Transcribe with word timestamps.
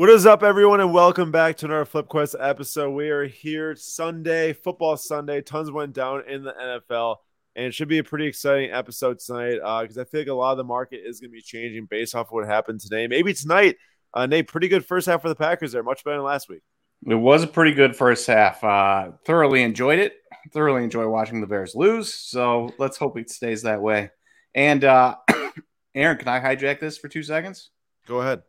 What 0.00 0.08
is 0.08 0.24
up, 0.24 0.42
everyone, 0.42 0.80
and 0.80 0.94
welcome 0.94 1.30
back 1.30 1.58
to 1.58 1.66
another 1.66 1.84
Flip 1.84 2.08
Quest 2.08 2.34
episode. 2.40 2.92
We 2.92 3.10
are 3.10 3.26
here 3.26 3.76
Sunday, 3.76 4.54
football 4.54 4.96
Sunday. 4.96 5.42
Tons 5.42 5.70
went 5.70 5.92
down 5.92 6.22
in 6.26 6.42
the 6.42 6.54
NFL, 6.54 7.16
and 7.54 7.66
it 7.66 7.74
should 7.74 7.88
be 7.88 7.98
a 7.98 8.02
pretty 8.02 8.24
exciting 8.24 8.70
episode 8.70 9.18
tonight 9.18 9.56
because 9.56 9.98
uh, 9.98 10.00
I 10.00 10.04
feel 10.04 10.22
like 10.22 10.28
a 10.28 10.32
lot 10.32 10.52
of 10.52 10.56
the 10.56 10.64
market 10.64 11.02
is 11.04 11.20
going 11.20 11.28
to 11.30 11.34
be 11.34 11.42
changing 11.42 11.84
based 11.84 12.14
off 12.14 12.28
of 12.28 12.32
what 12.32 12.46
happened 12.46 12.80
today. 12.80 13.08
Maybe 13.08 13.34
tonight, 13.34 13.76
uh, 14.14 14.24
Nate, 14.24 14.48
pretty 14.48 14.68
good 14.68 14.86
first 14.86 15.06
half 15.06 15.20
for 15.20 15.28
the 15.28 15.34
Packers 15.34 15.72
there, 15.72 15.82
much 15.82 16.02
better 16.02 16.16
than 16.16 16.24
last 16.24 16.48
week. 16.48 16.62
It 17.06 17.14
was 17.16 17.42
a 17.42 17.46
pretty 17.46 17.72
good 17.72 17.94
first 17.94 18.26
half. 18.26 18.64
Uh, 18.64 19.10
thoroughly 19.26 19.62
enjoyed 19.62 19.98
it. 19.98 20.14
Thoroughly 20.50 20.82
enjoy 20.82 21.06
watching 21.08 21.42
the 21.42 21.46
Bears 21.46 21.74
lose. 21.74 22.14
So 22.14 22.72
let's 22.78 22.96
hope 22.96 23.18
it 23.18 23.28
stays 23.28 23.64
that 23.64 23.82
way. 23.82 24.12
And 24.54 24.82
uh, 24.82 25.16
Aaron, 25.94 26.16
can 26.16 26.28
I 26.28 26.40
hijack 26.40 26.80
this 26.80 26.96
for 26.96 27.08
two 27.08 27.22
seconds? 27.22 27.68
Go 28.06 28.22
ahead. 28.22 28.40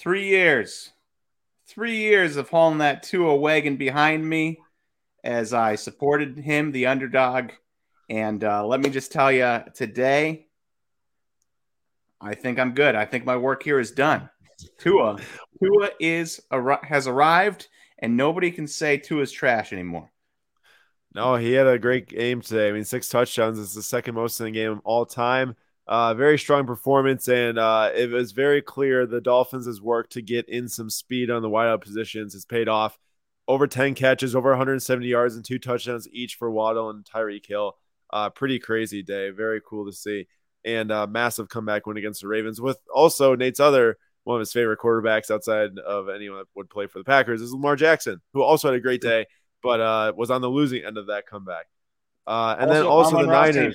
Three 0.00 0.28
years. 0.28 0.92
Three 1.66 1.98
years 1.98 2.36
of 2.36 2.48
hauling 2.48 2.78
that 2.78 3.02
Tua 3.02 3.36
wagon 3.36 3.76
behind 3.76 4.26
me 4.26 4.58
as 5.22 5.52
I 5.52 5.74
supported 5.74 6.38
him, 6.38 6.72
the 6.72 6.86
underdog. 6.86 7.50
And 8.08 8.42
uh, 8.42 8.66
let 8.66 8.80
me 8.80 8.88
just 8.88 9.12
tell 9.12 9.30
you 9.30 9.62
today, 9.74 10.46
I 12.18 12.34
think 12.34 12.58
I'm 12.58 12.72
good. 12.72 12.94
I 12.94 13.04
think 13.04 13.26
my 13.26 13.36
work 13.36 13.62
here 13.62 13.78
is 13.78 13.90
done. 13.90 14.30
Tua, 14.78 15.18
Tua 15.62 15.90
is 16.00 16.40
has 16.82 17.06
arrived, 17.06 17.68
and 17.98 18.16
nobody 18.16 18.50
can 18.50 18.66
say 18.66 18.96
Tua's 18.96 19.30
trash 19.30 19.72
anymore. 19.72 20.10
No, 21.14 21.36
he 21.36 21.52
had 21.52 21.66
a 21.66 21.78
great 21.78 22.08
game 22.08 22.40
today. 22.40 22.70
I 22.70 22.72
mean, 22.72 22.84
six 22.84 23.08
touchdowns 23.10 23.58
is 23.58 23.74
the 23.74 23.82
second 23.82 24.14
most 24.14 24.40
in 24.40 24.46
the 24.46 24.52
game 24.52 24.80
all 24.82 25.04
time. 25.04 25.56
Uh, 25.90 26.14
very 26.14 26.38
strong 26.38 26.66
performance, 26.66 27.26
and 27.26 27.58
uh, 27.58 27.90
it 27.92 28.10
was 28.10 28.30
very 28.30 28.62
clear 28.62 29.06
the 29.06 29.20
Dolphins' 29.20 29.82
work 29.82 30.08
to 30.10 30.22
get 30.22 30.48
in 30.48 30.68
some 30.68 30.88
speed 30.88 31.30
on 31.30 31.42
the 31.42 31.50
wideout 31.50 31.80
positions 31.80 32.32
has 32.32 32.44
paid 32.44 32.68
off. 32.68 32.96
Over 33.48 33.66
10 33.66 33.96
catches, 33.96 34.36
over 34.36 34.50
170 34.50 35.04
yards, 35.08 35.34
and 35.34 35.44
two 35.44 35.58
touchdowns 35.58 36.06
each 36.12 36.36
for 36.36 36.48
Waddle 36.48 36.90
and 36.90 37.04
Tyreek 37.04 37.44
Hill. 37.44 37.76
Uh, 38.12 38.30
pretty 38.30 38.60
crazy 38.60 39.02
day. 39.02 39.30
Very 39.30 39.60
cool 39.68 39.84
to 39.86 39.92
see. 39.92 40.28
And 40.64 40.92
uh, 40.92 41.08
massive 41.08 41.48
comeback 41.48 41.88
win 41.88 41.96
against 41.96 42.20
the 42.20 42.28
Ravens 42.28 42.60
with 42.60 42.78
also 42.94 43.34
Nate's 43.34 43.58
other 43.58 43.98
one 44.22 44.36
of 44.36 44.40
his 44.40 44.52
favorite 44.52 44.78
quarterbacks 44.78 45.28
outside 45.28 45.76
of 45.78 46.08
anyone 46.08 46.38
that 46.38 46.46
would 46.54 46.70
play 46.70 46.86
for 46.86 46.98
the 46.98 47.04
Packers 47.04 47.42
is 47.42 47.52
Lamar 47.52 47.74
Jackson, 47.74 48.20
who 48.32 48.42
also 48.42 48.68
had 48.68 48.76
a 48.76 48.80
great 48.80 49.00
day, 49.00 49.26
but 49.60 49.80
uh, 49.80 50.12
was 50.16 50.30
on 50.30 50.40
the 50.40 50.48
losing 50.48 50.84
end 50.84 50.98
of 50.98 51.08
that 51.08 51.26
comeback. 51.26 51.66
Uh, 52.28 52.54
and 52.60 52.70
also, 52.70 52.74
then 52.74 52.86
also 52.86 53.22
the 53.22 53.26
Niners. 53.26 53.74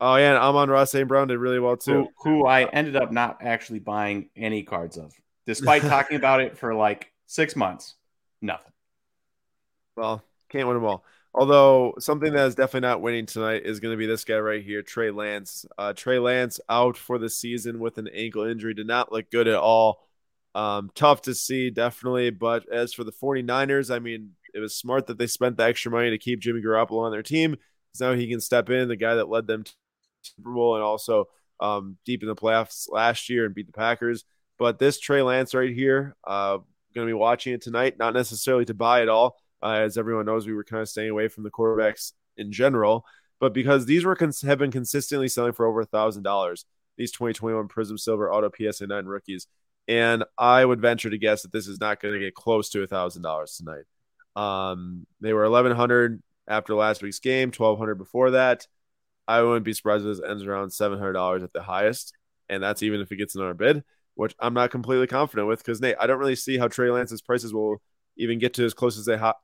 Oh 0.00 0.16
yeah, 0.16 0.30
and 0.30 0.38
Amon-Ra 0.38 0.84
St. 0.84 1.06
Brown 1.06 1.28
did 1.28 1.38
really 1.38 1.60
well 1.60 1.76
too. 1.76 2.08
Who, 2.22 2.38
who, 2.40 2.46
I 2.46 2.64
ended 2.64 2.96
up 2.96 3.12
not 3.12 3.38
actually 3.40 3.78
buying 3.78 4.28
any 4.36 4.62
cards 4.62 4.96
of, 4.96 5.12
despite 5.46 5.82
talking 5.82 6.16
about 6.16 6.40
it 6.40 6.58
for 6.58 6.74
like 6.74 7.12
six 7.26 7.56
months. 7.56 7.94
Nothing. 8.42 8.72
Well, 9.96 10.22
can't 10.48 10.66
win 10.66 10.76
them 10.76 10.84
all. 10.84 11.04
Although 11.34 11.94
something 11.98 12.32
that 12.32 12.46
is 12.46 12.54
definitely 12.54 12.88
not 12.88 13.00
winning 13.00 13.26
tonight 13.26 13.62
is 13.64 13.80
going 13.80 13.92
to 13.92 13.98
be 13.98 14.06
this 14.06 14.24
guy 14.24 14.38
right 14.38 14.62
here, 14.62 14.82
Trey 14.82 15.10
Lance. 15.10 15.66
Uh, 15.76 15.92
Trey 15.92 16.18
Lance 16.18 16.60
out 16.68 16.96
for 16.96 17.18
the 17.18 17.28
season 17.28 17.80
with 17.80 17.98
an 17.98 18.08
ankle 18.14 18.44
injury. 18.44 18.72
Did 18.72 18.86
not 18.86 19.10
look 19.10 19.30
good 19.30 19.48
at 19.48 19.56
all. 19.56 20.06
Um, 20.54 20.90
tough 20.94 21.22
to 21.22 21.34
see, 21.34 21.70
definitely. 21.70 22.30
But 22.30 22.68
as 22.72 22.92
for 22.94 23.02
the 23.02 23.12
49ers, 23.12 23.92
I 23.92 23.98
mean, 23.98 24.32
it 24.54 24.60
was 24.60 24.76
smart 24.76 25.08
that 25.08 25.18
they 25.18 25.26
spent 25.26 25.56
the 25.56 25.64
extra 25.64 25.90
money 25.90 26.10
to 26.10 26.18
keep 26.18 26.38
Jimmy 26.38 26.62
Garoppolo 26.62 27.04
on 27.04 27.10
their 27.10 27.24
team 27.24 27.52
because 27.52 28.00
now 28.00 28.12
he 28.12 28.28
can 28.28 28.40
step 28.40 28.70
in, 28.70 28.86
the 28.86 28.96
guy 28.96 29.16
that 29.16 29.28
led 29.28 29.48
them 29.48 29.64
Super 30.24 30.52
Bowl 30.52 30.74
and 30.74 30.84
also 30.84 31.26
um, 31.60 31.96
deep 32.04 32.22
in 32.22 32.28
the 32.28 32.34
playoffs 32.34 32.90
last 32.90 33.28
year 33.28 33.46
and 33.46 33.54
beat 33.54 33.66
the 33.66 33.72
Packers. 33.72 34.24
But 34.58 34.78
this 34.78 34.98
Trey 34.98 35.22
Lance 35.22 35.54
right 35.54 35.74
here, 35.74 36.16
uh, 36.26 36.58
going 36.94 37.06
to 37.06 37.10
be 37.10 37.12
watching 37.12 37.54
it 37.54 37.62
tonight. 37.62 37.98
Not 37.98 38.14
necessarily 38.14 38.64
to 38.66 38.74
buy 38.74 39.02
it 39.02 39.08
all, 39.08 39.36
uh, 39.62 39.72
as 39.72 39.98
everyone 39.98 40.26
knows, 40.26 40.46
we 40.46 40.54
were 40.54 40.64
kind 40.64 40.82
of 40.82 40.88
staying 40.88 41.10
away 41.10 41.28
from 41.28 41.42
the 41.42 41.50
quarterbacks 41.50 42.12
in 42.36 42.52
general. 42.52 43.04
But 43.40 43.52
because 43.52 43.86
these 43.86 44.04
were 44.04 44.14
cons- 44.14 44.42
have 44.42 44.58
been 44.58 44.70
consistently 44.70 45.28
selling 45.28 45.52
for 45.52 45.66
over 45.66 45.80
a 45.80 45.86
thousand 45.86 46.22
dollars, 46.22 46.64
these 46.96 47.10
2021 47.12 47.68
Prism 47.68 47.98
Silver 47.98 48.32
Auto 48.32 48.50
PSA 48.56 48.86
9 48.86 49.06
rookies, 49.06 49.48
and 49.88 50.24
I 50.38 50.64
would 50.64 50.80
venture 50.80 51.10
to 51.10 51.18
guess 51.18 51.42
that 51.42 51.52
this 51.52 51.66
is 51.66 51.80
not 51.80 52.00
going 52.00 52.14
to 52.14 52.20
get 52.20 52.34
close 52.34 52.70
to 52.70 52.82
a 52.82 52.86
thousand 52.86 53.22
dollars 53.22 53.56
tonight. 53.56 53.84
Um, 54.36 55.06
they 55.20 55.32
were 55.32 55.42
1100 55.42 56.22
after 56.46 56.74
last 56.74 57.02
week's 57.02 57.18
game, 57.18 57.48
1200 57.48 57.96
before 57.96 58.32
that. 58.32 58.66
I 59.26 59.42
wouldn't 59.42 59.64
be 59.64 59.72
surprised 59.72 60.04
if 60.06 60.16
this 60.16 60.28
ends 60.28 60.44
around 60.44 60.70
seven 60.70 60.98
hundred 60.98 61.14
dollars 61.14 61.42
at 61.42 61.52
the 61.52 61.62
highest, 61.62 62.12
and 62.48 62.62
that's 62.62 62.82
even 62.82 63.00
if 63.00 63.10
it 63.10 63.16
gets 63.16 63.34
another 63.34 63.54
bid, 63.54 63.84
which 64.14 64.34
I'm 64.38 64.54
not 64.54 64.70
completely 64.70 65.06
confident 65.06 65.48
with 65.48 65.60
because 65.60 65.80
Nate, 65.80 65.96
I 66.00 66.06
don't 66.06 66.18
really 66.18 66.36
see 66.36 66.58
how 66.58 66.68
Trey 66.68 66.90
Lance's 66.90 67.22
prices 67.22 67.52
will 67.52 67.80
even 68.16 68.38
get 68.38 68.54
to 68.54 68.64
as 68.64 68.74
close 68.74 68.98
as 68.98 69.06
they 69.06 69.16
ha- 69.16 69.38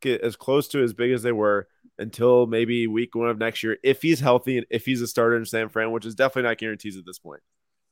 get 0.00 0.20
as 0.20 0.36
close 0.36 0.68
to 0.68 0.82
as 0.82 0.92
big 0.92 1.12
as 1.12 1.22
they 1.22 1.32
were 1.32 1.68
until 1.98 2.46
maybe 2.46 2.86
week 2.86 3.14
one 3.14 3.28
of 3.28 3.38
next 3.38 3.62
year 3.62 3.78
if 3.82 4.02
he's 4.02 4.20
healthy 4.20 4.58
and 4.58 4.66
if 4.70 4.84
he's 4.84 5.00
a 5.00 5.06
starter 5.06 5.36
in 5.36 5.44
San 5.44 5.68
Fran, 5.68 5.92
which 5.92 6.06
is 6.06 6.14
definitely 6.14 6.48
not 6.48 6.58
guarantees 6.58 6.96
at 6.96 7.06
this 7.06 7.18
point. 7.18 7.40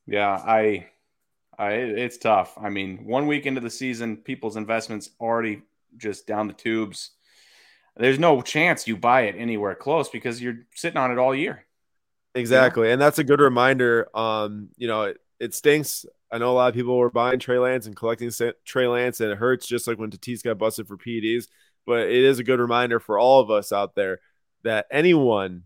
Yeah, 0.07 0.29
I, 0.29 0.87
I, 1.57 1.73
it's 1.73 2.17
tough. 2.17 2.57
I 2.59 2.69
mean, 2.69 3.05
one 3.05 3.27
week 3.27 3.45
into 3.45 3.61
the 3.61 3.69
season, 3.69 4.17
people's 4.17 4.57
investments 4.57 5.11
already 5.19 5.61
just 5.97 6.27
down 6.27 6.47
the 6.47 6.53
tubes 6.53 7.11
there's 7.97 8.19
no 8.19 8.41
chance 8.41 8.87
you 8.87 8.97
buy 8.97 9.23
it 9.23 9.35
anywhere 9.37 9.75
close 9.75 10.09
because 10.09 10.41
you're 10.41 10.59
sitting 10.73 10.97
on 10.97 11.11
it 11.11 11.17
all 11.17 11.35
year. 11.35 11.65
Exactly. 12.35 12.83
You 12.83 12.87
know? 12.87 12.93
And 12.93 13.01
that's 13.01 13.19
a 13.19 13.23
good 13.23 13.41
reminder. 13.41 14.07
Um, 14.17 14.69
you 14.77 14.87
know, 14.87 15.03
it, 15.03 15.17
it 15.39 15.53
stinks. 15.53 16.05
I 16.31 16.37
know 16.37 16.51
a 16.51 16.53
lot 16.53 16.69
of 16.69 16.75
people 16.75 16.97
were 16.97 17.11
buying 17.11 17.39
Trey 17.39 17.59
Lance 17.59 17.87
and 17.87 17.95
collecting 17.95 18.31
Trey 18.65 18.87
Lance, 18.87 19.19
and 19.19 19.31
it 19.31 19.37
hurts 19.37 19.67
just 19.67 19.87
like 19.87 19.97
when 19.97 20.11
Tatis 20.11 20.43
got 20.43 20.57
busted 20.57 20.87
for 20.87 20.97
PEDs. 20.97 21.47
But 21.85 22.07
it 22.07 22.23
is 22.23 22.39
a 22.39 22.43
good 22.43 22.59
reminder 22.59 22.99
for 22.99 23.19
all 23.19 23.41
of 23.41 23.51
us 23.51 23.71
out 23.71 23.95
there 23.95 24.19
that 24.63 24.85
anyone 24.91 25.63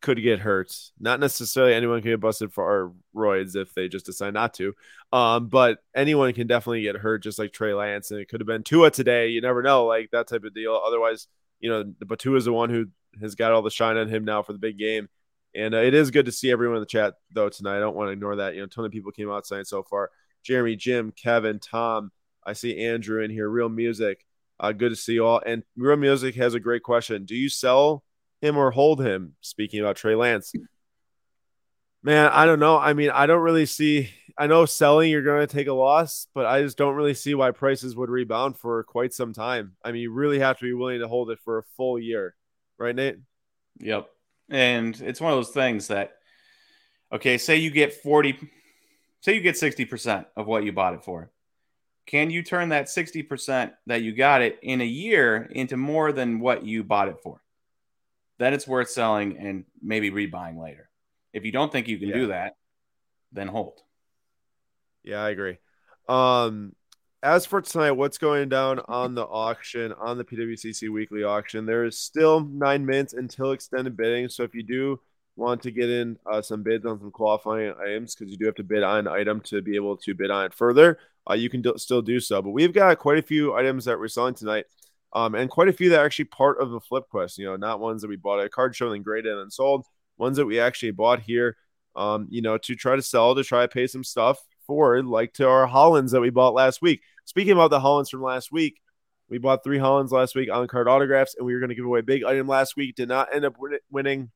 could 0.00 0.22
get 0.22 0.40
hurt. 0.40 0.72
Not 0.98 1.20
necessarily 1.20 1.74
anyone 1.74 2.00
can 2.00 2.12
get 2.12 2.20
busted 2.20 2.52
for 2.52 2.92
roids 3.14 3.56
if 3.56 3.74
they 3.74 3.88
just 3.88 4.06
decide 4.06 4.34
not 4.34 4.54
to. 4.54 4.74
Um, 5.12 5.48
but 5.48 5.78
anyone 5.94 6.32
can 6.32 6.46
definitely 6.46 6.82
get 6.82 6.96
hurt, 6.96 7.22
just 7.22 7.38
like 7.38 7.52
Trey 7.52 7.74
Lance, 7.74 8.10
and 8.10 8.20
it 8.20 8.28
could 8.28 8.40
have 8.40 8.46
been 8.46 8.62
Tua 8.62 8.90
today. 8.90 9.28
You 9.28 9.40
never 9.40 9.62
know, 9.62 9.86
like 9.86 10.10
that 10.12 10.28
type 10.28 10.44
of 10.44 10.54
deal. 10.54 10.80
Otherwise, 10.84 11.26
you 11.58 11.70
know, 11.70 11.84
but 12.06 12.18
Tua 12.18 12.36
is 12.36 12.46
the 12.46 12.52
one 12.52 12.70
who 12.70 12.86
has 13.20 13.34
got 13.34 13.52
all 13.52 13.62
the 13.62 13.70
shine 13.70 13.96
on 13.96 14.08
him 14.08 14.24
now 14.24 14.42
for 14.42 14.52
the 14.52 14.58
big 14.58 14.78
game. 14.78 15.08
And 15.54 15.74
uh, 15.74 15.78
it 15.78 15.94
is 15.94 16.10
good 16.10 16.26
to 16.26 16.32
see 16.32 16.50
everyone 16.50 16.76
in 16.76 16.82
the 16.82 16.86
chat 16.86 17.14
though 17.32 17.48
tonight. 17.48 17.76
I 17.76 17.80
don't 17.80 17.96
want 17.96 18.08
to 18.08 18.12
ignore 18.12 18.36
that. 18.36 18.54
You 18.54 18.60
know, 18.60 18.66
a 18.66 18.68
ton 18.68 18.84
of 18.84 18.92
people 18.92 19.12
came 19.12 19.30
out 19.30 19.46
so 19.46 19.82
far. 19.82 20.10
Jeremy, 20.42 20.76
Jim, 20.76 21.12
Kevin, 21.12 21.58
Tom. 21.58 22.12
I 22.46 22.54
see 22.54 22.84
Andrew 22.84 23.22
in 23.22 23.30
here. 23.30 23.48
Real 23.48 23.68
music. 23.68 24.24
Uh, 24.58 24.72
good 24.72 24.90
to 24.90 24.96
see 24.96 25.14
you 25.14 25.26
all. 25.26 25.42
And 25.44 25.62
Real 25.76 25.96
Music 25.96 26.34
has 26.36 26.54
a 26.54 26.60
great 26.60 26.82
question. 26.82 27.24
Do 27.24 27.34
you 27.34 27.48
sell 27.48 28.04
him 28.40 28.56
or 28.56 28.70
hold 28.70 29.04
him. 29.04 29.34
Speaking 29.40 29.80
about 29.80 29.96
Trey 29.96 30.14
Lance, 30.14 30.52
man, 32.02 32.30
I 32.32 32.46
don't 32.46 32.60
know. 32.60 32.78
I 32.78 32.92
mean, 32.92 33.10
I 33.10 33.26
don't 33.26 33.42
really 33.42 33.66
see. 33.66 34.10
I 34.38 34.46
know 34.46 34.64
selling 34.64 35.10
you're 35.10 35.22
going 35.22 35.46
to 35.46 35.52
take 35.52 35.66
a 35.66 35.72
loss, 35.72 36.26
but 36.34 36.46
I 36.46 36.62
just 36.62 36.78
don't 36.78 36.94
really 36.94 37.14
see 37.14 37.34
why 37.34 37.50
prices 37.50 37.94
would 37.96 38.08
rebound 38.08 38.56
for 38.56 38.82
quite 38.84 39.12
some 39.12 39.32
time. 39.32 39.76
I 39.84 39.92
mean, 39.92 40.02
you 40.02 40.12
really 40.12 40.38
have 40.38 40.58
to 40.58 40.64
be 40.64 40.72
willing 40.72 41.00
to 41.00 41.08
hold 41.08 41.30
it 41.30 41.40
for 41.44 41.58
a 41.58 41.62
full 41.76 41.98
year, 41.98 42.34
right, 42.78 42.94
Nate? 42.94 43.18
Yep. 43.80 44.08
And 44.48 44.98
it's 45.00 45.20
one 45.20 45.32
of 45.32 45.36
those 45.36 45.50
things 45.50 45.88
that, 45.88 46.12
okay, 47.12 47.38
say 47.38 47.56
you 47.56 47.70
get 47.70 47.92
40, 47.92 48.38
say 49.20 49.34
you 49.34 49.40
get 49.42 49.56
60% 49.56 50.24
of 50.36 50.46
what 50.46 50.64
you 50.64 50.72
bought 50.72 50.94
it 50.94 51.04
for. 51.04 51.30
Can 52.06 52.30
you 52.30 52.42
turn 52.42 52.70
that 52.70 52.86
60% 52.86 53.72
that 53.86 54.02
you 54.02 54.12
got 54.12 54.42
it 54.42 54.58
in 54.62 54.80
a 54.80 54.84
year 54.84 55.48
into 55.52 55.76
more 55.76 56.12
than 56.12 56.40
what 56.40 56.64
you 56.64 56.82
bought 56.82 57.08
it 57.08 57.16
for? 57.22 57.42
Then 58.40 58.54
it's 58.54 58.66
worth 58.66 58.88
selling 58.88 59.36
and 59.36 59.64
maybe 59.82 60.10
rebuying 60.10 60.58
later. 60.58 60.88
If 61.34 61.44
you 61.44 61.52
don't 61.52 61.70
think 61.70 61.88
you 61.88 61.98
can 61.98 62.08
yeah. 62.08 62.14
do 62.14 62.26
that, 62.28 62.54
then 63.32 63.48
hold. 63.48 63.78
Yeah, 65.04 65.22
I 65.22 65.28
agree. 65.28 65.58
Um, 66.08 66.74
as 67.22 67.44
for 67.44 67.60
tonight, 67.60 67.92
what's 67.92 68.16
going 68.16 68.48
down 68.48 68.80
on 68.88 69.14
the 69.14 69.24
auction 69.24 69.92
on 69.92 70.16
the 70.16 70.24
PWCC 70.24 70.88
weekly 70.88 71.22
auction? 71.22 71.66
There 71.66 71.84
is 71.84 71.98
still 71.98 72.40
nine 72.40 72.86
minutes 72.86 73.12
until 73.12 73.52
extended 73.52 73.94
bidding. 73.94 74.30
So 74.30 74.42
if 74.42 74.54
you 74.54 74.62
do 74.62 75.00
want 75.36 75.62
to 75.64 75.70
get 75.70 75.90
in 75.90 76.18
uh, 76.24 76.40
some 76.40 76.62
bids 76.62 76.86
on 76.86 76.98
some 76.98 77.10
qualifying 77.10 77.74
items, 77.78 78.14
because 78.14 78.32
you 78.32 78.38
do 78.38 78.46
have 78.46 78.54
to 78.54 78.64
bid 78.64 78.82
on 78.82 79.00
an 79.00 79.08
item 79.08 79.42
to 79.42 79.60
be 79.60 79.76
able 79.76 79.98
to 79.98 80.14
bid 80.14 80.30
on 80.30 80.46
it 80.46 80.54
further, 80.54 80.98
uh, 81.28 81.34
you 81.34 81.50
can 81.50 81.60
do, 81.60 81.74
still 81.76 82.00
do 82.00 82.18
so. 82.20 82.40
But 82.40 82.52
we've 82.52 82.72
got 82.72 82.98
quite 82.98 83.18
a 83.18 83.22
few 83.22 83.54
items 83.54 83.84
that 83.84 83.98
we're 83.98 84.08
selling 84.08 84.34
tonight 84.34 84.64
um, 85.12 85.34
and 85.34 85.50
quite 85.50 85.68
a 85.68 85.72
few 85.72 85.90
that 85.90 86.00
are 86.00 86.06
actually 86.06 86.26
part 86.26 86.60
of 86.60 86.70
the 86.70 86.80
flip 86.80 87.04
quest. 87.10 87.38
You 87.38 87.46
know, 87.46 87.56
not 87.56 87.80
ones 87.80 88.02
that 88.02 88.08
we 88.08 88.16
bought 88.16 88.40
at 88.40 88.46
a 88.46 88.50
card 88.50 88.74
show 88.76 88.92
and 88.92 89.04
graded 89.04 89.36
and 89.36 89.52
sold, 89.52 89.86
ones 90.18 90.36
that 90.36 90.46
we 90.46 90.60
actually 90.60 90.92
bought 90.92 91.20
here. 91.20 91.56
Um, 91.96 92.28
you 92.30 92.40
know, 92.40 92.56
to 92.58 92.76
try 92.76 92.94
to 92.94 93.02
sell, 93.02 93.34
to 93.34 93.42
try 93.42 93.62
to 93.62 93.68
pay 93.68 93.86
some 93.86 94.04
stuff 94.04 94.38
forward, 94.66 95.06
like 95.06 95.34
to 95.34 95.48
our 95.48 95.66
Hollands 95.66 96.12
that 96.12 96.20
we 96.20 96.30
bought 96.30 96.54
last 96.54 96.80
week. 96.80 97.02
Speaking 97.24 97.52
about 97.52 97.70
the 97.70 97.80
Hollands 97.80 98.10
from 98.10 98.22
last 98.22 98.52
week, 98.52 98.80
we 99.28 99.38
bought 99.38 99.64
three 99.64 99.78
Hollands 99.78 100.12
last 100.12 100.34
week 100.36 100.50
on 100.52 100.68
card 100.68 100.88
autographs, 100.88 101.34
and 101.36 101.44
we 101.44 101.54
were 101.54 101.60
going 101.60 101.70
to 101.70 101.74
give 101.74 101.84
away 101.84 102.00
a 102.00 102.04
big 102.04 102.24
item 102.24 102.46
last 102.46 102.76
week. 102.76 102.94
Did 102.94 103.08
not 103.08 103.34
end 103.34 103.44
up 103.44 103.56
winning 103.90 104.30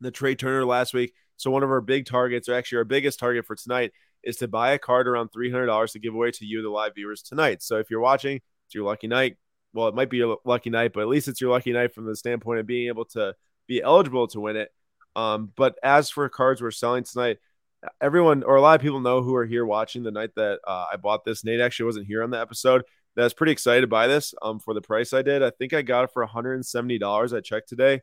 the 0.00 0.10
Trea 0.10 0.34
Turner 0.34 0.64
last 0.64 0.94
week. 0.94 1.12
So 1.36 1.50
one 1.50 1.62
of 1.62 1.70
our 1.70 1.80
big 1.80 2.06
targets, 2.06 2.48
or 2.48 2.54
actually 2.54 2.78
our 2.78 2.84
biggest 2.84 3.18
target 3.18 3.46
for 3.46 3.56
tonight, 3.56 3.92
is 4.22 4.36
to 4.36 4.48
buy 4.48 4.72
a 4.72 4.78
card 4.78 5.08
around 5.08 5.30
$300 5.32 5.92
to 5.92 5.98
give 5.98 6.14
away 6.14 6.30
to 6.32 6.44
you, 6.44 6.62
the 6.62 6.68
live 6.68 6.94
viewers 6.94 7.22
tonight. 7.22 7.62
So 7.62 7.78
if 7.78 7.90
you're 7.90 8.00
watching, 8.00 8.36
it's 8.66 8.74
your 8.74 8.84
lucky 8.84 9.06
night. 9.06 9.36
Well, 9.72 9.88
it 9.88 9.94
might 9.94 10.10
be 10.10 10.18
your 10.18 10.38
lucky 10.44 10.70
night, 10.70 10.92
but 10.92 11.00
at 11.00 11.08
least 11.08 11.28
it's 11.28 11.40
your 11.40 11.50
lucky 11.50 11.72
night 11.72 11.94
from 11.94 12.06
the 12.06 12.16
standpoint 12.16 12.60
of 12.60 12.66
being 12.66 12.88
able 12.88 13.04
to 13.06 13.34
be 13.68 13.80
eligible 13.82 14.26
to 14.28 14.40
win 14.40 14.56
it. 14.56 14.70
Um, 15.16 15.52
but 15.56 15.76
as 15.82 16.10
for 16.10 16.28
cards 16.28 16.60
we're 16.60 16.70
selling 16.70 17.04
tonight, 17.04 17.38
everyone 18.00 18.42
or 18.42 18.56
a 18.56 18.60
lot 18.60 18.74
of 18.78 18.82
people 18.82 19.00
know 19.00 19.22
who 19.22 19.34
are 19.34 19.46
here 19.46 19.64
watching 19.64 20.02
the 20.02 20.10
night 20.10 20.30
that 20.36 20.60
uh, 20.66 20.86
I 20.92 20.96
bought 20.96 21.24
this. 21.24 21.44
Nate 21.44 21.60
actually 21.60 21.86
wasn't 21.86 22.06
here 22.06 22.22
on 22.22 22.30
the 22.30 22.40
episode. 22.40 22.82
That's 23.16 23.34
pretty 23.34 23.52
excited 23.52 23.88
by 23.90 24.06
this 24.06 24.34
um, 24.42 24.60
for 24.60 24.74
the 24.74 24.80
price 24.80 25.12
I 25.12 25.22
did. 25.22 25.42
I 25.42 25.50
think 25.50 25.72
I 25.72 25.82
got 25.82 26.04
it 26.04 26.10
for 26.12 26.26
$170. 26.26 27.36
I 27.36 27.40
checked 27.40 27.68
today 27.68 28.00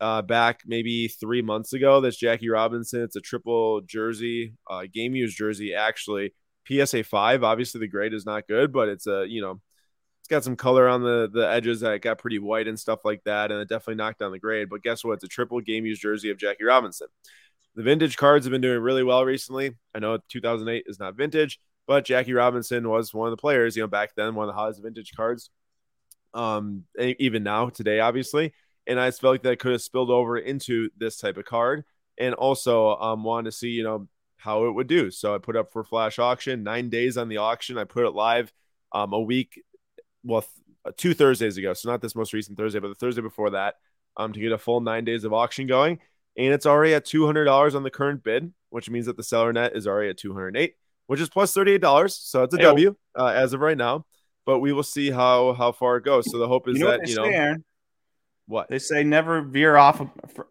uh, 0.00 0.22
back 0.22 0.60
maybe 0.66 1.08
three 1.08 1.42
months 1.42 1.72
ago. 1.72 2.00
That's 2.00 2.16
Jackie 2.16 2.48
Robinson. 2.48 3.02
It's 3.02 3.16
a 3.16 3.20
triple 3.20 3.80
jersey, 3.82 4.54
uh, 4.68 4.82
game 4.92 5.14
used 5.14 5.36
jersey, 5.36 5.74
actually. 5.74 6.34
PSA 6.66 7.04
5. 7.04 7.42
Obviously, 7.42 7.80
the 7.80 7.88
grade 7.88 8.12
is 8.12 8.26
not 8.26 8.46
good, 8.46 8.72
but 8.72 8.88
it's 8.88 9.06
a, 9.06 9.24
you 9.26 9.40
know, 9.40 9.60
it's 10.28 10.36
got 10.36 10.44
some 10.44 10.56
color 10.56 10.88
on 10.88 11.02
the, 11.02 11.30
the 11.32 11.48
edges 11.50 11.80
that 11.80 12.02
got 12.02 12.18
pretty 12.18 12.38
white 12.38 12.68
and 12.68 12.78
stuff 12.78 13.04
like 13.04 13.24
that. 13.24 13.50
And 13.50 13.60
it 13.60 13.68
definitely 13.68 13.96
knocked 13.96 14.18
down 14.18 14.32
the 14.32 14.38
grade. 14.38 14.68
But 14.68 14.82
guess 14.82 15.02
what? 15.02 15.14
It's 15.14 15.24
a 15.24 15.28
triple 15.28 15.60
game 15.60 15.86
used 15.86 16.02
jersey 16.02 16.30
of 16.30 16.38
Jackie 16.38 16.64
Robinson. 16.64 17.08
The 17.74 17.82
vintage 17.82 18.16
cards 18.16 18.44
have 18.44 18.52
been 18.52 18.60
doing 18.60 18.80
really 18.80 19.04
well 19.04 19.24
recently. 19.24 19.76
I 19.94 20.00
know 20.00 20.18
2008 20.28 20.84
is 20.86 20.98
not 20.98 21.16
vintage, 21.16 21.60
but 21.86 22.04
Jackie 22.04 22.32
Robinson 22.34 22.88
was 22.88 23.14
one 23.14 23.28
of 23.28 23.32
the 23.32 23.40
players, 23.40 23.76
you 23.76 23.82
know, 23.82 23.86
back 23.86 24.14
then, 24.16 24.34
one 24.34 24.48
of 24.48 24.54
the 24.54 24.60
hottest 24.60 24.82
vintage 24.82 25.12
cards. 25.16 25.50
Um, 26.34 26.84
even 26.98 27.42
now, 27.42 27.70
today, 27.70 28.00
obviously 28.00 28.52
and 28.88 28.98
I 28.98 29.08
just 29.08 29.20
felt 29.20 29.34
like 29.34 29.42
that 29.42 29.58
could 29.58 29.72
have 29.72 29.82
spilled 29.82 30.10
over 30.10 30.38
into 30.38 30.88
this 30.96 31.18
type 31.18 31.36
of 31.36 31.44
card. 31.44 31.84
And 32.16 32.34
also 32.34 32.96
um, 32.96 33.22
wanted 33.22 33.50
to 33.50 33.56
see, 33.56 33.68
you 33.68 33.84
know, 33.84 34.08
how 34.38 34.64
it 34.64 34.72
would 34.72 34.88
do. 34.88 35.12
So 35.12 35.34
I 35.34 35.38
put 35.38 35.54
up 35.54 35.70
for 35.70 35.84
flash 35.84 36.18
auction, 36.18 36.64
nine 36.64 36.88
days 36.88 37.16
on 37.16 37.28
the 37.28 37.36
auction. 37.36 37.78
I 37.78 37.84
put 37.84 38.06
it 38.06 38.10
live 38.10 38.52
um, 38.90 39.12
a 39.12 39.20
week, 39.20 39.62
well, 40.24 40.42
th- 40.42 40.96
two 40.96 41.14
Thursdays 41.14 41.56
ago. 41.56 41.74
So 41.74 41.90
not 41.90 42.00
this 42.00 42.14
most 42.14 42.32
recent 42.32 42.56
Thursday, 42.56 42.78
but 42.78 42.88
the 42.88 42.94
Thursday 42.94 43.22
before 43.22 43.50
that, 43.50 43.76
um, 44.16 44.32
to 44.32 44.40
get 44.40 44.52
a 44.52 44.58
full 44.58 44.80
nine 44.80 45.04
days 45.04 45.24
of 45.24 45.32
auction 45.32 45.66
going. 45.66 46.00
And 46.36 46.52
it's 46.52 46.66
already 46.66 46.94
at 46.94 47.04
two 47.04 47.26
hundred 47.26 47.44
dollars 47.44 47.74
on 47.74 47.82
the 47.82 47.90
current 47.90 48.22
bid, 48.22 48.52
which 48.70 48.88
means 48.88 49.06
that 49.06 49.16
the 49.16 49.22
seller 49.22 49.52
net 49.52 49.74
is 49.74 49.86
already 49.86 50.10
at 50.10 50.18
two 50.18 50.32
hundred 50.32 50.56
eight, 50.56 50.74
which 51.06 51.20
is 51.20 51.28
plus 51.28 51.52
thirty 51.52 51.72
eight 51.72 51.80
dollars. 51.80 52.14
So 52.14 52.44
it's 52.44 52.54
a 52.54 52.58
W 52.58 52.94
uh, 53.18 53.26
as 53.26 53.52
of 53.52 53.60
right 53.60 53.76
now. 53.76 54.06
But 54.46 54.60
we 54.60 54.72
will 54.72 54.82
see 54.82 55.10
how 55.10 55.52
how 55.52 55.72
far 55.72 55.96
it 55.96 56.04
goes. 56.04 56.30
So 56.30 56.38
the 56.38 56.48
hope 56.48 56.68
is 56.68 56.78
you 56.78 56.84
know 56.84 56.90
that 56.92 57.08
you 57.08 57.16
know. 57.16 57.56
What 58.46 58.70
they 58.70 58.78
say? 58.78 59.04
Never 59.04 59.42
veer 59.42 59.76
off 59.76 60.00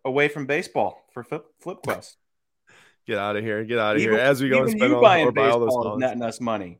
away 0.05 0.27
from 0.27 0.45
baseball 0.45 1.03
for 1.13 1.23
flip, 1.23 1.45
flip 1.59 1.81
quest. 1.83 2.15
Get 3.07 3.17
out 3.17 3.37
of 3.37 3.43
here! 3.43 3.63
Get 3.63 3.79
out 3.79 3.95
of 3.95 4.01
here! 4.01 4.13
As 4.13 4.41
we 4.41 4.49
go 4.49 4.63
and 4.63 4.69
spend 4.69 4.93
all, 4.93 5.03
or 5.03 5.31
buy 5.31 5.49
all 5.49 5.59
those 5.59 5.97
netting 5.97 6.21
us 6.21 6.39
money. 6.39 6.79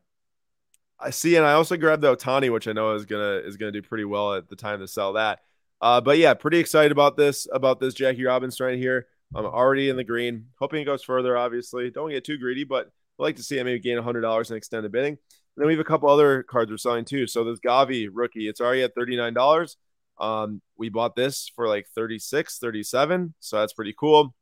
I 1.00 1.10
see, 1.10 1.36
and 1.36 1.46
I 1.46 1.52
also 1.52 1.76
grabbed 1.76 2.02
the 2.02 2.16
Ohtani, 2.16 2.52
which 2.52 2.66
I 2.66 2.72
know 2.72 2.94
is 2.94 3.04
gonna 3.04 3.40
is 3.44 3.56
gonna 3.56 3.72
do 3.72 3.82
pretty 3.82 4.04
well 4.04 4.34
at 4.34 4.48
the 4.48 4.56
time 4.56 4.80
to 4.80 4.88
sell 4.88 5.12
that. 5.14 5.40
Uh, 5.80 6.00
but 6.00 6.18
yeah, 6.18 6.34
pretty 6.34 6.58
excited 6.58 6.90
about 6.92 7.16
this 7.16 7.46
about 7.52 7.78
this 7.80 7.94
Jackie 7.94 8.24
Robinson 8.24 8.66
right 8.66 8.78
here. 8.78 9.06
I'm 9.34 9.44
already 9.44 9.90
in 9.90 9.96
the 9.96 10.04
green, 10.04 10.46
hoping 10.58 10.82
it 10.82 10.86
goes 10.86 11.02
further. 11.02 11.36
Obviously, 11.36 11.90
don't 11.90 12.10
get 12.10 12.24
too 12.24 12.38
greedy, 12.38 12.64
but 12.64 12.86
I'd 12.86 13.22
like 13.22 13.36
to 13.36 13.42
see 13.42 13.58
it 13.58 13.64
maybe 13.64 13.78
gain 13.78 13.98
hundred 13.98 14.22
dollars 14.22 14.50
in 14.50 14.56
extended 14.56 14.90
bidding. 14.90 15.12
And 15.12 15.18
then 15.56 15.66
we 15.66 15.74
have 15.74 15.80
a 15.80 15.84
couple 15.84 16.08
other 16.08 16.42
cards 16.42 16.70
we're 16.70 16.78
selling 16.78 17.04
too. 17.04 17.26
So 17.26 17.44
this 17.44 17.60
Gavi 17.60 18.08
rookie, 18.12 18.48
it's 18.48 18.60
already 18.60 18.82
at 18.82 18.94
thirty 18.94 19.16
nine 19.16 19.34
dollars. 19.34 19.76
Um, 20.18 20.62
we 20.76 20.88
bought 20.88 21.14
this 21.14 21.50
for 21.54 21.68
like 21.68 21.86
36, 21.94 22.58
37. 22.58 23.34
So 23.40 23.58
that's 23.58 23.72
pretty 23.72 23.94
cool. 23.96 24.34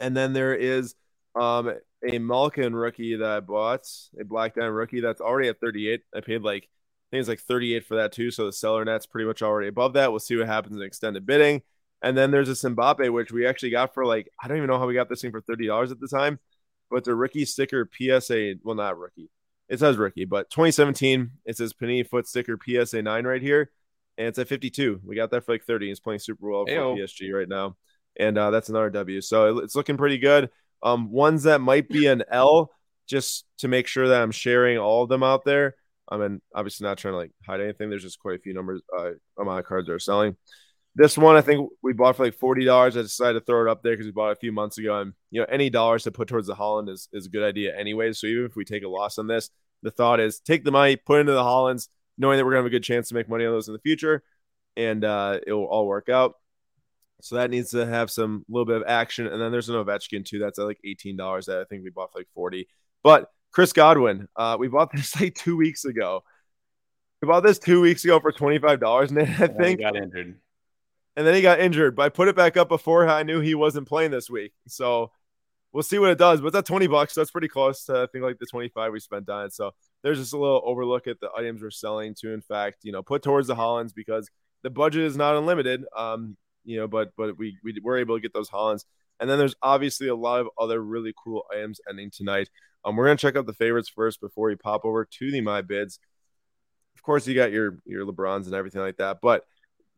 And 0.00 0.16
then 0.16 0.32
there 0.32 0.54
is 0.54 0.94
um, 1.38 1.74
a 2.06 2.18
Malkin 2.18 2.74
rookie 2.74 3.16
that 3.16 3.28
I 3.28 3.40
bought, 3.40 3.86
a 4.20 4.24
black 4.24 4.54
diamond 4.54 4.76
rookie 4.76 5.00
that's 5.00 5.20
already 5.20 5.48
at 5.48 5.60
38. 5.60 6.00
I 6.14 6.20
paid 6.20 6.42
like, 6.42 6.64
I 6.64 7.06
think 7.10 7.20
it's 7.20 7.28
like 7.28 7.40
38 7.40 7.86
for 7.86 7.96
that 7.96 8.12
too. 8.12 8.30
So 8.30 8.46
the 8.46 8.52
seller 8.52 8.84
net's 8.84 9.06
pretty 9.06 9.26
much 9.26 9.42
already 9.42 9.68
above 9.68 9.94
that. 9.94 10.10
We'll 10.10 10.20
see 10.20 10.36
what 10.36 10.46
happens 10.46 10.76
in 10.76 10.82
extended 10.82 11.26
bidding. 11.26 11.62
And 12.02 12.16
then 12.16 12.30
there's 12.30 12.48
a 12.48 12.70
Mbappe, 12.70 13.12
which 13.12 13.32
we 13.32 13.46
actually 13.46 13.70
got 13.70 13.94
for 13.94 14.04
like, 14.04 14.28
I 14.42 14.48
don't 14.48 14.58
even 14.58 14.68
know 14.68 14.78
how 14.78 14.86
we 14.86 14.94
got 14.94 15.08
this 15.08 15.22
thing 15.22 15.30
for 15.30 15.40
$30 15.40 15.90
at 15.90 16.00
the 16.00 16.08
time, 16.08 16.38
but 16.90 17.04
the 17.04 17.14
rookie 17.14 17.44
sticker 17.44 17.88
PSA, 17.96 18.54
well, 18.62 18.74
not 18.74 18.98
rookie. 18.98 19.30
It 19.68 19.80
says 19.80 19.96
rookie, 19.96 20.26
but 20.26 20.50
2017, 20.50 21.30
it 21.44 21.56
says 21.56 21.72
Panini 21.72 22.08
foot 22.08 22.28
sticker 22.28 22.58
PSA 22.64 23.02
9 23.02 23.26
right 23.26 23.42
here 23.42 23.70
and 24.18 24.28
it's 24.28 24.38
at 24.38 24.48
52. 24.48 25.00
We 25.04 25.16
got 25.16 25.30
that 25.30 25.44
for 25.44 25.52
like 25.52 25.64
30. 25.64 25.88
He's 25.88 26.00
playing 26.00 26.20
super 26.20 26.50
well 26.50 26.64
for 26.66 26.72
Ayo. 26.72 26.96
PSG 26.96 27.32
right 27.32 27.48
now, 27.48 27.76
and 28.18 28.36
uh, 28.36 28.50
that's 28.50 28.68
another 28.68 28.90
W. 28.90 29.20
So 29.20 29.58
it's 29.58 29.74
looking 29.74 29.96
pretty 29.96 30.18
good. 30.18 30.50
Um, 30.82 31.10
ones 31.10 31.44
that 31.44 31.60
might 31.60 31.88
be 31.88 32.06
an 32.06 32.22
L, 32.30 32.70
just 33.06 33.44
to 33.58 33.68
make 33.68 33.86
sure 33.86 34.08
that 34.08 34.22
I'm 34.22 34.32
sharing 34.32 34.78
all 34.78 35.02
of 35.02 35.08
them 35.08 35.22
out 35.22 35.44
there. 35.44 35.74
I 36.08 36.16
mean, 36.16 36.40
obviously 36.54 36.86
not 36.86 36.98
trying 36.98 37.14
to 37.14 37.18
like 37.18 37.32
hide 37.44 37.60
anything. 37.60 37.90
There's 37.90 38.02
just 38.02 38.20
quite 38.20 38.36
a 38.36 38.42
few 38.42 38.54
numbers, 38.54 38.80
uh, 38.96 39.10
amount 39.38 39.60
of 39.60 39.64
cards 39.64 39.86
that 39.88 39.94
are 39.94 39.98
selling. 39.98 40.36
This 40.94 41.18
one, 41.18 41.36
I 41.36 41.40
think 41.42 41.70
we 41.82 41.92
bought 41.92 42.16
for 42.16 42.24
like 42.24 42.38
forty 42.38 42.64
dollars. 42.64 42.96
I 42.96 43.02
decided 43.02 43.38
to 43.38 43.44
throw 43.44 43.66
it 43.66 43.70
up 43.70 43.82
there 43.82 43.92
because 43.92 44.06
we 44.06 44.12
bought 44.12 44.30
it 44.30 44.38
a 44.38 44.40
few 44.40 44.52
months 44.52 44.78
ago, 44.78 45.00
and 45.00 45.12
you 45.30 45.40
know, 45.40 45.46
any 45.50 45.68
dollars 45.68 46.04
to 46.04 46.10
put 46.10 46.28
towards 46.28 46.46
the 46.46 46.54
Holland 46.54 46.88
is 46.88 47.08
is 47.12 47.26
a 47.26 47.28
good 47.28 47.42
idea 47.42 47.76
anyway. 47.76 48.12
So 48.12 48.26
even 48.26 48.46
if 48.46 48.56
we 48.56 48.64
take 48.64 48.82
a 48.82 48.88
loss 48.88 49.18
on 49.18 49.26
this, 49.26 49.50
the 49.82 49.90
thought 49.90 50.20
is 50.20 50.40
take 50.40 50.64
the 50.64 50.70
money, 50.72 50.96
put 50.96 51.20
into 51.20 51.32
the 51.32 51.42
Hollands, 51.42 51.88
knowing 52.16 52.38
that 52.38 52.44
we're 52.44 52.52
gonna 52.52 52.62
have 52.62 52.66
a 52.66 52.70
good 52.70 52.82
chance 52.82 53.08
to 53.08 53.14
make 53.14 53.28
money 53.28 53.44
on 53.44 53.52
those 53.52 53.68
in 53.68 53.74
the 53.74 53.80
future, 53.80 54.22
and 54.76 55.04
uh, 55.04 55.38
it 55.46 55.52
will 55.52 55.66
all 55.66 55.86
work 55.86 56.08
out. 56.08 56.36
So 57.20 57.36
that 57.36 57.50
needs 57.50 57.70
to 57.70 57.86
have 57.86 58.10
some 58.10 58.44
little 58.48 58.66
bit 58.66 58.76
of 58.76 58.84
action. 58.86 59.26
And 59.26 59.40
then 59.40 59.50
there's 59.50 59.68
an 59.68 59.76
Ovechkin 59.76 60.24
too. 60.24 60.38
That's 60.38 60.58
at 60.58 60.66
like 60.66 60.80
eighteen 60.84 61.16
dollars. 61.16 61.46
That 61.46 61.60
I 61.60 61.64
think 61.64 61.82
we 61.82 61.90
bought 61.90 62.12
for 62.12 62.18
like 62.18 62.28
forty. 62.34 62.68
But 63.02 63.30
Chris 63.52 63.72
Godwin, 63.72 64.28
uh, 64.36 64.56
we 64.58 64.68
bought 64.68 64.92
this 64.92 65.14
like 65.20 65.34
two 65.34 65.56
weeks 65.56 65.84
ago. 65.84 66.22
We 67.22 67.28
bought 67.28 67.42
this 67.42 67.58
two 67.58 67.80
weeks 67.80 68.04
ago 68.04 68.20
for 68.20 68.32
twenty 68.32 68.58
five 68.58 68.80
dollars, 68.80 69.10
and 69.10 69.20
I 69.20 69.46
think 69.46 69.80
got 69.80 69.96
injured. 69.96 70.38
And 71.16 71.26
then 71.26 71.34
he 71.34 71.40
got 71.40 71.60
injured, 71.60 71.96
but 71.96 72.02
I 72.02 72.08
put 72.10 72.28
it 72.28 72.36
back 72.36 72.58
up 72.58 72.68
before 72.68 73.08
I 73.08 73.22
knew 73.22 73.40
he 73.40 73.54
wasn't 73.54 73.88
playing 73.88 74.10
this 74.10 74.28
week. 74.28 74.52
So 74.68 75.10
we'll 75.72 75.82
see 75.82 75.98
what 75.98 76.10
it 76.10 76.18
does. 76.18 76.42
But 76.42 76.52
that's 76.52 76.68
20 76.68 76.86
bucks. 76.88 77.14
So 77.14 77.20
that's 77.22 77.30
pretty 77.30 77.48
close 77.48 77.84
to 77.84 78.02
I 78.02 78.06
think 78.12 78.22
like 78.22 78.38
the 78.38 78.46
25 78.46 78.92
we 78.92 79.00
spent 79.00 79.28
on 79.30 79.46
it. 79.46 79.54
So 79.54 79.70
there's 80.02 80.18
just 80.18 80.34
a 80.34 80.38
little 80.38 80.62
overlook 80.64 81.06
at 81.06 81.18
the 81.20 81.30
items 81.36 81.62
we're 81.62 81.70
selling 81.70 82.14
to, 82.16 82.34
in 82.34 82.42
fact, 82.42 82.78
you 82.82 82.92
know, 82.92 83.02
put 83.02 83.22
towards 83.22 83.48
the 83.48 83.54
Hollands 83.54 83.94
because 83.94 84.28
the 84.62 84.70
budget 84.70 85.04
is 85.04 85.16
not 85.16 85.36
unlimited. 85.36 85.84
Um, 85.96 86.36
you 86.66 86.78
know, 86.78 86.86
but 86.86 87.12
but 87.16 87.38
we 87.38 87.58
we 87.64 87.74
were 87.82 87.96
able 87.96 88.16
to 88.16 88.20
get 88.20 88.34
those 88.34 88.48
Hollands. 88.48 88.84
And 89.18 89.30
then 89.30 89.38
there's 89.38 89.54
obviously 89.62 90.08
a 90.08 90.14
lot 90.14 90.40
of 90.40 90.48
other 90.58 90.82
really 90.82 91.14
cool 91.24 91.46
items 91.50 91.80
ending 91.88 92.10
tonight. 92.10 92.50
Um, 92.84 92.96
we're 92.96 93.06
gonna 93.06 93.16
check 93.16 93.36
out 93.36 93.46
the 93.46 93.54
favorites 93.54 93.88
first 93.88 94.20
before 94.20 94.48
we 94.48 94.56
pop 94.56 94.84
over 94.84 95.04
to 95.04 95.30
the 95.30 95.40
my 95.40 95.62
bids. 95.62 95.98
Of 96.96 97.02
course, 97.02 97.26
you 97.26 97.34
got 97.34 97.52
your 97.52 97.78
your 97.86 98.04
LeBrons 98.04 98.44
and 98.44 98.54
everything 98.54 98.82
like 98.82 98.98
that, 98.98 99.18
but 99.22 99.44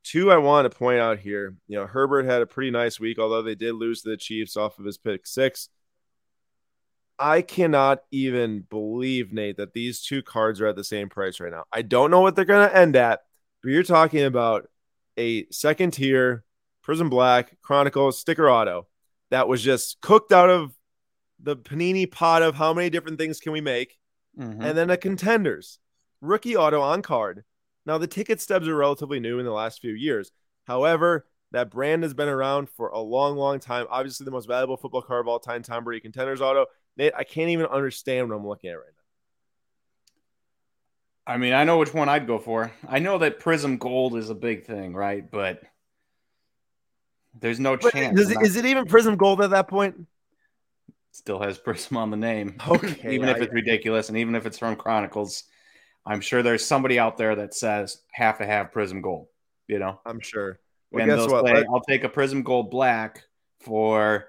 two 0.04 0.30
I 0.30 0.36
want 0.36 0.70
to 0.70 0.78
point 0.78 1.00
out 1.00 1.18
here. 1.18 1.56
You 1.66 1.78
know, 1.78 1.86
Herbert 1.86 2.26
had 2.26 2.42
a 2.42 2.46
pretty 2.46 2.70
nice 2.70 3.00
week, 3.00 3.18
although 3.18 3.42
they 3.42 3.54
did 3.54 3.74
lose 3.74 4.02
to 4.02 4.10
the 4.10 4.16
Chiefs 4.16 4.56
off 4.56 4.78
of 4.78 4.84
his 4.84 4.98
pick 4.98 5.26
six. 5.26 5.68
I 7.18 7.42
cannot 7.42 8.02
even 8.12 8.60
believe, 8.70 9.32
Nate, 9.32 9.56
that 9.56 9.72
these 9.72 10.00
two 10.00 10.22
cards 10.22 10.60
are 10.60 10.68
at 10.68 10.76
the 10.76 10.84
same 10.84 11.08
price 11.08 11.40
right 11.40 11.50
now. 11.50 11.64
I 11.72 11.82
don't 11.82 12.12
know 12.12 12.20
what 12.20 12.36
they're 12.36 12.44
going 12.44 12.68
to 12.68 12.76
end 12.76 12.94
at, 12.94 13.20
but 13.62 13.70
you're 13.70 13.82
talking 13.82 14.22
about 14.22 14.68
a 15.18 15.46
second 15.50 15.92
tier 15.94 16.44
Prism 16.88 17.10
Black 17.10 17.54
Chronicles, 17.60 18.18
sticker 18.18 18.50
auto 18.50 18.86
that 19.30 19.46
was 19.46 19.62
just 19.62 20.00
cooked 20.00 20.32
out 20.32 20.48
of 20.48 20.72
the 21.38 21.54
panini 21.54 22.10
pot 22.10 22.40
of 22.40 22.54
how 22.54 22.72
many 22.72 22.88
different 22.88 23.18
things 23.18 23.40
can 23.40 23.52
we 23.52 23.60
make, 23.60 23.98
mm-hmm. 24.40 24.62
and 24.62 24.78
then 24.78 24.88
a 24.88 24.96
contenders 24.96 25.80
rookie 26.22 26.56
auto 26.56 26.80
on 26.80 27.02
card. 27.02 27.44
Now 27.84 27.98
the 27.98 28.06
ticket 28.06 28.40
stubs 28.40 28.66
are 28.66 28.74
relatively 28.74 29.20
new 29.20 29.38
in 29.38 29.44
the 29.44 29.52
last 29.52 29.82
few 29.82 29.92
years. 29.92 30.32
However, 30.66 31.26
that 31.50 31.70
brand 31.70 32.04
has 32.04 32.14
been 32.14 32.26
around 32.26 32.70
for 32.70 32.88
a 32.88 33.00
long, 33.00 33.36
long 33.36 33.60
time. 33.60 33.84
Obviously, 33.90 34.24
the 34.24 34.30
most 34.30 34.48
valuable 34.48 34.78
football 34.78 35.02
card 35.02 35.20
of 35.20 35.28
all 35.28 35.40
time, 35.40 35.62
Tom 35.62 35.84
Brady 35.84 36.00
Contenders 36.00 36.40
Auto. 36.40 36.64
Nate, 36.96 37.12
I 37.14 37.24
can't 37.24 37.50
even 37.50 37.66
understand 37.66 38.30
what 38.30 38.36
I'm 38.36 38.48
looking 38.48 38.70
at 38.70 38.76
right 38.76 38.86
now. 41.26 41.34
I 41.34 41.36
mean, 41.36 41.52
I 41.52 41.64
know 41.64 41.76
which 41.76 41.92
one 41.92 42.08
I'd 42.08 42.26
go 42.26 42.38
for. 42.38 42.72
I 42.88 42.98
know 42.98 43.18
that 43.18 43.40
Prism 43.40 43.76
Gold 43.76 44.16
is 44.16 44.30
a 44.30 44.34
big 44.34 44.64
thing, 44.64 44.94
right? 44.94 45.30
But 45.30 45.60
there's 47.40 47.60
no 47.60 47.76
but 47.76 47.92
chance. 47.92 48.18
Is 48.18 48.56
it 48.56 48.64
even 48.64 48.86
Prism 48.86 49.16
Gold 49.16 49.40
at 49.40 49.50
that 49.50 49.68
point? 49.68 50.06
Still 51.12 51.40
has 51.40 51.58
Prism 51.58 51.96
on 51.96 52.10
the 52.10 52.16
name. 52.16 52.56
Okay. 52.68 53.14
even 53.14 53.28
I, 53.28 53.32
if 53.32 53.42
it's 53.42 53.52
ridiculous 53.52 54.08
and 54.08 54.18
even 54.18 54.34
if 54.34 54.46
it's 54.46 54.58
from 54.58 54.76
Chronicles, 54.76 55.44
I'm 56.06 56.20
sure 56.20 56.42
there's 56.42 56.64
somebody 56.64 56.98
out 56.98 57.16
there 57.16 57.34
that 57.36 57.54
says 57.54 58.00
have 58.12 58.38
to 58.38 58.46
have 58.46 58.72
Prism 58.72 59.02
Gold, 59.02 59.28
you 59.66 59.78
know? 59.78 60.00
I'm 60.06 60.20
sure. 60.20 60.60
Well, 60.90 61.02
and 61.02 61.10
guess 61.10 61.28
what? 61.28 61.46
Say, 61.46 61.64
I'll 61.72 61.80
take 61.82 62.04
a 62.04 62.08
Prism 62.08 62.42
Gold 62.42 62.70
Black 62.70 63.24
for 63.60 64.26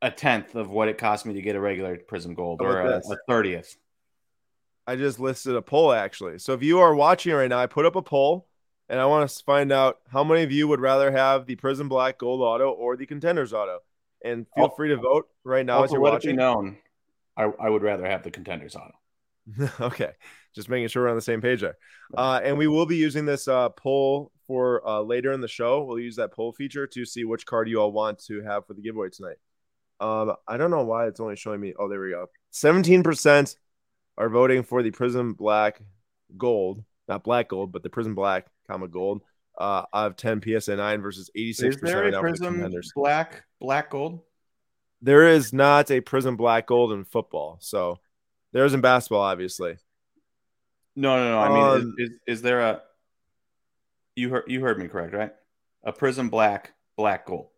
a 0.00 0.10
tenth 0.10 0.54
of 0.54 0.70
what 0.70 0.88
it 0.88 0.98
cost 0.98 1.26
me 1.26 1.34
to 1.34 1.42
get 1.42 1.56
a 1.56 1.60
regular 1.60 1.96
Prism 1.96 2.34
Gold 2.34 2.60
or 2.62 2.80
a, 2.80 2.98
a 2.98 3.16
30th. 3.30 3.76
I 4.86 4.96
just 4.96 5.20
listed 5.20 5.54
a 5.54 5.62
poll 5.62 5.92
actually. 5.92 6.38
So 6.38 6.54
if 6.54 6.62
you 6.62 6.80
are 6.80 6.94
watching 6.94 7.32
right 7.32 7.48
now, 7.48 7.58
I 7.58 7.66
put 7.66 7.86
up 7.86 7.96
a 7.96 8.02
poll 8.02 8.48
and 8.92 9.00
I 9.00 9.06
want 9.06 9.28
to 9.28 9.44
find 9.44 9.72
out 9.72 10.00
how 10.12 10.22
many 10.22 10.42
of 10.42 10.52
you 10.52 10.68
would 10.68 10.80
rather 10.80 11.10
have 11.10 11.46
the 11.46 11.56
Prism 11.56 11.88
Black 11.88 12.18
Gold 12.18 12.42
Auto 12.42 12.70
or 12.70 12.94
the 12.94 13.06
Contenders 13.06 13.54
Auto. 13.54 13.78
and 14.22 14.46
feel 14.54 14.68
free 14.68 14.90
to 14.90 14.98
vote 14.98 15.28
right 15.44 15.64
now 15.64 15.82
as 15.82 15.90
you're 15.90 16.00
let 16.02 16.14
it 16.14 16.22
be 16.22 16.28
watching. 16.28 16.36
known, 16.36 16.76
I, 17.34 17.44
I 17.44 17.70
would 17.70 17.82
rather 17.82 18.06
have 18.06 18.22
the 18.22 18.30
contenders 18.30 18.76
auto. 18.76 18.92
okay, 19.80 20.12
just 20.54 20.68
making 20.68 20.88
sure 20.88 21.04
we're 21.04 21.08
on 21.08 21.16
the 21.16 21.22
same 21.22 21.40
page 21.40 21.62
there. 21.62 21.78
Uh, 22.14 22.40
and 22.44 22.58
we 22.58 22.66
will 22.66 22.84
be 22.84 22.96
using 22.96 23.24
this 23.24 23.48
uh, 23.48 23.70
poll 23.70 24.30
for 24.46 24.86
uh, 24.86 25.00
later 25.00 25.32
in 25.32 25.40
the 25.40 25.48
show. 25.48 25.82
We'll 25.82 25.98
use 25.98 26.16
that 26.16 26.32
poll 26.32 26.52
feature 26.52 26.86
to 26.88 27.06
see 27.06 27.24
which 27.24 27.46
card 27.46 27.70
you 27.70 27.80
all 27.80 27.92
want 27.92 28.18
to 28.26 28.42
have 28.42 28.66
for 28.66 28.74
the 28.74 28.82
giveaway 28.82 29.08
tonight. 29.08 29.36
Um, 30.00 30.34
I 30.46 30.58
don't 30.58 30.70
know 30.70 30.84
why 30.84 31.06
it's 31.06 31.18
only 31.18 31.36
showing 31.36 31.60
me. 31.60 31.72
Oh, 31.78 31.88
there 31.88 32.00
we 32.00 32.10
go. 32.10 32.26
Seventeen 32.50 33.02
percent 33.02 33.56
are 34.18 34.28
voting 34.28 34.62
for 34.62 34.82
the 34.82 34.90
Prism 34.90 35.32
Black 35.32 35.80
Gold, 36.36 36.84
not 37.12 37.24
Black 37.24 37.48
Gold, 37.48 37.72
but 37.72 37.82
the 37.82 37.90
Prism 37.90 38.14
Black, 38.14 38.46
comma 38.66 38.88
Gold. 38.88 39.22
Uh, 39.58 39.84
of 39.92 40.16
10 40.16 40.40
PSA 40.42 40.76
9 40.76 41.02
versus 41.02 41.30
86% 41.36 41.48
Is 41.68 41.76
there 41.82 41.98
right 42.04 42.08
a 42.08 42.10
now 42.12 42.20
for 42.20 42.32
the 42.32 42.38
Prism 42.38 42.74
black 42.96 43.44
black 43.60 43.90
gold? 43.90 44.20
There 45.02 45.28
is 45.28 45.52
not 45.52 45.90
a 45.90 46.00
Prism 46.00 46.36
Black 46.36 46.66
Gold 46.66 46.90
in 46.92 47.04
football. 47.04 47.58
So 47.60 47.98
there 48.52 48.64
is 48.64 48.72
in 48.72 48.80
basketball, 48.80 49.20
obviously. 49.20 49.76
No, 50.96 51.16
no, 51.16 51.30
no. 51.32 51.38
I 51.38 51.48
mean, 51.48 51.82
Um, 51.82 51.94
is, 51.98 52.08
is 52.08 52.16
is 52.26 52.42
there 52.42 52.60
a? 52.60 52.82
You 54.16 54.30
heard 54.30 54.44
you 54.46 54.60
heard 54.62 54.78
me 54.78 54.88
correct, 54.88 55.12
right? 55.12 55.32
A 55.84 55.92
Prism 55.92 56.30
black 56.30 56.72
black 56.96 57.26
gold. 57.26 57.48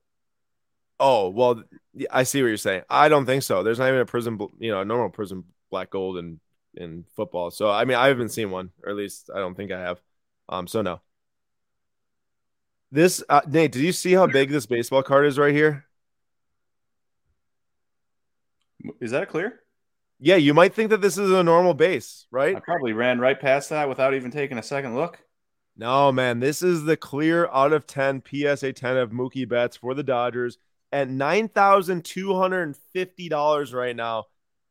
Oh 0.98 1.28
well, 1.28 1.62
I 2.10 2.24
see 2.24 2.42
what 2.42 2.48
you're 2.48 2.56
saying. 2.56 2.82
I 2.90 3.08
don't 3.08 3.26
think 3.26 3.44
so. 3.44 3.62
There's 3.62 3.78
not 3.78 3.88
even 3.88 4.00
a 4.00 4.06
prism, 4.06 4.40
you 4.58 4.70
know, 4.72 4.80
a 4.80 4.84
normal 4.84 5.10
prism 5.10 5.44
black 5.70 5.90
gold 5.90 6.18
in 6.18 6.40
in 6.76 7.04
football. 7.16 7.50
So 7.50 7.70
I 7.70 7.84
mean, 7.84 7.96
I 7.96 8.08
haven't 8.08 8.30
seen 8.30 8.50
one, 8.50 8.70
or 8.82 8.90
at 8.90 8.96
least 8.96 9.30
I 9.34 9.38
don't 9.38 9.54
think 9.54 9.72
I 9.72 9.80
have. 9.80 10.00
Um, 10.48 10.66
so 10.66 10.82
no. 10.82 11.00
This 12.90 13.22
uh, 13.28 13.40
Nate, 13.46 13.72
did 13.72 13.82
you 13.82 13.92
see 13.92 14.12
how 14.12 14.26
big 14.26 14.50
this 14.50 14.66
baseball 14.66 15.02
card 15.02 15.26
is 15.26 15.38
right 15.38 15.54
here? 15.54 15.84
Is 19.00 19.12
that 19.12 19.28
clear? 19.28 19.60
Yeah, 20.20 20.36
you 20.36 20.54
might 20.54 20.74
think 20.74 20.90
that 20.90 21.00
this 21.00 21.18
is 21.18 21.30
a 21.30 21.42
normal 21.42 21.74
base, 21.74 22.26
right? 22.30 22.56
I 22.56 22.60
probably 22.60 22.92
ran 22.92 23.18
right 23.18 23.38
past 23.38 23.70
that 23.70 23.88
without 23.88 24.14
even 24.14 24.30
taking 24.30 24.58
a 24.58 24.62
second 24.62 24.94
look. 24.94 25.18
No, 25.76 26.12
man, 26.12 26.38
this 26.38 26.62
is 26.62 26.84
the 26.84 26.96
clear 26.96 27.48
out 27.48 27.72
of 27.72 27.84
10 27.86 28.22
PSA 28.24 28.74
10 28.74 28.96
of 28.96 29.10
Mookie 29.10 29.48
Betts 29.48 29.76
for 29.76 29.92
the 29.92 30.04
Dodgers 30.04 30.56
at 30.92 31.08
$9,250 31.08 33.74
right 33.74 33.96
now 33.96 34.26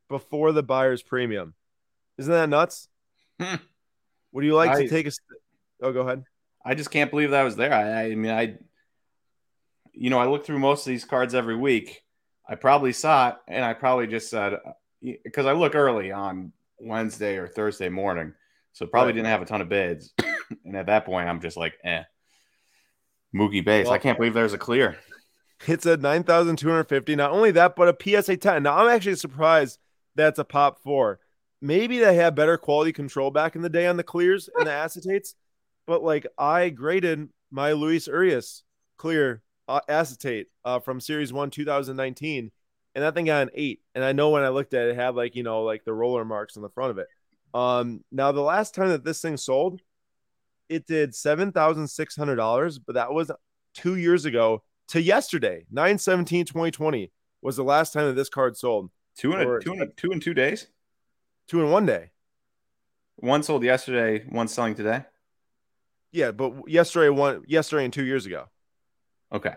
before 0.07 0.53
the 0.53 0.63
buyer's 0.63 1.03
premium. 1.03 1.55
Isn't 2.17 2.32
that 2.32 2.50
nuts? 2.50 2.88
Hmm. 3.39 3.55
Would 4.32 4.46
you 4.46 4.55
like 4.55 4.72
I- 4.72 4.84
to 4.84 4.89
take 4.89 5.05
a 5.08 5.12
st- 5.12 5.39
Oh, 5.82 5.91
go 5.91 6.01
ahead. 6.01 6.24
I 6.65 6.75
just 6.75 6.91
can't 6.91 7.12
believe 7.12 7.32
that 7.32 7.43
was 7.43 7.58
there. 7.58 7.74
I, 7.74 8.03
I 8.12 8.15
mean, 8.15 8.32
I, 8.32 8.58
you 9.91 10.10
know, 10.10 10.17
I 10.20 10.27
look 10.27 10.46
through 10.46 10.60
most 10.60 10.88
of 10.88 10.91
these 10.91 11.03
cards 11.03 11.36
every 11.36 11.58
week. 11.58 12.03
I 12.48 12.55
probably 12.55 12.93
saw 12.93 13.29
it, 13.29 13.36
and 13.50 13.65
I 13.65 13.74
probably 13.74 14.08
just 14.08 14.29
said 14.29 14.58
because 15.01 15.46
I 15.46 15.51
look 15.51 15.75
early 15.75 16.12
on 16.13 16.53
Wednesday 16.79 17.36
or 17.38 17.48
Thursday 17.50 17.89
morning, 17.89 18.34
so 18.72 18.86
probably 18.86 19.10
Right. 19.10 19.15
didn't 19.15 19.27
have 19.27 19.41
a 19.41 19.46
ton 19.46 19.60
of 19.62 19.67
bids. 19.67 20.13
and 20.65 20.77
at 20.77 20.86
that 20.86 21.05
point, 21.05 21.27
I'm 21.27 21.41
just 21.41 21.58
like, 21.58 21.74
eh, 21.84 22.03
Mookie 23.36 23.63
base. 23.65 23.86
Well- 23.86 23.93
I 23.96 23.98
can't 23.98 24.17
believe 24.17 24.34
there's 24.34 24.53
a 24.53 24.58
clear. 24.58 24.98
It's 25.67 25.86
at 25.86 26.01
9,250. 26.01 27.15
Not 27.15 27.32
only 27.32 27.51
that, 27.51 27.75
but 27.75 27.88
a 27.89 28.22
PSA 28.22 28.38
10. 28.38 28.63
Now, 28.63 28.77
I'm 28.77 28.89
actually 28.89 29.15
surprised 29.15 29.79
that's 30.15 30.39
a 30.39 30.43
pop 30.43 30.82
four. 30.82 31.20
Maybe 31.63 31.98
they 31.98 32.15
had 32.15 32.36
better 32.36 32.58
quality 32.58 32.91
control 32.91 33.32
back 33.32 33.55
in 33.55 33.62
the 33.62 33.70
day 33.70 33.88
on 33.88 33.96
the 33.96 34.03
clears 34.03 34.50
and 34.53 34.67
the 34.67 34.72
acetates, 34.86 35.34
but 35.88 36.03
like 36.03 36.27
I 36.38 36.67
graded 36.70 37.29
my 37.51 37.72
Luis 37.72 38.05
Urias 38.08 38.63
clear 38.98 39.41
uh, 39.70 39.79
acetate 39.88 40.48
uh, 40.65 40.79
from 40.79 41.00
Series 41.00 41.32
1 41.32 41.51
2019, 41.51 42.51
and 42.96 43.03
that 43.03 43.13
thing 43.15 43.25
got 43.25 43.43
an 43.43 43.50
eight. 43.53 43.79
And 43.96 44.03
I 44.03 44.12
know 44.12 44.32
when 44.32 44.43
I 44.43 44.50
looked 44.50 44.74
at 44.74 44.88
it, 44.88 44.91
it 44.91 44.96
had 44.98 45.15
like, 45.15 45.38
you 45.38 45.43
know, 45.43 45.63
like 45.63 45.86
the 45.86 45.93
roller 45.93 46.25
marks 46.25 46.58
on 46.58 46.63
the 46.63 46.70
front 46.70 46.91
of 46.91 46.98
it. 46.98 47.08
Um, 47.53 48.03
now, 48.12 48.34
the 48.34 48.41
last 48.41 48.75
time 48.75 48.89
that 48.89 49.05
this 49.05 49.22
thing 49.22 49.38
sold, 49.38 49.79
it 50.67 50.86
did 50.86 51.12
$7,600, 51.12 52.79
but 52.86 52.96
that 52.96 53.13
was 53.13 53.32
two 53.74 53.96
years 53.96 54.25
ago 54.25 54.63
to 54.89 55.01
yesterday, 55.01 55.65
9 55.72 55.98
17 55.98 56.46
2020 56.46 57.10
was 57.41 57.55
the 57.55 57.63
last 57.63 57.93
time 57.93 58.08
that 58.08 58.15
this 58.15 58.29
card 58.29 58.58
sold. 58.58 58.91
Two 59.17 59.32
and 59.32 59.48
Or- 59.48 59.58
a, 59.60 59.63
two 59.63 59.74
in 59.74 59.82
a, 59.82 59.88
two 59.88 60.12
in 60.12 60.20
two 60.20 60.34
days. 60.34 60.67
Two 61.47 61.62
in 61.62 61.71
one 61.71 61.85
day. 61.85 62.12
One 63.17 63.43
sold 63.43 63.63
yesterday. 63.63 64.25
One 64.29 64.47
selling 64.47 64.75
today. 64.75 65.05
Yeah, 66.12 66.31
but 66.31 66.67
yesterday, 66.67 67.09
one 67.09 67.43
yesterday 67.47 67.85
and 67.85 67.93
two 67.93 68.05
years 68.05 68.25
ago. 68.25 68.45
Okay. 69.31 69.53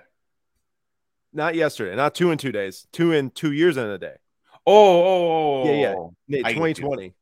Not 1.32 1.54
yesterday, 1.54 1.94
not 1.94 2.14
two 2.14 2.30
in 2.30 2.38
two 2.38 2.52
days, 2.52 2.86
two 2.92 3.12
in 3.12 3.30
two 3.30 3.52
years 3.52 3.76
and 3.76 3.90
a 3.90 3.98
day. 3.98 4.14
Oh, 4.66 4.72
oh, 4.72 5.02
oh, 5.04 5.04
oh, 5.04 5.62
oh, 5.62 5.62
oh 5.62 5.64
Yeah, 5.66 5.80
yeah. 5.80 5.94
oh. 5.96 6.14
Nate, 6.28 6.46
I 6.46 6.52
get 6.52 6.58
you. 6.58 6.74
2020. 6.74 7.14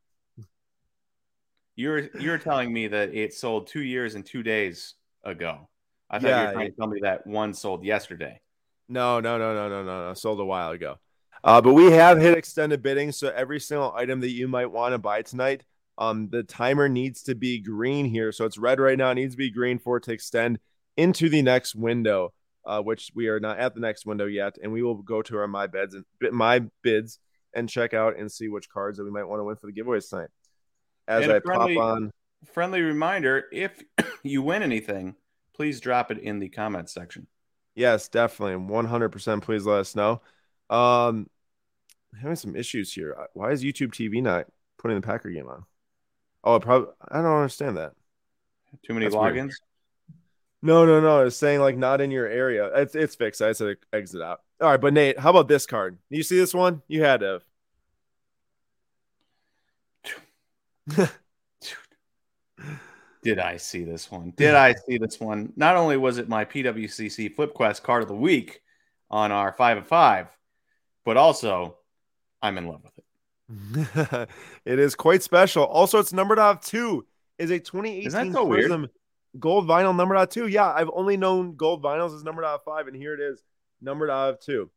You're 1.77 2.09
you're 2.21 2.39
telling 2.39 2.73
me 2.73 2.87
that 2.87 3.13
it 3.13 3.35
sold 3.35 3.67
two 3.67 3.83
years 3.83 4.15
and 4.15 4.25
two 4.25 4.45
days 4.45 4.95
ago. 5.25 5.69
I 6.09 6.21
thought 6.21 6.29
you 6.29 6.47
were 6.47 6.53
trying 6.53 6.65
yeah. 6.67 6.71
to 6.71 6.77
tell 6.77 6.87
me 6.87 7.01
that 7.03 7.27
one 7.27 7.55
sold 7.55 7.85
yesterday. 7.85 8.41
No, 8.89 9.19
no, 9.19 9.39
no, 9.39 9.55
no, 9.55 9.69
no, 9.69 9.83
no, 9.83 10.09
no. 10.09 10.15
Sold 10.15 10.39
a 10.39 10.45
while 10.45 10.71
ago. 10.71 10.99
Uh, 11.45 11.61
but 11.61 11.75
we 11.75 11.93
have 11.93 12.19
hit 12.19 12.39
extended 12.39 12.83
bidding, 12.83 13.13
so 13.13 13.29
every 13.29 13.61
single 13.61 13.93
item 13.95 14.21
that 14.21 14.31
you 14.31 14.49
might 14.49 14.73
want 14.73 14.95
to 14.95 14.99
buy 14.99 15.21
tonight, 15.21 15.63
um, 15.99 16.31
the 16.31 16.43
timer 16.43 16.89
needs 16.89 17.23
to 17.23 17.35
be 17.35 17.61
green 17.61 18.07
here. 18.07 18.33
So 18.33 18.47
it's 18.47 18.57
red 18.57 18.81
right 18.81 18.97
now. 18.97 19.11
It 19.11 19.17
needs 19.17 19.35
to 19.35 19.39
be 19.39 19.51
green 19.51 19.79
for 19.79 19.99
it 19.99 20.05
to 20.05 20.13
extend 20.13 20.59
into 20.97 21.29
the 21.29 21.43
next 21.43 21.75
window, 21.75 22.33
uh, 22.65 22.81
which 22.81 23.11
we 23.15 23.29
are 23.29 23.41
not 23.41 23.59
at 23.59 23.75
the 23.75 23.81
next 23.81 24.07
window 24.07 24.25
yet, 24.25 24.57
and 24.63 24.73
we 24.73 24.83
will 24.83 24.95
go 24.95 25.21
to 25.21 25.37
our 25.37 25.47
my 25.47 25.67
bids 25.67 25.95
and 25.95 26.05
my 26.33 26.63
bids 26.83 27.19
and 27.55 27.69
check 27.69 27.93
out 27.93 28.19
and 28.19 28.33
see 28.33 28.49
which 28.49 28.71
cards 28.71 28.97
that 28.97 29.05
we 29.05 29.11
might 29.11 29.29
want 29.29 29.41
to 29.41 29.45
win 29.45 29.57
for 29.57 29.67
the 29.67 29.73
giveaways 29.73 30.09
tonight. 30.09 30.31
As 31.07 31.29
I 31.29 31.41
friendly- 31.41 31.77
pop 31.77 31.85
on, 31.85 32.11
Friendly 32.53 32.81
reminder: 32.83 33.45
if 33.53 33.83
you 34.23 34.43
win 34.43 34.63
anything, 34.63 35.15
please 35.55 35.81
drop 35.81 36.11
it 36.11 36.19
in 36.19 36.39
the 36.39 36.49
comments 36.49 36.93
section. 36.93 37.27
Yes, 37.75 38.09
definitely. 38.09 38.65
100% 38.67 39.43
please 39.43 39.67
let 39.67 39.81
us 39.81 39.97
know. 39.97 40.23
Um 40.71 41.27
having 42.21 42.37
some 42.37 42.57
issues 42.57 42.93
here. 42.93 43.17
Why 43.35 43.51
is 43.51 43.63
YouTube 43.65 43.93
TV 43.93 44.23
not 44.23 44.47
putting 44.79 45.01
the 45.01 45.07
Packer 45.07 45.31
game 45.31 45.49
on? 45.49 45.65
Oh, 46.43 46.61
probably 46.61 46.89
I 47.09 47.17
don't 47.23 47.37
understand 47.37 47.77
that. 47.77 47.93
Too 48.87 48.95
many 48.95 49.07
That's 49.07 49.17
weird. 49.17 49.35
logins. 49.35 49.55
No, 50.63 50.87
no, 50.87 51.01
no. 51.01 51.27
It's 51.27 51.37
saying 51.37 51.61
like 51.61 51.77
not 51.77 52.01
in 52.01 52.11
your 52.11 52.27
area. 52.27 52.71
It's 52.75 52.95
it's 52.95 53.15
fixed. 53.15 53.43
I 53.43 53.53
said 53.53 53.77
exit 53.93 54.23
out. 54.23 54.41
All 54.61 54.71
right, 54.71 54.81
but 54.81 54.93
Nate, 54.95 55.19
how 55.19 55.31
about 55.31 55.49
this 55.49 55.67
card? 55.67 55.99
You 56.11 56.23
see 56.23 56.39
this 56.39 56.55
one? 56.55 56.83
You 56.89 57.03
had 57.03 57.21
to. 57.21 57.43
Did 63.23 63.39
I 63.39 63.57
see 63.57 63.85
this 63.85 64.11
one? 64.11 64.31
Did 64.37 64.55
I 64.55 64.75
see 64.75 64.99
this 64.99 65.19
one? 65.19 65.53
Not 65.57 65.77
only 65.77 65.97
was 65.97 66.19
it 66.19 66.29
my 66.29 66.45
PWCC 66.45 67.35
FlipQuest 67.35 67.83
card 67.83 68.03
of 68.03 68.09
the 68.09 68.15
week 68.15 68.61
on 69.11 69.33
our 69.33 69.53
five 69.53 69.79
of 69.79 69.87
five, 69.87 70.29
but 71.05 71.17
also 71.17 71.79
I'm 72.45 72.59
in 72.59 72.69
love 72.69 72.83
with 72.85 72.99
it. 72.99 74.29
it 74.65 74.79
is 74.79 74.95
quite 74.95 75.23
special. 75.23 75.65
Also, 75.65 75.99
it's 75.99 76.13
numbered 76.13 76.39
out 76.39 76.57
of 76.57 76.61
two. 76.61 77.07
Is 77.39 77.51
a 77.51 77.59
2018 77.59 78.07
Isn't 78.07 78.33
so 78.33 78.45
weird? 78.45 78.65
Prism 78.67 78.89
gold 79.39 79.67
vinyl 79.67 79.97
numbered 79.97 80.19
out 80.19 80.29
of 80.29 80.31
two. 80.31 80.47
Yeah, 80.47 80.71
I've 80.71 80.91
only 80.93 81.17
known 81.17 81.57
gold 81.57 81.83
vinyls 81.83 82.15
is 82.15 82.23
numbered 82.23 82.45
out 82.45 82.57
of 82.57 82.65
five, 82.65 82.87
and 82.87 82.97
here 82.97 83.15
it 83.15 83.21
is 83.21 83.43
numbered 83.81 84.11
out 84.11 84.35
of 84.35 84.41
two. 84.41 84.71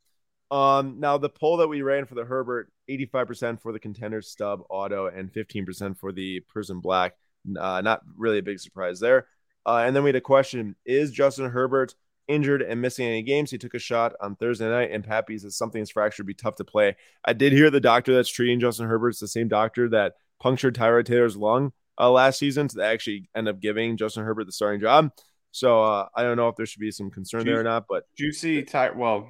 Um, 0.49 0.99
now 0.99 1.17
the 1.17 1.29
poll 1.29 1.57
that 1.57 1.67
we 1.67 1.81
ran 1.81 2.05
for 2.05 2.15
the 2.15 2.23
Herbert, 2.23 2.71
85% 2.89 3.61
for 3.61 3.73
the 3.73 3.79
contender 3.79 4.21
stub 4.21 4.61
auto 4.69 5.07
and 5.07 5.31
15% 5.31 5.97
for 5.97 6.11
the 6.11 6.39
Prism 6.47 6.79
Black. 6.79 7.13
Uh, 7.59 7.81
not 7.81 8.01
really 8.15 8.39
a 8.39 8.43
big 8.43 8.59
surprise 8.59 8.99
there. 8.99 9.27
Uh, 9.65 9.83
and 9.85 9.95
then 9.95 10.03
we 10.03 10.09
had 10.09 10.15
a 10.15 10.21
question: 10.21 10.75
Is 10.85 11.11
Justin 11.11 11.49
Herbert 11.49 11.93
injured 12.27 12.61
and 12.61 12.81
missing 12.81 13.05
any 13.07 13.21
games? 13.21 13.51
He 13.51 13.57
took 13.57 13.73
a 13.73 13.79
shot 13.79 14.13
on 14.21 14.35
Thursday 14.35 14.69
night, 14.69 14.91
and 14.91 15.03
Pappy 15.03 15.37
says 15.37 15.55
something's 15.55 15.89
fractured, 15.91 16.25
be 16.25 16.33
tough 16.33 16.55
to 16.57 16.63
play. 16.63 16.95
I 17.25 17.33
did 17.33 17.53
hear 17.53 17.69
the 17.69 17.79
doctor 17.79 18.13
that's 18.13 18.29
treating 18.29 18.59
Justin 18.59 18.87
Herbert 18.87 19.09
is 19.09 19.19
the 19.19 19.27
same 19.27 19.47
doctor 19.47 19.89
that 19.89 20.13
punctured 20.39 20.75
Tyrod 20.75 21.05
Taylor's 21.05 21.35
lung 21.37 21.71
uh, 21.99 22.11
last 22.11 22.39
season. 22.39 22.69
So 22.69 22.79
they 22.79 22.85
actually 22.85 23.29
end 23.35 23.47
up 23.47 23.59
giving 23.59 23.97
Justin 23.97 24.23
Herbert 24.23 24.45
the 24.45 24.51
starting 24.51 24.81
job. 24.81 25.11
So 25.51 25.83
uh, 25.83 26.07
I 26.15 26.23
don't 26.23 26.37
know 26.37 26.49
if 26.49 26.55
there 26.55 26.65
should 26.65 26.81
be 26.81 26.91
some 26.91 27.09
concern 27.09 27.45
there 27.45 27.59
or 27.59 27.63
not, 27.63 27.85
but 27.89 28.03
Did 28.15 28.25
you 28.25 28.31
see 28.33 28.63
Ty? 28.63 28.91
Well, 28.91 29.29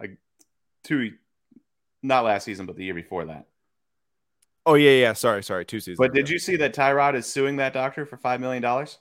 like 0.00 0.18
two, 0.82 1.12
not 2.02 2.24
last 2.24 2.44
season, 2.44 2.66
but 2.66 2.76
the 2.76 2.84
year 2.84 2.94
before 2.94 3.24
that. 3.26 3.46
oh 4.66 4.74
yeah, 4.74 4.92
yeah, 4.92 5.12
sorry, 5.12 5.44
sorry, 5.44 5.64
two 5.64 5.78
seasons. 5.78 5.98
But 5.98 6.14
did 6.14 6.28
you 6.28 6.38
see 6.38 6.56
that 6.56 6.74
Tyrod 6.74 7.14
is 7.14 7.26
suing 7.26 7.56
that 7.56 7.72
doctor 7.72 8.06
for 8.06 8.16
five 8.16 8.40
million 8.40 8.62
dollars? 8.62 8.98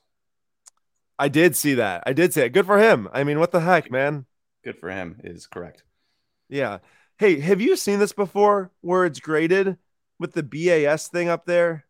I 1.19 1.29
did 1.29 1.55
see 1.55 1.75
that. 1.75 2.03
I 2.05 2.13
did 2.13 2.33
say 2.33 2.45
it. 2.45 2.53
Good 2.53 2.65
for 2.65 2.77
him. 2.77 3.09
I 3.11 3.23
mean, 3.23 3.39
what 3.39 3.51
the 3.51 3.59
heck, 3.59 3.91
man? 3.91 4.25
Good 4.63 4.79
for 4.79 4.89
him. 4.89 5.19
Is 5.23 5.47
correct. 5.47 5.83
Yeah. 6.49 6.79
Hey, 7.17 7.39
have 7.39 7.61
you 7.61 7.75
seen 7.75 7.99
this 7.99 8.13
before 8.13 8.71
where 8.81 9.05
it's 9.05 9.19
graded 9.19 9.77
with 10.19 10.33
the 10.33 10.43
BAS 10.43 11.07
thing 11.07 11.29
up 11.29 11.45
there? 11.45 11.85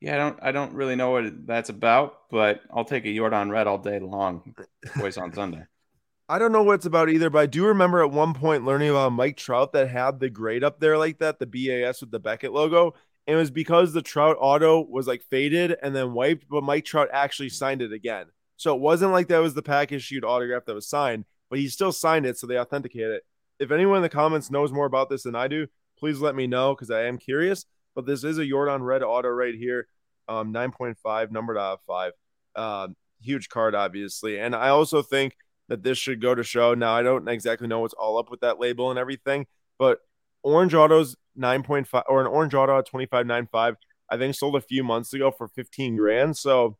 Yeah, 0.00 0.14
I 0.14 0.18
don't. 0.18 0.38
I 0.42 0.52
don't 0.52 0.74
really 0.74 0.96
know 0.96 1.10
what 1.10 1.46
that's 1.46 1.68
about, 1.70 2.30
but 2.30 2.60
I'll 2.72 2.84
take 2.84 3.06
a 3.06 3.14
Jordan 3.14 3.50
Red 3.50 3.66
all 3.66 3.78
day 3.78 3.98
long. 4.00 4.54
Boys 4.96 5.16
on 5.16 5.32
Sunday. 5.32 5.62
I 6.28 6.38
don't 6.38 6.52
know 6.52 6.62
what 6.62 6.76
it's 6.76 6.86
about 6.86 7.10
either, 7.10 7.28
but 7.28 7.40
I 7.40 7.46
do 7.46 7.66
remember 7.66 8.02
at 8.02 8.10
one 8.10 8.32
point 8.32 8.64
learning 8.64 8.88
about 8.88 9.12
Mike 9.12 9.36
Trout 9.36 9.72
that 9.72 9.90
had 9.90 10.20
the 10.20 10.30
grade 10.30 10.64
up 10.64 10.80
there 10.80 10.96
like 10.96 11.18
that, 11.18 11.38
the 11.38 11.46
BAS 11.46 12.00
with 12.00 12.10
the 12.10 12.18
Beckett 12.18 12.52
logo. 12.52 12.94
And 13.26 13.36
it 13.36 13.38
was 13.38 13.50
because 13.50 13.92
the 13.92 14.02
Trout 14.02 14.36
auto 14.40 14.80
was 14.80 15.06
like 15.06 15.22
faded 15.30 15.76
and 15.82 15.94
then 15.94 16.14
wiped, 16.14 16.48
but 16.48 16.64
Mike 16.64 16.86
Trout 16.86 17.08
actually 17.12 17.50
signed 17.50 17.82
it 17.82 17.92
again. 17.92 18.26
So 18.64 18.74
it 18.74 18.80
wasn't 18.80 19.12
like 19.12 19.28
that 19.28 19.42
was 19.42 19.52
the 19.52 19.60
pack 19.60 19.92
issued 19.92 20.24
autograph 20.24 20.64
that 20.64 20.74
was 20.74 20.88
signed, 20.88 21.26
but 21.50 21.58
he 21.58 21.68
still 21.68 21.92
signed 21.92 22.24
it. 22.24 22.38
So 22.38 22.46
they 22.46 22.58
authenticate 22.58 23.02
it. 23.02 23.22
If 23.58 23.70
anyone 23.70 23.96
in 23.96 24.02
the 24.02 24.08
comments 24.08 24.50
knows 24.50 24.72
more 24.72 24.86
about 24.86 25.10
this 25.10 25.24
than 25.24 25.34
I 25.34 25.48
do, 25.48 25.66
please 25.98 26.18
let 26.18 26.34
me 26.34 26.46
know 26.46 26.74
because 26.74 26.90
I 26.90 27.02
am 27.02 27.18
curious. 27.18 27.66
But 27.94 28.06
this 28.06 28.24
is 28.24 28.38
a 28.38 28.46
Yordan 28.46 28.80
red 28.80 29.02
auto 29.02 29.28
right 29.28 29.54
here, 29.54 29.86
um, 30.28 30.50
9.5, 30.50 31.30
numbered 31.30 31.58
out 31.58 31.74
of 31.74 31.80
five. 31.86 32.12
Um, 32.56 32.96
huge 33.20 33.50
card, 33.50 33.74
obviously. 33.74 34.40
And 34.40 34.56
I 34.56 34.70
also 34.70 35.02
think 35.02 35.36
that 35.68 35.82
this 35.82 35.98
should 35.98 36.22
go 36.22 36.34
to 36.34 36.42
show. 36.42 36.72
Now, 36.72 36.94
I 36.94 37.02
don't 37.02 37.28
exactly 37.28 37.68
know 37.68 37.80
what's 37.80 37.92
all 37.92 38.16
up 38.16 38.30
with 38.30 38.40
that 38.40 38.60
label 38.60 38.88
and 38.88 38.98
everything, 38.98 39.44
but 39.78 39.98
Orange 40.42 40.72
Autos 40.72 41.16
9.5 41.38 42.04
or 42.08 42.22
an 42.22 42.28
Orange 42.28 42.54
Auto 42.54 42.78
at 42.78 42.88
25.95, 42.88 43.76
I 44.08 44.16
think 44.16 44.34
sold 44.34 44.56
a 44.56 44.62
few 44.62 44.82
months 44.82 45.12
ago 45.12 45.30
for 45.30 45.48
15 45.48 45.96
grand. 45.96 46.38
So 46.38 46.78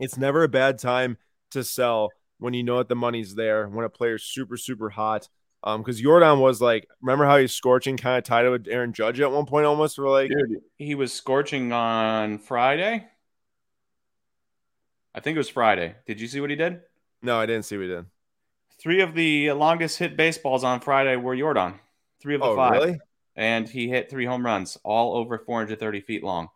it's 0.00 0.16
never 0.16 0.42
a 0.42 0.48
bad 0.48 0.78
time 0.78 1.16
to 1.50 1.62
sell 1.64 2.10
when 2.38 2.54
you 2.54 2.62
know 2.62 2.78
that 2.78 2.88
the 2.88 2.96
money's 2.96 3.34
there, 3.34 3.66
when 3.68 3.84
a 3.84 3.88
player's 3.88 4.22
super, 4.24 4.56
super 4.56 4.90
hot. 4.90 5.28
Um, 5.64 5.80
because 5.82 6.00
Yordan 6.00 6.40
was 6.40 6.60
like, 6.60 6.86
remember 7.00 7.24
how 7.24 7.38
he's 7.38 7.52
scorching, 7.52 7.96
kind 7.96 8.18
of 8.18 8.24
tied 8.24 8.44
it 8.44 8.50
with 8.50 8.68
Aaron 8.68 8.92
Judge 8.92 9.20
at 9.20 9.32
one 9.32 9.46
point 9.46 9.66
almost 9.66 9.96
for 9.96 10.08
like 10.08 10.28
Dude, 10.30 10.60
he 10.76 10.94
was 10.94 11.12
scorching 11.12 11.72
on 11.72 12.38
Friday. 12.38 13.06
I 15.14 15.20
think 15.20 15.34
it 15.34 15.38
was 15.38 15.48
Friday. 15.48 15.94
Did 16.06 16.20
you 16.20 16.28
see 16.28 16.40
what 16.40 16.50
he 16.50 16.56
did? 16.56 16.80
No, 17.22 17.38
I 17.40 17.46
didn't 17.46 17.64
see 17.64 17.76
what 17.76 17.84
he 17.84 17.88
did. 17.88 18.06
Three 18.78 19.00
of 19.00 19.14
the 19.14 19.52
longest 19.52 19.98
hit 19.98 20.16
baseballs 20.16 20.62
on 20.62 20.80
Friday 20.80 21.16
were 21.16 21.34
Yordan. 21.34 21.78
Three 22.20 22.34
of 22.34 22.42
the 22.42 22.48
Oh, 22.48 22.56
five. 22.56 22.72
really? 22.72 22.98
And 23.34 23.68
he 23.68 23.88
hit 23.88 24.10
three 24.10 24.26
home 24.26 24.44
runs, 24.44 24.76
all 24.84 25.16
over 25.16 25.38
430 25.38 26.00
feet 26.02 26.22
long. 26.22 26.48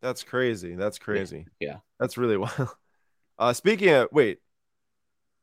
That's 0.00 0.22
crazy. 0.22 0.74
That's 0.76 0.98
crazy. 0.98 1.46
Yeah. 1.60 1.78
That's 1.98 2.16
really 2.16 2.36
wild. 2.38 2.68
Uh, 3.38 3.52
speaking 3.52 3.90
of, 3.90 4.08
wait, 4.12 4.38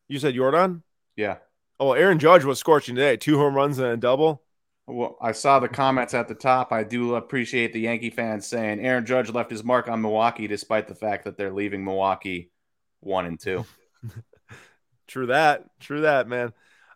you 0.07 0.19
said 0.19 0.35
Jordan? 0.35 0.83
Yeah. 1.15 1.37
Oh, 1.79 1.93
Aaron 1.93 2.19
Judge 2.19 2.43
was 2.43 2.59
scorching 2.59 2.95
today. 2.95 3.17
Two 3.17 3.37
home 3.37 3.55
runs 3.55 3.79
and 3.79 3.87
a 3.87 3.97
double. 3.97 4.43
Well, 4.85 5.17
I 5.21 5.31
saw 5.31 5.59
the 5.59 5.69
comments 5.69 6.13
at 6.13 6.27
the 6.27 6.35
top. 6.35 6.73
I 6.73 6.83
do 6.83 7.15
appreciate 7.15 7.71
the 7.71 7.79
Yankee 7.79 8.09
fans 8.09 8.45
saying 8.45 8.79
Aaron 8.79 9.05
Judge 9.05 9.29
left 9.29 9.49
his 9.49 9.63
mark 9.63 9.87
on 9.87 10.01
Milwaukee, 10.01 10.47
despite 10.47 10.87
the 10.87 10.95
fact 10.95 11.23
that 11.23 11.37
they're 11.37 11.53
leaving 11.53 11.85
Milwaukee 11.85 12.51
one 12.99 13.25
and 13.25 13.39
two. 13.39 13.65
True 15.07 15.27
that. 15.27 15.79
True 15.79 16.01
that, 16.01 16.27
man. 16.27 16.53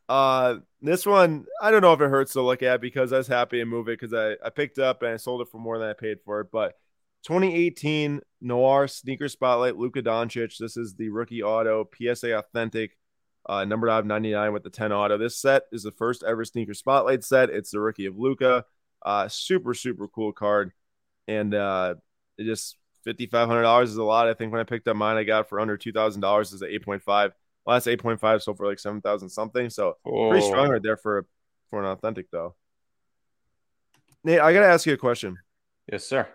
Uh, 0.09 0.57
this 0.81 1.05
one, 1.05 1.45
I 1.61 1.71
don't 1.71 1.81
know 1.81 1.93
if 1.93 2.01
it 2.01 2.09
hurts 2.09 2.33
to 2.33 2.41
look 2.41 2.61
at 2.63 2.81
because 2.81 3.11
I 3.13 3.17
was 3.17 3.27
happy 3.27 3.59
to 3.59 3.65
move 3.65 3.87
it 3.87 3.99
because 3.99 4.13
I, 4.13 4.45
I 4.45 4.49
picked 4.49 4.79
up 4.79 5.01
and 5.01 5.13
I 5.13 5.17
sold 5.17 5.41
it 5.41 5.49
for 5.49 5.57
more 5.57 5.79
than 5.79 5.89
I 5.89 5.93
paid 5.93 6.19
for 6.23 6.41
it. 6.41 6.47
But 6.51 6.77
2018 7.23 8.21
Noir 8.41 8.87
Sneaker 8.87 9.27
Spotlight 9.27 9.77
Luka 9.77 10.01
Doncic. 10.01 10.57
This 10.57 10.77
is 10.77 10.95
the 10.95 11.09
rookie 11.09 11.43
auto 11.43 11.87
PSA 11.97 12.37
Authentic, 12.37 12.97
uh, 13.47 13.65
numbered 13.65 13.89
out 13.89 13.99
of 14.01 14.05
99 14.05 14.53
with 14.53 14.63
the 14.63 14.69
10 14.69 14.91
auto. 14.91 15.17
This 15.17 15.37
set 15.37 15.63
is 15.71 15.83
the 15.83 15.91
first 15.91 16.23
ever 16.23 16.45
Sneaker 16.45 16.73
Spotlight 16.73 17.23
set. 17.23 17.49
It's 17.49 17.71
the 17.71 17.79
rookie 17.79 18.05
of 18.05 18.17
Luka. 18.17 18.63
Uh, 19.05 19.27
super 19.27 19.73
super 19.73 20.07
cool 20.07 20.31
card, 20.33 20.71
and 21.27 21.53
uh, 21.53 21.93
it 22.37 22.45
just 22.45 22.77
fifty 23.03 23.27
five 23.27 23.47
hundred 23.47 23.61
dollars 23.61 23.91
is 23.91 23.97
a 23.97 24.03
lot. 24.03 24.27
I 24.27 24.33
think 24.33 24.51
when 24.51 24.59
I 24.59 24.63
picked 24.63 24.87
up 24.87 24.97
mine, 24.97 25.17
I 25.17 25.23
got 25.23 25.47
for 25.49 25.59
under 25.59 25.77
two 25.77 25.91
thousand 25.91 26.21
dollars. 26.21 26.51
Is 26.51 26.63
at 26.63 26.69
eight 26.69 26.83
point 26.83 27.03
five. 27.03 27.31
Last 27.67 27.85
eight 27.87 28.01
point 28.01 28.19
five 28.19 28.41
sold 28.41 28.57
for 28.57 28.65
like 28.65 28.79
seven 28.79 28.99
thousand 29.01 29.29
something. 29.29 29.69
So 29.69 29.97
pretty 30.03 30.43
Oh. 30.43 30.47
strong 30.47 30.69
right 30.69 30.81
there 30.81 30.97
for 30.97 31.27
for 31.69 31.79
an 31.79 31.85
authentic 31.85 32.31
though. 32.31 32.55
Nate, 34.23 34.39
I 34.39 34.51
gotta 34.51 34.65
ask 34.65 34.85
you 34.87 34.93
a 34.93 34.97
question. 34.97 35.37
Yes, 35.89 36.03
sir. 36.03 36.27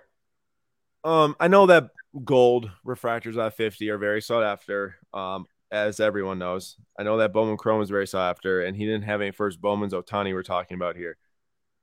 Um, 1.04 1.36
I 1.40 1.48
know 1.48 1.66
that 1.66 1.90
gold 2.24 2.70
refractors 2.86 3.36
at 3.36 3.56
50 3.56 3.90
are 3.90 3.98
very 3.98 4.20
sought 4.20 4.44
after. 4.44 4.96
Um, 5.12 5.46
as 5.70 6.00
everyone 6.00 6.38
knows, 6.38 6.76
I 6.98 7.02
know 7.02 7.16
that 7.16 7.32
Bowman 7.32 7.56
Chrome 7.56 7.80
is 7.80 7.88
very 7.88 8.06
sought 8.06 8.28
after, 8.30 8.62
and 8.62 8.76
he 8.76 8.84
didn't 8.84 9.04
have 9.04 9.22
any 9.22 9.30
first 9.30 9.60
Bowman's 9.60 9.94
Ohtani 9.94 10.34
we're 10.34 10.42
talking 10.42 10.74
about 10.74 10.96
here. 10.96 11.16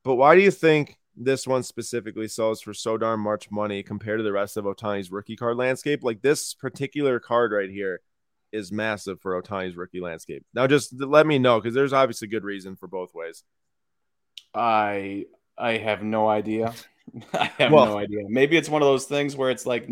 But 0.03 0.15
why 0.15 0.35
do 0.35 0.41
you 0.41 0.51
think 0.51 0.97
this 1.15 1.47
one 1.47 1.63
specifically 1.63 2.27
sells 2.27 2.61
for 2.61 2.73
so 2.73 2.97
darn 2.97 3.19
much 3.19 3.49
money 3.49 3.81
compared 3.81 4.19
to 4.19 4.23
the 4.23 4.31
rest 4.31 4.57
of 4.57 4.65
Ohtani's 4.65 5.11
rookie 5.11 5.35
card 5.35 5.57
landscape? 5.57 6.03
Like 6.03 6.21
this 6.21 6.53
particular 6.53 7.19
card 7.19 7.51
right 7.51 7.69
here 7.69 8.01
is 8.51 8.71
massive 8.71 9.19
for 9.21 9.41
Ohtani's 9.41 9.75
rookie 9.75 9.99
landscape. 10.01 10.45
Now, 10.53 10.67
just 10.67 10.93
let 11.01 11.25
me 11.25 11.39
know 11.39 11.59
because 11.59 11.73
there's 11.73 11.93
obviously 11.93 12.27
good 12.27 12.43
reason 12.43 12.75
for 12.75 12.87
both 12.87 13.13
ways. 13.15 13.43
I 14.53 15.25
I 15.57 15.77
have 15.77 16.03
no 16.03 16.29
idea. 16.29 16.73
I 17.33 17.45
have 17.57 17.71
Well- 17.71 17.85
no 17.87 17.97
idea. 17.97 18.21
Maybe 18.27 18.57
it's 18.57 18.69
one 18.69 18.81
of 18.81 18.87
those 18.87 19.05
things 19.05 19.35
where 19.35 19.49
it's 19.49 19.65
like 19.65 19.89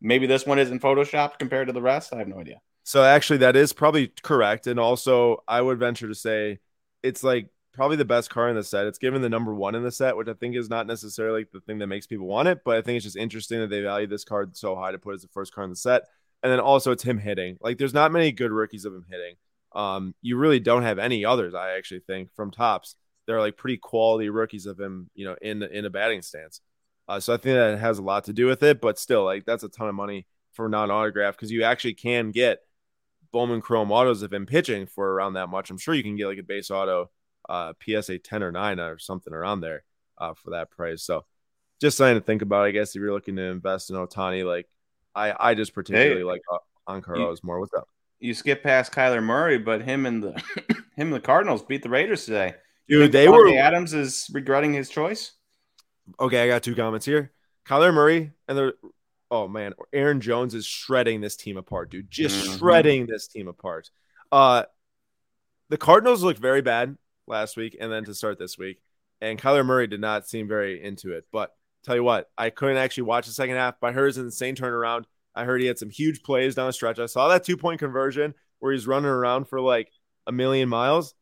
maybe 0.00 0.26
this 0.26 0.46
one 0.46 0.58
isn't 0.58 0.82
photoshopped 0.82 1.38
compared 1.38 1.66
to 1.68 1.72
the 1.72 1.82
rest. 1.82 2.12
I 2.12 2.18
have 2.18 2.28
no 2.28 2.38
idea. 2.38 2.60
So 2.84 3.04
actually, 3.04 3.38
that 3.38 3.56
is 3.56 3.72
probably 3.72 4.12
correct. 4.22 4.66
And 4.66 4.80
also, 4.80 5.44
I 5.46 5.60
would 5.60 5.78
venture 5.78 6.08
to 6.08 6.14
say 6.14 6.58
it's 7.02 7.22
like 7.22 7.48
probably 7.72 7.96
the 7.96 8.04
best 8.04 8.30
car 8.30 8.48
in 8.48 8.56
the 8.56 8.64
set. 8.64 8.86
It's 8.86 8.98
given 8.98 9.22
the 9.22 9.28
number 9.28 9.54
one 9.54 9.74
in 9.74 9.82
the 9.82 9.92
set, 9.92 10.16
which 10.16 10.28
I 10.28 10.32
think 10.34 10.56
is 10.56 10.68
not 10.68 10.86
necessarily 10.86 11.46
the 11.52 11.60
thing 11.60 11.78
that 11.78 11.86
makes 11.86 12.06
people 12.06 12.26
want 12.26 12.48
it, 12.48 12.62
but 12.64 12.76
I 12.76 12.82
think 12.82 12.96
it's 12.96 13.04
just 13.04 13.16
interesting 13.16 13.60
that 13.60 13.68
they 13.70 13.82
value 13.82 14.06
this 14.06 14.24
card 14.24 14.56
so 14.56 14.74
high 14.74 14.92
to 14.92 14.98
put 14.98 15.14
as 15.14 15.22
the 15.22 15.28
first 15.28 15.54
car 15.54 15.62
in 15.64 15.70
the 15.70 15.76
set. 15.76 16.02
And 16.42 16.50
then 16.50 16.58
also, 16.58 16.90
it's 16.90 17.02
him 17.02 17.18
hitting. 17.18 17.58
Like, 17.60 17.76
there's 17.78 17.94
not 17.94 18.12
many 18.12 18.32
good 18.32 18.50
rookies 18.50 18.86
of 18.86 18.94
him 18.94 19.04
hitting. 19.08 19.34
Um, 19.72 20.14
you 20.22 20.36
really 20.38 20.58
don't 20.58 20.82
have 20.82 20.98
any 20.98 21.24
others. 21.24 21.54
I 21.54 21.76
actually 21.76 22.00
think 22.00 22.34
from 22.34 22.50
Topps, 22.50 22.96
they're 23.30 23.40
like 23.40 23.56
pretty 23.56 23.76
quality 23.76 24.28
rookies 24.28 24.66
of 24.66 24.78
him, 24.78 25.08
you 25.14 25.24
know, 25.24 25.36
in 25.40 25.62
in 25.62 25.84
a 25.84 25.90
batting 25.90 26.22
stance. 26.22 26.60
Uh, 27.08 27.20
so 27.20 27.32
I 27.32 27.36
think 27.36 27.54
that 27.56 27.78
has 27.78 27.98
a 27.98 28.02
lot 28.02 28.24
to 28.24 28.32
do 28.32 28.46
with 28.46 28.62
it, 28.62 28.80
but 28.80 28.98
still, 28.98 29.24
like 29.24 29.44
that's 29.44 29.62
a 29.64 29.68
ton 29.68 29.88
of 29.88 29.94
money 29.94 30.26
for 30.52 30.68
non 30.68 30.90
autograph 30.90 31.36
because 31.36 31.50
you 31.50 31.62
actually 31.62 31.94
can 31.94 32.30
get 32.30 32.58
Bowman 33.32 33.60
Chrome 33.60 33.92
autos 33.92 34.22
of 34.22 34.32
him 34.32 34.46
pitching 34.46 34.86
for 34.86 35.12
around 35.12 35.34
that 35.34 35.48
much. 35.48 35.70
I'm 35.70 35.78
sure 35.78 35.94
you 35.94 36.02
can 36.02 36.16
get 36.16 36.26
like 36.26 36.38
a 36.38 36.42
base 36.42 36.70
auto, 36.70 37.10
uh, 37.48 37.72
PSA 37.84 38.18
10 38.18 38.42
or 38.42 38.50
9 38.52 38.80
or 38.80 38.98
something 38.98 39.32
around 39.32 39.60
there 39.60 39.84
uh, 40.18 40.34
for 40.34 40.50
that 40.50 40.70
price. 40.70 41.02
So 41.02 41.24
just 41.80 41.96
something 41.96 42.16
to 42.16 42.20
think 42.20 42.42
about, 42.42 42.66
I 42.66 42.72
guess, 42.72 42.90
if 42.90 43.00
you're 43.00 43.12
looking 43.12 43.36
to 43.36 43.42
invest 43.42 43.90
in 43.90 43.96
Ohtani. 43.96 44.44
Like, 44.44 44.68
I, 45.14 45.34
I 45.50 45.54
just 45.54 45.72
particularly 45.74 46.20
Hey. 46.20 46.24
like 46.24 46.42
on 46.86 47.02
Carlos 47.02 47.42
more. 47.42 47.58
What's 47.60 47.74
up? 47.74 47.88
You 48.18 48.34
skip 48.34 48.62
past 48.62 48.92
Kyler 48.92 49.22
Murray, 49.22 49.58
but 49.58 49.82
him 49.82 50.06
and 50.06 50.22
the 50.22 50.32
him 50.96 51.06
and 51.08 51.12
the 51.14 51.20
Cardinals 51.20 51.62
beat 51.62 51.82
the 51.82 51.88
Raiders 51.88 52.24
today. 52.24 52.54
Dude, 52.90 53.12
they 53.12 53.28
were 53.28 53.48
Adams 53.56 53.94
is 53.94 54.28
regretting 54.34 54.72
his 54.74 54.88
choice. 54.90 55.32
okay. 56.18 56.42
I 56.42 56.46
got 56.48 56.62
two 56.62 56.74
comments 56.74 57.06
here. 57.06 57.32
Kyler 57.66 57.94
Murray 57.94 58.32
and 58.48 58.58
the 58.58 58.72
oh 59.30 59.46
man, 59.46 59.74
Aaron 59.92 60.20
Jones 60.20 60.54
is 60.54 60.66
shredding 60.66 61.20
this 61.20 61.36
team 61.36 61.56
apart, 61.56 61.90
dude. 61.90 62.10
Just 62.10 62.44
Mhm. 62.48 62.58
shredding 62.58 63.06
this 63.06 63.28
team 63.28 63.46
apart. 63.46 63.90
Uh, 64.32 64.64
the 65.68 65.78
Cardinals 65.78 66.24
looked 66.24 66.40
very 66.40 66.62
bad 66.62 66.98
last 67.28 67.56
week, 67.56 67.76
and 67.80 67.92
then 67.92 68.04
to 68.06 68.14
start 68.14 68.38
this 68.40 68.58
week, 68.58 68.82
and 69.20 69.40
Kyler 69.40 69.64
Murray 69.64 69.86
did 69.86 70.00
not 70.00 70.26
seem 70.28 70.48
very 70.48 70.82
into 70.82 71.12
it. 71.12 71.26
But 71.30 71.54
tell 71.84 71.94
you 71.94 72.02
what, 72.02 72.28
I 72.36 72.50
couldn't 72.50 72.76
actually 72.78 73.04
watch 73.04 73.26
the 73.26 73.32
second 73.32 73.54
half, 73.54 73.76
but 73.80 73.88
I 73.88 73.92
heard 73.92 74.08
it's 74.08 74.18
an 74.18 74.24
insane 74.24 74.56
turnaround. 74.56 75.04
I 75.34 75.44
heard 75.44 75.60
he 75.60 75.68
had 75.68 75.78
some 75.78 75.90
huge 75.90 76.24
plays 76.24 76.56
down 76.56 76.66
the 76.66 76.72
stretch. 76.72 76.98
I 76.98 77.06
saw 77.06 77.28
that 77.28 77.44
two 77.44 77.56
point 77.56 77.78
conversion 77.78 78.34
where 78.58 78.72
he's 78.72 78.88
running 78.88 79.08
around 79.10 79.44
for 79.44 79.60
like 79.60 79.92
a 80.26 80.32
million 80.32 80.68
miles. 80.68 81.14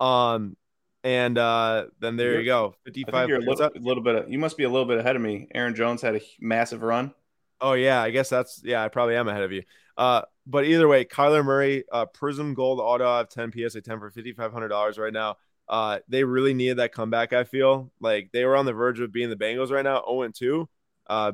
Um, 0.00 0.56
and 1.04 1.36
uh, 1.36 1.86
then 2.00 2.16
there 2.16 2.40
you 2.40 2.46
go, 2.46 2.74
fifty-five. 2.84 3.28
you're 3.28 3.38
a 3.38 3.42
little, 3.42 3.70
little 3.80 4.02
bit. 4.02 4.28
You 4.28 4.38
must 4.38 4.56
be 4.56 4.64
a 4.64 4.68
little 4.68 4.86
bit 4.86 4.98
ahead 4.98 5.16
of 5.16 5.22
me. 5.22 5.48
Aaron 5.54 5.74
Jones 5.74 6.02
had 6.02 6.16
a 6.16 6.20
massive 6.40 6.82
run. 6.82 7.12
Oh 7.60 7.74
yeah, 7.74 8.00
I 8.02 8.10
guess 8.10 8.28
that's 8.28 8.60
yeah. 8.64 8.82
I 8.82 8.88
probably 8.88 9.16
am 9.16 9.28
ahead 9.28 9.42
of 9.42 9.52
you. 9.52 9.62
Uh, 9.96 10.22
but 10.46 10.64
either 10.64 10.88
way, 10.88 11.04
Kyler 11.04 11.44
Murray, 11.44 11.84
uh, 11.92 12.06
Prism 12.06 12.54
Gold 12.54 12.80
Auto 12.80 13.08
I 13.08 13.18
have 13.18 13.28
ten 13.28 13.52
PSA 13.52 13.82
ten 13.82 13.98
for 13.98 14.10
fifty 14.10 14.32
five 14.32 14.52
hundred 14.52 14.68
dollars 14.68 14.98
right 14.98 15.12
now. 15.12 15.36
Uh, 15.68 16.00
they 16.08 16.24
really 16.24 16.54
needed 16.54 16.78
that 16.78 16.92
comeback. 16.92 17.32
I 17.32 17.44
feel 17.44 17.92
like 18.00 18.30
they 18.32 18.44
were 18.44 18.56
on 18.56 18.66
the 18.66 18.72
verge 18.72 19.00
of 19.00 19.12
being 19.12 19.30
the 19.30 19.36
Bengals 19.36 19.70
right 19.70 19.84
now, 19.84 20.02
zero 20.04 20.22
and 20.22 20.34
two. 20.34 20.68
Uh, 21.06 21.32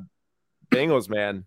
Bengals 0.70 1.09
man, 1.09 1.46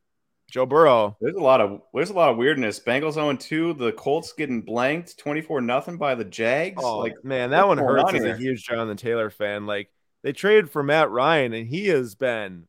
Joe 0.52 0.66
Burrow. 0.66 1.18
There's 1.22 1.36
a 1.36 1.40
lot 1.40 1.62
of 1.62 1.82
there's 1.94 2.10
a 2.10 2.14
lot 2.14 2.30
of 2.30 2.38
weirdness. 2.38 2.80
Bengals 2.80 3.14
0 3.14 3.36
2. 3.38 3.74
The 3.74 3.94
Colts 3.94 4.34
getting 4.34 4.62
blanked 4.62 5.18
24 5.18 5.62
nothing 5.62 5.98
by 5.98 6.14
the 6.14 6.26
Jags. 6.26 6.84
Oh 6.84 7.00
like 7.00 7.24
man, 7.24 7.50
that 7.52 7.68
one 7.68 7.78
hurts 7.78 8.14
as 8.14 8.24
a 8.24 8.36
huge 8.38 8.64
Jonathan 8.66 8.98
Taylor 8.98 9.30
fan. 9.30 9.66
Like 9.66 9.90
they 10.24 10.34
traded 10.34 10.70
for 10.70 10.84
Matt 10.84 11.10
Ryan, 11.10 11.54
and 11.54 11.68
he 11.68 11.88
has 11.88 12.14
been 12.16 12.68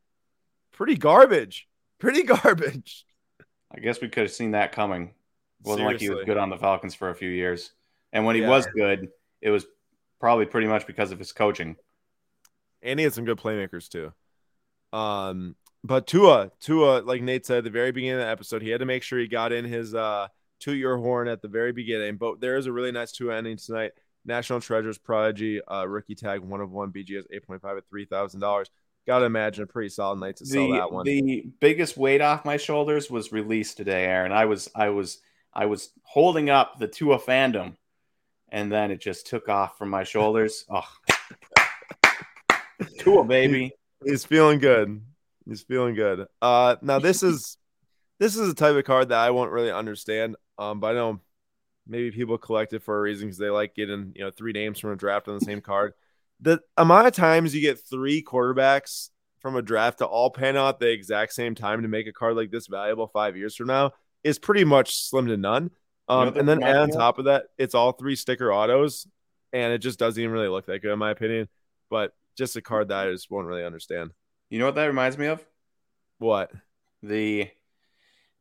pretty 0.73 0.97
garbage. 0.97 1.69
Pretty 1.99 2.23
garbage. 2.23 3.05
I 3.75 3.81
guess 3.81 4.01
we 4.01 4.09
could 4.09 4.23
have 4.23 4.33
seen 4.33 4.53
that 4.53 4.73
coming. 4.73 5.15
Wasn't 5.65 5.85
like 5.87 6.01
he 6.01 6.09
was 6.11 6.25
good 6.25 6.37
on 6.39 6.51
the 6.51 6.57
Falcons 6.59 6.95
for 6.95 7.11
a 7.11 7.15
few 7.15 7.29
years. 7.31 7.73
And 8.13 8.25
when 8.25 8.37
he 8.37 8.43
Yeah. 8.43 8.49
was 8.51 8.67
good, 8.67 9.09
it 9.41 9.51
was 9.51 9.67
probably 10.21 10.47
pretty 10.47 10.67
much 10.69 10.87
because 10.87 11.11
of 11.13 11.19
his 11.19 11.33
coaching. 11.33 11.77
and 12.83 12.99
he 12.99 13.05
had 13.05 13.13
some 13.15 13.25
good 13.25 13.39
playmakers 13.39 13.89
too. 13.89 14.13
Um, 14.97 15.57
but 15.85 16.07
Tua, 16.07 16.51
Tua, 16.61 17.03
like 17.03 17.23
Nate 17.23 17.47
said 17.47 17.59
at 17.59 17.65
the 17.65 17.71
very 17.71 17.93
beginning 17.93 18.21
of 18.21 18.21
the 18.21 18.31
episode, 18.31 18.63
he 18.63 18.71
had 18.71 18.81
to 18.81 18.87
make 18.87 19.03
sure 19.03 19.19
he 19.19 19.29
got 19.29 19.53
in 19.53 19.65
his 19.65 19.95
uh 19.95 20.29
toot 20.61 20.79
your 20.79 20.97
horn 20.97 21.27
at 21.27 21.43
the 21.43 21.49
very 21.49 21.73
beginning, 21.73 22.17
but 22.17 22.41
there 22.41 22.57
is 22.57 22.67
a 22.67 22.73
really 22.73 22.93
nice 22.93 23.13
two 23.13 23.33
ending 23.33 23.57
tonight. 23.57 23.93
National 24.25 24.61
Treasures 24.61 24.99
Prodigy 24.99 25.61
uh, 25.65 25.85
rookie 25.85 26.15
tag 26.15 26.41
one 26.41 26.61
of 26.61 26.71
one 26.71 26.93
BGS 26.93 27.25
eight 27.33 27.45
point 27.45 27.61
five 27.61 27.77
at 27.77 27.89
three 27.89 28.05
thousand 28.05 28.41
dollars. 28.41 28.71
Got 29.07 29.19
to 29.21 29.25
imagine 29.25 29.65
a 29.65 29.67
pretty 29.67 29.89
solid 29.89 30.21
night 30.21 30.37
to 30.37 30.47
sell 30.47 30.71
the, 30.71 30.79
that 30.79 30.93
one. 30.93 31.05
The 31.05 31.45
biggest 31.59 31.97
weight 31.97 32.21
off 32.21 32.45
my 32.45 32.57
shoulders 32.57 33.11
was 33.11 33.33
released 33.33 33.77
today, 33.77 34.05
Aaron. 34.05 34.31
I 34.31 34.45
was 34.45 34.71
I 34.77 34.91
was 34.91 35.19
I 35.53 35.67
was 35.67 35.91
holding 36.05 36.51
up 36.51 36.79
the 36.79 36.87
Tua 36.87 37.19
fandom, 37.19 37.75
and 38.49 38.71
then 38.71 38.93
it 38.93 39.01
just 39.01 39.27
took 39.27 39.49
off 39.49 39.77
from 39.77 39.91
my 39.91 40.05
shoulders. 40.05 40.65
Oh, 42.05 42.89
Tua 42.99 43.25
baby. 43.25 43.73
He's 44.05 44.25
feeling 44.25 44.59
good. 44.59 45.01
He's 45.47 45.63
feeling 45.63 45.95
good. 45.95 46.27
Uh, 46.41 46.77
now 46.83 46.99
this 46.99 47.23
is 47.23 47.57
this 48.19 48.37
is 48.37 48.49
a 48.49 48.55
type 48.55 48.77
of 48.77 48.85
card 48.85 49.09
that 49.09 49.19
I 49.19 49.31
won't 49.31 49.51
really 49.51 49.73
understand. 49.73 50.37
Um, 50.59 50.81
but 50.81 50.89
I 50.89 50.95
know 50.95 51.21
maybe 51.87 52.11
people 52.11 52.39
collect 52.39 52.73
it 52.73 52.83
for 52.83 52.97
a 52.97 53.01
reason 53.01 53.27
because 53.27 53.39
they 53.39 53.51
like 53.51 53.75
getting 53.75 54.13
you 54.15 54.25
know 54.25 54.31
three 54.31 54.53
names 54.53 54.79
from 54.79 54.93
a 54.93 54.97
draft 54.97 55.29
on 55.29 55.39
the 55.39 55.45
same 55.45 55.61
card. 55.61 55.95
The 56.41 56.61
amount 56.77 57.07
of 57.07 57.15
times 57.15 57.55
you 57.55 57.61
get 57.61 57.81
three 57.81 58.23
quarterbacks 58.23 59.11
from 59.41 59.57
a 59.57 59.63
draft 59.63 59.99
to 59.99 60.07
all 60.07 60.31
pan 60.31 60.57
out 60.57 60.79
the 60.79 60.91
exact 60.91 61.33
same 61.33 61.55
time 61.55 61.83
to 61.83 61.89
make 61.89 62.07
a 62.07 62.13
card 62.13 62.37
like 62.37 62.51
this 62.51 62.69
valuable 62.69 63.09
five 63.09 63.37
years 63.37 63.57
from 63.57 63.67
now 63.67 63.93
is 64.23 64.39
pretty 64.39 64.65
much 64.65 64.97
slim 64.97 65.27
to 65.27 65.37
none. 65.37 65.71
Um, 66.09 66.29
you 66.29 66.35
know 66.35 66.41
and 66.41 66.49
then 66.49 66.63
on 66.63 66.91
top 66.91 67.19
of 67.19 67.27
that, 67.27 67.47
it's 67.59 67.75
all 67.75 67.93
three 67.93 68.17
sticker 68.17 68.53
autos, 68.53 69.07
and 69.53 69.73
it 69.73 69.79
just 69.79 69.99
doesn't 69.99 70.21
even 70.21 70.33
really 70.33 70.49
look 70.49 70.67
that 70.67 70.83
good 70.83 70.93
in 70.93 70.99
my 70.99 71.11
opinion. 71.11 71.49
But 71.91 72.13
just 72.37 72.57
a 72.57 72.63
card 72.63 72.89
that 72.89 73.09
I 73.09 73.11
just 73.11 73.31
won't 73.31 73.47
really 73.47 73.65
understand. 73.65 74.13
You 74.53 74.59
know 74.59 74.67
what 74.67 74.75
that 74.75 74.85
reminds 74.85 75.17
me 75.17 75.29
of? 75.29 75.43
What? 76.19 76.53
The 77.03 77.49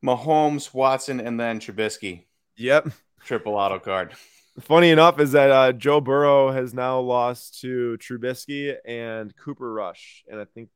Mahomes, 0.03 0.73
Watson, 0.73 1.21
and 1.21 1.39
then 1.39 1.61
Trubisky. 1.61 2.25
Yep. 2.57 2.89
Triple 3.23 3.55
auto 3.55 3.79
card. 3.79 4.13
Funny 4.59 4.89
enough 4.89 5.21
is 5.21 5.31
that 5.31 5.49
uh, 5.51 5.71
Joe 5.71 6.01
Burrow 6.01 6.51
has 6.51 6.73
now 6.73 6.99
lost 6.99 7.61
to 7.61 7.97
Trubisky 8.01 8.75
and 8.85 9.33
Cooper 9.37 9.71
Rush, 9.71 10.25
and 10.29 10.37
I 10.37 10.43
think, 10.43 10.67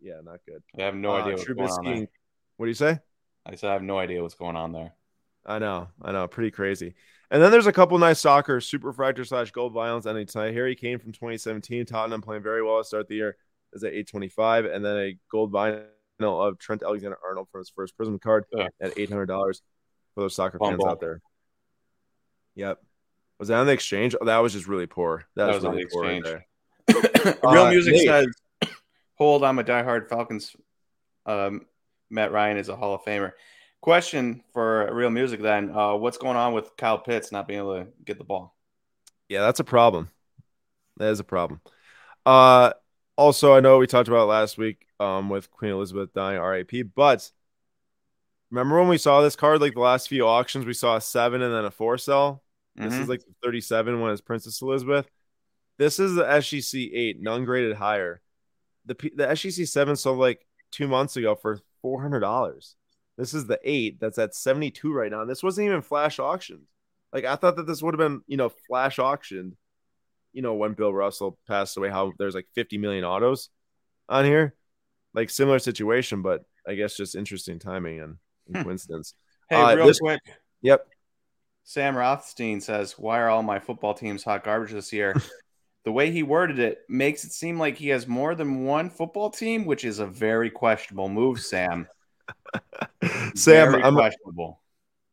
yeah, 0.00 0.14
not 0.24 0.40
good. 0.44 0.60
I 0.76 0.82
have 0.82 0.96
no 0.96 1.12
uh, 1.12 1.20
idea 1.20 1.32
what's 1.34 1.44
Trubisky, 1.44 1.56
going 1.56 1.70
on 1.70 1.84
there. 1.84 2.08
What 2.56 2.66
do 2.66 2.70
you 2.70 2.74
say? 2.74 2.98
I 3.46 3.54
said 3.54 3.70
I 3.70 3.74
have 3.74 3.84
no 3.84 3.96
idea 3.96 4.20
what's 4.22 4.34
going 4.34 4.56
on 4.56 4.72
there. 4.72 4.92
I 5.46 5.60
know, 5.60 5.86
I 6.02 6.10
know, 6.10 6.26
pretty 6.26 6.50
crazy. 6.50 6.94
And 7.30 7.40
then 7.40 7.52
there's 7.52 7.68
a 7.68 7.72
couple 7.72 7.96
nice 7.98 8.18
soccer 8.18 8.60
super 8.60 8.92
fractor 8.92 9.24
slash 9.24 9.52
gold 9.52 9.72
vinyls 9.72 10.08
ending 10.08 10.26
tonight. 10.26 10.52
Harry 10.52 10.74
Kane 10.74 10.98
from 10.98 11.12
2017, 11.12 11.86
Tottenham 11.86 12.22
playing 12.22 12.42
very 12.42 12.64
well 12.64 12.78
to 12.78 12.84
start 12.84 13.06
the 13.06 13.14
year 13.14 13.36
is 13.72 13.84
at 13.84 13.92
825, 13.92 14.64
and 14.66 14.84
then 14.84 14.96
a 14.96 15.18
gold 15.30 15.52
vinyl 15.52 15.86
of 16.20 16.58
Trent 16.58 16.82
Alexander 16.82 17.18
Arnold 17.24 17.48
for 17.50 17.58
his 17.58 17.70
first 17.70 17.96
Prism 17.96 18.18
card 18.18 18.44
yeah. 18.52 18.68
at 18.80 18.94
$800 18.96 19.26
for 20.14 20.20
those 20.20 20.34
soccer 20.34 20.58
fans 20.58 20.84
out 20.84 21.00
there. 21.00 21.20
Yep. 22.54 22.78
Was 23.38 23.48
that 23.48 23.58
on 23.58 23.66
the 23.66 23.72
exchange? 23.72 24.14
Oh, 24.20 24.26
that 24.26 24.38
was 24.38 24.52
just 24.52 24.68
really 24.68 24.86
poor. 24.86 25.24
That, 25.34 25.46
that 25.46 25.54
was, 25.54 25.64
really 25.64 25.86
poor 25.90 26.04
right 26.04 26.22
there. 26.22 26.46
Real 27.42 27.64
uh, 27.64 27.70
music 27.70 27.94
Nate. 27.94 28.06
says, 28.06 28.26
"Hold, 29.14 29.44
I'm 29.44 29.58
a 29.58 29.64
diehard 29.64 30.08
Falcons." 30.10 30.54
Um, 31.24 31.66
Matt 32.10 32.32
Ryan 32.32 32.58
is 32.58 32.68
a 32.68 32.76
Hall 32.76 32.94
of 32.94 33.02
Famer. 33.02 33.32
Question 33.80 34.42
for 34.52 34.92
Real 34.92 35.08
Music 35.08 35.40
then: 35.40 35.70
uh, 35.74 35.94
What's 35.94 36.18
going 36.18 36.36
on 36.36 36.52
with 36.52 36.76
Kyle 36.76 36.98
Pitts 36.98 37.32
not 37.32 37.48
being 37.48 37.60
able 37.60 37.78
to 37.78 37.86
get 38.04 38.18
the 38.18 38.24
ball? 38.24 38.54
Yeah, 39.30 39.40
that's 39.40 39.60
a 39.60 39.64
problem. 39.64 40.10
That 40.98 41.10
is 41.12 41.20
a 41.20 41.24
problem. 41.24 41.62
Uh, 42.26 42.72
also, 43.20 43.52
I 43.52 43.60
know 43.60 43.76
we 43.76 43.86
talked 43.86 44.08
about 44.08 44.28
last 44.28 44.56
week 44.56 44.86
um, 44.98 45.28
with 45.28 45.50
Queen 45.50 45.72
Elizabeth 45.72 46.14
dying, 46.14 46.40
RAP, 46.40 46.70
but 46.94 47.30
remember 48.50 48.78
when 48.78 48.88
we 48.88 48.96
saw 48.96 49.20
this 49.20 49.36
card 49.36 49.60
like 49.60 49.74
the 49.74 49.80
last 49.80 50.08
few 50.08 50.26
auctions, 50.26 50.64
we 50.64 50.72
saw 50.72 50.96
a 50.96 51.02
seven 51.02 51.42
and 51.42 51.54
then 51.54 51.66
a 51.66 51.70
four 51.70 51.98
sell. 51.98 52.42
Mm-hmm. 52.78 52.88
This 52.88 52.94
is 52.94 53.00
mm-hmm. 53.02 53.10
like 53.10 53.20
the 53.20 53.34
37 53.44 54.00
one 54.00 54.10
is 54.12 54.22
Princess 54.22 54.62
Elizabeth. 54.62 55.06
This 55.76 55.98
is 55.98 56.14
the 56.14 56.24
SGC 56.24 56.90
eight, 56.94 57.20
none 57.20 57.44
graded 57.44 57.76
higher. 57.76 58.22
The 58.86 58.94
the 58.94 59.26
SGC 59.26 59.68
seven 59.68 59.96
sold 59.96 60.18
like 60.18 60.46
two 60.70 60.88
months 60.88 61.18
ago 61.18 61.34
for 61.34 61.60
four 61.82 62.00
hundred 62.00 62.20
dollars. 62.20 62.74
This 63.18 63.34
is 63.34 63.46
the 63.46 63.60
eight 63.64 64.00
that's 64.00 64.18
at 64.18 64.34
72 64.34 64.90
right 64.90 65.10
now. 65.10 65.20
And 65.20 65.28
this 65.28 65.42
wasn't 65.42 65.66
even 65.66 65.82
flash 65.82 66.18
auctioned. 66.18 66.62
Like 67.12 67.26
I 67.26 67.36
thought 67.36 67.56
that 67.56 67.66
this 67.66 67.82
would 67.82 67.92
have 67.92 67.98
been, 67.98 68.22
you 68.26 68.38
know, 68.38 68.50
flash 68.66 68.98
auctioned. 68.98 69.56
You 70.32 70.42
know, 70.42 70.54
when 70.54 70.74
Bill 70.74 70.92
Russell 70.92 71.38
passed 71.46 71.76
away, 71.76 71.90
how 71.90 72.12
there's 72.18 72.34
like 72.34 72.46
50 72.54 72.78
million 72.78 73.04
autos 73.04 73.50
on 74.08 74.24
here. 74.24 74.54
Like 75.12 75.30
similar 75.30 75.58
situation, 75.58 76.22
but 76.22 76.44
I 76.66 76.74
guess 76.74 76.96
just 76.96 77.16
interesting 77.16 77.58
timing 77.58 78.00
and, 78.00 78.16
and 78.46 78.56
hmm. 78.56 78.62
coincidence. 78.62 79.14
Hey, 79.48 79.56
uh, 79.56 79.74
real 79.74 79.86
this, 79.86 79.98
quick. 79.98 80.20
Yep. 80.62 80.86
Sam 81.64 81.96
Rothstein 81.96 82.60
says, 82.60 82.98
Why 82.98 83.20
are 83.20 83.28
all 83.28 83.42
my 83.42 83.58
football 83.58 83.94
teams 83.94 84.22
hot 84.22 84.44
garbage 84.44 84.72
this 84.72 84.92
year? 84.92 85.14
the 85.84 85.92
way 85.92 86.10
he 86.10 86.22
worded 86.22 86.58
it 86.58 86.78
makes 86.88 87.24
it 87.24 87.32
seem 87.32 87.58
like 87.58 87.76
he 87.76 87.88
has 87.88 88.06
more 88.06 88.34
than 88.34 88.64
one 88.64 88.90
football 88.90 89.30
team, 89.30 89.64
which 89.64 89.84
is 89.84 89.98
a 89.98 90.06
very 90.06 90.50
questionable 90.50 91.08
move, 91.08 91.40
Sam. 91.40 91.88
Sam, 93.34 93.72
very 93.72 93.82
I'm 93.82 93.94
questionable. 93.94 94.60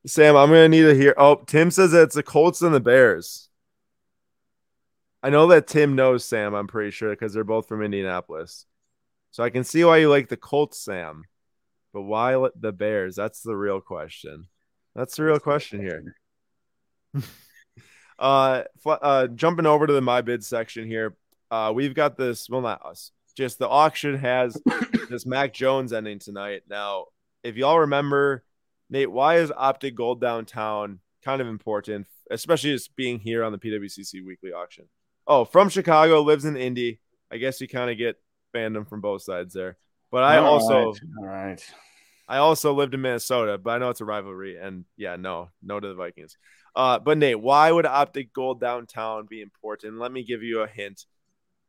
Sam, 0.05 0.35
I'm 0.35 0.49
gonna 0.49 0.69
need 0.69 0.83
to 0.83 0.95
hear. 0.95 1.13
Oh, 1.17 1.35
Tim 1.47 1.71
says 1.71 1.91
that 1.91 2.03
it's 2.03 2.15
the 2.15 2.23
Colts 2.23 2.61
and 2.61 2.73
the 2.73 2.79
Bears. 2.79 3.46
I 5.23 5.29
know 5.29 5.47
that 5.47 5.67
Tim 5.67 5.95
knows 5.95 6.23
Sam. 6.23 6.53
I'm 6.53 6.67
pretty 6.67 6.91
sure 6.91 7.09
because 7.09 7.33
they're 7.33 7.43
both 7.43 7.67
from 7.67 7.81
Indianapolis, 7.81 8.65
so 9.31 9.43
I 9.43 9.49
can 9.49 9.63
see 9.63 9.83
why 9.83 9.97
you 9.97 10.09
like 10.09 10.29
the 10.29 10.37
Colts, 10.37 10.79
Sam. 10.79 11.23
But 11.93 12.03
why 12.03 12.49
the 12.55 12.71
Bears? 12.71 13.15
That's 13.15 13.41
the 13.41 13.55
real 13.55 13.81
question. 13.81 14.47
That's 14.95 15.15
the 15.15 15.23
real 15.23 15.39
question 15.39 15.79
here. 15.79 16.15
uh, 18.19 18.63
uh, 18.85 19.27
jumping 19.27 19.65
over 19.65 19.87
to 19.87 19.93
the 19.93 20.01
my 20.01 20.21
bid 20.21 20.43
section 20.43 20.87
here. 20.87 21.15
Uh, 21.49 21.71
we've 21.73 21.93
got 21.93 22.17
this. 22.17 22.49
Well, 22.49 22.61
not 22.61 22.85
us. 22.85 23.11
Just 23.35 23.59
the 23.59 23.67
auction 23.67 24.17
has 24.17 24.61
this 25.09 25.25
Mac 25.25 25.53
Jones 25.53 25.93
ending 25.93 26.19
tonight. 26.19 26.63
Now, 26.69 27.05
if 27.43 27.55
y'all 27.55 27.79
remember, 27.79 28.43
Nate, 28.89 29.11
why 29.11 29.37
is 29.37 29.51
Optic 29.55 29.95
Gold 29.95 30.21
downtown 30.21 30.99
kind 31.23 31.41
of 31.41 31.47
important, 31.47 32.07
especially 32.31 32.71
just 32.71 32.95
being 32.95 33.19
here 33.19 33.43
on 33.43 33.51
the 33.51 33.59
PWCC 33.59 34.25
weekly 34.25 34.51
auction? 34.51 34.85
Oh, 35.27 35.43
from 35.43 35.69
Chicago, 35.69 36.21
lives 36.21 36.45
in 36.45 36.55
Indy. 36.55 36.99
I 37.29 37.37
guess 37.37 37.59
you 37.59 37.67
kind 37.67 37.91
of 37.91 37.97
get 37.97 38.15
fandom 38.55 38.87
from 38.87 39.01
both 39.01 39.21
sides 39.21 39.53
there. 39.53 39.77
But 40.09 40.23
I 40.23 40.37
all 40.37 40.53
also, 40.53 40.85
right. 40.85 41.01
all 41.19 41.25
right. 41.25 41.73
I 42.29 42.37
also 42.37 42.73
lived 42.73 42.93
in 42.93 43.01
Minnesota, 43.01 43.57
but 43.57 43.71
I 43.71 43.77
know 43.77 43.89
it's 43.89 44.01
a 44.01 44.05
rivalry. 44.05 44.57
And 44.57 44.85
yeah, 44.95 45.17
no, 45.17 45.49
no 45.61 45.79
to 45.79 45.87
the 45.87 45.95
Vikings. 45.95 46.37
Uh, 46.75 46.99
but 46.99 47.17
Nate, 47.17 47.39
why 47.39 47.71
would 47.71 47.85
Optic 47.85 48.33
Gold 48.33 48.61
downtown 48.61 49.25
be 49.25 49.41
important? 49.41 49.99
Let 49.99 50.11
me 50.11 50.23
give 50.23 50.43
you 50.43 50.61
a 50.61 50.67
hint. 50.67 51.05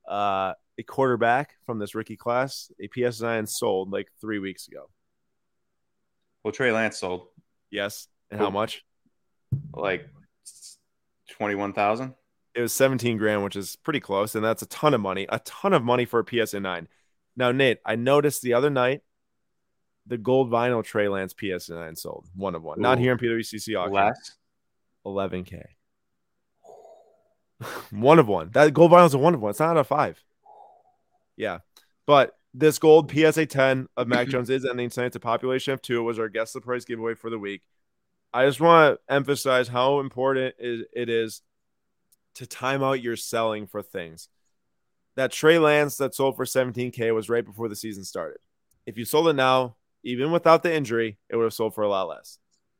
Uh, 0.08 0.54
a 0.78 0.82
quarterback 0.84 1.54
from 1.66 1.78
this 1.78 1.94
rookie 1.94 2.16
class, 2.16 2.70
a 2.80 2.88
PS9 2.88 3.48
sold 3.48 3.90
like 3.90 4.08
three 4.20 4.38
weeks 4.38 4.68
ago. 4.68 4.88
Well, 6.44 6.52
Trey 6.52 6.72
Lance 6.72 6.98
sold. 6.98 7.26
Yes. 7.70 8.06
And 8.30 8.40
how 8.40 8.50
much? 8.50 8.84
Like 9.74 10.08
21,000. 11.32 12.14
It 12.58 12.62
was 12.62 12.72
17 12.72 13.18
grand, 13.18 13.44
which 13.44 13.54
is 13.54 13.76
pretty 13.76 14.00
close. 14.00 14.34
And 14.34 14.44
that's 14.44 14.62
a 14.62 14.66
ton 14.66 14.92
of 14.92 15.00
money, 15.00 15.28
a 15.28 15.38
ton 15.38 15.72
of 15.72 15.84
money 15.84 16.04
for 16.04 16.18
a 16.18 16.46
PSA 16.46 16.58
9. 16.58 16.88
Now, 17.36 17.52
Nate, 17.52 17.78
I 17.86 17.94
noticed 17.94 18.42
the 18.42 18.54
other 18.54 18.68
night 18.68 19.02
the 20.08 20.18
gold 20.18 20.50
vinyl 20.50 20.82
Trey 20.82 21.06
Lance 21.06 21.32
PSA 21.38 21.74
9 21.74 21.94
sold 21.94 22.26
one 22.34 22.56
of 22.56 22.64
one. 22.64 22.80
Ooh. 22.80 22.82
Not 22.82 22.98
here 22.98 23.12
in 23.12 23.18
PWCC 23.18 23.78
auction. 23.78 23.94
Less? 23.94 24.34
11K. 25.06 25.66
one 27.92 28.18
of 28.18 28.26
one. 28.26 28.50
That 28.50 28.74
gold 28.74 28.90
vinyl 28.90 29.06
is 29.06 29.14
a 29.14 29.18
one 29.18 29.34
of 29.34 29.40
one. 29.40 29.50
It's 29.50 29.60
not 29.60 29.76
a 29.76 29.84
five. 29.84 30.20
Yeah. 31.36 31.58
But 32.06 32.36
this 32.54 32.80
gold 32.80 33.08
PSA 33.08 33.46
10 33.46 33.86
of 33.96 34.08
Mac 34.08 34.26
Jones 34.30 34.50
is 34.50 34.64
ending 34.64 34.90
tonight. 34.90 35.06
It's 35.06 35.16
a 35.16 35.20
population 35.20 35.74
of 35.74 35.80
two. 35.80 36.00
It 36.00 36.02
was 36.02 36.18
our 36.18 36.28
guest 36.28 36.54
the 36.54 36.60
price 36.60 36.84
giveaway 36.84 37.14
for 37.14 37.30
the 37.30 37.38
week. 37.38 37.62
I 38.34 38.46
just 38.46 38.60
want 38.60 38.98
to 38.98 39.14
emphasize 39.14 39.68
how 39.68 40.00
important 40.00 40.56
it 40.58 41.08
is 41.08 41.40
to 42.38 42.46
time 42.46 42.82
out 42.82 43.02
your 43.02 43.16
selling 43.16 43.66
for 43.66 43.82
things. 43.82 44.28
That 45.16 45.32
Trey 45.32 45.58
Lance 45.58 45.96
that 45.96 46.14
sold 46.14 46.36
for 46.36 46.44
17K 46.44 47.12
was 47.14 47.28
right 47.28 47.44
before 47.44 47.68
the 47.68 47.76
season 47.76 48.04
started. 48.04 48.38
If 48.86 48.96
you 48.96 49.04
sold 49.04 49.28
it 49.28 49.32
now, 49.34 49.76
even 50.04 50.30
without 50.30 50.62
the 50.62 50.72
injury, 50.72 51.18
it 51.28 51.36
would 51.36 51.44
have 51.44 51.52
sold 51.52 51.74
for 51.74 51.82
a 51.82 51.88
lot 51.88 52.08
less. 52.08 52.38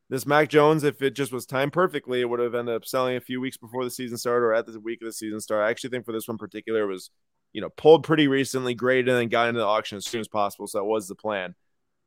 This 0.09 0.25
Mac 0.25 0.49
Jones, 0.49 0.83
if 0.83 1.01
it 1.01 1.13
just 1.13 1.33
was 1.33 1.45
timed 1.45 1.73
perfectly, 1.73 2.21
it 2.21 2.29
would 2.29 2.39
have 2.39 2.55
ended 2.55 2.73
up 2.73 2.85
selling 2.85 3.17
a 3.17 3.21
few 3.21 3.41
weeks 3.41 3.57
before 3.57 3.83
the 3.83 3.91
season 3.91 4.17
started 4.17 4.45
or 4.45 4.53
at 4.53 4.65
the 4.65 4.79
week 4.79 5.01
of 5.01 5.05
the 5.05 5.13
season 5.13 5.39
start. 5.39 5.63
I 5.63 5.69
actually 5.69 5.91
think 5.91 6.05
for 6.05 6.13
this 6.13 6.27
one 6.27 6.37
particular, 6.37 6.83
it 6.83 6.87
was, 6.87 7.11
you 7.53 7.61
know, 7.61 7.69
pulled 7.69 8.05
pretty 8.05 8.27
recently, 8.27 8.73
graded, 8.73 9.09
and 9.09 9.17
then 9.17 9.27
got 9.27 9.49
into 9.49 9.59
the 9.59 9.67
auction 9.67 9.97
as 9.97 10.05
soon 10.05 10.21
as 10.21 10.27
possible. 10.27 10.65
So 10.65 10.79
that 10.79 10.85
was 10.85 11.07
the 11.07 11.15
plan. 11.15 11.53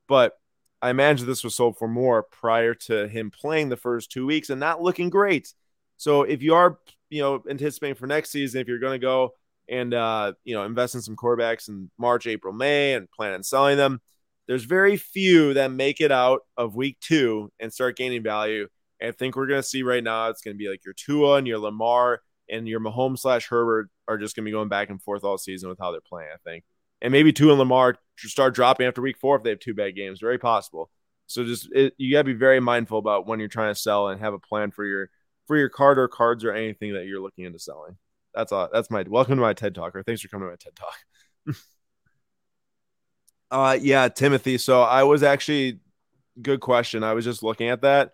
But 0.09 0.33
I 0.81 0.91
imagine 0.91 1.27
this 1.27 1.45
was 1.45 1.55
sold 1.55 1.77
for 1.77 1.87
more 1.87 2.23
prior 2.25 2.75
to 2.75 3.07
him 3.07 3.31
playing 3.31 3.69
the 3.69 3.77
first 3.77 4.11
two 4.11 4.27
weeks 4.27 4.51
and 4.51 4.59
not 4.59 4.83
looking 4.83 5.11
great. 5.11 5.53
So 5.97 6.23
if 6.23 6.43
you 6.43 6.55
are, 6.55 6.79
you 7.13 7.21
know, 7.21 7.43
anticipating 7.49 7.95
for 7.95 8.07
next 8.07 8.31
season, 8.31 8.61
if 8.61 8.69
you're 8.69 8.79
going 8.79 8.99
to 8.99 9.05
go 9.05 9.35
and 9.69 9.93
uh, 9.93 10.33
you 10.45 10.55
know 10.55 10.65
invest 10.65 10.95
in 10.95 11.03
some 11.03 11.15
quarterbacks 11.15 11.69
in 11.69 11.91
March, 11.99 12.27
April, 12.27 12.53
May, 12.53 12.95
and 12.95 13.11
plan 13.11 13.35
on 13.35 13.43
selling 13.43 13.77
them, 13.77 14.01
there's 14.49 14.65
very 14.65 14.97
few 14.97 15.55
that 15.55 15.71
make 15.71 16.01
it 16.01 16.11
out 16.11 16.41
of 16.57 16.75
week 16.75 16.99
two 17.01 17.53
and 17.61 17.73
start 17.73 17.97
gaining 17.97 18.23
value 18.23 18.67
And 19.01 19.09
I 19.09 19.13
think 19.13 19.37
we're 19.37 19.47
gonna 19.47 19.63
see 19.63 19.83
right 19.83 20.03
now 20.03 20.31
it's 20.31 20.41
gonna 20.41 20.57
be 20.57 20.69
like 20.69 20.85
your 20.85 20.95
Tua 20.95 21.37
and 21.37 21.47
your 21.47 21.59
Lamar 21.59 22.23
and 22.49 22.67
your 22.67 22.81
Mahomes 22.81 23.21
slash 23.21 23.47
Herbert 23.49 23.91
are 24.09 24.19
just 24.19 24.35
gonna 24.35 24.47
be 24.47 24.51
going 24.51 24.69
back 24.69 24.91
and 24.91 25.01
forth 25.01 25.23
all 25.23 25.39
season 25.39 25.69
with 25.69 25.79
how 25.79 25.93
they're 25.93 26.01
playing. 26.01 26.31
I 26.33 26.39
think, 26.49 26.65
and 27.03 27.13
maybe 27.13 27.33
Tua 27.33 27.51
and 27.51 27.59
Lamar 27.59 27.97
should 28.17 28.31
start 28.31 28.55
dropping 28.55 28.87
after 28.87 29.03
week 29.03 29.19
four 29.19 29.37
if 29.37 29.43
they 29.43 29.51
have 29.51 29.61
two 29.61 29.75
bad 29.75 29.95
games. 29.95 30.19
Very 30.19 30.39
possible. 30.39 30.91
So 31.27 31.45
just 31.45 31.69
it, 31.73 31.95
you 31.99 32.11
gotta 32.11 32.25
be 32.25 32.33
very 32.33 32.61
mindful 32.61 32.99
about 32.99 33.27
when 33.27 33.39
you're 33.39 33.49
trying 33.49 33.75
to 33.75 33.79
sell 33.79 34.09
and 34.09 34.21
have 34.21 34.35
a 34.35 34.39
plan 34.39 34.71
for 34.71 34.85
your 34.85 35.11
for 35.53 35.59
your 35.59 35.69
card 35.69 35.99
or 35.99 36.09
cards 36.09 36.45
or 36.45 36.53
anything 36.55 36.95
that 36.95 37.05
you're 37.05 37.21
looking 37.21 37.45
into 37.45 37.59
selling. 37.59 37.99
That's 38.33 38.53
all. 38.53 38.71
That's 38.73 38.91
my 38.91 39.05
welcome 39.07 39.37
to 39.37 39.43
my 39.43 39.53
TED 39.53 39.75
Talker. 39.75 40.03
Thanks 40.03 40.23
for 40.23 40.29
coming 40.29 40.49
to 40.49 40.53
my 40.53 40.57
TED 40.57 40.75
Talk. 40.75 41.57
uh, 43.51 43.79
yeah, 43.79 44.09
Timothy. 44.09 44.57
So 44.57 44.81
I 44.81 45.03
was 45.03 45.23
actually 45.23 45.81
good 46.41 46.61
question. 46.61 47.05
I 47.05 47.13
was 47.13 47.27
just 47.27 47.43
looking 47.43 47.69
at 47.69 47.83
that. 47.83 48.13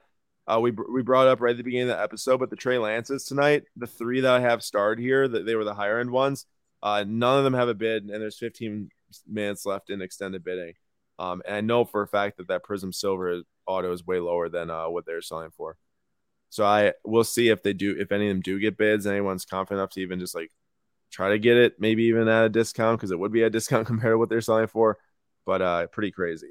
Uh, 0.49 0.59
we 0.61 0.73
we 0.73 1.03
brought 1.03 1.29
up 1.29 1.41
right 1.41 1.53
at 1.53 1.59
the 1.59 1.63
beginning 1.63 1.91
of 1.91 1.97
the 1.97 2.03
episode, 2.03 2.39
but 2.39 2.51
the 2.51 2.57
Trey 2.57 2.77
Lances 2.79 3.25
tonight, 3.25 3.63
the 3.77 3.87
three 3.87 4.23
that 4.23 4.33
I 4.33 4.41
have 4.41 4.65
starred 4.65 4.99
here, 4.99 5.29
that 5.29 5.47
they 5.47 5.55
were 5.55 5.63
the 5.63 5.75
higher 5.75 6.01
end 6.01 6.11
ones. 6.11 6.45
Uh, 6.83 7.05
none 7.07 7.39
of 7.39 7.45
them 7.45 7.55
have 7.55 7.69
a 7.69 7.75
bid, 7.75 8.03
and 8.03 8.21
there's 8.21 8.39
15 8.39 8.91
minutes 9.29 9.65
left 9.65 9.91
in 9.91 10.03
extended 10.03 10.43
bidding. 10.43 10.75
Um, 11.21 11.41
and 11.47 11.55
I 11.55 11.61
know 11.61 11.85
for 11.85 12.03
a 12.03 12.09
fact 12.09 12.39
that 12.39 12.49
that 12.49 12.65
Prism 12.65 12.93
Silver 12.93 13.43
auto 13.65 13.93
is 13.93 14.05
way 14.05 14.19
lower 14.19 14.49
than 14.49 14.71
uh, 14.71 14.89
what 14.89 15.07
they're 15.07 15.23
selling 15.23 15.51
for. 15.57 15.77
So 16.51 16.65
I 16.65 16.95
will 17.05 17.25
see 17.25 17.49
if 17.49 17.63
they 17.63 17.73
do, 17.73 17.97
if 17.99 18.11
any 18.11 18.29
of 18.29 18.35
them 18.35 18.41
do 18.41 18.59
get 18.59 18.77
bids. 18.77 19.07
Anyone's 19.07 19.45
confident 19.45 19.81
enough 19.81 19.91
to 19.91 20.01
even 20.01 20.19
just 20.19 20.35
like 20.35 20.51
try 21.11 21.31
to 21.31 21.39
get 21.39 21.57
it, 21.57 21.75
maybe 21.79 22.05
even 22.05 22.29
at 22.29 22.47
a 22.47 22.49
discount 22.49 22.99
because 22.99 23.11
it 23.11 23.19
would 23.19 23.33
be 23.33 23.43
a 23.43 23.51
discount 23.51 23.87
compared 23.87 24.15
to 24.15 24.19
what 24.19 24.29
they're 24.29 24.41
selling 24.41 24.67
for. 24.67 24.99
But 25.45 25.63
uh, 25.63 25.87
pretty 25.89 26.11
crazy. 26.11 26.51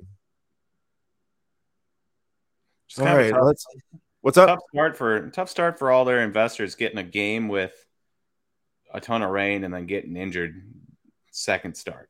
All 2.99 3.05
right, 3.05 3.31
tough, 3.31 3.43
let's. 3.43 3.65
What's 4.21 4.38
up? 4.38 4.47
Tough 4.47 4.60
start 4.73 4.97
for 4.97 5.29
tough 5.29 5.49
start 5.49 5.79
for 5.79 5.91
all 5.91 6.05
their 6.05 6.21
investors 6.21 6.75
getting 6.75 6.97
a 6.97 7.03
game 7.03 7.47
with 7.47 7.73
a 8.93 9.01
ton 9.01 9.21
of 9.21 9.29
rain 9.29 9.63
and 9.63 9.73
then 9.73 9.86
getting 9.86 10.15
injured 10.15 10.63
second 11.31 11.75
start. 11.75 12.10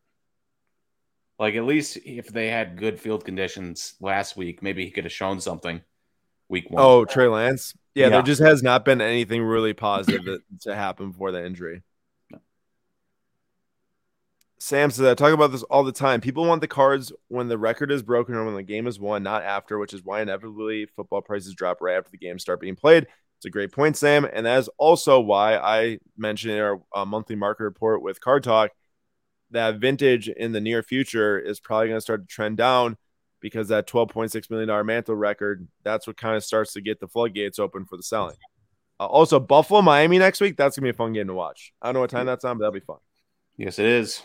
Like 1.40 1.56
at 1.56 1.66
least 1.66 1.98
if 2.06 2.28
they 2.28 2.48
had 2.48 2.78
good 2.78 3.00
field 3.00 3.26
conditions 3.26 3.96
last 4.00 4.38
week, 4.38 4.64
maybe 4.64 4.86
he 4.86 4.92
could 4.92 5.04
have 5.04 5.14
shown 5.14 5.42
something 5.42 5.82
week 6.50 6.70
one. 6.70 6.84
Oh, 6.84 7.06
Trey 7.06 7.28
Lance. 7.28 7.74
Yeah, 7.96 8.06
yeah. 8.06 8.10
there 8.10 8.22
just 8.22 8.42
has 8.42 8.62
not 8.62 8.86
been 8.86 9.02
anything 9.02 9.44
really 9.44 9.74
positive 9.74 10.26
that, 10.26 10.42
to 10.62 10.76
happen 10.76 11.12
before 11.12 11.32
the 11.32 11.44
injury. 11.44 11.84
Sam 14.60 14.90
says 14.90 15.06
I 15.06 15.14
talk 15.14 15.34
about 15.34 15.52
this 15.52 15.64
all 15.64 15.84
the 15.84 15.92
time. 15.92 16.20
People 16.20 16.46
want 16.46 16.62
the 16.62 16.68
cards 16.68 17.12
when 17.28 17.48
the 17.48 17.58
record 17.58 17.92
is 17.92 18.02
broken 18.02 18.36
or 18.36 18.44
when 18.44 18.56
the 18.56 18.64
game 18.64 18.88
is 18.88 19.00
won, 19.00 19.24
not 19.24 19.44
after, 19.44 19.78
which 19.78 19.94
is 19.94 20.04
why 20.04 20.22
inevitably 20.22 20.88
football 20.88 21.22
prices 21.22 21.54
drop 21.54 21.78
right 21.80 21.96
after 21.96 22.10
the 22.12 22.18
games 22.18 22.42
start 22.42 22.60
being 22.60 22.76
played. 22.76 23.08
It's 23.38 23.46
a 23.46 23.52
great 23.52 23.72
point, 23.72 23.98
Sam. 23.98 24.28
And 24.32 24.48
that 24.48 24.58
is 24.58 24.70
also 24.80 25.20
why 25.20 25.58
I 25.58 26.00
mentioned 26.18 26.54
in 26.54 26.60
our 26.60 26.82
uh, 26.94 27.06
monthly 27.06 27.36
market 27.36 27.64
report 27.64 28.02
with 28.02 28.20
Card 28.20 28.44
Talk 28.44 28.72
that 29.52 29.78
vintage 29.78 30.28
in 30.28 30.52
the 30.52 30.62
near 30.62 30.84
future 30.84 31.40
is 31.40 31.60
probably 31.60 31.88
going 31.88 31.98
to 31.98 32.02
start 32.02 32.22
to 32.22 32.28
trend 32.28 32.58
down 32.58 32.98
because 33.48 33.70
that 33.70 33.88
$12.6 33.88 34.50
million 34.50 34.86
mantle 34.86 35.16
record, 35.16 35.68
that's 35.84 36.06
what 36.06 36.18
kind 36.18 36.36
of 36.36 36.44
starts 36.44 36.74
to 36.74 36.82
get 36.82 37.00
the 37.00 37.08
floodgates 37.08 37.60
open 37.60 37.86
for 37.86 37.98
the 37.98 38.04
selling. 38.04 38.36
Uh, 39.00 39.06
also, 39.06 39.40
Buffalo, 39.40 39.82
Miami 39.82 40.18
next 40.18 40.42
week, 40.42 40.58
that's 40.58 40.78
going 40.78 40.88
to 40.88 40.94
be 40.94 40.96
a 40.96 40.98
fun 40.98 41.14
game 41.14 41.28
to 41.28 41.34
watch. 41.34 41.74
I 41.82 41.88
don't 41.88 41.96
know 41.96 42.00
what 42.02 42.10
time 42.10 42.26
that's 42.26 42.44
on, 42.46 42.58
but 42.58 42.64
that'll 42.64 42.74
be 42.74 42.80
fun. 42.80 42.98
Yes, 43.58 43.80
it 43.80 43.86
is. 43.86 44.22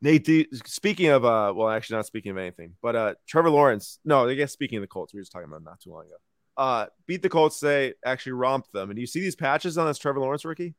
Nate, 0.00 0.48
speaking 0.66 1.08
of, 1.08 1.24
uh, 1.24 1.52
well, 1.54 1.68
actually, 1.68 1.96
not 1.96 2.06
speaking 2.06 2.30
of 2.30 2.38
anything, 2.38 2.74
but 2.80 2.94
uh, 2.94 3.14
Trevor 3.26 3.50
Lawrence, 3.50 3.98
no, 4.04 4.28
I 4.28 4.34
guess 4.34 4.52
speaking 4.52 4.78
of 4.78 4.82
the 4.82 4.88
Colts, 4.88 5.12
we 5.12 5.18
were 5.18 5.22
just 5.22 5.32
talking 5.32 5.48
about 5.48 5.64
not 5.64 5.80
too 5.80 5.90
long 5.90 6.06
ago. 6.06 6.16
Uh, 6.56 6.86
beat 7.06 7.22
the 7.22 7.28
Colts, 7.28 7.58
say 7.58 7.94
actually 8.04 8.32
romped 8.32 8.72
them. 8.72 8.90
And 8.90 8.96
do 8.96 9.00
you 9.00 9.06
see 9.06 9.20
these 9.20 9.36
patches 9.36 9.78
on 9.78 9.86
this 9.86 9.98
Trevor 9.98 10.20
Lawrence 10.20 10.44
rookie? 10.44 10.74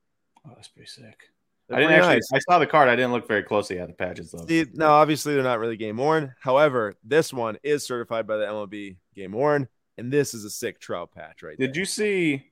Oh, 0.46 0.52
that's 0.56 0.68
pretty 0.68 0.90
sick. 0.90 1.30
I 1.72 1.80
didn't 1.80 1.94
actually. 1.94 2.16
Nice. 2.16 2.30
I 2.34 2.40
saw 2.40 2.60
the 2.60 2.68
card. 2.68 2.90
I 2.90 2.96
didn't 2.96 3.12
look 3.12 3.28
very 3.28 3.44
closely 3.44 3.80
at 3.80 3.88
the 3.88 3.94
patches 3.94 4.32
though. 4.32 4.46
See, 4.46 4.66
no, 4.74 4.90
obviously 4.90 5.34
they're 5.34 5.44
not 5.44 5.60
really 5.60 5.78
game 5.78 5.98
worn. 5.98 6.34
However, 6.40 6.96
this 7.04 7.32
one 7.32 7.58
is 7.64 7.86
certified 7.86 8.26
by 8.28 8.38
the 8.38 8.46
MLB 8.46 8.98
game 9.16 9.32
worn, 9.34 9.68
and 9.98 10.12
this 10.12 10.34
is 10.34 10.46
a 10.46 10.50
sick 10.50 10.80
trout 10.80 11.12
patch 11.12 11.44
right 11.44 11.58
Did 11.58 11.74
there. 11.74 11.80
you 11.82 11.86
see? 11.86 12.46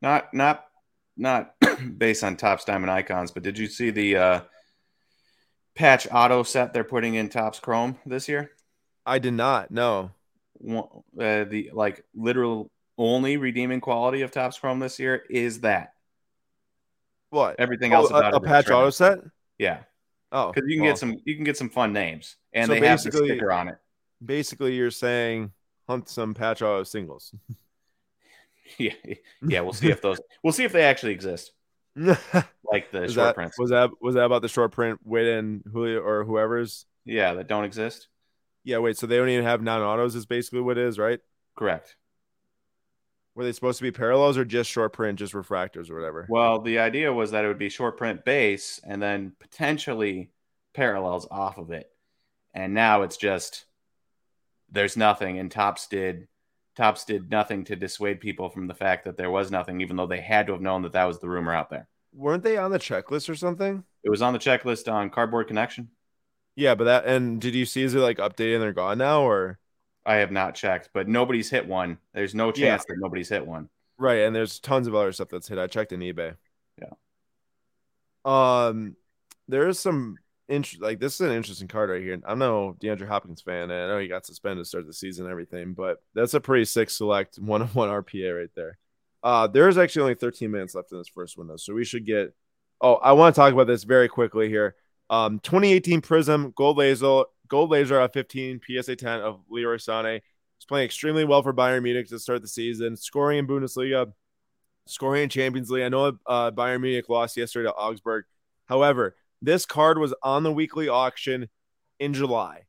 Not 0.00 0.32
not 0.32 0.64
not 1.16 1.54
based 1.98 2.24
on 2.24 2.36
Topps 2.36 2.64
Diamond 2.64 2.90
Icons, 2.90 3.30
but 3.30 3.42
did 3.42 3.58
you 3.58 3.66
see 3.66 3.90
the 3.90 4.16
uh, 4.16 4.40
patch 5.74 6.06
auto 6.10 6.42
set 6.42 6.72
they're 6.72 6.84
putting 6.84 7.14
in 7.14 7.28
Topps 7.28 7.58
Chrome 7.58 7.98
this 8.06 8.28
year? 8.28 8.50
I 9.06 9.18
did 9.18 9.34
not. 9.34 9.70
No. 9.70 10.10
Uh, 10.66 11.44
the 11.44 11.70
like 11.72 12.04
literal 12.14 12.70
only 12.96 13.36
redeeming 13.36 13.80
quality 13.80 14.22
of 14.22 14.30
Topps 14.30 14.58
Chrome 14.58 14.78
this 14.78 14.98
year 14.98 15.24
is 15.28 15.60
that 15.60 15.93
what? 17.34 17.56
Everything 17.58 17.92
oh, 17.92 17.96
else 17.96 18.10
about 18.10 18.32
a, 18.32 18.36
a 18.36 18.40
patch 18.40 18.70
auto 18.70 18.90
set? 18.90 19.18
Yeah. 19.58 19.80
Oh, 20.32 20.52
because 20.52 20.68
you 20.68 20.76
can 20.76 20.84
well. 20.84 20.92
get 20.92 20.98
some 20.98 21.16
you 21.24 21.34
can 21.34 21.44
get 21.44 21.56
some 21.56 21.68
fun 21.68 21.92
names, 21.92 22.36
and 22.52 22.66
so 22.66 22.74
they 22.74 22.86
have 22.86 23.02
the 23.02 23.12
sticker 23.12 23.52
on 23.52 23.68
it. 23.68 23.76
Basically, 24.24 24.74
you're 24.74 24.90
saying 24.90 25.52
hunt 25.88 26.08
some 26.08 26.34
patch 26.34 26.62
auto 26.62 26.82
singles. 26.82 27.34
yeah, 28.78 28.92
yeah. 29.46 29.60
We'll 29.60 29.72
see 29.72 29.90
if 29.90 30.00
those. 30.00 30.18
We'll 30.42 30.52
see 30.52 30.64
if 30.64 30.72
they 30.72 30.82
actually 30.82 31.12
exist. 31.12 31.52
like 31.96 32.90
the 32.90 33.02
was 33.02 33.12
short 33.12 33.28
that, 33.28 33.34
prints. 33.34 33.58
Was 33.58 33.70
that 33.70 33.90
was 34.00 34.14
that 34.16 34.24
about 34.24 34.42
the 34.42 34.48
short 34.48 34.72
print 34.72 34.98
Witt 35.04 35.26
and 35.26 35.62
Julio 35.70 36.00
or 36.00 36.24
whoever's? 36.24 36.86
Yeah, 37.04 37.34
that 37.34 37.48
don't 37.48 37.64
exist. 37.64 38.08
Yeah, 38.64 38.78
wait. 38.78 38.96
So 38.96 39.06
they 39.06 39.16
don't 39.16 39.28
even 39.28 39.44
have 39.44 39.62
non 39.62 39.82
autos. 39.82 40.14
Is 40.14 40.26
basically 40.26 40.60
what 40.60 40.78
it 40.78 40.84
is, 40.86 40.98
right? 40.98 41.20
Correct. 41.56 41.96
Were 43.34 43.44
they 43.44 43.52
supposed 43.52 43.78
to 43.78 43.82
be 43.82 43.90
parallels 43.90 44.38
or 44.38 44.44
just 44.44 44.70
short 44.70 44.92
print, 44.92 45.18
just 45.18 45.32
refractors 45.32 45.90
or 45.90 45.96
whatever? 45.96 46.26
Well, 46.28 46.60
the 46.60 46.78
idea 46.78 47.12
was 47.12 47.32
that 47.32 47.44
it 47.44 47.48
would 47.48 47.58
be 47.58 47.68
short 47.68 47.96
print 47.96 48.24
base 48.24 48.80
and 48.84 49.02
then 49.02 49.32
potentially 49.40 50.30
parallels 50.72 51.26
off 51.30 51.58
of 51.58 51.70
it. 51.70 51.90
And 52.54 52.74
now 52.74 53.02
it's 53.02 53.16
just 53.16 53.64
there's 54.70 54.96
nothing. 54.96 55.38
And 55.38 55.50
Topps 55.50 55.88
did 55.88 56.28
Topps 56.76 57.04
did 57.04 57.30
nothing 57.30 57.64
to 57.64 57.76
dissuade 57.76 58.20
people 58.20 58.48
from 58.50 58.66
the 58.66 58.74
fact 58.74 59.04
that 59.04 59.16
there 59.16 59.30
was 59.30 59.50
nothing, 59.50 59.80
even 59.80 59.96
though 59.96 60.06
they 60.06 60.20
had 60.20 60.46
to 60.46 60.52
have 60.52 60.62
known 60.62 60.82
that 60.82 60.92
that 60.92 61.04
was 61.04 61.18
the 61.18 61.28
rumor 61.28 61.54
out 61.54 61.70
there. 61.70 61.88
Weren't 62.12 62.42
they 62.44 62.56
on 62.56 62.70
the 62.70 62.78
checklist 62.78 63.28
or 63.28 63.34
something? 63.34 63.84
It 64.04 64.10
was 64.10 64.22
on 64.22 64.32
the 64.32 64.38
checklist 64.38 64.92
on 64.92 65.10
Cardboard 65.10 65.48
Connection. 65.48 65.90
Yeah, 66.56 66.76
but 66.76 66.84
that 66.84 67.06
and 67.06 67.40
did 67.40 67.56
you 67.56 67.66
see 67.66 67.82
is 67.82 67.94
it 67.94 68.00
like 68.00 68.18
updated 68.18 68.54
and 68.54 68.62
they're 68.62 68.72
gone 68.72 68.98
now 68.98 69.22
or? 69.22 69.58
I 70.06 70.16
have 70.16 70.30
not 70.30 70.54
checked, 70.54 70.90
but 70.92 71.08
nobody's 71.08 71.50
hit 71.50 71.66
one. 71.66 71.98
There's 72.12 72.34
no 72.34 72.52
chance 72.52 72.84
yeah. 72.88 72.94
that 72.94 73.00
nobody's 73.00 73.28
hit 73.28 73.46
one. 73.46 73.68
Right, 73.98 74.20
and 74.20 74.34
there's 74.34 74.58
tons 74.58 74.86
of 74.86 74.94
other 74.94 75.12
stuff 75.12 75.28
that's 75.28 75.48
hit. 75.48 75.58
I 75.58 75.66
checked 75.66 75.92
in 75.92 76.00
eBay. 76.00 76.36
Yeah. 76.80 76.90
Um, 78.24 78.96
there 79.48 79.68
is 79.68 79.78
some 79.78 80.16
interest. 80.48 80.82
like 80.82 81.00
this 81.00 81.14
is 81.14 81.20
an 81.20 81.32
interesting 81.32 81.68
card 81.68 81.90
right 81.90 82.02
here. 82.02 82.20
I'm 82.26 82.38
no 82.38 82.76
DeAndre 82.80 83.08
Hopkins 83.08 83.40
fan, 83.40 83.70
and 83.70 83.72
I 83.72 83.86
know 83.88 83.98
he 83.98 84.08
got 84.08 84.26
suspended 84.26 84.64
to 84.64 84.68
start 84.68 84.86
the 84.86 84.92
season 84.92 85.24
and 85.24 85.32
everything, 85.32 85.74
but 85.74 86.02
that's 86.14 86.34
a 86.34 86.40
pretty 86.40 86.64
sick 86.64 86.90
select 86.90 87.36
one 87.38 87.62
of 87.62 87.74
one 87.74 87.88
RPA 87.88 88.38
right 88.38 88.50
there. 88.54 88.78
Uh, 89.22 89.46
there's 89.46 89.78
actually 89.78 90.02
only 90.02 90.14
13 90.14 90.50
minutes 90.50 90.74
left 90.74 90.92
in 90.92 90.98
this 90.98 91.08
first 91.08 91.38
window, 91.38 91.56
so 91.56 91.74
we 91.74 91.84
should 91.84 92.04
get. 92.04 92.34
Oh, 92.80 92.94
I 92.96 93.12
want 93.12 93.34
to 93.34 93.40
talk 93.40 93.52
about 93.52 93.66
this 93.66 93.84
very 93.84 94.08
quickly 94.08 94.48
here. 94.48 94.74
Um, 95.08 95.38
2018 95.38 96.00
Prism 96.00 96.52
Gold 96.56 96.78
Laser 96.78 97.24
Gold 97.54 97.70
Laser 97.70 98.00
at 98.00 98.12
15 98.12 98.62
PSA 98.66 98.96
10 98.96 99.20
of 99.20 99.38
Leroy 99.48 99.76
Sané. 99.76 100.14
He's 100.14 100.64
playing 100.66 100.86
extremely 100.86 101.24
well 101.24 101.40
for 101.40 101.54
Bayern 101.54 101.84
Munich 101.84 102.08
to 102.08 102.18
start 102.18 102.42
the 102.42 102.48
season, 102.48 102.96
scoring 102.96 103.38
in 103.38 103.46
Bundesliga, 103.46 104.12
scoring 104.88 105.22
in 105.22 105.28
Champions 105.28 105.70
League. 105.70 105.84
I 105.84 105.88
know 105.88 106.18
uh, 106.26 106.50
Bayern 106.50 106.80
Munich 106.80 107.08
lost 107.08 107.36
yesterday 107.36 107.68
to 107.68 107.74
Augsburg. 107.74 108.24
However, 108.66 109.14
this 109.40 109.66
card 109.66 109.98
was 109.98 110.12
on 110.20 110.42
the 110.42 110.52
weekly 110.52 110.88
auction 110.88 111.48
in 112.00 112.12
July 112.12 112.62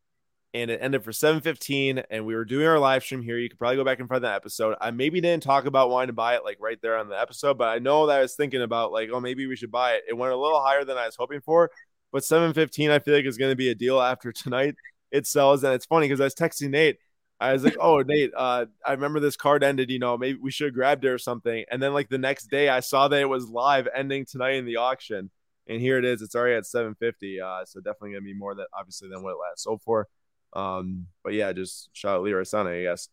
and 0.53 0.69
it 0.69 0.79
ended 0.83 1.03
for 1.03 1.11
715 1.11 2.03
and 2.11 2.23
we 2.27 2.35
were 2.35 2.45
doing 2.45 2.67
our 2.67 2.77
live 2.77 3.03
stream 3.03 3.23
here 3.23 3.37
you 3.37 3.49
could 3.49 3.57
probably 3.57 3.75
go 3.75 3.83
back 3.83 3.99
and 3.99 4.07
find 4.07 4.23
that 4.23 4.35
episode 4.35 4.77
i 4.79 4.89
maybe 4.89 5.19
didn't 5.19 5.43
talk 5.43 5.65
about 5.65 5.89
wanting 5.89 6.07
to 6.07 6.13
buy 6.13 6.35
it 6.35 6.45
like 6.45 6.57
right 6.61 6.81
there 6.81 6.97
on 6.97 7.09
the 7.09 7.19
episode 7.19 7.57
but 7.57 7.67
i 7.67 7.77
know 7.77 8.07
that 8.07 8.19
i 8.19 8.21
was 8.21 8.35
thinking 8.35 8.61
about 8.61 8.93
like 8.93 9.09
oh 9.11 9.19
maybe 9.19 9.47
we 9.47 9.57
should 9.57 9.71
buy 9.71 9.93
it 9.93 10.03
it 10.07 10.13
went 10.13 10.31
a 10.31 10.37
little 10.37 10.61
higher 10.61 10.85
than 10.85 10.97
i 10.97 11.05
was 11.05 11.17
hoping 11.17 11.41
for 11.41 11.69
but 12.11 12.23
715, 12.23 12.91
I 12.91 12.99
feel 12.99 13.13
like 13.15 13.25
is 13.25 13.37
going 13.37 13.51
to 13.51 13.55
be 13.55 13.69
a 13.69 13.75
deal 13.75 14.01
after 14.01 14.31
tonight. 14.31 14.75
It 15.11 15.27
sells. 15.27 15.63
And 15.63 15.73
it's 15.73 15.85
funny 15.85 16.07
because 16.07 16.21
I 16.21 16.25
was 16.25 16.35
texting 16.35 16.69
Nate. 16.69 16.97
I 17.39 17.53
was 17.53 17.63
like, 17.63 17.75
oh, 17.79 18.01
Nate, 18.01 18.31
uh, 18.35 18.65
I 18.85 18.91
remember 18.91 19.19
this 19.19 19.35
card 19.35 19.63
ended, 19.63 19.89
you 19.89 19.99
know, 19.99 20.17
maybe 20.17 20.39
we 20.41 20.51
should 20.51 20.67
have 20.67 20.73
grabbed 20.73 21.03
it 21.03 21.09
or 21.09 21.17
something. 21.17 21.65
And 21.69 21.81
then 21.83 21.93
like 21.93 22.07
the 22.09 22.17
next 22.17 22.45
day 22.45 22.69
I 22.69 22.79
saw 22.79 23.07
that 23.09 23.19
it 23.19 23.29
was 23.29 23.49
live 23.49 23.87
ending 23.93 24.25
tonight 24.25 24.55
in 24.55 24.65
the 24.65 24.77
auction. 24.77 25.29
And 25.67 25.81
here 25.81 25.97
it 25.97 26.05
is. 26.05 26.21
It's 26.21 26.35
already 26.35 26.55
at 26.55 26.65
750. 26.65 27.41
Uh, 27.41 27.65
so 27.65 27.81
definitely 27.81 28.11
gonna 28.11 28.21
be 28.21 28.33
more 28.33 28.55
that 28.55 28.67
obviously 28.73 29.09
than 29.09 29.21
what 29.21 29.31
it 29.31 29.37
last 29.37 29.63
sold 29.63 29.81
for. 29.81 30.07
Um, 30.53 31.07
but 31.23 31.33
yeah, 31.33 31.51
just 31.51 31.89
shout 31.93 32.15
out 32.15 32.23
Leroy 32.23 32.43
Sané, 32.43 32.79
I 32.79 32.83
guess. 32.83 33.09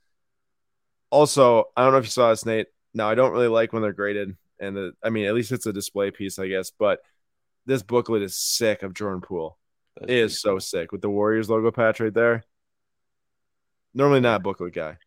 Also, 1.11 1.64
I 1.76 1.83
don't 1.83 1.92
know 1.92 1.98
if 1.98 2.05
you 2.05 2.11
saw 2.11 2.31
this, 2.31 2.46
Nate. 2.46 2.68
Now 2.94 3.09
I 3.11 3.14
don't 3.14 3.33
really 3.33 3.48
like 3.48 3.72
when 3.72 3.83
they're 3.83 3.92
graded, 3.92 4.37
and 4.61 4.76
the, 4.76 4.92
I 5.02 5.11
mean, 5.11 5.26
at 5.26 5.35
least 5.35 5.50
it's 5.50 5.66
a 5.66 5.72
display 5.72 6.11
piece, 6.11 6.38
I 6.38 6.46
guess. 6.46 6.70
But 6.70 7.00
this 7.66 7.83
booklet 7.83 8.22
is 8.22 8.37
sick 8.37 8.83
of 8.83 8.94
Jordan 8.94 9.20
Poole. 9.20 9.59
That's 9.96 10.11
it 10.11 10.18
is 10.18 10.40
so 10.40 10.59
sick 10.59 10.92
with 10.92 11.03
the 11.03 11.11
Warriors 11.11 11.51
logo 11.51 11.70
patch 11.70 12.01
right 12.01 12.12
there. 12.14 12.44
Normally 13.94 14.20
not 14.20 14.37
a 14.40 14.42
booklet 14.42 14.75
guy. 14.75 14.98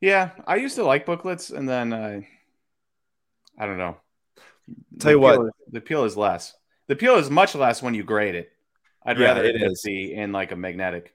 Yeah, 0.00 0.30
I 0.46 0.56
used 0.56 0.76
to 0.76 0.84
like 0.84 1.06
booklets, 1.06 1.50
and 1.50 1.68
then 1.68 1.92
uh, 1.92 2.20
I 3.58 3.66
don't 3.66 3.78
know. 3.78 3.96
Tell 4.98 5.12
you 5.12 5.18
the 5.18 5.20
what. 5.20 5.34
appeal 5.34 5.46
is- 5.46 5.52
the 5.72 5.80
peel 5.80 6.04
is 6.04 6.16
less. 6.16 6.54
The 6.88 6.96
peel 6.96 7.16
is 7.16 7.30
much 7.30 7.54
less 7.54 7.82
when 7.82 7.94
you 7.94 8.04
grade 8.04 8.34
it. 8.34 8.52
I'd 9.04 9.18
Yeah, 9.18 9.26
rather 9.26 9.44
it 9.44 9.56
is. 9.62 9.82
be 9.82 10.12
in 10.14 10.32
like 10.32 10.52
a 10.52 10.56
magnetic. 10.56 11.14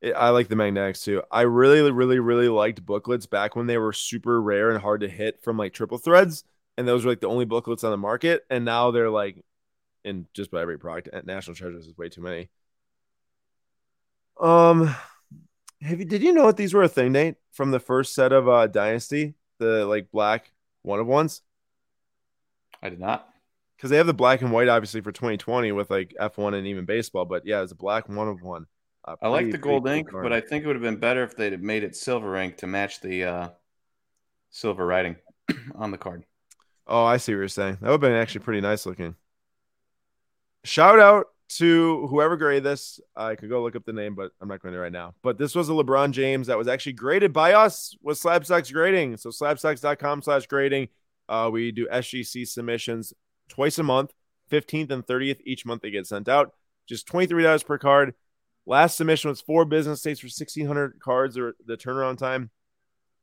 It- 0.00 0.12
I 0.14 0.30
like 0.30 0.48
the 0.48 0.56
magnetics 0.56 1.02
too. 1.02 1.22
I 1.30 1.42
really, 1.42 1.90
really, 1.90 2.18
really 2.18 2.48
liked 2.48 2.84
booklets 2.84 3.26
back 3.26 3.56
when 3.56 3.66
they 3.66 3.78
were 3.78 3.92
super 3.92 4.40
rare 4.40 4.70
and 4.70 4.80
hard 4.80 5.00
to 5.00 5.08
hit 5.08 5.42
from 5.42 5.56
like 5.56 5.72
triple 5.72 5.98
threads, 5.98 6.44
and 6.76 6.86
those 6.86 7.04
were 7.04 7.12
like 7.12 7.20
the 7.20 7.28
only 7.28 7.44
booklets 7.46 7.84
on 7.84 7.90
the 7.90 7.96
market. 7.96 8.44
And 8.50 8.64
now 8.64 8.90
they're 8.90 9.10
like 9.10 9.44
in 10.06 10.26
just 10.32 10.48
about 10.48 10.62
every 10.62 10.78
product. 10.78 11.08
National 11.26 11.54
Treasures 11.54 11.86
is 11.86 11.98
way 11.98 12.08
too 12.08 12.22
many. 12.22 12.48
Um, 14.40 14.94
have 15.82 15.98
you? 15.98 16.04
Did 16.04 16.22
you 16.22 16.32
know 16.32 16.46
that 16.46 16.56
these 16.56 16.72
were 16.72 16.82
a 16.82 16.88
thing, 16.88 17.12
Nate, 17.12 17.36
from 17.52 17.70
the 17.70 17.80
first 17.80 18.14
set 18.14 18.32
of 18.32 18.48
uh 18.48 18.66
Dynasty, 18.66 19.34
the 19.58 19.84
like 19.86 20.10
black 20.10 20.52
one 20.82 21.00
of 21.00 21.06
ones? 21.06 21.42
I 22.82 22.88
did 22.88 23.00
not. 23.00 23.28
Because 23.76 23.90
they 23.90 23.96
have 23.98 24.06
the 24.06 24.14
black 24.14 24.40
and 24.40 24.52
white 24.52 24.68
obviously 24.68 25.02
for 25.02 25.12
2020 25.12 25.72
with 25.72 25.90
like 25.90 26.14
F1 26.18 26.54
and 26.54 26.66
even 26.66 26.86
baseball, 26.86 27.26
but 27.26 27.44
yeah, 27.44 27.62
it's 27.62 27.72
a 27.72 27.76
black 27.76 28.08
one 28.08 28.28
of 28.28 28.40
one. 28.40 28.66
Uh, 29.04 29.16
I 29.20 29.28
like 29.28 29.50
the 29.50 29.58
gold 29.58 29.86
ink, 29.86 30.10
card. 30.10 30.22
but 30.22 30.32
I 30.32 30.40
think 30.40 30.64
it 30.64 30.66
would 30.66 30.76
have 30.76 30.82
been 30.82 30.96
better 30.96 31.22
if 31.22 31.36
they'd 31.36 31.52
have 31.52 31.60
made 31.60 31.84
it 31.84 31.94
silver 31.94 32.36
ink 32.36 32.56
to 32.58 32.66
match 32.66 33.00
the 33.00 33.24
uh, 33.24 33.48
silver 34.50 34.86
writing 34.86 35.16
on 35.74 35.90
the 35.90 35.98
card. 35.98 36.24
Oh, 36.86 37.04
I 37.04 37.18
see 37.18 37.32
what 37.32 37.38
you're 37.38 37.48
saying. 37.48 37.78
That 37.80 37.88
would 37.88 37.92
have 37.92 38.00
been 38.00 38.12
actually 38.12 38.44
pretty 38.44 38.60
nice 38.60 38.86
looking. 38.86 39.14
Shout 40.66 40.98
out 40.98 41.26
to 41.48 42.08
whoever 42.08 42.36
graded 42.36 42.64
this. 42.64 42.98
I 43.14 43.36
could 43.36 43.48
go 43.48 43.62
look 43.62 43.76
up 43.76 43.84
the 43.84 43.92
name, 43.92 44.16
but 44.16 44.32
I'm 44.40 44.48
not 44.48 44.60
going 44.60 44.74
to 44.74 44.80
right 44.80 44.90
now. 44.90 45.14
But 45.22 45.38
this 45.38 45.54
was 45.54 45.68
a 45.68 45.72
LeBron 45.72 46.10
James 46.10 46.48
that 46.48 46.58
was 46.58 46.66
actually 46.66 46.94
graded 46.94 47.32
by 47.32 47.52
us 47.52 47.96
with 48.02 48.20
Slabstox 48.20 48.72
grading. 48.72 49.16
So 49.18 49.30
slabstox.com 49.30 50.22
slash 50.22 50.48
grading. 50.48 50.88
Uh, 51.28 51.50
we 51.52 51.70
do 51.70 51.86
SGC 51.86 52.48
submissions 52.48 53.12
twice 53.48 53.78
a 53.78 53.84
month, 53.84 54.12
15th 54.50 54.90
and 54.90 55.06
30th. 55.06 55.40
Each 55.44 55.64
month 55.64 55.82
they 55.82 55.92
get 55.92 56.08
sent 56.08 56.28
out. 56.28 56.52
Just 56.88 57.06
$23 57.06 57.64
per 57.64 57.78
card. 57.78 58.14
Last 58.66 58.96
submission 58.96 59.30
was 59.30 59.40
four 59.40 59.64
business 59.64 60.02
days 60.02 60.18
for 60.18 60.26
1,600 60.26 60.98
cards 61.00 61.38
or 61.38 61.54
the 61.64 61.76
turnaround 61.76 62.18
time. 62.18 62.50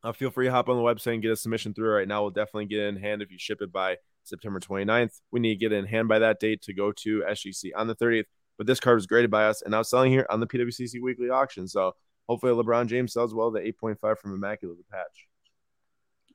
Uh, 0.02 0.14
feel 0.14 0.32
free 0.32 0.46
to 0.46 0.52
hop 0.52 0.70
on 0.70 0.78
the 0.78 0.84
website 0.84 1.16
and 1.16 1.22
get 1.22 1.32
a 1.32 1.36
submission 1.36 1.74
through 1.74 1.94
right 1.94 2.08
now. 2.08 2.22
We'll 2.22 2.32
definitely 2.32 2.68
get 2.68 2.80
it 2.80 2.88
in 2.88 2.96
hand 2.96 3.22
if 3.22 3.32
you 3.32 3.38
ship 3.38 3.62
it 3.62 3.72
by 3.72 3.98
September 4.24 4.60
29th. 4.60 5.22
We 5.32 5.40
need 5.40 5.56
to 5.56 5.60
get 5.60 5.72
it 5.72 5.78
in 5.78 5.86
hand 5.86 6.08
by 6.08 6.20
that 6.20 6.40
date 6.40 6.62
to 6.64 6.74
go 6.74 6.92
to 6.92 7.24
SGC 7.30 7.72
on 7.76 7.88
the 7.88 7.96
30th. 7.96 8.26
But 8.58 8.68
this 8.68 8.80
card 8.80 8.96
was 8.96 9.08
graded 9.08 9.32
by 9.32 9.46
us 9.46 9.62
and 9.62 9.72
now 9.72 9.82
selling 9.82 10.12
here 10.12 10.26
on 10.30 10.40
the 10.40 10.48
PWCC 10.48 11.02
weekly 11.02 11.30
auction. 11.30 11.68
So 11.68 11.96
hopefully 12.28 12.54
LeBron 12.54 12.88
James 12.88 13.14
sells 13.14 13.34
well 13.34 13.52
the 13.52 13.62
8.5 13.62 14.18
from 14.18 14.34
Immaculate 14.34 14.78
the 14.78 14.84
patch. 14.92 15.28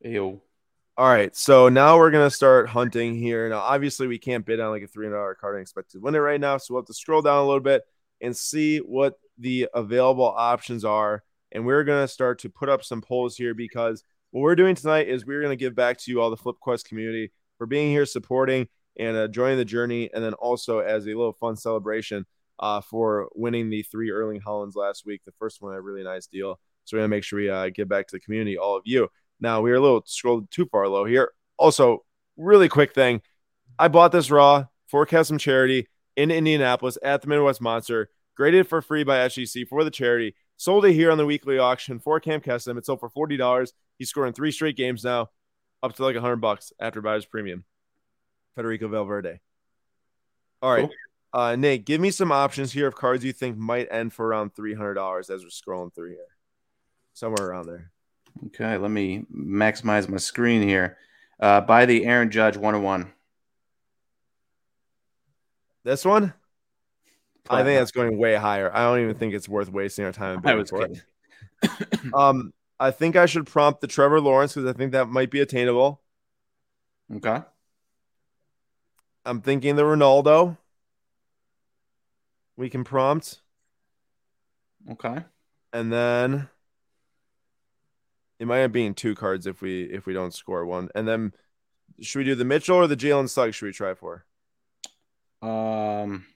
Ew. 0.02 0.40
All 0.98 1.08
right, 1.08 1.34
so 1.36 1.68
now 1.68 1.96
we're 1.96 2.10
gonna 2.10 2.28
start 2.28 2.68
hunting 2.68 3.14
here. 3.14 3.48
Now, 3.48 3.60
obviously, 3.60 4.08
we 4.08 4.18
can't 4.18 4.44
bid 4.44 4.58
on 4.58 4.70
like 4.70 4.82
a 4.82 4.88
three 4.88 5.06
hundred 5.06 5.18
dollar 5.18 5.36
card 5.36 5.54
and 5.54 5.62
expect 5.62 5.92
to 5.92 6.00
win 6.00 6.16
it 6.16 6.18
right 6.18 6.40
now, 6.40 6.56
so 6.56 6.74
we'll 6.74 6.82
have 6.82 6.88
to 6.88 6.92
scroll 6.92 7.22
down 7.22 7.38
a 7.38 7.46
little 7.46 7.60
bit 7.60 7.84
and 8.20 8.36
see 8.36 8.78
what 8.78 9.14
the 9.38 9.68
available 9.74 10.34
options 10.36 10.84
are. 10.84 11.22
And 11.52 11.64
we're 11.64 11.84
gonna 11.84 12.08
start 12.08 12.40
to 12.40 12.48
put 12.48 12.68
up 12.68 12.82
some 12.82 13.00
polls 13.00 13.36
here 13.36 13.54
because 13.54 14.02
what 14.32 14.40
we're 14.40 14.56
doing 14.56 14.74
tonight 14.74 15.08
is 15.08 15.24
we're 15.24 15.40
gonna 15.40 15.54
give 15.54 15.76
back 15.76 15.98
to 15.98 16.10
you 16.10 16.20
all 16.20 16.30
the 16.30 16.36
FlipQuest 16.36 16.84
community 16.86 17.30
for 17.58 17.66
being 17.66 17.90
here, 17.90 18.06
supporting 18.06 18.68
and 18.98 19.16
uh, 19.16 19.28
joining 19.28 19.58
the 19.58 19.64
journey, 19.64 20.10
and 20.12 20.24
then 20.24 20.34
also 20.34 20.78
as 20.80 21.04
a 21.04 21.08
little 21.08 21.32
fun 21.32 21.56
celebration 21.56 22.26
uh, 22.58 22.80
for 22.80 23.28
winning 23.34 23.70
the 23.70 23.82
three 23.82 24.10
Erling 24.10 24.40
Haalands 24.40 24.74
last 24.74 25.04
week. 25.06 25.22
The 25.24 25.32
first 25.38 25.60
one 25.62 25.74
a 25.74 25.80
really 25.80 26.02
nice 26.02 26.26
deal, 26.26 26.58
so 26.84 26.96
we're 26.96 27.00
gonna 27.02 27.08
make 27.08 27.24
sure 27.24 27.38
we 27.38 27.50
uh, 27.50 27.70
give 27.72 27.88
back 27.88 28.06
to 28.08 28.16
the 28.16 28.20
community, 28.20 28.56
all 28.56 28.76
of 28.76 28.82
you. 28.84 29.08
Now 29.40 29.60
we 29.60 29.70
are 29.70 29.76
a 29.76 29.80
little 29.80 30.02
scrolled 30.06 30.50
too 30.50 30.66
far 30.66 30.88
low 30.88 31.04
here. 31.04 31.32
Also, 31.58 32.04
really 32.36 32.68
quick 32.68 32.94
thing. 32.94 33.22
I 33.78 33.88
bought 33.88 34.12
this 34.12 34.30
raw 34.30 34.66
for 34.88 35.06
Custom 35.06 35.38
Charity 35.38 35.86
in 36.16 36.30
Indianapolis 36.30 36.98
at 37.02 37.22
the 37.22 37.28
Midwest 37.28 37.60
Monster, 37.60 38.10
graded 38.36 38.66
for 38.66 38.82
free 38.82 39.04
by 39.04 39.18
SGC 39.28 39.68
for 39.68 39.84
the 39.84 39.90
charity. 39.90 40.34
Sold 40.56 40.84
it 40.86 40.92
here 40.92 41.12
on 41.12 41.18
the 41.18 41.26
weekly 41.26 41.58
auction 41.58 42.00
for 42.00 42.18
Camp 42.18 42.44
Kesem. 42.44 42.76
It 42.76 42.86
sold 42.86 42.98
for 42.98 43.08
forty 43.08 43.36
dollars. 43.36 43.72
He's 43.98 44.08
scoring 44.08 44.32
three 44.32 44.50
straight 44.50 44.76
games 44.76 45.04
now, 45.04 45.28
up 45.82 45.94
to 45.94 46.04
like 46.04 46.16
a 46.16 46.20
hundred 46.20 46.36
bucks 46.36 46.72
after 46.80 47.00
buyer's 47.00 47.26
premium. 47.26 47.64
Federico 48.54 48.88
Valverde. 48.88 49.40
All 50.60 50.72
right, 50.72 50.90
uh, 51.32 51.54
Nate, 51.54 51.84
give 51.84 52.00
me 52.00 52.10
some 52.10 52.32
options 52.32 52.72
here 52.72 52.88
of 52.88 52.96
cards 52.96 53.24
you 53.24 53.32
think 53.32 53.56
might 53.56 53.86
end 53.90 54.12
for 54.12 54.26
around 54.26 54.54
three 54.54 54.74
hundred 54.74 54.94
dollars 54.94 55.30
as 55.30 55.42
we're 55.42 55.48
scrolling 55.50 55.94
through 55.94 56.10
here, 56.10 56.26
somewhere 57.12 57.48
around 57.48 57.66
there. 57.66 57.92
Okay, 58.46 58.76
let 58.76 58.90
me 58.90 59.24
maximize 59.32 60.08
my 60.08 60.16
screen 60.16 60.62
here. 60.62 60.98
Uh, 61.40 61.60
buy 61.60 61.86
the 61.86 62.04
Aaron 62.04 62.30
Judge 62.30 62.56
101. 62.56 63.12
This 65.84 66.04
one, 66.04 66.34
I 67.48 67.62
think 67.62 67.78
that's 67.78 67.92
going 67.92 68.18
way 68.18 68.34
higher. 68.34 68.70
I 68.74 68.82
don't 68.82 69.00
even 69.00 69.14
think 69.14 69.34
it's 69.34 69.48
worth 69.48 69.70
wasting 69.70 70.04
our 70.04 70.12
time. 70.12 70.40
I 70.44 70.54
was 70.54 70.70
kidding. 70.70 71.00
Um, 72.14 72.52
I 72.80 72.90
think 72.90 73.16
I 73.16 73.26
should 73.26 73.46
prompt 73.46 73.80
the 73.80 73.86
Trevor 73.86 74.20
Lawrence 74.20 74.54
because 74.54 74.68
I 74.68 74.72
think 74.76 74.92
that 74.92 75.08
might 75.08 75.30
be 75.30 75.40
attainable. 75.40 76.00
Okay. 77.16 77.40
I'm 79.24 79.40
thinking 79.40 79.76
the 79.76 79.82
Ronaldo. 79.82 80.56
We 82.56 82.70
can 82.70 82.82
prompt, 82.82 83.40
Okay. 84.90 85.24
and 85.72 85.92
then 85.92 86.48
it 88.40 88.46
might 88.48 88.58
end 88.62 88.70
up 88.70 88.72
being 88.72 88.94
two 88.94 89.14
cards 89.14 89.46
if 89.46 89.60
we 89.62 89.84
if 89.84 90.06
we 90.06 90.12
don't 90.12 90.34
score 90.34 90.66
one. 90.66 90.88
And 90.94 91.06
then 91.06 91.34
should 92.00 92.18
we 92.18 92.24
do 92.24 92.34
the 92.34 92.44
Mitchell 92.44 92.76
or 92.76 92.88
the 92.88 92.96
Jalen 92.96 93.28
Suggs? 93.28 93.54
Should 93.54 93.66
we 93.66 93.72
try 93.72 93.94
for? 93.94 94.24
Um. 95.40 96.26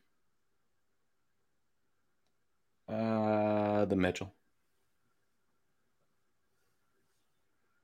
Uh, 2.89 3.85
the 3.87 3.97
Mitchell. 3.97 4.33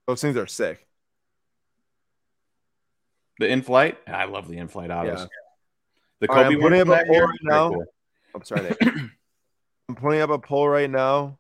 Those 0.09 0.23
things 0.23 0.39
are 0.39 0.47
sick. 0.47 0.87
The 3.39 3.47
in 3.47 3.61
flight. 3.61 3.99
I 4.07 4.25
love 4.25 4.49
the 4.49 4.57
in 4.57 4.67
flight 4.67 4.91
autos. 4.91 5.21
Yeah. 5.21 5.27
The 6.21 6.27
right, 6.29 6.45
Kobe 6.45 6.55
I'm 6.55 6.61
putting 6.63 6.81
up 6.81 6.89
a 6.89 7.05
poll 7.07 7.21
right 7.21 7.39
now. 7.43 7.69
cool. 7.69 7.85
I'm 8.35 8.43
sorry. 8.43 8.75
I'm 8.81 9.95
putting 9.95 10.21
up 10.23 10.31
a 10.31 10.39
poll 10.39 10.67
right 10.67 10.89
now. 10.89 11.39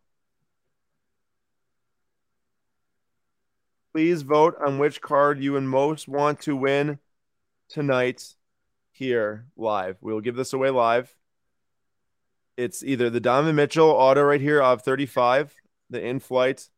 Please 3.94 4.20
vote 4.20 4.54
on 4.64 4.78
which 4.78 5.00
card 5.00 5.42
you 5.42 5.52
would 5.52 5.62
most 5.62 6.06
want 6.06 6.42
to 6.42 6.54
win 6.54 6.98
tonight 7.70 8.34
here 8.92 9.46
live. 9.56 9.96
We 10.02 10.12
will 10.12 10.20
give 10.20 10.36
this 10.36 10.52
away 10.52 10.68
live. 10.68 11.16
It's 12.58 12.84
either 12.84 13.08
the 13.08 13.18
Donovan 13.18 13.56
Mitchell 13.56 13.88
auto 13.88 14.22
right 14.22 14.42
here 14.42 14.60
of 14.60 14.82
35, 14.82 15.54
the 15.88 16.04
in 16.04 16.20
flight, 16.20 16.68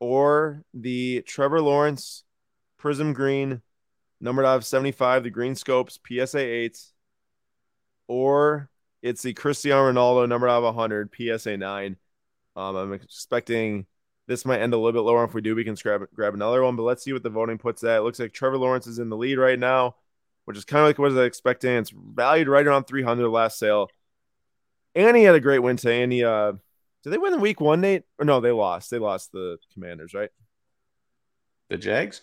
or 0.00 0.62
the 0.74 1.22
Trevor 1.22 1.60
Lawrence 1.60 2.24
Prizm 2.80 3.14
Green, 3.14 3.62
numbered 4.20 4.44
out 4.44 4.56
of 4.56 4.64
75, 4.64 5.24
the 5.24 5.30
Green 5.30 5.54
Scopes 5.54 5.98
PSA 6.06 6.38
8, 6.38 6.78
or 8.08 8.68
it's 9.02 9.22
the 9.22 9.34
Cristiano 9.34 9.90
Ronaldo 9.90 10.28
number 10.28 10.48
out 10.48 10.58
of 10.58 10.74
100 10.74 11.10
PSA 11.14 11.56
9. 11.56 11.96
Um, 12.56 12.76
I'm 12.76 12.92
expecting 12.92 13.86
this 14.26 14.44
might 14.44 14.60
end 14.60 14.74
a 14.74 14.76
little 14.76 14.92
bit 14.92 15.06
lower. 15.06 15.24
If 15.24 15.34
we 15.34 15.40
do, 15.40 15.54
we 15.54 15.64
can 15.64 15.74
grab 15.74 16.06
grab 16.14 16.34
another 16.34 16.62
one. 16.62 16.76
But 16.76 16.82
let's 16.82 17.04
see 17.04 17.12
what 17.12 17.22
the 17.22 17.30
voting 17.30 17.58
puts 17.58 17.84
at. 17.84 17.98
It 17.98 18.02
looks 18.02 18.18
like 18.18 18.32
Trevor 18.32 18.58
Lawrence 18.58 18.86
is 18.86 18.98
in 18.98 19.08
the 19.08 19.16
lead 19.16 19.38
right 19.38 19.58
now, 19.58 19.96
which 20.44 20.56
is 20.56 20.64
kind 20.64 20.80
of 20.82 20.88
like 20.88 20.98
what 20.98 21.12
I 21.12 21.14
was 21.14 21.26
expecting. 21.26 21.72
It's 21.72 21.90
valued 21.94 22.48
right 22.48 22.66
around 22.66 22.84
300 22.84 23.28
last 23.28 23.58
sale. 23.58 23.88
And 24.94 25.16
he 25.16 25.24
had 25.24 25.34
a 25.34 25.40
great 25.40 25.60
win 25.60 25.76
today. 25.76 26.02
And 26.02 26.12
he, 26.12 26.24
uh, 26.24 26.54
did 27.02 27.10
they 27.12 27.18
win 27.18 27.34
in 27.34 27.40
week 27.40 27.60
one, 27.60 27.80
Nate? 27.80 28.02
Or 28.18 28.24
no, 28.24 28.40
they 28.40 28.50
lost. 28.50 28.90
They 28.90 28.98
lost 28.98 29.32
the 29.32 29.58
Commanders, 29.74 30.12
right? 30.14 30.30
The 31.68 31.76
Jags. 31.78 32.22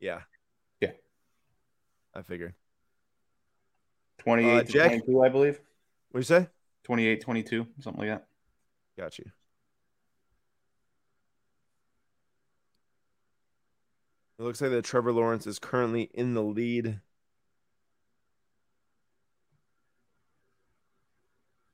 Yeah. 0.00 0.20
Yeah. 0.80 0.92
I 2.14 2.22
figured. 2.22 2.54
28 4.18 4.50
Uh, 4.56 4.62
to 4.62 4.72
Jack- 4.72 4.88
22, 5.04 5.22
I 5.22 5.28
believe. 5.28 5.60
What 6.10 6.18
you 6.18 6.24
say? 6.24 6.48
28 6.84 7.20
22, 7.20 7.66
something 7.80 8.00
like 8.00 8.10
that. 8.10 8.26
Got 8.96 9.18
you. 9.18 9.30
It 14.38 14.42
looks 14.42 14.60
like 14.60 14.70
that 14.70 14.84
Trevor 14.84 15.12
Lawrence 15.12 15.46
is 15.46 15.58
currently 15.58 16.10
in 16.14 16.34
the 16.34 16.42
lead. 16.42 17.00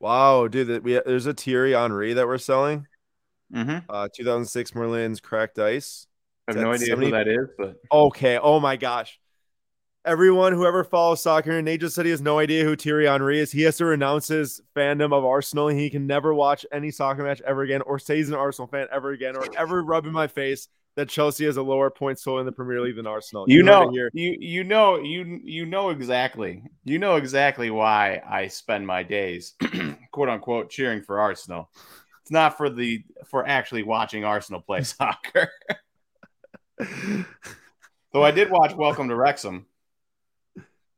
Wow, 0.01 0.49
dude, 0.49 0.85
we 0.85 1.01
there's 1.05 1.27
a 1.27 1.33
Thierry 1.35 1.73
Henry 1.73 2.13
that 2.15 2.27
we're 2.27 2.39
selling. 2.39 2.87
Mm-hmm. 3.55 3.79
Uh 3.89 4.09
2006 4.15 4.75
Merlin's 4.75 5.21
cracked 5.21 5.59
ice. 5.59 6.07
I 6.49 6.53
have 6.53 6.63
no 6.63 6.73
idea 6.73 6.89
70? 6.89 7.07
who 7.07 7.13
that 7.13 7.29
is, 7.29 7.49
but 7.59 7.77
Okay, 7.93 8.39
oh 8.39 8.61
my 8.61 8.77
gosh. 8.77 9.19
everyone, 10.05 10.53
whoever 10.53 10.85
follows 10.85 11.21
soccer, 11.23 11.61
Nate 11.63 11.81
just 11.81 11.95
said 11.95 12.05
he 12.05 12.11
has 12.13 12.21
no 12.21 12.39
idea 12.39 12.65
who 12.65 12.77
Thierry 12.77 13.07
Henry 13.07 13.41
is. 13.41 13.51
He 13.51 13.63
has 13.63 13.77
to 13.79 13.85
renounce 13.87 14.29
his 14.29 14.61
fandom 14.77 15.13
of 15.13 15.25
Arsenal. 15.25 15.69
He 15.69 15.91
can 15.91 16.07
never 16.07 16.33
watch 16.35 16.65
any 16.73 16.91
soccer 16.93 17.25
match 17.25 17.41
ever 17.45 17.63
again, 17.63 17.83
or 17.83 17.99
say 17.99 18.17
he's 18.19 18.29
an 18.29 18.35
Arsenal 18.37 18.69
fan 18.69 18.87
ever 18.93 19.11
again, 19.13 19.37
or 19.37 19.45
ever 19.57 19.83
rub 19.83 20.07
in 20.07 20.13
my 20.13 20.27
face 20.29 20.69
that 20.97 21.09
Chelsea 21.09 21.45
has 21.45 21.59
a 21.59 21.63
lower 21.63 21.91
points 21.91 22.23
total 22.23 22.41
in 22.41 22.47
the 22.47 22.53
Premier 22.53 22.81
League 22.81 22.97
than 22.97 23.07
Arsenal. 23.07 23.45
You, 23.47 23.59
you 23.59 23.63
know, 23.63 23.91
you 23.93 24.37
you 24.41 24.65
know, 24.65 24.99
you 24.99 25.41
you 25.45 25.67
know 25.67 25.91
exactly, 25.91 26.63
you 26.85 26.99
know 26.99 27.17
exactly 27.17 27.71
why 27.71 28.23
I 28.29 28.49
spend 28.49 28.87
my 28.87 29.03
days, 29.03 29.55
quote 30.11 30.29
unquote, 30.29 30.71
cheering 30.71 31.03
for 31.03 31.21
Arsenal. 31.21 31.71
It's 32.23 32.31
not 32.33 32.57
for 32.57 32.71
the 32.71 33.05
for 33.27 33.47
actually 33.47 33.83
watching 33.83 34.25
Arsenal 34.25 34.61
play 34.63 34.83
soccer. 34.83 35.51
Though 36.79 38.25
I 38.25 38.31
did 38.31 38.51
watch 38.51 38.75
Welcome 38.75 39.09
to 39.11 39.17
Wrexham. 39.17 39.67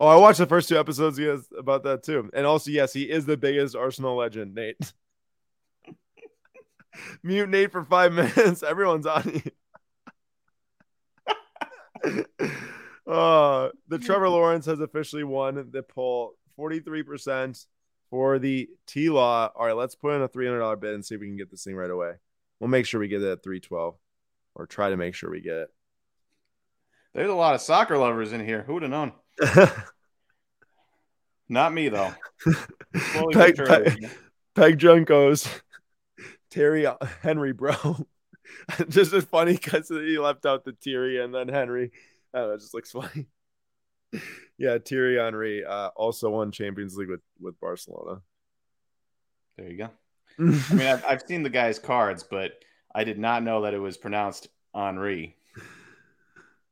Oh, 0.01 0.07
I 0.07 0.17
watched 0.17 0.39
the 0.39 0.47
first 0.47 0.69
two 0.69 0.79
episodes 0.79 1.19
yes, 1.19 1.41
about 1.59 1.83
that 1.83 2.05
too. 2.05 2.31
And 2.33 2.47
also, 2.47 2.71
yes, 2.71 2.93
he 2.93 3.03
is 3.11 3.27
the 3.27 3.37
biggest 3.37 3.75
Arsenal 3.75 4.17
legend, 4.17 4.55
Nate. 4.55 4.93
Mute 7.25 7.49
Nate 7.49 7.73
for 7.73 7.85
five 7.85 8.13
minutes. 8.15 8.63
Everyone's 8.63 9.07
on 9.07 9.43
you. 9.45 9.51
uh, 13.07 13.69
the 13.89 13.99
Trevor 13.99 14.29
Lawrence 14.29 14.67
has 14.67 14.81
officially 14.81 15.25
won 15.25 15.69
the 15.71 15.83
poll 15.83 16.35
43% 16.59 17.67
for 18.11 18.39
the 18.39 18.69
T 18.87 19.11
Law. 19.11 19.51
All 19.55 19.67
right, 19.67 19.77
let's 19.77 19.95
put 19.95 20.15
in 20.15 20.23
a 20.23 20.29
$300 20.29 20.81
bid 20.81 20.95
and 20.95 21.05
see 21.05 21.15
if 21.15 21.21
we 21.21 21.29
can 21.29 21.37
get 21.37 21.51
this 21.51 21.65
thing 21.65 21.77
right 21.77 21.91
away. 21.91 22.13
We'll 22.61 22.69
make 22.69 22.87
sure 22.87 23.01
we 23.01 23.09
get 23.09 23.23
it 23.23 23.31
at 23.31 23.43
312 23.43 23.95
or 24.55 24.67
try 24.67 24.91
to 24.91 24.97
make 24.97 25.15
sure 25.15 25.31
we 25.31 25.41
get 25.41 25.57
it. 25.57 25.69
There's 27.15 27.31
a 27.31 27.35
lot 27.35 27.55
of 27.55 27.61
soccer 27.61 27.97
lovers 27.97 28.33
in 28.33 28.45
here. 28.45 28.63
Who 28.63 28.75
would 28.75 28.83
have 28.83 28.91
known? 28.91 29.13
Not 31.49 31.73
me 31.73 31.89
though. 31.89 32.13
Peg, 33.33 33.57
Peg, 33.57 34.11
Peg 34.55 34.79
Junkos, 34.79 35.49
Terry 36.51 36.87
Henry, 37.23 37.53
bro. 37.53 37.75
just 38.89 39.13
as 39.13 39.25
funny 39.25 39.55
because 39.55 39.89
he 39.89 40.19
left 40.19 40.47
out 40.47 40.65
the 40.65 40.73
Thierry 40.73 41.23
and 41.23 41.35
then 41.35 41.49
Henry. 41.49 41.91
I 42.33 42.39
don't 42.39 42.49
know, 42.49 42.55
it 42.55 42.61
just 42.61 42.75
looks 42.75 42.93
funny. 42.93 43.27
yeah, 44.57 44.79
Thierry 44.79 45.19
Henry 45.19 45.65
uh, 45.65 45.89
also 45.97 46.31
won 46.31 46.53
Champions 46.53 46.97
League 46.97 47.11
with 47.11 47.23
with 47.41 47.61
Barcelona. 47.61 48.21
There 49.57 49.69
you 49.69 49.77
go. 49.79 49.91
I 50.39 50.75
mean, 50.75 50.87
I've, 50.87 51.05
I've 51.05 51.23
seen 51.23 51.43
the 51.43 51.51
guy's 51.51 51.79
cards, 51.79 52.23
but 52.23 52.53
I 52.95 53.05
did 53.05 53.19
not 53.19 53.43
know 53.43 53.63
that 53.63 53.75
it 53.75 53.79
was 53.79 53.97
pronounced 53.97 54.49
Henri. 54.75 55.37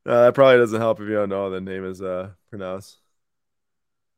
Uh, 0.06 0.26
that 0.26 0.34
probably 0.34 0.58
doesn't 0.58 0.80
help 0.80 1.00
if 1.00 1.08
you 1.08 1.14
don't 1.14 1.28
know 1.28 1.44
how 1.44 1.50
the 1.50 1.60
name 1.60 1.84
is 1.84 2.00
uh, 2.00 2.30
pronounced. 2.48 2.98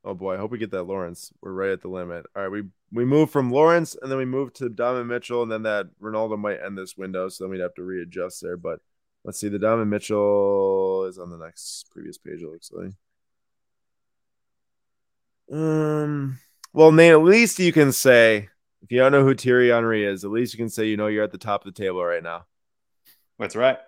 Oh 0.05 0.15
boy, 0.15 0.35
I 0.35 0.39
hope 0.39 0.51
we 0.51 0.59
get 0.59 0.71
that 0.73 0.85
Lawrence. 0.85 1.33
We're 1.41 1.53
right 1.53 1.71
at 1.71 1.81
the 1.81 1.89
limit. 1.89 2.27
All 2.37 2.43
right, 2.43 2.51
we 2.51 2.65
we 2.93 3.05
move 3.05 3.31
from 3.31 3.51
Lawrence 3.51 3.97
and 4.01 4.11
then 4.11 4.19
we 4.19 4.25
move 4.25 4.53
to 4.55 4.69
Donovan 4.69 5.09
Mitchell 5.09 5.43
and 5.43 5.53
then 5.53 5.63
that 5.63 5.89
Ronaldo 6.01 6.39
might 6.39 6.61
end 6.65 6.77
this 6.79 6.97
window, 6.97 7.29
so 7.29 7.45
then 7.45 7.51
we'd 7.51 7.61
have 7.61 7.75
to 7.75 7.83
readjust 7.83 8.41
there. 8.41 8.57
But 8.57 8.81
let's 9.25 9.39
see, 9.39 9.49
the 9.49 9.59
Donovan 9.59 9.91
Mitchell 9.91 11.05
is 11.05 11.19
on 11.19 11.31
the 11.31 11.39
next 11.39 11.91
previous 11.91 12.19
page. 12.19 12.43
It 12.43 12.51
looks 12.51 12.71
like. 12.73 12.93
Um. 15.53 16.39
Well, 16.73 16.93
Nate, 16.93 17.13
at 17.13 17.23
least 17.23 17.59
you 17.59 17.73
can 17.73 17.93
say 17.93 18.49
if 18.83 18.93
you 18.93 18.99
don't 18.99 19.13
know 19.13 19.25
who 19.25 19.35
Thierry 19.35 19.71
Henry 19.71 20.05
is, 20.05 20.25
at 20.25 20.31
least 20.31 20.53
you 20.53 20.59
can 20.59 20.69
say 20.69 20.87
you 20.87 20.97
know 20.97 21.07
you're 21.07 21.25
at 21.25 21.33
the 21.33 21.39
top 21.39 21.67
of 21.67 21.75
the 21.75 21.83
table 21.83 22.05
right 22.05 22.23
now. 22.23 22.47
That's 23.39 23.57
right. 23.57 23.79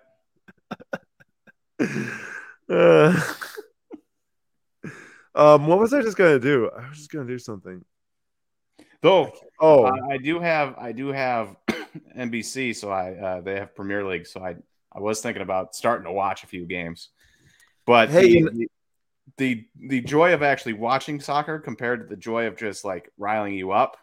uh, 2.69 3.21
um, 5.35 5.67
what 5.67 5.79
was 5.79 5.93
I 5.93 6.01
just 6.01 6.17
gonna 6.17 6.39
do? 6.39 6.69
I 6.75 6.89
was 6.89 6.97
just 6.97 7.11
gonna 7.11 7.27
do 7.27 7.39
something. 7.39 7.83
Though, 9.01 9.31
oh, 9.59 9.85
uh, 9.85 9.97
I 10.11 10.17
do 10.17 10.39
have, 10.39 10.75
I 10.77 10.91
do 10.91 11.07
have 11.07 11.55
NBC, 12.17 12.75
so 12.75 12.91
I 12.91 13.13
uh, 13.13 13.41
they 13.41 13.55
have 13.55 13.75
Premier 13.75 14.05
League, 14.05 14.27
so 14.27 14.43
I 14.43 14.55
I 14.93 14.99
was 14.99 15.21
thinking 15.21 15.41
about 15.41 15.75
starting 15.75 16.05
to 16.05 16.11
watch 16.11 16.43
a 16.43 16.47
few 16.47 16.65
games, 16.65 17.09
but 17.85 18.09
hey, 18.09 18.41
the, 18.41 18.67
the 19.37 19.65
the 19.87 20.01
joy 20.01 20.33
of 20.33 20.43
actually 20.43 20.73
watching 20.73 21.19
soccer 21.19 21.59
compared 21.59 22.01
to 22.01 22.05
the 22.07 22.15
joy 22.15 22.45
of 22.45 22.57
just 22.57 22.85
like 22.85 23.11
riling 23.17 23.53
you 23.55 23.71
up. 23.71 23.97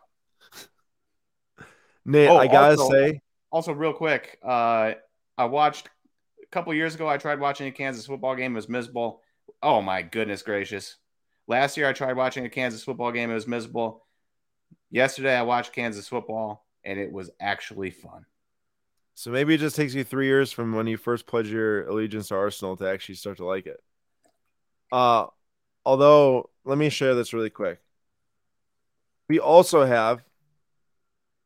Nate, 2.05 2.31
oh, 2.31 2.39
I 2.39 2.49
gotta 2.49 2.81
also, 2.81 2.91
say, 2.91 3.21
also 3.53 3.73
real 3.73 3.93
quick, 3.93 4.39
uh, 4.43 4.95
I 5.37 5.45
watched 5.45 5.89
a 6.43 6.47
couple 6.47 6.75
years 6.75 6.97
ago, 6.97 7.09
I 7.09 7.19
tried 7.19 7.39
watching 7.39 7.69
a 7.69 7.73
Kansas 7.73 8.07
football 8.07 8.35
game. 8.35 8.53
It 8.53 8.57
was 8.57 8.69
miserable. 8.69 9.23
Oh 9.63 9.81
my 9.81 10.03
goodness 10.03 10.43
gracious! 10.43 10.97
Last 11.47 11.77
year, 11.77 11.89
I 11.89 11.93
tried 11.93 12.17
watching 12.17 12.47
a 12.47 12.51
Kansas 12.51 12.83
football 12.83 13.13
game. 13.13 13.31
It 13.31 13.35
was 13.35 13.47
miserable. 13.47 14.08
Yesterday, 14.91 15.37
I 15.37 15.43
watched 15.43 15.73
Kansas 15.73 16.09
football, 16.09 16.67
and 16.85 16.99
it 16.99 17.13
was 17.13 17.31
actually 17.41 17.91
fun. 17.91 18.25
So 19.15 19.31
maybe 19.31 19.55
it 19.55 19.59
just 19.59 19.77
takes 19.77 19.95
you 19.95 20.05
three 20.05 20.27
years 20.27 20.53
from 20.53 20.75
when 20.75 20.87
you 20.87 20.97
first 20.97 21.27
pledge 21.27 21.49
your 21.49 21.87
allegiance 21.89 22.29
to 22.29 22.37
Arsenal 22.37 22.77
to 22.77 22.89
actually 22.89 23.17
start 23.17 23.39
to 23.39 23.45
like 23.45 23.67
it. 23.67 23.81
Uh, 24.93 25.27
although, 25.85 26.51
let 26.65 26.79
me 26.79 26.89
share 26.89 27.15
this 27.15 27.33
really 27.33 27.51
quick. 27.51 27.81
We 29.29 29.41
also 29.41 29.85
have, 29.85 30.23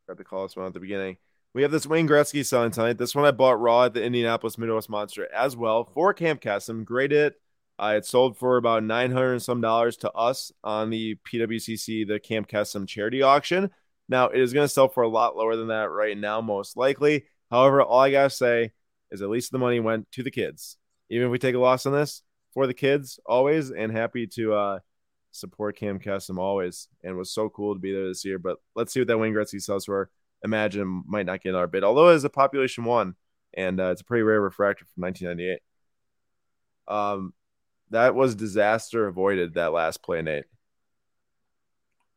got 0.07 0.19
to 0.19 0.25
call 0.25 0.43
this 0.43 0.55
one 0.55 0.67
at 0.67 0.75
the 0.75 0.81
beginning. 0.81 1.17
We 1.55 1.63
have 1.63 1.71
this 1.71 1.87
Wayne 1.87 2.09
Gretzky 2.09 2.47
selling 2.47 2.71
tonight. 2.71 2.97
This 2.99 3.15
one 3.15 3.25
I 3.25 3.31
bought 3.31 3.61
raw 3.61 3.85
at 3.85 3.95
the 3.95 4.05
Indianapolis 4.05 4.57
Midwest 4.57 4.89
Monster 4.89 5.29
as 5.35 5.57
well 5.57 5.85
for 5.85 6.15
Camp 6.15 6.41
Kesem. 6.41 6.85
Graded. 6.85 7.35
Uh, 7.79 7.95
it 7.97 8.05
sold 8.05 8.39
for 8.39 8.57
about 8.57 8.85
900 8.85 9.33
and 9.33 9.43
some 9.43 9.61
dollars 9.61 9.97
to 9.99 10.13
us 10.13 10.53
on 10.63 10.91
the 10.91 11.17
PWCC, 11.27 12.07
the 12.07 12.21
Camp 12.21 12.49
Kesem 12.49 12.87
charity 12.87 13.23
auction. 13.23 13.71
Now, 14.09 14.29
it 14.29 14.41
is 14.41 14.53
going 14.53 14.65
to 14.65 14.73
sell 14.73 14.89
for 14.89 15.03
a 15.03 15.09
lot 15.09 15.37
lower 15.37 15.57
than 15.57 15.69
that 15.69 15.91
right 15.91 16.17
now, 16.17 16.41
most 16.41 16.77
likely. 16.77 17.25
However, 17.51 17.83
all 17.83 18.01
I 18.01 18.11
got 18.11 18.25
to 18.25 18.31
say 18.31 18.73
is 19.11 19.23
at 19.23 19.31
least 19.31 19.53
the 19.53 19.59
money 19.59 19.81
went 19.81 20.11
to 20.13 20.23
the 20.23 20.31
kids. 20.31 20.77
Even 21.11 21.27
if 21.27 21.33
we 21.33 21.39
take 21.39 21.55
a 21.55 21.59
loss 21.59 21.87
on 21.87 21.93
this, 21.93 22.23
for 22.55 22.67
the 22.67 22.75
kids 22.75 23.19
always, 23.27 23.71
and 23.71 23.91
happy 23.91 24.27
to 24.27 24.55
uh, 24.55 24.79
support 25.31 25.77
Camp 25.77 26.03
Kesem 26.03 26.39
always. 26.39 26.89
And 27.03 27.17
was 27.17 27.33
so 27.33 27.49
cool 27.49 27.75
to 27.75 27.81
be 27.81 27.93
there 27.93 28.07
this 28.07 28.25
year. 28.25 28.39
But 28.39 28.59
let's 28.75 28.93
see 28.93 29.01
what 29.01 29.09
that 29.09 29.19
Wayne 29.19 29.35
Gretzky 29.35 29.63
sells 29.63 29.87
for 29.87 30.11
imagine 30.45 31.05
might 31.07 31.27
not 31.27 31.43
get 31.43 31.55
our 31.55 31.67
bid, 31.67 31.85
although 31.85 32.11
it 32.11 32.17
is 32.17 32.25
a 32.25 32.31
population 32.31 32.85
one 32.85 33.15
and 33.55 33.81
uh, 33.81 33.91
it's 33.91 34.01
a 34.01 34.05
pretty 34.05 34.23
rare 34.23 34.41
refractor 34.41 34.85
from 34.95 35.03
1998. 35.03 35.61
Um, 36.89 37.35
that 37.93 38.15
was 38.15 38.35
disaster 38.35 39.07
avoided 39.07 39.55
that 39.55 39.73
last 39.73 40.03
play, 40.03 40.23
Nate. 40.23 40.45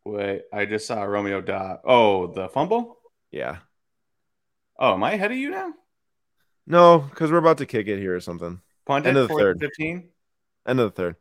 Wait, 0.03 0.43
I 0.51 0.65
just 0.65 0.87
saw 0.87 1.03
Romeo 1.03 1.41
Doubs. 1.41 1.81
Oh, 1.85 2.27
the 2.27 2.49
fumble? 2.49 2.97
Yeah. 3.31 3.57
Oh, 4.77 4.93
am 4.93 5.03
I 5.03 5.13
ahead 5.13 5.31
of 5.31 5.37
you 5.37 5.51
now? 5.51 5.73
No, 6.67 6.99
because 6.99 7.31
we're 7.31 7.37
about 7.37 7.59
to 7.59 7.65
kick 7.65 7.87
it 7.87 7.99
here 7.99 8.15
or 8.15 8.19
something. 8.19 8.61
Punt 8.85 9.05
End 9.05 9.17
of 9.17 9.27
the 9.27 9.35
third. 9.35 9.59
15? 9.59 10.09
End 10.67 10.79
of 10.79 10.93
the 10.93 10.95
third. 10.95 11.15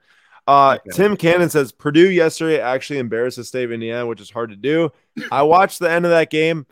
Uh, 0.46 0.76
okay. 0.78 0.90
Tim 0.96 1.16
Cannon 1.16 1.48
says 1.48 1.72
Purdue 1.72 2.10
yesterday 2.10 2.60
actually 2.60 2.98
embarrassed 2.98 3.38
the 3.38 3.44
state 3.44 3.64
of 3.64 3.72
Indiana, 3.72 4.06
which 4.06 4.20
is 4.20 4.30
hard 4.30 4.50
to 4.50 4.56
do. 4.56 4.90
I 5.30 5.42
watched 5.42 5.78
the 5.78 5.90
end 5.90 6.04
of 6.04 6.10
that 6.10 6.30
game 6.30 6.66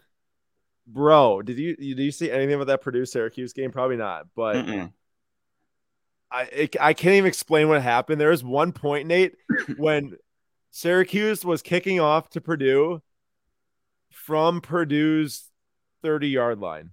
bro, 0.87 1.43
did 1.43 1.59
you 1.59 1.77
did 1.77 1.99
you 1.99 2.13
see 2.13 2.31
anything 2.31 2.55
about 2.55 2.69
that 2.69 2.83
Purdue 2.83 3.07
Syracuse 3.07 3.53
game? 3.53 3.71
Probably 3.71 3.97
not, 3.97 4.27
but 4.35 4.57
Mm-mm. 4.57 4.93
I 6.33 6.43
it, 6.53 6.77
I 6.81 6.95
can't 6.95 7.15
even 7.15 7.29
explain 7.29 7.69
what 7.69 7.83
happened. 7.83 8.21
There 8.21 8.31
was 8.31 8.43
one 8.43 8.73
point, 8.73 9.07
Nate, 9.07 9.35
when 9.77 10.17
Syracuse 10.71 11.45
was 11.45 11.63
kicking 11.63 12.01
off 12.01 12.31
to 12.31 12.41
Purdue 12.41 13.03
from 14.11 14.61
Purdue's 14.61 15.51
30 16.03 16.29
yard 16.29 16.59
line. 16.59 16.91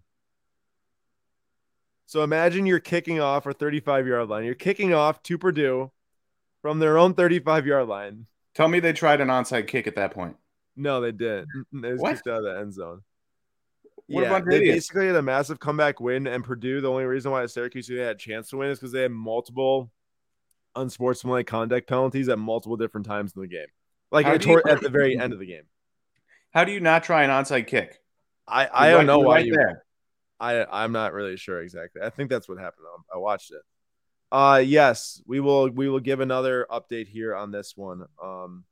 So 2.06 2.24
imagine 2.24 2.66
you're 2.66 2.80
kicking 2.80 3.20
off 3.20 3.46
or 3.46 3.54
35 3.54 4.08
yard 4.08 4.30
line. 4.30 4.44
You're 4.44 4.56
kicking 4.56 4.94
off 4.94 5.22
to 5.24 5.38
Purdue 5.38 5.92
from 6.62 6.80
their 6.80 6.98
own 6.98 7.14
35 7.14 7.68
yard 7.68 7.88
line. 7.88 8.26
Tell 8.56 8.68
me 8.68 8.80
they 8.80 8.94
tried 8.94 9.22
an 9.22 9.28
onside 9.28 9.68
kick 9.68 9.88
at 9.88 9.96
that 9.96 10.12
point. 10.12 10.36
No, 10.76 11.02
they 11.02 11.12
didn't. 11.12 11.48
They 11.72 11.94
was 11.94 12.02
kicked 12.02 12.28
out 12.28 12.40
of 12.40 12.44
the 12.44 12.60
end 12.60 12.74
zone. 12.74 13.02
What 14.10 14.24
yeah, 14.24 14.40
they 14.40 14.58
idiots? 14.58 14.76
basically 14.76 15.08
had 15.08 15.16
a 15.18 15.22
massive 15.22 15.60
comeback 15.60 16.00
win, 16.00 16.26
and 16.26 16.44
Purdue. 16.44 16.82
The 16.82 16.90
only 16.90 17.04
reason 17.06 17.32
why 17.32 17.46
Syracuse 17.46 17.88
had 17.90 18.00
a 18.00 18.16
chance 18.16 18.50
to 18.50 18.58
win 18.58 18.72
is 18.72 18.80
because 18.80 18.92
they 18.92 19.04
had 19.04 19.12
multiple 19.12 19.92
unsportsmanlike 20.76 21.46
conduct 21.46 21.88
penalties 21.88 22.28
at 22.28 22.40
multiple 22.40 22.76
different 22.76 23.06
times 23.06 23.34
in 23.36 23.42
the 23.44 23.48
game, 23.48 23.68
like 24.12 24.26
at, 24.26 24.44
you, 24.44 24.62
at 24.68 24.82
the 24.82 24.90
very 24.90 25.16
end 25.20 25.32
of 25.32 25.38
the 25.38 25.46
game. 25.46 25.64
How 26.52 26.64
do 26.64 26.72
you 26.72 26.80
not 26.80 27.04
try 27.04 27.24
an 27.24 27.30
onside 27.30 27.68
kick? 27.68 28.00
I 28.48 28.68
I 28.74 28.90
don't 28.90 29.06
know 29.06 29.20
why 29.20 29.36
right 29.36 29.46
you. 29.46 29.54
There. 29.54 29.84
I 30.40 30.66
I'm 30.66 30.92
not 30.92 31.14
really 31.14 31.38
sure 31.38 31.62
exactly. 31.62 32.02
I 32.02 32.10
think 32.10 32.32
that's 32.32 32.50
what 32.50 32.58
happened. 32.58 32.88
I 33.14 33.18
watched 33.20 33.52
it. 33.52 33.62
Uh 34.32 34.64
yes, 34.66 35.22
we 35.28 35.40
will 35.40 35.70
we 35.70 35.88
will 35.88 36.00
give 36.00 36.20
another 36.20 36.66
update 36.72 37.08
here 37.08 37.36
on 37.36 37.52
this 37.52 37.78
one. 37.78 38.06
Um 38.24 38.64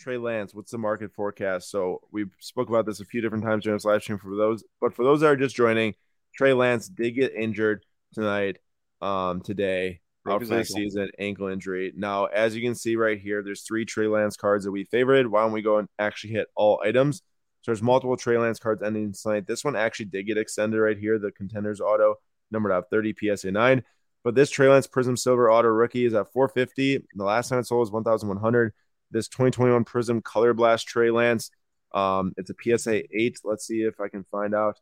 Trey 0.00 0.16
Lance, 0.16 0.54
what's 0.54 0.70
the 0.70 0.78
market 0.78 1.12
forecast? 1.12 1.70
So 1.70 2.00
we 2.10 2.24
spoke 2.40 2.70
about 2.70 2.86
this 2.86 3.00
a 3.00 3.04
few 3.04 3.20
different 3.20 3.44
times 3.44 3.64
during 3.64 3.76
this 3.76 3.84
live 3.84 4.02
stream 4.02 4.18
for 4.18 4.34
those, 4.34 4.64
but 4.80 4.94
for 4.94 5.04
those 5.04 5.20
that 5.20 5.26
are 5.26 5.36
just 5.36 5.54
joining, 5.54 5.94
Trey 6.34 6.54
Lance 6.54 6.88
did 6.88 7.12
get 7.12 7.34
injured 7.34 7.84
tonight, 8.14 8.56
um, 9.02 9.42
today, 9.42 10.00
out 10.26 10.40
for 10.40 10.46
the 10.46 10.64
season, 10.64 11.10
ankle 11.18 11.48
injury. 11.48 11.92
Now, 11.94 12.26
as 12.26 12.56
you 12.56 12.62
can 12.62 12.74
see 12.74 12.96
right 12.96 13.20
here, 13.20 13.42
there's 13.42 13.62
three 13.62 13.84
Trey 13.84 14.06
Lance 14.06 14.36
cards 14.36 14.64
that 14.64 14.70
we 14.70 14.84
favored. 14.84 15.26
Why 15.26 15.42
don't 15.42 15.52
we 15.52 15.62
go 15.62 15.78
and 15.78 15.88
actually 15.98 16.32
hit 16.32 16.48
all 16.56 16.80
items? 16.82 17.18
So 17.62 17.72
there's 17.72 17.82
multiple 17.82 18.16
Trey 18.16 18.38
Lance 18.38 18.58
cards 18.58 18.82
ending 18.82 19.12
tonight. 19.12 19.46
This 19.46 19.64
one 19.64 19.76
actually 19.76 20.06
did 20.06 20.26
get 20.26 20.38
extended 20.38 20.78
right 20.78 20.96
here. 20.96 21.18
The 21.18 21.30
contenders 21.32 21.80
auto 21.80 22.14
numbered 22.50 22.72
out 22.72 22.88
30 22.90 23.14
PSA 23.20 23.50
9. 23.50 23.84
But 24.24 24.34
this 24.34 24.50
Trey 24.50 24.68
Lance 24.68 24.86
Prizm 24.86 25.18
Silver 25.18 25.50
Auto 25.50 25.68
rookie 25.68 26.04
is 26.04 26.14
at 26.14 26.32
450. 26.32 27.04
The 27.14 27.24
last 27.24 27.48
time 27.48 27.58
it 27.58 27.66
sold 27.66 27.80
was 27.80 27.90
1,100. 27.90 28.72
This 29.10 29.28
2021 29.28 29.84
Prizm 29.84 30.22
Color 30.22 30.54
Blast 30.54 30.86
Trey 30.86 31.10
Lance, 31.10 31.50
um, 31.92 32.32
it's 32.36 32.50
a 32.50 32.54
PSA 32.78 33.02
8. 33.16 33.40
Let's 33.44 33.66
see 33.66 33.82
if 33.82 34.00
I 34.00 34.08
can 34.08 34.24
find 34.30 34.54
out 34.54 34.78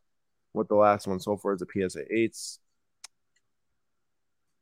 what 0.51 0.67
the 0.67 0.75
last 0.75 1.07
one 1.07 1.19
sold 1.19 1.41
for 1.41 1.53
is 1.53 1.61
a 1.61 1.65
PSA 1.65 2.05
8s. 2.13 2.59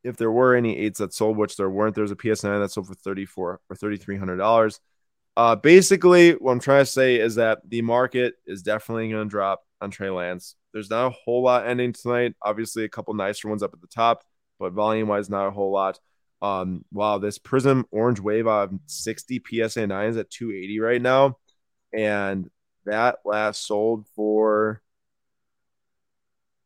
If 0.04 0.16
there 0.16 0.32
were 0.32 0.56
any 0.56 0.78
eights 0.78 1.00
that 1.00 1.14
sold, 1.14 1.38
which 1.38 1.58
there 1.58 1.70
weren't, 1.70 1.96
there's 1.96 2.12
a 2.12 2.16
PSA 2.16 2.48
9 2.48 2.62
that 2.62 2.72
sold 2.72 2.88
for 2.88 2.94
34 2.94 3.60
or 3.70 3.76
$3,300. 3.76 4.80
Uh, 5.36 5.56
basically, 5.56 6.32
what 6.32 6.52
I'm 6.52 6.60
trying 6.60 6.86
to 6.86 6.92
say 6.92 7.18
is 7.18 7.36
that 7.36 7.60
the 7.68 7.82
market 7.82 8.36
is 8.46 8.64
definitely 8.64 9.10
going 9.10 9.28
to 9.28 9.30
drop 9.30 9.64
on 9.82 9.92
Trey 9.92 10.10
Lance. 10.10 10.56
There's 10.74 10.90
not 10.90 11.08
a 11.08 11.10
whole 11.10 11.44
lot 11.44 11.68
ending 11.68 11.94
tonight. 11.94 12.36
Obviously, 12.42 12.86
a 12.86 12.90
couple 12.90 13.14
nicer 13.14 13.48
ones 13.50 13.64
up 13.64 13.74
at 13.74 13.82
the 13.82 13.88
top, 13.88 14.24
but 14.60 14.74
volume 14.74 15.10
wise, 15.10 15.30
not 15.30 15.48
a 15.48 15.52
whole 15.52 15.72
lot. 15.72 16.00
Um, 16.42 16.86
wow, 16.92 17.18
this 17.18 17.40
Prizm 17.40 17.86
Orange 17.92 18.20
Wave 18.20 18.48
of 18.48 18.72
60 18.86 19.42
PSA 19.50 19.88
9 19.88 20.10
is 20.10 20.18
at 20.18 20.30
280 20.30 20.80
right 20.80 21.02
now. 21.02 21.38
And 21.94 22.50
that 22.86 23.20
last 23.26 23.66
sold 23.66 24.08
for 24.16 24.82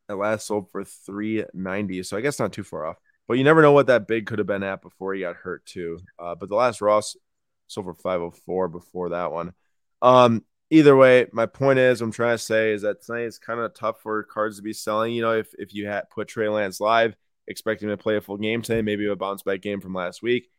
that 0.08 0.18
last 0.18 0.48
sold 0.48 0.70
for 0.72 0.84
390. 0.84 2.04
So 2.04 2.18
I 2.18 2.22
guess 2.22 2.40
not 2.40 2.52
too 2.52 2.64
far 2.64 2.86
off. 2.86 2.98
But 3.28 3.38
you 3.38 3.44
never 3.44 3.62
know 3.62 3.72
what 3.72 3.88
that 3.88 4.08
big 4.08 4.26
could 4.26 4.40
have 4.40 4.48
been 4.48 4.64
at 4.64 4.82
before 4.82 5.14
he 5.14 5.22
got 5.22 5.38
hurt 5.38 5.66
too. 5.66 6.00
Uh, 6.20 6.36
but 6.36 6.50
the 6.50 6.56
last 6.56 6.82
Ross 6.82 7.16
sold 7.68 7.86
for 7.86 7.94
504 7.94 8.68
before 8.68 9.10
that 9.10 9.32
one. 9.32 9.54
Um, 10.02 10.44
either 10.70 10.96
way, 10.98 11.28
my 11.32 11.46
point 11.46 11.80
is, 11.80 12.02
I'm 12.02 12.12
trying 12.12 12.34
to 12.34 12.44
say 12.44 12.74
is 12.74 12.82
that 12.82 13.04
tonight 13.04 13.22
is 13.24 13.38
kind 13.38 13.60
of 13.60 13.74
tough 13.74 14.02
for 14.02 14.24
cards 14.24 14.58
to 14.58 14.64
be 14.64 14.74
selling. 14.74 15.14
You 15.14 15.22
know, 15.22 15.34
if 15.34 15.54
if 15.58 15.74
you 15.74 15.88
had 15.88 16.10
put 16.10 16.28
Trey 16.28 16.50
Lance 16.50 16.82
live, 16.82 17.16
expecting 17.52 17.90
to 17.90 17.98
play 17.98 18.18
a 18.18 18.22
full 18.22 18.38
game 18.38 18.62
today, 18.62 18.82
maybe 18.82 19.08
a 19.08 19.16
bounce 19.16 19.44
back 19.44 19.62
game 19.62 19.82
from 19.82 19.94
last 19.94 20.24
week. 20.24 20.50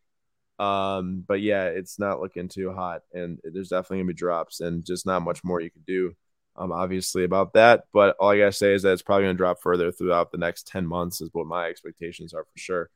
Um, 0.58 1.24
but 1.26 1.40
yeah, 1.40 1.64
it's 1.64 1.98
not 1.98 2.20
looking 2.20 2.48
too 2.48 2.72
hot, 2.72 3.02
and 3.12 3.40
there's 3.42 3.70
definitely 3.70 3.98
gonna 3.98 4.08
be 4.08 4.14
drops, 4.14 4.60
and 4.60 4.84
just 4.84 5.06
not 5.06 5.22
much 5.22 5.42
more 5.42 5.60
you 5.60 5.70
can 5.70 5.82
do. 5.86 6.14
Um, 6.54 6.70
obviously 6.70 7.24
about 7.24 7.54
that, 7.54 7.84
but 7.92 8.14
all 8.20 8.30
I 8.30 8.38
gotta 8.38 8.52
say 8.52 8.74
is 8.74 8.82
that 8.82 8.92
it's 8.92 9.02
probably 9.02 9.24
gonna 9.24 9.34
drop 9.34 9.60
further 9.60 9.90
throughout 9.90 10.30
the 10.30 10.38
next 10.38 10.68
ten 10.68 10.86
months, 10.86 11.20
is 11.20 11.30
what 11.32 11.46
my 11.46 11.66
expectations 11.66 12.34
are 12.34 12.44
for 12.44 12.58
sure. 12.58 12.90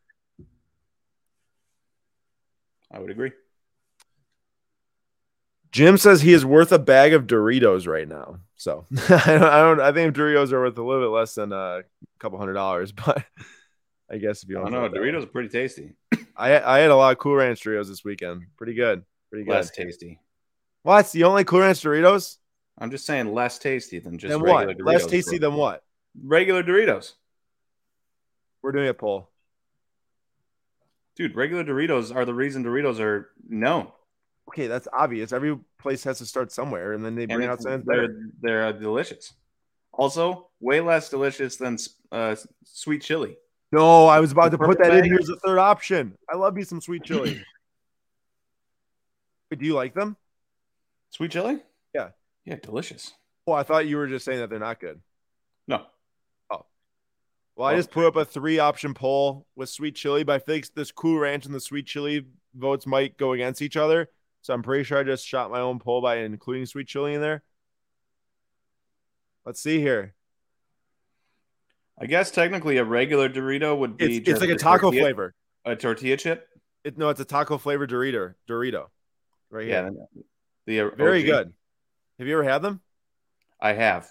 I 2.92 3.00
would 3.00 3.10
agree. 3.10 3.32
Jim 5.72 5.98
says 5.98 6.22
he 6.22 6.32
is 6.32 6.44
worth 6.44 6.72
a 6.72 6.78
bag 6.78 7.12
of 7.12 7.26
Doritos 7.26 7.86
right 7.86 8.08
now. 8.08 8.38
So 8.56 8.86
I 9.10 9.24
don't, 9.26 9.42
I 9.42 9.60
don't, 9.60 9.80
I 9.80 9.92
think 9.92 10.16
Doritos 10.16 10.52
are 10.52 10.60
worth 10.60 10.78
a 10.78 10.82
little 10.82 11.02
bit 11.02 11.14
less 11.14 11.34
than 11.34 11.52
a 11.52 11.82
couple 12.18 12.38
hundred 12.38 12.54
dollars, 12.54 12.92
but 13.06 13.24
I 14.10 14.18
guess 14.18 14.42
if 14.42 14.48
you 14.48 14.56
don't 14.56 14.72
know, 14.72 14.88
Doritos 14.88 15.24
are 15.24 15.26
pretty 15.26 15.48
tasty. 15.48 15.92
I 16.36 16.60
I 16.60 16.78
had 16.78 16.90
a 16.90 16.96
lot 16.96 17.12
of 17.12 17.18
Cool 17.18 17.36
Ranch 17.36 17.62
Doritos 17.62 17.88
this 17.88 18.04
weekend. 18.04 18.42
Pretty 18.56 18.74
good. 18.74 19.04
Pretty 19.30 19.44
good. 19.44 19.52
Less 19.52 19.70
tasty. 19.70 20.20
What's 20.82 21.12
the 21.12 21.24
only 21.24 21.44
Cool 21.44 21.60
Ranch 21.60 21.80
Doritos? 21.80 22.36
I'm 22.78 22.90
just 22.90 23.06
saying 23.06 23.32
less 23.32 23.58
tasty 23.58 23.98
than 23.98 24.18
just 24.18 24.30
then 24.30 24.40
what? 24.40 24.68
Doritos 24.68 24.84
less 24.86 25.06
tasty 25.06 25.38
than 25.38 25.54
what? 25.54 25.82
Regular 26.22 26.62
Doritos. 26.62 27.12
We're 28.62 28.72
doing 28.72 28.88
a 28.88 28.94
poll. 28.94 29.30
Dude, 31.16 31.34
regular 31.34 31.64
Doritos 31.64 32.14
are 32.14 32.24
the 32.24 32.34
reason 32.34 32.64
Doritos 32.64 33.00
are 33.00 33.30
known 33.48 33.88
okay, 34.48 34.66
that's 34.66 34.88
obvious. 34.92 35.32
Every 35.32 35.58
place 35.78 36.04
has 36.04 36.18
to 36.18 36.26
start 36.26 36.52
somewhere, 36.52 36.92
and 36.92 37.04
then 37.04 37.14
they 37.14 37.26
bring 37.26 37.48
out 37.48 37.60
something 37.60 37.82
they're, 37.86 38.08
better. 38.08 38.30
They're 38.40 38.72
delicious. 38.72 39.34
Also, 39.92 40.48
way 40.60 40.80
less 40.80 41.08
delicious 41.08 41.56
than 41.56 41.78
uh, 42.12 42.36
sweet 42.64 43.02
chili. 43.02 43.36
No, 43.72 44.06
I 44.06 44.20
was 44.20 44.32
about 44.32 44.52
to 44.52 44.58
put 44.58 44.78
that 44.78 44.90
bag. 44.90 44.98
in 44.98 45.04
here 45.04 45.18
as 45.20 45.28
a 45.28 45.36
third 45.36 45.58
option. 45.58 46.16
I 46.30 46.36
love 46.36 46.54
me 46.54 46.62
some 46.62 46.80
sweet 46.80 47.02
chili. 47.02 47.42
Do 49.56 49.64
you 49.64 49.74
like 49.74 49.94
them? 49.94 50.16
Sweet 51.10 51.30
chili? 51.30 51.58
Yeah. 51.94 52.10
Yeah, 52.44 52.56
delicious. 52.62 53.12
Well, 53.46 53.56
I 53.56 53.62
thought 53.62 53.86
you 53.86 53.96
were 53.96 54.06
just 54.06 54.24
saying 54.24 54.40
that 54.40 54.50
they're 54.50 54.58
not 54.58 54.80
good. 54.80 55.00
No. 55.68 55.82
Oh. 56.50 56.66
Well, 57.54 57.68
I 57.68 57.74
oh. 57.74 57.76
just 57.76 57.90
put 57.90 58.04
up 58.04 58.16
a 58.16 58.24
three 58.24 58.58
option 58.58 58.94
poll 58.94 59.46
with 59.56 59.68
sweet 59.68 59.94
chili, 59.94 60.24
but 60.24 60.34
I 60.34 60.38
think 60.38 60.72
this 60.74 60.92
Cool 60.92 61.18
Ranch 61.18 61.46
and 61.46 61.54
the 61.54 61.60
sweet 61.60 61.86
chili 61.86 62.26
votes 62.54 62.86
might 62.86 63.16
go 63.16 63.32
against 63.32 63.62
each 63.62 63.76
other. 63.76 64.08
So 64.42 64.54
I'm 64.54 64.62
pretty 64.62 64.84
sure 64.84 64.98
I 64.98 65.02
just 65.02 65.26
shot 65.26 65.50
my 65.50 65.60
own 65.60 65.78
poll 65.78 66.00
by 66.00 66.18
including 66.18 66.66
sweet 66.66 66.86
chili 66.86 67.14
in 67.14 67.20
there. 67.20 67.42
Let's 69.44 69.60
see 69.60 69.78
here. 69.80 70.15
I 71.98 72.06
guess 72.06 72.30
technically 72.30 72.76
a 72.76 72.84
regular 72.84 73.28
Dorito 73.28 73.76
would 73.78 73.96
be. 73.96 74.18
It's, 74.18 74.28
it's 74.28 74.40
like 74.40 74.50
a 74.50 74.56
taco 74.56 74.90
tortilla, 74.90 75.02
flavor. 75.02 75.34
A 75.64 75.76
tortilla 75.76 76.16
chip. 76.16 76.48
It, 76.84 76.98
no, 76.98 77.08
it's 77.08 77.20
a 77.20 77.24
taco 77.24 77.58
flavor 77.58 77.86
Dorito. 77.86 78.34
Dorito, 78.48 78.86
right 79.50 79.66
here. 79.66 79.90
Yeah, 80.66 80.82
the 80.84 80.92
very 80.96 81.20
OG. 81.20 81.26
good. 81.26 81.52
Have 82.18 82.28
you 82.28 82.34
ever 82.34 82.44
had 82.44 82.62
them? 82.62 82.80
I 83.60 83.72
have. 83.72 84.10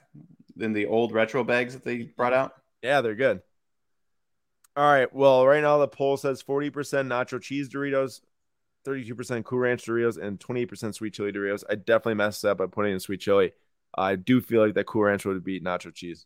In 0.59 0.73
the 0.73 0.88
old 0.88 1.11
retro 1.11 1.43
bags 1.43 1.73
that 1.73 1.83
they 1.83 2.03
brought 2.03 2.33
out. 2.33 2.53
Yeah, 2.81 3.01
they're 3.01 3.15
good. 3.15 3.41
All 4.75 4.91
right. 4.91 5.13
Well, 5.13 5.45
right 5.45 5.61
now 5.61 5.77
the 5.77 5.88
poll 5.88 6.17
says 6.17 6.43
40% 6.43 6.71
nacho 6.71 7.41
cheese 7.41 7.69
Doritos, 7.69 8.21
32% 8.86 9.43
Cool 9.43 9.59
Ranch 9.59 9.86
Doritos, 9.86 10.21
and 10.21 10.39
28% 10.39 10.93
Sweet 10.93 11.13
Chili 11.13 11.31
Doritos. 11.31 11.63
I 11.69 11.75
definitely 11.75 12.15
messed 12.15 12.43
up 12.43 12.57
by 12.57 12.65
putting 12.67 12.93
in 12.93 12.99
Sweet 12.99 13.21
Chili. 13.21 13.53
I 13.97 14.15
do 14.15 14.41
feel 14.41 14.65
like 14.65 14.75
that 14.75 14.86
Cool 14.86 15.03
Ranch 15.03 15.25
would 15.25 15.43
beat 15.43 15.63
Nacho 15.63 15.93
Cheese. 15.93 16.25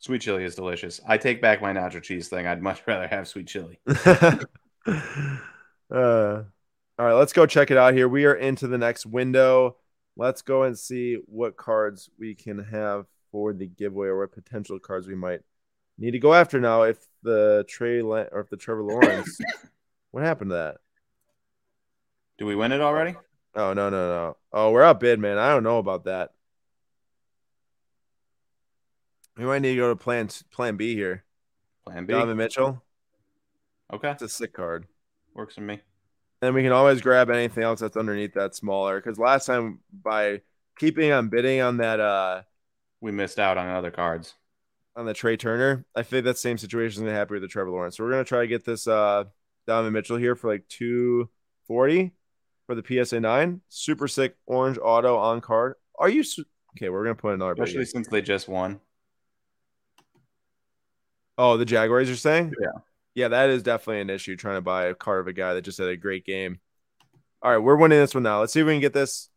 Sweet 0.00 0.20
chili 0.20 0.44
is 0.44 0.54
delicious. 0.54 1.00
I 1.06 1.18
take 1.18 1.42
back 1.42 1.60
my 1.60 1.72
nacho 1.72 2.02
cheese 2.02 2.28
thing. 2.28 2.46
I'd 2.46 2.62
much 2.62 2.82
rather 2.86 3.08
have 3.08 3.26
sweet 3.26 3.48
chili. 3.48 3.80
uh, 3.86 4.42
all 5.90 7.06
right, 7.06 7.14
let's 7.14 7.32
go 7.32 7.46
check 7.46 7.70
it 7.70 7.76
out 7.76 7.94
here. 7.94 8.08
We 8.08 8.24
are 8.24 8.34
into 8.34 8.68
the 8.68 8.78
next 8.78 9.06
window. 9.06 9.76
Let's 10.16 10.42
go 10.42 10.64
and 10.64 10.78
see 10.78 11.18
what 11.26 11.56
cards 11.56 12.10
we 12.18 12.34
can 12.34 12.64
have 12.64 13.06
for 13.30 13.52
the 13.52 13.66
giveaway 13.66 14.08
or 14.08 14.20
what 14.20 14.32
potential 14.32 14.78
cards 14.78 15.06
we 15.06 15.14
might 15.14 15.40
need 15.98 16.12
to 16.12 16.18
go 16.18 16.32
after 16.32 16.60
now 16.60 16.82
if 16.82 16.98
the 17.22 17.64
Trey 17.68 18.00
or 18.00 18.40
if 18.40 18.50
the 18.50 18.56
Trevor 18.56 18.84
Lawrence. 18.84 19.38
what 20.10 20.24
happened 20.24 20.50
to 20.50 20.56
that? 20.56 20.76
Do 22.38 22.46
we 22.46 22.54
win 22.54 22.72
it 22.72 22.80
already? 22.80 23.16
Oh 23.54 23.72
no 23.72 23.90
no 23.90 24.08
no! 24.08 24.36
Oh, 24.52 24.70
we're 24.70 24.82
outbid, 24.82 25.18
man. 25.18 25.38
I 25.38 25.50
don't 25.50 25.64
know 25.64 25.78
about 25.78 26.04
that. 26.04 26.30
We 29.38 29.44
might 29.44 29.62
need 29.62 29.70
to 29.70 29.76
go 29.76 29.88
to 29.90 29.96
plan 29.96 30.28
Plan 30.50 30.76
B 30.76 30.94
here. 30.94 31.24
Plan 31.84 32.06
B. 32.06 32.12
Donovan 32.12 32.36
Mitchell. 32.36 32.82
Okay, 33.92 34.10
it's 34.10 34.22
a 34.22 34.28
sick 34.28 34.52
card. 34.52 34.86
Works 35.34 35.54
for 35.54 35.60
me. 35.60 35.80
And 36.42 36.54
we 36.54 36.62
can 36.62 36.72
always 36.72 37.00
grab 37.00 37.30
anything 37.30 37.62
else 37.62 37.80
that's 37.80 37.96
underneath 37.96 38.34
that 38.34 38.54
smaller. 38.54 39.00
Because 39.00 39.18
last 39.18 39.46
time 39.46 39.78
by 39.92 40.42
keeping 40.78 41.12
on 41.12 41.28
bidding 41.28 41.60
on 41.60 41.78
that, 41.78 42.00
uh 42.00 42.42
we 43.00 43.12
missed 43.12 43.38
out 43.38 43.56
on 43.56 43.68
other 43.68 43.92
cards 43.92 44.34
on 44.96 45.06
the 45.06 45.14
Trea 45.14 45.36
Turner. 45.36 45.84
I 45.94 46.02
think 46.02 46.24
that 46.24 46.36
same 46.36 46.58
situation 46.58 47.02
is 47.02 47.06
gonna 47.06 47.16
happen 47.16 47.34
with 47.34 47.42
the 47.42 47.48
Trevor 47.48 47.70
Lawrence. 47.70 47.96
So 47.96 48.04
we're 48.04 48.10
gonna 48.10 48.24
try 48.24 48.40
to 48.40 48.48
get 48.48 48.64
this 48.64 48.88
uh 48.88 49.24
Donovan 49.68 49.92
Mitchell 49.92 50.16
here 50.16 50.34
for 50.34 50.50
like 50.50 50.66
240 50.68 52.12
for 52.66 52.74
the 52.74 53.04
PSA 53.04 53.20
nine. 53.20 53.60
Super 53.68 54.08
sick 54.08 54.36
orange 54.46 54.78
auto 54.82 55.16
on 55.16 55.40
card. 55.40 55.74
Are 55.96 56.08
you 56.08 56.24
okay? 56.76 56.88
We're 56.88 57.04
gonna 57.04 57.14
put 57.14 57.34
another 57.34 57.52
especially 57.52 57.84
since 57.84 58.08
they 58.08 58.20
just 58.20 58.48
won. 58.48 58.80
Oh, 61.38 61.56
the 61.56 61.64
Jaguars 61.64 62.10
are 62.10 62.16
saying? 62.16 62.52
Yeah. 62.60 62.80
Yeah, 63.14 63.28
that 63.28 63.50
is 63.50 63.62
definitely 63.62 64.00
an 64.00 64.10
issue 64.10 64.36
trying 64.36 64.56
to 64.56 64.60
buy 64.60 64.86
a 64.86 64.94
card 64.94 65.20
of 65.20 65.28
a 65.28 65.32
guy 65.32 65.54
that 65.54 65.62
just 65.62 65.78
had 65.78 65.88
a 65.88 65.96
great 65.96 66.24
game. 66.24 66.60
All 67.40 67.50
right, 67.50 67.58
we're 67.58 67.76
winning 67.76 67.98
this 67.98 68.14
one 68.14 68.24
now. 68.24 68.40
Let's 68.40 68.52
see 68.52 68.60
if 68.60 68.66
we 68.66 68.74
can 68.74 68.80
get 68.80 68.92
this. 68.92 69.30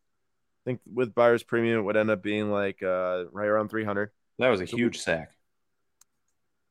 I 0.64 0.70
think 0.70 0.82
with 0.91 1.16
buyer's 1.16 1.43
premium, 1.43 1.80
it 1.80 1.82
would 1.84 1.97
end 1.97 2.10
up 2.10 2.22
being 2.22 2.52
like 2.52 2.84
uh, 2.84 3.26
right 3.32 3.47
around 3.47 3.70
300. 3.70 4.12
That 4.39 4.49
was 4.49 4.62
a 4.62 4.66
huge 4.66 4.99
sack. 4.99 5.32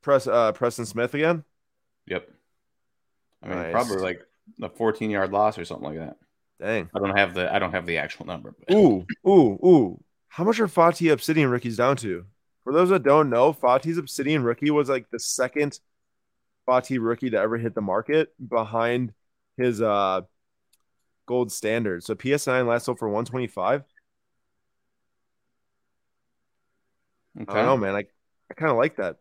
Press 0.03 0.27
uh 0.27 0.53
Preston 0.53 0.87
Smith 0.87 1.15
again. 1.15 1.45
Yep. 2.07 2.29
I 3.43 3.49
mean, 3.49 3.57
nice. 3.59 3.73
probably 3.73 3.99
like 3.99 4.27
a 4.63 4.69
14 4.69 5.11
yard 5.11 5.33
loss 5.33 5.59
or 5.59 5.65
something 5.65 5.89
like 5.89 5.99
that. 5.99 6.17
Dang. 6.61 6.91
I 6.95 6.99
don't 6.99 7.17
have 7.17 7.35
the 7.35 7.53
I 7.53 7.59
don't 7.59 7.73
have 7.73 7.87
the 7.87 7.99
actual 7.99 8.27
number. 8.27 8.55
But. 8.59 8.75
Ooh, 8.75 9.07
ooh, 9.27 9.59
ooh. 9.65 10.05
How 10.29 10.45
much 10.45 10.61
are 10.61 10.69
Fati 10.69 11.13
Obsidian 11.13 11.51
rookies 11.51 11.77
down 11.77 11.97
to? 11.99 12.25
For 12.71 12.75
those 12.75 12.91
that 12.91 13.03
don't 13.03 13.31
know, 13.31 13.53
Fati's 13.53 13.99
Obsidian 13.99 14.45
rookie 14.45 14.71
was 14.71 14.89
like 14.89 15.11
the 15.11 15.19
second 15.19 15.81
Fati 16.69 16.99
rookie 17.05 17.29
to 17.31 17.37
ever 17.37 17.59
hit 17.59 17.75
the 17.75 17.81
market 17.81 18.33
behind 18.49 19.13
his 19.57 19.83
uh 19.83 20.21
gold 21.27 21.51
standard. 21.51 22.05
So 22.05 22.15
PS9 22.15 22.69
last 22.69 22.85
sold 22.85 23.01
for 23.01 23.09
125. 23.09 23.83
Okay. 27.41 27.51
I 27.51 27.55
don't 27.57 27.67
know, 27.67 27.77
man. 27.77 27.97
I, 27.97 28.05
I 28.49 28.55
kind 28.55 28.71
of 28.71 28.77
like 28.77 28.99
that. 28.99 29.17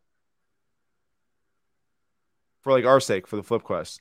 for 2.61 2.71
like 2.71 2.85
our 2.85 2.99
sake 2.99 3.25
for 3.25 3.35
the 3.35 3.41
flip 3.41 3.63
quest. 3.63 3.99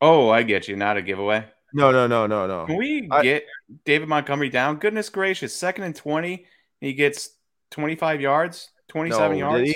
Oh, 0.00 0.30
I 0.30 0.42
get 0.42 0.68
you. 0.68 0.76
Not 0.76 0.96
a 0.96 1.02
giveaway. 1.02 1.44
No, 1.74 1.90
no, 1.90 2.06
no, 2.06 2.26
no, 2.26 2.46
no. 2.46 2.64
Can 2.64 2.78
we 2.78 3.08
I- 3.10 3.22
get 3.22 3.44
David 3.84 4.08
Montgomery 4.08 4.48
down? 4.48 4.76
Goodness 4.76 5.10
gracious, 5.10 5.54
second 5.54 5.84
and 5.84 5.94
twenty. 5.94 6.46
He 6.80 6.94
gets 6.94 7.36
twenty-five 7.70 8.20
yards, 8.20 8.70
twenty-seven 8.88 9.38
No, 9.38 9.56
yards. 9.56 9.74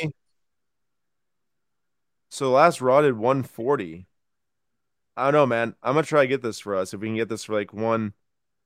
So 2.31 2.51
last 2.51 2.81
raw 2.81 3.01
did 3.01 3.17
140. 3.17 4.07
I 5.17 5.25
don't 5.25 5.35
know, 5.35 5.47
man. 5.47 5.77
I'm 5.85 5.95
gonna 5.95 6.05
try 6.05 6.23
to 6.23 6.27
get 6.27 6.43
this 6.43 6.59
for 6.59 6.75
us. 6.75 6.93
If 6.93 7.01
we 7.01 7.07
can 7.07 7.15
get 7.15 7.29
this 7.29 7.45
for 7.45 7.55
like 7.55 7.73
one 7.73 8.13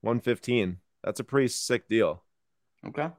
115, 0.01 0.77
that's 1.03 1.19
a 1.19 1.23
pretty 1.23 1.49
sick 1.49 1.87
deal. 1.87 2.23
Okay. 2.87 3.09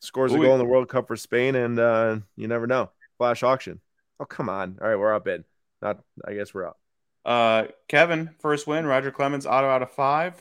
Scores 0.00 0.32
a 0.32 0.36
Ooh, 0.36 0.42
goal 0.42 0.52
in 0.54 0.58
the 0.58 0.64
World 0.64 0.88
Cup 0.88 1.06
for 1.08 1.16
Spain, 1.16 1.54
and 1.54 1.78
uh, 1.78 2.18
you 2.36 2.48
never 2.48 2.66
know. 2.66 2.90
Flash 3.18 3.42
auction. 3.42 3.80
Oh, 4.18 4.24
come 4.24 4.48
on. 4.48 4.78
All 4.80 4.88
right, 4.88 4.98
we're 4.98 5.14
up 5.14 5.28
in. 5.28 5.44
Not 5.82 6.00
I 6.26 6.32
guess 6.32 6.54
we're 6.54 6.68
up. 6.68 6.78
Uh, 7.24 7.64
Kevin, 7.88 8.30
first 8.38 8.66
win. 8.66 8.86
Roger 8.86 9.10
Clemens, 9.10 9.44
auto 9.44 9.68
out 9.68 9.82
of 9.82 9.90
five. 9.90 10.34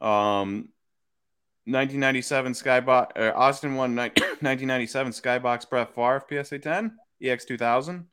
Um, 0.00 0.68
1997 1.66 2.52
Skybox. 2.52 3.34
Austin 3.34 3.74
won 3.74 3.94
ni- 3.94 4.00
1997 4.40 5.12
Skybox 5.12 5.68
Brett 5.68 5.94
Favre 5.94 6.24
PSA 6.28 6.58
10 6.60 6.96
EX 7.22 7.44
2000. 7.44 8.06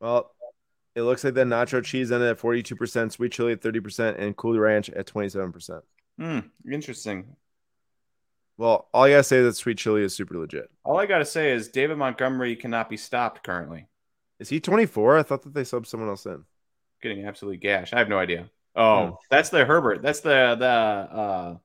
Well, 0.00 0.32
it 0.94 1.02
looks 1.02 1.24
like 1.24 1.34
the 1.34 1.44
nacho 1.44 1.84
cheese 1.84 2.10
ended 2.10 2.28
at 2.30 2.38
42%, 2.38 3.12
sweet 3.12 3.32
chili 3.32 3.52
at 3.52 3.60
30%, 3.60 4.18
and 4.18 4.36
cool 4.36 4.58
ranch 4.58 4.88
at 4.90 5.06
27%. 5.06 5.82
Hmm, 6.18 6.38
interesting. 6.70 7.36
Well, 8.58 8.88
all 8.94 9.04
I 9.04 9.10
gotta 9.10 9.22
say 9.22 9.38
is 9.38 9.44
that 9.44 9.60
sweet 9.60 9.76
chili 9.76 10.02
is 10.02 10.16
super 10.16 10.38
legit. 10.38 10.70
All 10.84 10.96
I 10.98 11.04
gotta 11.04 11.26
say 11.26 11.52
is 11.52 11.68
David 11.68 11.98
Montgomery 11.98 12.56
cannot 12.56 12.88
be 12.88 12.96
stopped 12.96 13.42
currently. 13.42 13.86
Is 14.38 14.48
he 14.48 14.60
24? 14.60 15.18
I 15.18 15.22
thought 15.22 15.42
that 15.42 15.52
they 15.52 15.62
subbed 15.62 15.86
someone 15.86 16.08
else 16.08 16.24
in. 16.24 16.44
Getting 17.02 17.26
absolutely 17.26 17.58
gashed. 17.58 17.92
I 17.92 17.98
have 17.98 18.08
no 18.08 18.18
idea. 18.18 18.48
Oh, 18.76 19.06
Hmm. 19.08 19.14
that's 19.30 19.50
the 19.50 19.64
Herbert. 19.64 20.02
That's 20.02 20.20
the 20.20 20.56
the 20.58 20.66
uh 20.66 21.58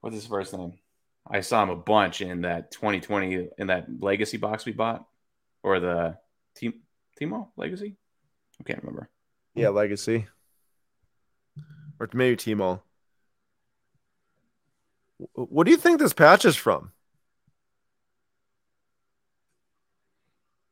what's 0.00 0.16
his 0.16 0.26
first 0.26 0.52
name? 0.52 0.74
I 1.28 1.40
saw 1.40 1.62
him 1.62 1.70
a 1.70 1.76
bunch 1.76 2.20
in 2.20 2.42
that 2.42 2.70
2020 2.70 3.48
in 3.58 3.66
that 3.68 3.86
legacy 4.00 4.36
box 4.36 4.64
we 4.64 4.72
bought. 4.72 5.06
Or 5.62 5.80
the 5.80 6.18
team 6.54 6.74
Timo 7.20 7.48
Legacy? 7.56 7.96
I 8.60 8.64
can't 8.64 8.82
remember. 8.82 9.10
Yeah, 9.54 9.70
Legacy. 9.70 10.28
Or 12.00 12.08
maybe 12.14 12.36
Timo. 12.36 12.82
What 15.34 15.64
do 15.64 15.70
you 15.70 15.76
think 15.76 15.98
this 16.00 16.12
patch 16.12 16.44
is 16.44 16.56
from? 16.56 16.92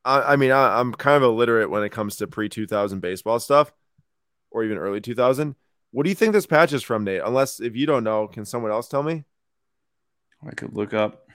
I, 0.03 0.33
I 0.33 0.35
mean, 0.35 0.51
I, 0.51 0.79
I'm 0.79 0.93
kind 0.93 1.17
of 1.17 1.23
illiterate 1.23 1.69
when 1.69 1.83
it 1.83 1.89
comes 1.91 2.17
to 2.17 2.27
pre 2.27 2.49
2000 2.49 2.99
baseball 2.99 3.39
stuff 3.39 3.71
or 4.55 4.63
even 4.63 4.77
early 4.77 5.01
2000. 5.01 5.53
What 5.91 6.03
do 6.03 6.09
you 6.09 6.15
think 6.15 6.31
this 6.31 6.45
patch 6.45 6.71
is 6.71 6.81
from, 6.81 7.03
Nate? 7.03 7.21
Unless 7.23 7.59
if 7.59 7.75
you 7.75 7.85
don't 7.85 8.05
know, 8.05 8.27
can 8.27 8.45
someone 8.45 8.71
else 8.71 8.87
tell 8.87 9.03
me? 9.03 9.25
I 10.47 10.51
could 10.51 10.73
look 10.73 10.93
up. 10.93 11.27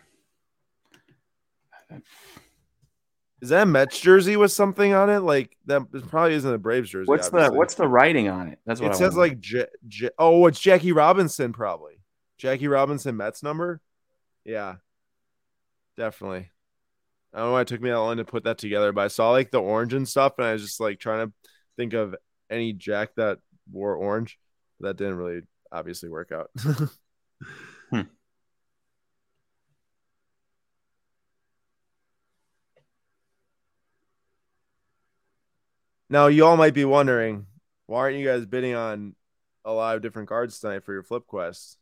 Is 3.42 3.50
that 3.50 3.64
a 3.64 3.66
Mets 3.66 4.00
jersey 4.00 4.36
with 4.36 4.52
something 4.52 4.94
on 4.94 5.10
it? 5.10 5.20
Like 5.20 5.54
that 5.66 5.82
probably 6.08 6.34
isn't 6.34 6.54
a 6.54 6.58
Braves 6.58 6.88
jersey. 6.88 7.08
What's 7.08 7.28
the 7.28 7.50
what's 7.52 7.74
the 7.74 7.86
writing 7.86 8.28
on 8.28 8.48
it? 8.48 8.58
That's 8.64 8.80
what 8.80 8.92
it 8.92 8.94
I 8.94 8.98
says 8.98 9.16
like 9.16 9.38
J- 9.38 9.66
J- 9.86 10.10
oh 10.18 10.46
it's 10.46 10.60
Jackie 10.60 10.92
Robinson 10.92 11.52
probably 11.52 12.00
Jackie 12.38 12.68
Robinson 12.68 13.16
Mets 13.16 13.42
number 13.42 13.80
yeah 14.44 14.76
definitely 15.96 16.50
I 17.34 17.38
don't 17.38 17.48
know 17.48 17.52
why 17.52 17.60
it 17.60 17.68
took 17.68 17.82
me 17.82 17.90
that 17.90 17.98
long 17.98 18.16
to 18.16 18.24
put 18.24 18.44
that 18.44 18.58
together 18.58 18.92
but 18.92 19.02
I 19.02 19.08
saw 19.08 19.30
like 19.30 19.50
the 19.50 19.60
orange 19.60 19.92
and 19.94 20.08
stuff 20.08 20.34
and 20.38 20.46
I 20.46 20.52
was 20.52 20.62
just 20.62 20.80
like 20.80 20.98
trying 20.98 21.26
to 21.26 21.32
think 21.76 21.92
of 21.92 22.14
any 22.50 22.72
Jack 22.72 23.14
that 23.16 23.38
wore 23.70 23.94
orange 23.94 24.38
that 24.80 24.96
didn't 24.96 25.16
really 25.16 25.42
obviously 25.70 26.08
work 26.08 26.32
out 26.32 26.50
Hmm. 27.90 28.02
now 36.08 36.26
you 36.26 36.44
all 36.44 36.56
might 36.56 36.74
be 36.74 36.84
wondering 36.84 37.46
why 37.86 38.00
aren't 38.00 38.16
you 38.16 38.26
guys 38.26 38.46
bidding 38.46 38.74
on 38.74 39.14
a 39.64 39.72
lot 39.72 39.96
of 39.96 40.02
different 40.02 40.28
cards 40.28 40.60
tonight 40.60 40.84
for 40.84 40.92
your 40.92 41.02
flip 41.02 41.26
quest 41.26 41.78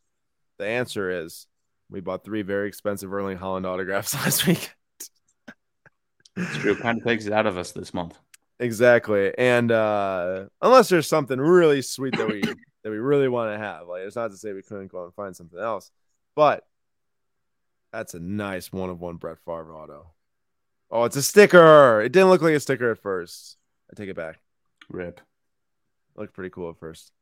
the 0.59 0.67
answer 0.67 1.11
is 1.11 1.47
we 1.91 2.01
bought 2.01 2.25
three 2.25 2.43
very 2.43 2.69
expensive 2.69 3.13
Erling 3.13 3.39
Haaland 3.39 3.67
autographs 3.67 4.15
last 4.15 4.47
week. 4.47 4.71
it's 6.37 6.57
true. 6.59 6.73
It 6.73 6.81
kind 6.81 6.99
of 6.99 7.05
takes 7.05 7.27
it 7.27 7.33
out 7.33 7.47
of 7.47 7.57
us 7.57 7.73
this 7.73 7.95
month. 7.95 8.19
Exactly. 8.59 9.33
And 9.37 9.71
uh 9.71 10.47
unless 10.61 10.89
there's 10.89 11.09
something 11.09 11.39
really 11.39 11.83
sweet 11.83 12.17
that 12.17 12.29
we 12.29 12.41
that 12.85 12.91
we 12.91 12.99
really 12.99 13.29
want 13.29 13.53
to 13.53 13.59
have. 13.59 13.87
Like 13.87 14.03
it's 14.03 14.17
not 14.17 14.31
to 14.31 14.37
say 14.37 14.53
we 14.53 14.63
couldn't 14.63 14.93
go 14.93 15.05
and 15.05 15.15
find 15.15 15.35
something 15.37 15.59
else. 15.59 15.91
But 16.35 16.65
that's 17.93 18.15
a 18.15 18.21
nice 18.21 18.73
one 18.73 18.91
of 18.91 19.01
one 19.01 19.17
Brett 19.17 19.39
Favre 19.45 19.75
auto. 19.75 20.11
Oh, 20.91 21.05
it's 21.05 21.17
a 21.17 21.23
sticker. 21.23 22.01
It 22.01 22.13
didn't 22.13 22.31
look 22.31 22.43
like 22.43 22.55
a 22.55 22.61
sticker 22.61 22.93
at 22.93 22.99
first. 22.99 23.57
I 23.91 23.95
take 23.95 24.09
it 24.09 24.17
back. 24.17 24.39
Rip. 24.89 25.21
looked 26.17 26.35
pretty 26.35 26.51
cool 26.51 26.71
at 26.71 26.79
first. 26.79 27.13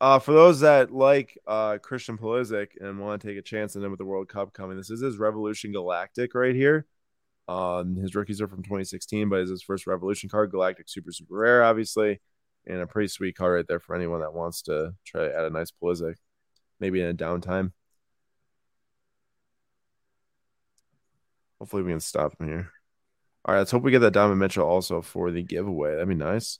Uh, 0.00 0.18
for 0.18 0.32
those 0.32 0.60
that 0.60 0.92
like 0.92 1.38
uh, 1.46 1.78
Christian 1.78 2.18
Pulisic 2.18 2.68
and 2.80 3.00
want 3.00 3.22
to 3.22 3.28
take 3.28 3.38
a 3.38 3.42
chance 3.42 3.76
on 3.76 3.84
him 3.84 3.90
with 3.90 3.98
the 3.98 4.04
World 4.04 4.28
Cup 4.28 4.52
coming, 4.52 4.76
this 4.76 4.90
is 4.90 5.00
his 5.00 5.16
Revolution 5.16 5.72
Galactic 5.72 6.34
right 6.34 6.54
here. 6.54 6.86
Um, 7.48 7.96
his 7.96 8.14
rookies 8.14 8.40
are 8.40 8.48
from 8.48 8.62
2016, 8.62 9.28
but 9.28 9.40
it's 9.40 9.50
his 9.50 9.62
first 9.62 9.86
Revolution 9.86 10.28
card, 10.28 10.50
Galactic 10.50 10.88
Super 10.88 11.12
Super 11.12 11.36
Rare, 11.36 11.62
obviously, 11.62 12.20
and 12.66 12.80
a 12.80 12.86
pretty 12.86 13.08
sweet 13.08 13.36
card 13.36 13.54
right 13.54 13.66
there 13.68 13.80
for 13.80 13.94
anyone 13.94 14.20
that 14.20 14.34
wants 14.34 14.62
to 14.62 14.94
try 15.04 15.26
to 15.26 15.34
add 15.34 15.44
a 15.44 15.50
nice 15.50 15.70
Pulisic, 15.70 16.16
maybe 16.80 17.00
in 17.00 17.08
a 17.08 17.14
downtime. 17.14 17.72
Hopefully, 21.60 21.82
we 21.82 21.92
can 21.92 22.00
stop 22.00 22.38
him 22.40 22.48
here. 22.48 22.70
All 23.44 23.54
right, 23.54 23.60
let's 23.60 23.70
hope 23.70 23.82
we 23.84 23.92
get 23.92 24.00
that 24.00 24.12
Diamond 24.12 24.40
Mitchell 24.40 24.66
also 24.66 25.00
for 25.00 25.30
the 25.30 25.42
giveaway. 25.42 25.92
That'd 25.92 26.08
be 26.08 26.14
nice. 26.16 26.58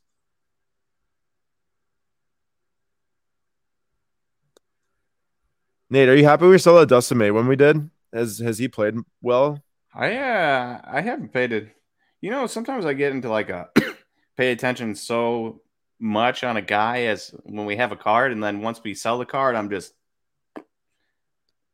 Nate, 5.91 6.09
are 6.09 6.17
you 6.17 6.25
happy 6.25 6.47
we 6.47 6.59
saw 6.59 6.79
that 6.79 6.89
Dustin 6.89 7.19
May 7.19 7.31
when 7.31 7.47
we 7.47 7.57
did? 7.57 7.91
Has 8.13 8.39
has 8.39 8.59
he 8.59 8.69
played 8.69 8.95
well? 9.21 9.63
I 9.97 10.17
uh 10.17 10.81
I 10.85 11.01
haven't 11.01 11.33
paid 11.33 11.53
it. 11.53 11.75
You 12.21 12.31
know, 12.31 12.47
sometimes 12.47 12.85
I 12.85 12.93
get 12.93 13.13
into 13.13 13.31
like 13.31 13.49
a 13.49 13.71
pay 14.37 14.53
attention 14.53 14.95
so 14.95 15.63
much 15.99 16.45
on 16.45 16.57
a 16.59 16.63
guy 16.63 17.05
as 17.05 17.35
when 17.45 17.65
we 17.67 17.77
have 17.77 17.93
a 17.93 17.97
card, 17.97 18.33
and 18.33 18.43
then 18.43 18.61
once 18.61 18.83
we 18.85 18.95
sell 18.95 19.19
the 19.19 19.25
card, 19.27 19.57
I'm 19.57 19.71
just 19.71 19.95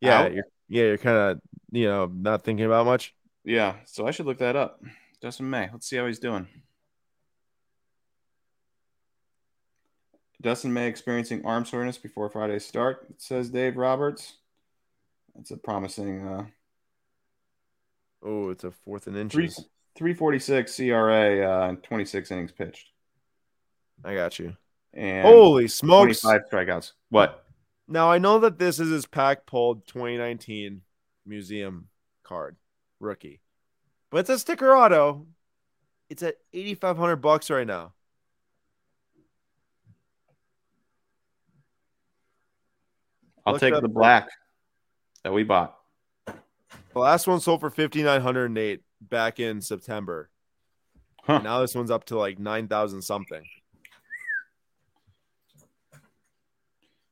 Yeah, 0.01 0.20
Out. 0.20 0.33
you're, 0.35 0.45
yeah, 0.68 0.83
you're 0.85 0.99
kind 0.99 1.16
of 1.16 1.41
you 1.73 1.87
know 1.89 2.07
not 2.07 2.45
thinking 2.45 2.66
about 2.66 2.87
much. 2.87 3.14
yeah. 3.45 3.77
So 3.87 4.07
I 4.07 4.12
should 4.12 4.27
look 4.27 4.39
that 4.39 4.57
up. 4.57 4.81
Dustin 5.20 5.49
May. 5.51 5.68
Let's 5.73 5.87
see 5.89 5.97
how 5.97 6.07
he's 6.07 6.18
doing. 6.20 6.47
Dustin 10.41 10.73
May 10.73 10.89
experiencing 10.89 11.45
arm 11.47 11.64
soreness 11.64 11.99
before 11.99 12.29
Friday's 12.29 12.64
start, 12.66 13.07
says 13.18 13.51
Dave 13.51 13.77
Roberts. 13.77 14.39
That's 15.37 15.53
a 15.53 15.57
promising 15.57 16.27
uh, 16.27 16.47
Oh, 18.25 18.51
it's 18.51 18.64
a 18.64 18.70
fourth 18.70 19.07
and 19.07 19.31
three 19.31 19.51
three 19.97 20.14
forty 20.14 20.39
six 20.39 20.79
ERA 20.79 21.47
uh, 21.47 21.68
and 21.68 21.83
twenty 21.83 22.05
six 22.05 22.31
innings 22.31 22.53
pitched 22.53 22.93
I 24.05 24.14
got 24.14 24.39
you. 24.39 24.57
and 24.93 25.27
Holy 25.27 25.68
smokes! 25.68 26.20
five 26.20 26.43
strikeouts. 26.51 26.93
What? 27.11 27.45
Now 27.89 28.11
I 28.11 28.18
know 28.18 28.39
that 28.41 28.59
this 28.59 28.81
is 28.81 28.91
his 28.91 29.07
pack 29.07 29.47
pulled 29.47 29.87
2019 29.87 30.83
museum 31.27 31.89
card 32.25 32.57
rookie, 33.01 33.41
but 34.11 34.18
it's 34.18 34.31
a 34.31 34.39
sticker 34.39 34.75
auto. 34.75 35.27
It's 36.09 36.23
at 36.23 36.37
8,500 36.53 37.16
bucks 37.16 37.49
right 37.49 37.66
now. 37.66 37.95
I'll 43.47 43.55
Look 43.55 43.61
take 43.61 43.81
the 43.81 43.89
black 43.89 44.29
that 45.25 45.33
we 45.33 45.43
bought. 45.43 45.77
The 46.93 46.99
last 46.99 47.27
one 47.27 47.41
sold 47.41 47.61
for 47.61 47.70
5,908 47.70 48.81
back 49.01 49.41
in 49.41 49.61
September. 49.61 50.29
Huh. 51.23 51.39
Now 51.39 51.61
this 51.61 51.75
one's 51.75 51.91
up 51.91 52.05
to 52.07 52.18
like 52.18 52.39
9,000 52.39 53.03
something. 53.03 53.45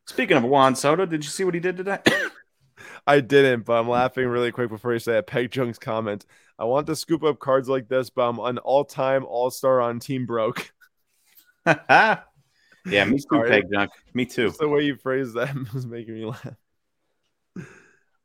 Speaking 0.07 0.37
of 0.37 0.43
Juan 0.43 0.75
Soto, 0.75 1.07
did 1.07 1.25
you 1.25 1.31
see 1.31 1.45
what 1.45 1.55
he 1.55 1.61
did 1.61 1.77
today? 1.77 1.99
I 3.07 3.21
didn't, 3.21 3.65
but 3.65 3.75
I'm 3.75 3.89
laughing 3.89 4.27
really 4.27 4.51
quick 4.51 4.69
before 4.69 4.93
you 4.93 4.99
say 4.99 5.19
it. 5.19 5.27
Peg 5.27 5.55
Jung's 5.55 5.79
comment. 5.79 6.27
I 6.59 6.65
want 6.65 6.89
to 6.89 6.97
scoop 6.97 7.23
up 7.23 7.39
cards 7.39 7.69
like 7.69 7.89
this, 7.89 8.11
but 8.11 8.29
I'm 8.29 8.39
an 8.41 8.59
all-time 8.59 9.25
all-star 9.25 9.81
on 9.81 10.01
Team 10.01 10.27
Broke. 10.27 10.73
yeah, 11.67 12.25
me 12.85 13.19
too, 13.19 13.25
Sorry. 13.31 13.51
Peg 13.51 13.65
Junk. 13.73 13.91
Me 14.13 14.27
too. 14.27 14.49
Just 14.49 14.59
the 14.59 14.69
way 14.69 14.83
you 14.83 14.97
phrased 14.97 15.35
that 15.35 15.55
was 15.73 15.87
making 15.87 16.15
me 16.15 16.27
laugh. 16.27 16.57
All 17.57 17.65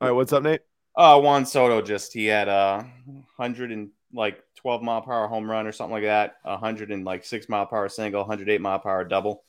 right, 0.01 0.11
what's 0.11 0.33
up, 0.33 0.43
Nate? 0.43 0.61
Uh, 0.97 1.19
Juan 1.19 1.45
Soto 1.45 1.81
just 1.81 2.13
he 2.13 2.25
had 2.25 2.47
a 2.47 2.89
hundred 3.37 3.71
and 3.71 3.89
like 4.13 4.41
twelve 4.55 4.81
mile 4.81 5.01
per 5.01 5.11
hour 5.13 5.27
home 5.27 5.49
run 5.49 5.67
or 5.67 5.71
something 5.71 5.93
like 5.93 6.03
that. 6.03 6.37
A 6.45 6.57
hundred 6.57 6.91
and 6.91 7.03
like 7.05 7.25
six 7.25 7.49
mile 7.49 7.65
per 7.65 7.77
hour 7.77 7.89
single, 7.89 8.23
hundred 8.23 8.49
eight 8.49 8.61
mile 8.61 8.79
per 8.79 8.89
hour 8.89 9.03
double. 9.03 9.43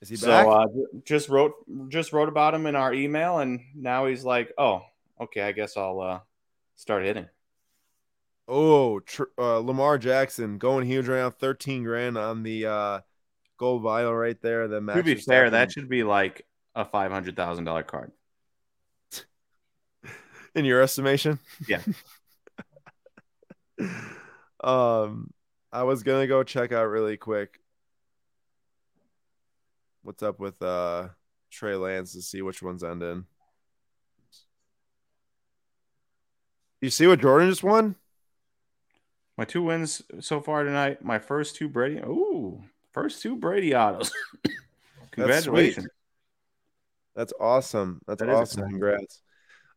Is 0.00 0.08
he 0.08 0.16
so 0.16 0.28
back? 0.28 0.46
uh, 0.46 0.66
just 1.04 1.28
wrote 1.28 1.54
just 1.88 2.12
wrote 2.12 2.28
about 2.28 2.54
him 2.54 2.66
in 2.66 2.76
our 2.76 2.92
email, 2.92 3.38
and 3.38 3.60
now 3.74 4.06
he's 4.06 4.24
like, 4.24 4.52
oh, 4.58 4.82
okay, 5.20 5.42
I 5.42 5.52
guess 5.52 5.76
I'll 5.76 6.00
uh, 6.00 6.20
start 6.76 7.04
hitting. 7.04 7.28
oh, 8.48 9.00
tr- 9.00 9.24
uh, 9.38 9.58
Lamar 9.58 9.98
Jackson 9.98 10.58
going 10.58 10.86
huge 10.86 11.08
right 11.08 11.18
now, 11.20 11.30
thirteen 11.30 11.84
grand 11.84 12.18
on 12.18 12.42
the 12.42 12.66
uh, 12.66 13.00
gold 13.56 13.82
vial 13.82 14.14
right 14.14 14.40
there. 14.42 14.68
The 14.68 14.80
To 14.80 15.02
be 15.02 15.14
fair, 15.14 15.50
that 15.50 15.72
should 15.72 15.88
be 15.88 16.02
like 16.04 16.46
a 16.74 16.84
five 16.84 17.10
hundred 17.10 17.36
thousand 17.36 17.64
dollar 17.64 17.82
card. 17.82 18.12
In 20.54 20.64
your 20.64 20.80
estimation. 20.80 21.38
Yeah. 21.68 21.80
um, 24.62 25.30
I 25.72 25.82
was 25.82 26.02
gonna 26.02 26.26
go 26.26 26.42
check 26.42 26.72
out 26.72 26.84
really 26.84 27.16
quick. 27.16 27.60
What's 30.02 30.22
up 30.22 30.38
with 30.38 30.60
uh 30.62 31.08
Trey 31.50 31.74
Lance 31.74 32.12
to 32.12 32.22
see 32.22 32.42
which 32.42 32.62
one's 32.62 32.84
ending. 32.84 33.24
You 36.80 36.90
see 36.90 37.06
what 37.06 37.20
Jordan 37.20 37.48
just 37.48 37.62
won? 37.62 37.96
My 39.36 39.44
two 39.44 39.62
wins 39.62 40.02
so 40.20 40.40
far 40.40 40.64
tonight. 40.64 41.02
My 41.04 41.18
first 41.18 41.56
two 41.56 41.68
Brady. 41.68 41.98
Ooh, 42.00 42.62
first 42.92 43.22
two 43.22 43.36
Brady 43.36 43.74
autos. 43.74 44.12
Congratulations. 45.12 45.88
That's 47.16 47.32
awesome. 47.40 48.00
That's 48.06 48.20
That 48.20 48.28
awesome. 48.28 48.68
Congrats. 48.68 49.22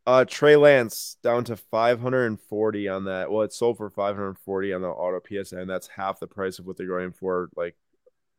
Uh 0.07 0.23
Trey 0.23 0.55
Lance 0.55 1.17
down 1.21 1.43
to 1.43 1.57
540 1.57 2.87
on 2.87 3.03
that. 3.03 3.29
Well, 3.29 3.41
it 3.41 3.51
sold 3.51 3.75
for 3.75 3.89
540 3.89 4.73
on 4.73 4.81
the 4.81 4.87
auto 4.87 5.19
PSN. 5.19 5.67
That's 5.67 5.87
half 5.87 6.21
the 6.21 6.27
price 6.27 6.59
of 6.59 6.65
what 6.65 6.77
they're 6.77 6.87
going 6.87 7.11
for 7.11 7.49
like 7.57 7.75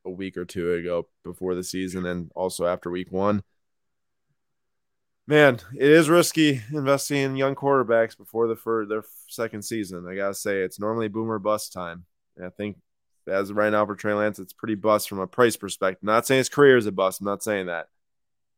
a 0.07 0.11
week 0.11 0.39
or 0.39 0.47
two 0.47 0.73
ago 0.73 1.09
before 1.25 1.55
the 1.55 1.63
season 1.63 2.07
and 2.07 2.33
also 2.35 2.65
after 2.65 2.91
week 2.91 3.13
one. 3.13 3.43
Man, 5.27 5.61
it 5.79 5.91
is 5.91 6.09
risky 6.09 6.63
investing 6.73 7.19
in 7.19 7.37
young 7.37 7.55
quarterbacks 7.55 8.17
before 8.17 8.47
the 8.47 8.57
for 8.57 8.87
their 8.87 9.05
second 9.29 9.61
season. 9.63 10.09
I 10.09 10.15
gotta 10.15 10.33
say, 10.33 10.63
it's 10.63 10.81
normally 10.81 11.09
boomer 11.09 11.39
bust 11.39 11.75
time. 11.75 12.07
And 12.39 12.47
I 12.47 12.49
think 12.49 12.79
as 13.27 13.53
right 13.53 13.71
now 13.71 13.85
for 13.85 13.95
Trey 13.95 14.15
Lance, 14.15 14.39
it's 14.39 14.55
pretty 14.55 14.75
bust 14.75 15.07
from 15.07 15.19
a 15.19 15.27
price 15.27 15.57
perspective. 15.59 16.03
not 16.03 16.27
saying 16.27 16.39
his 16.39 16.49
career 16.49 16.79
is 16.79 16.87
a 16.87 16.93
bust. 16.93 17.21
I'm 17.21 17.27
not 17.27 17.43
saying 17.43 17.67
that. 17.67 17.89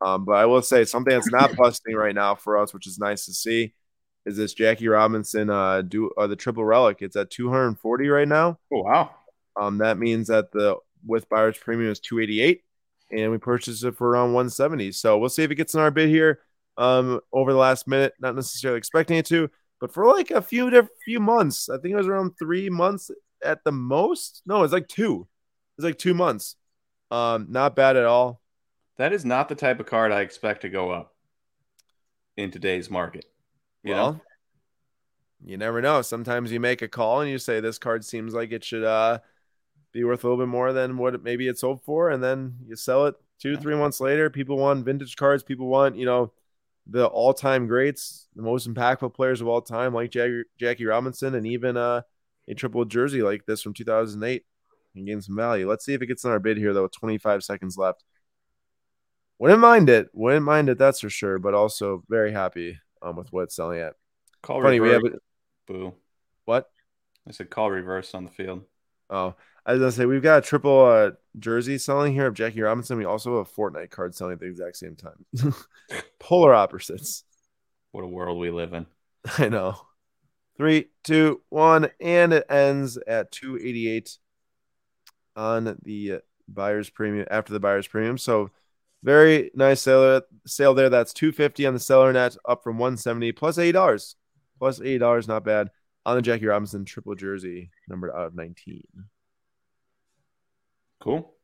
Um, 0.03 0.25
but 0.25 0.33
I 0.33 0.47
will 0.47 0.63
say 0.63 0.85
something 0.85 1.13
that's 1.13 1.31
not 1.31 1.57
busting 1.57 1.95
right 1.95 2.15
now 2.15 2.35
for 2.35 2.59
us, 2.59 2.73
which 2.73 2.87
is 2.87 2.99
nice 2.99 3.27
to 3.27 3.33
see, 3.33 3.75
is 4.27 4.37
this 4.37 4.55
Jackie 4.55 4.89
Robinson 4.89 5.51
uh 5.51 5.83
do 5.83 6.11
uh, 6.17 6.27
the 6.27 6.37
triple 6.37 6.65
relic. 6.65 6.99
It's 7.01 7.17
at 7.17 7.31
240 7.31 8.09
right 8.09 8.29
now. 8.29 8.59
Oh 8.73 8.83
wow. 8.83 9.11
Um, 9.57 9.79
that 9.79 9.99
means 9.99 10.29
that 10.29 10.53
the 10.53 10.77
with 11.05 11.29
buyer's 11.29 11.59
premium 11.59 11.91
is 11.91 12.01
288, 12.01 12.63
and 13.11 13.31
we 13.31 13.39
purchased 13.39 13.85
it 13.85 13.97
for 13.97 14.09
around 14.09 14.33
170. 14.33 14.93
So 14.93 15.19
we'll 15.19 15.29
see 15.29 15.43
if 15.43 15.51
it 15.51 15.57
gets 15.57 15.75
in 15.75 15.81
our 15.81 15.91
bid 15.91 16.09
here. 16.09 16.41
Um, 16.77 17.21
over 17.33 17.53
the 17.53 17.59
last 17.59 17.87
minute, 17.87 18.15
not 18.21 18.35
necessarily 18.35 18.79
expecting 18.79 19.19
it 19.19 19.27
to, 19.27 19.51
but 19.81 19.93
for 19.93 20.07
like 20.07 20.31
a 20.31 20.41
few 20.41 20.71
diff- 20.71 20.89
few 21.05 21.21
months, 21.21 21.69
I 21.69 21.77
think 21.77 21.93
it 21.93 21.97
was 21.97 22.07
around 22.07 22.33
three 22.39 22.71
months 22.71 23.11
at 23.45 23.65
the 23.65 23.73
most. 23.73 24.43
No, 24.47 24.63
it's 24.63 24.73
like 24.73 24.89
two. 24.89 25.27
It's 25.77 25.85
like 25.85 25.99
two 25.99 26.15
months. 26.15 26.57
Um, 27.11 27.49
not 27.51 27.77
bad 27.77 27.97
at 27.97 28.07
all. 28.07 28.40
That 29.01 29.15
is 29.15 29.25
not 29.25 29.49
the 29.49 29.55
type 29.55 29.81
of 29.81 29.87
card 29.87 30.13
I 30.13 30.21
expect 30.21 30.61
to 30.61 30.69
go 30.69 30.91
up 30.91 31.15
in 32.37 32.51
today's 32.51 32.91
market. 32.91 33.25
You 33.83 33.95
well, 33.95 34.13
know? 34.13 34.21
you 35.43 35.57
never 35.57 35.81
know. 35.81 36.03
Sometimes 36.03 36.53
you 36.53 36.61
make 36.61 36.83
a 36.83 36.89
call 36.89 37.23
and 37.23 37.31
you 37.31 37.39
say 37.39 37.61
this 37.61 37.79
card 37.79 38.05
seems 38.05 38.35
like 38.35 38.53
it 38.53 38.63
should 38.63 38.85
uh 38.85 39.21
be 39.95 40.05
worth 40.05 40.23
a 40.23 40.29
little 40.29 40.45
bit 40.45 40.51
more 40.51 40.75
than 40.75 40.99
what 40.99 41.15
it, 41.15 41.23
maybe 41.23 41.49
it's 41.49 41.63
sold 41.63 41.83
for, 41.83 42.11
and 42.11 42.23
then 42.23 42.57
you 42.67 42.77
sell 42.77 43.07
it 43.07 43.15
two, 43.39 43.57
three 43.57 43.75
months 43.75 44.03
later. 44.03 44.29
People 44.29 44.59
want 44.59 44.85
vintage 44.85 45.17
cards. 45.17 45.43
People 45.43 45.69
want 45.69 45.97
you 45.97 46.05
know 46.05 46.31
the 46.87 47.07
all-time 47.07 47.67
greats, 47.67 48.29
the 48.37 48.43
most 48.43 48.69
impactful 48.69 49.15
players 49.15 49.41
of 49.41 49.49
all 49.49 49.63
time, 49.63 49.95
like 49.95 50.11
Jackie, 50.11 50.43
Jackie 50.59 50.85
Robinson, 50.85 51.35
and 51.35 51.47
even 51.47 51.79
uh, 51.79 52.03
a 52.49 52.55
triple 52.55 52.85
jersey 52.85 53.23
like 53.23 53.47
this 53.47 53.63
from 53.63 53.73
2008 53.73 54.45
and 54.95 55.07
gain 55.07 55.23
some 55.23 55.37
value. 55.37 55.67
Let's 55.67 55.87
see 55.87 55.95
if 55.95 56.03
it 56.03 56.07
gets 56.07 56.25
in 56.25 56.33
our 56.33 56.39
bid 56.39 56.59
here 56.59 56.75
though. 56.75 56.87
25 56.87 57.43
seconds 57.43 57.79
left. 57.79 58.05
Wouldn't 59.41 59.61
mind 59.61 59.89
it. 59.89 60.11
Wouldn't 60.13 60.45
mind 60.45 60.69
it. 60.69 60.77
That's 60.77 61.01
for 61.01 61.09
sure. 61.09 61.39
But 61.39 61.55
also 61.55 62.05
very 62.11 62.31
happy 62.31 62.79
um, 63.01 63.17
with 63.17 63.33
what 63.33 63.45
it's 63.45 63.57
selling 63.57 63.81
at. 63.81 63.95
Call 64.43 64.63
Funny, 64.63 64.81
we 64.81 64.91
have 64.91 65.03
it. 65.03 65.15
Boo. 65.67 65.95
What? 66.45 66.71
I 67.27 67.33
said 67.33 67.49
call 67.49 67.71
reverse 67.71 68.15
on 68.15 68.25
the 68.25 68.31
field. 68.31 68.65
Oh, 69.09 69.35
I 69.65 69.73
was 69.73 69.81
gonna 69.81 69.93
say 69.93 70.05
we've 70.05 70.23
got 70.23 70.45
a 70.45 70.47
triple 70.47 70.85
uh, 70.85 71.11
jersey 71.39 71.79
selling 71.79 72.13
here 72.13 72.27
of 72.27 72.35
Jackie 72.35 72.61
Robinson. 72.61 72.99
We 72.99 73.07
also 73.07 73.39
have 73.39 73.49
a 73.49 73.51
Fortnite 73.51 73.91
card 73.91 74.15
selling 74.15 74.35
at 74.35 74.41
the 74.41 74.47
exact 74.47 74.77
same 74.77 74.95
time. 74.95 75.25
Polar 76.19 76.55
opposites. 76.55 77.25
What 77.93 78.05
a 78.05 78.09
world 78.09 78.39
we 78.39 78.51
live 78.51 78.75
in. 78.75 78.87
I 79.39 79.49
know. 79.49 79.81
Three, 80.59 80.91
two, 81.03 81.41
one, 81.49 81.89
and 81.99 82.35
it 82.35 82.45
ends 82.51 82.99
at 83.07 83.33
288 83.33 84.19
on 85.35 85.79
the 85.83 86.21
buyer's 86.47 86.91
premium 86.91 87.27
after 87.31 87.55
the 87.55 87.61
buyer's 87.61 87.87
premium. 87.87 88.19
So 88.19 88.51
very 89.03 89.51
nice 89.55 89.81
sale 89.81 90.23
sale 90.47 90.75
there. 90.75 90.91
That's 90.91 91.13
250 91.13 91.67
on 91.67 91.75
the 91.75 91.81
seller 91.81 92.13
net, 92.13 92.37
up 92.47 92.63
from 92.63 92.79
170 92.79 93.33
plus 93.33 93.59
eight 93.59 93.73
dollars. 93.73 94.17
Plus 94.59 94.81
eight 94.81 94.99
dollars, 94.99 95.27
not 95.27 95.45
bad. 95.45 95.71
On 96.07 96.17
the 96.17 96.23
Jackie 96.23 96.47
Robinson 96.47 96.85
triple 96.85 97.15
jersey, 97.15 97.71
numbered 97.89 98.11
out 98.11 98.27
of 98.27 98.35
19. 98.35 98.85
Cool. 101.01 101.35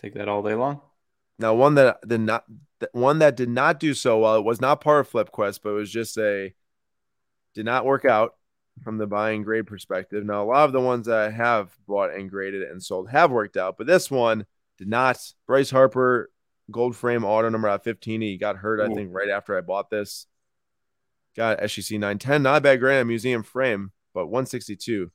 Take 0.00 0.14
that 0.14 0.28
all 0.28 0.42
day 0.42 0.54
long. 0.54 0.80
Now, 1.38 1.54
one 1.54 1.74
that 1.76 2.06
did 2.06 2.20
not, 2.20 2.44
one 2.92 3.18
that 3.20 3.36
did 3.36 3.48
not 3.48 3.80
do 3.80 3.94
so 3.94 4.18
well. 4.18 4.36
It 4.36 4.44
was 4.44 4.60
not 4.60 4.80
part 4.80 5.00
of 5.00 5.08
Flip 5.08 5.30
Quest, 5.30 5.62
but 5.62 5.70
it 5.70 5.74
was 5.74 5.90
just 5.90 6.16
a 6.18 6.52
did 7.54 7.64
not 7.64 7.84
work 7.84 8.04
out 8.04 8.34
from 8.82 8.98
the 8.98 9.06
buy 9.06 9.30
and 9.32 9.44
grade 9.44 9.66
perspective. 9.66 10.24
Now, 10.24 10.42
a 10.42 10.46
lot 10.46 10.64
of 10.64 10.72
the 10.72 10.80
ones 10.80 11.06
that 11.06 11.18
I 11.18 11.30
have 11.30 11.70
bought 11.86 12.14
and 12.14 12.30
graded 12.30 12.62
and 12.62 12.82
sold 12.82 13.10
have 13.10 13.30
worked 13.30 13.56
out, 13.56 13.76
but 13.76 13.86
this 13.86 14.10
one 14.10 14.46
did 14.78 14.88
not. 14.88 15.18
Bryce 15.46 15.70
Harper, 15.70 16.30
gold 16.70 16.96
frame 16.96 17.24
auto 17.24 17.48
number 17.48 17.68
out 17.68 17.84
15. 17.84 18.20
He 18.20 18.36
got 18.36 18.56
hurt, 18.56 18.80
I 18.80 18.92
think, 18.92 19.10
right 19.12 19.28
after 19.28 19.56
I 19.56 19.60
bought 19.60 19.90
this. 19.90 20.26
Got 21.36 21.60
SGC 21.60 21.92
910, 21.92 22.42
not 22.42 22.56
a 22.56 22.60
bad 22.60 22.80
grand 22.80 23.08
museum 23.08 23.42
frame, 23.42 23.92
but 24.12 24.26
162. 24.26 25.10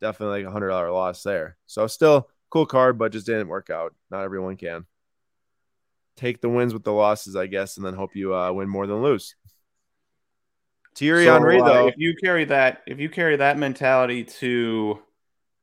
Definitely 0.00 0.42
like 0.42 0.48
a 0.48 0.52
hundred 0.52 0.68
dollar 0.68 0.90
loss 0.90 1.22
there. 1.22 1.56
So 1.66 1.86
still 1.86 2.28
cool 2.50 2.66
card, 2.66 2.98
but 2.98 3.12
just 3.12 3.26
didn't 3.26 3.48
work 3.48 3.70
out. 3.70 3.94
Not 4.10 4.24
everyone 4.24 4.56
can. 4.56 4.86
Take 6.16 6.40
the 6.40 6.48
wins 6.48 6.72
with 6.72 6.84
the 6.84 6.92
losses, 6.92 7.36
I 7.36 7.46
guess, 7.46 7.76
and 7.76 7.86
then 7.86 7.94
hope 7.94 8.16
you 8.16 8.34
uh, 8.34 8.52
win 8.52 8.68
more 8.68 8.86
than 8.86 9.02
lose. 9.02 9.34
Thierry 10.94 11.26
So, 11.26 11.34
Henry, 11.34 11.60
uh, 11.60 11.64
though, 11.64 11.86
if 11.88 11.94
you 11.98 12.14
carry 12.16 12.46
that, 12.46 12.82
if 12.86 12.98
you 12.98 13.10
carry 13.10 13.36
that 13.36 13.58
mentality 13.58 14.24
to, 14.24 14.98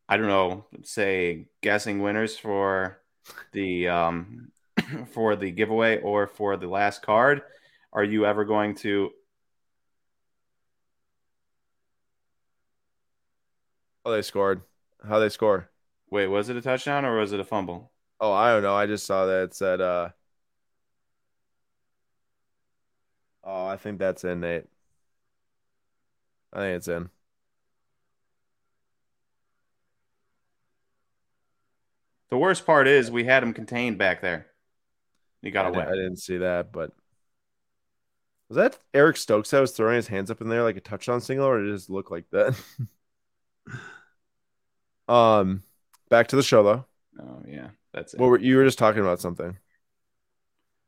I 0.08 0.18
don't 0.18 0.28
know, 0.28 0.66
say 0.84 1.48
guessing 1.62 2.02
winners 2.02 2.38
for 2.38 3.00
the 3.52 3.88
um 3.88 4.52
for 5.14 5.36
the 5.36 5.52
giveaway 5.52 6.02
or 6.02 6.28
for 6.28 6.58
the 6.58 6.68
last 6.68 7.02
card, 7.02 7.42
are 7.92 8.04
you 8.04 8.26
ever 8.26 8.46
going 8.46 8.76
to? 8.76 9.12
oh, 14.06 14.12
they 14.12 14.22
scored. 14.22 14.62
How 15.08 15.20
they 15.20 15.30
score? 15.30 15.70
Wait, 16.10 16.28
was 16.28 16.50
it 16.50 16.56
a 16.58 16.62
touchdown 16.62 17.06
or 17.06 17.18
was 17.18 17.32
it 17.34 17.40
a 17.40 17.44
fumble? 17.44 17.92
Oh, 18.20 18.32
I 18.32 18.52
don't 18.54 18.64
know. 18.64 18.76
I 18.76 18.86
just 18.86 19.06
saw 19.06 19.26
that 19.26 19.44
it 19.44 19.54
said. 19.56 19.82
uh 19.82 20.10
Oh, 23.44 23.66
I 23.66 23.78
think 23.78 24.00
that's 24.00 24.24
in, 24.24 24.40
Nate. 24.42 24.66
I 26.54 26.60
think 26.60 26.78
it's 26.78 26.88
in. 26.88 27.10
The 32.34 32.40
worst 32.40 32.66
part 32.66 32.88
is 32.88 33.12
we 33.12 33.26
had 33.26 33.44
him 33.44 33.54
contained 33.54 34.00
back 34.00 34.22
there. 34.22 34.48
He 35.44 35.52
got 35.52 35.68
I, 35.68 35.70
away. 35.70 35.86
I 35.86 35.92
didn't 35.92 36.18
see 36.18 36.38
that, 36.38 36.72
but 36.72 36.92
was 38.50 38.56
that 38.56 38.80
Eric 38.92 39.18
Stokes 39.18 39.52
that 39.52 39.60
was 39.60 39.70
throwing 39.70 39.98
his 39.98 40.08
hands 40.08 40.32
up 40.32 40.42
in 40.42 40.50
there 40.50 40.64
like 40.64 40.76
a 40.76 40.82
touchdown 40.82 41.22
single, 41.22 41.46
or 41.46 41.60
did 41.60 41.70
it 41.70 41.74
just 41.74 41.92
look 41.92 42.10
like 42.10 42.26
that? 42.32 42.60
um, 45.08 45.62
back 46.10 46.30
to 46.30 46.36
the 46.36 46.42
show 46.42 46.64
though. 46.64 46.86
Oh 47.22 47.44
yeah, 47.48 47.68
that's 47.94 48.16
it. 48.16 48.20
What 48.20 48.32
were 48.32 48.40
you 48.40 48.58
were 48.58 48.66
just 48.66 48.80
talking 48.80 49.02
about 49.02 49.22
something? 49.22 49.56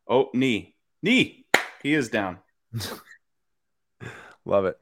oh 0.08 0.32
knee, 0.34 0.76
knee. 1.04 1.46
He 1.84 1.94
is 1.94 2.10
down. 2.10 2.40
Love 4.46 4.66
it. 4.66 4.80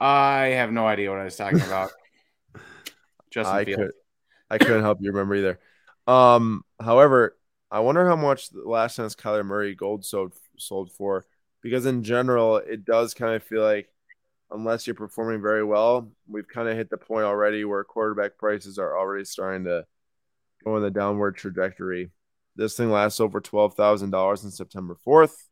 I 0.00 0.46
have 0.56 0.72
no 0.72 0.88
idea 0.88 1.08
what 1.08 1.20
I 1.20 1.24
was 1.24 1.36
talking 1.36 1.60
about. 1.60 1.92
Justin 3.30 3.56
I 3.56 3.64
Fields. 3.64 3.80
could, 3.80 3.92
I 4.50 4.58
couldn't 4.58 4.82
help 4.82 4.98
you 5.00 5.12
remember 5.12 5.36
either. 5.36 5.60
Um, 6.10 6.64
however, 6.80 7.36
I 7.70 7.80
wonder 7.80 8.06
how 8.08 8.16
much 8.16 8.48
last 8.52 8.96
chance 8.96 9.14
Kyler 9.14 9.44
Murray 9.44 9.74
gold 9.74 10.04
sold 10.04 10.34
sold 10.58 10.92
for. 10.92 11.24
because 11.62 11.86
in 11.86 12.02
general, 12.04 12.56
it 12.56 12.84
does 12.84 13.14
kind 13.14 13.34
of 13.34 13.42
feel 13.42 13.62
like 13.62 13.88
unless 14.50 14.86
you're 14.86 14.94
performing 14.94 15.40
very 15.42 15.64
well, 15.64 16.10
we've 16.28 16.48
kind 16.48 16.68
of 16.68 16.76
hit 16.76 16.90
the 16.90 16.96
point 16.96 17.24
already 17.24 17.64
where 17.64 17.84
quarterback 17.84 18.38
prices 18.38 18.78
are 18.78 18.96
already 18.98 19.24
starting 19.24 19.64
to 19.64 19.86
go 20.64 20.76
in 20.76 20.82
the 20.82 20.90
downward 20.90 21.36
trajectory. 21.36 22.10
This 22.56 22.76
thing 22.76 22.90
lasts 22.90 23.20
over 23.20 23.40
twelve 23.40 23.74
thousand 23.74 24.10
dollars 24.10 24.44
on 24.44 24.50
September 24.50 24.96
fourth. 25.04 25.48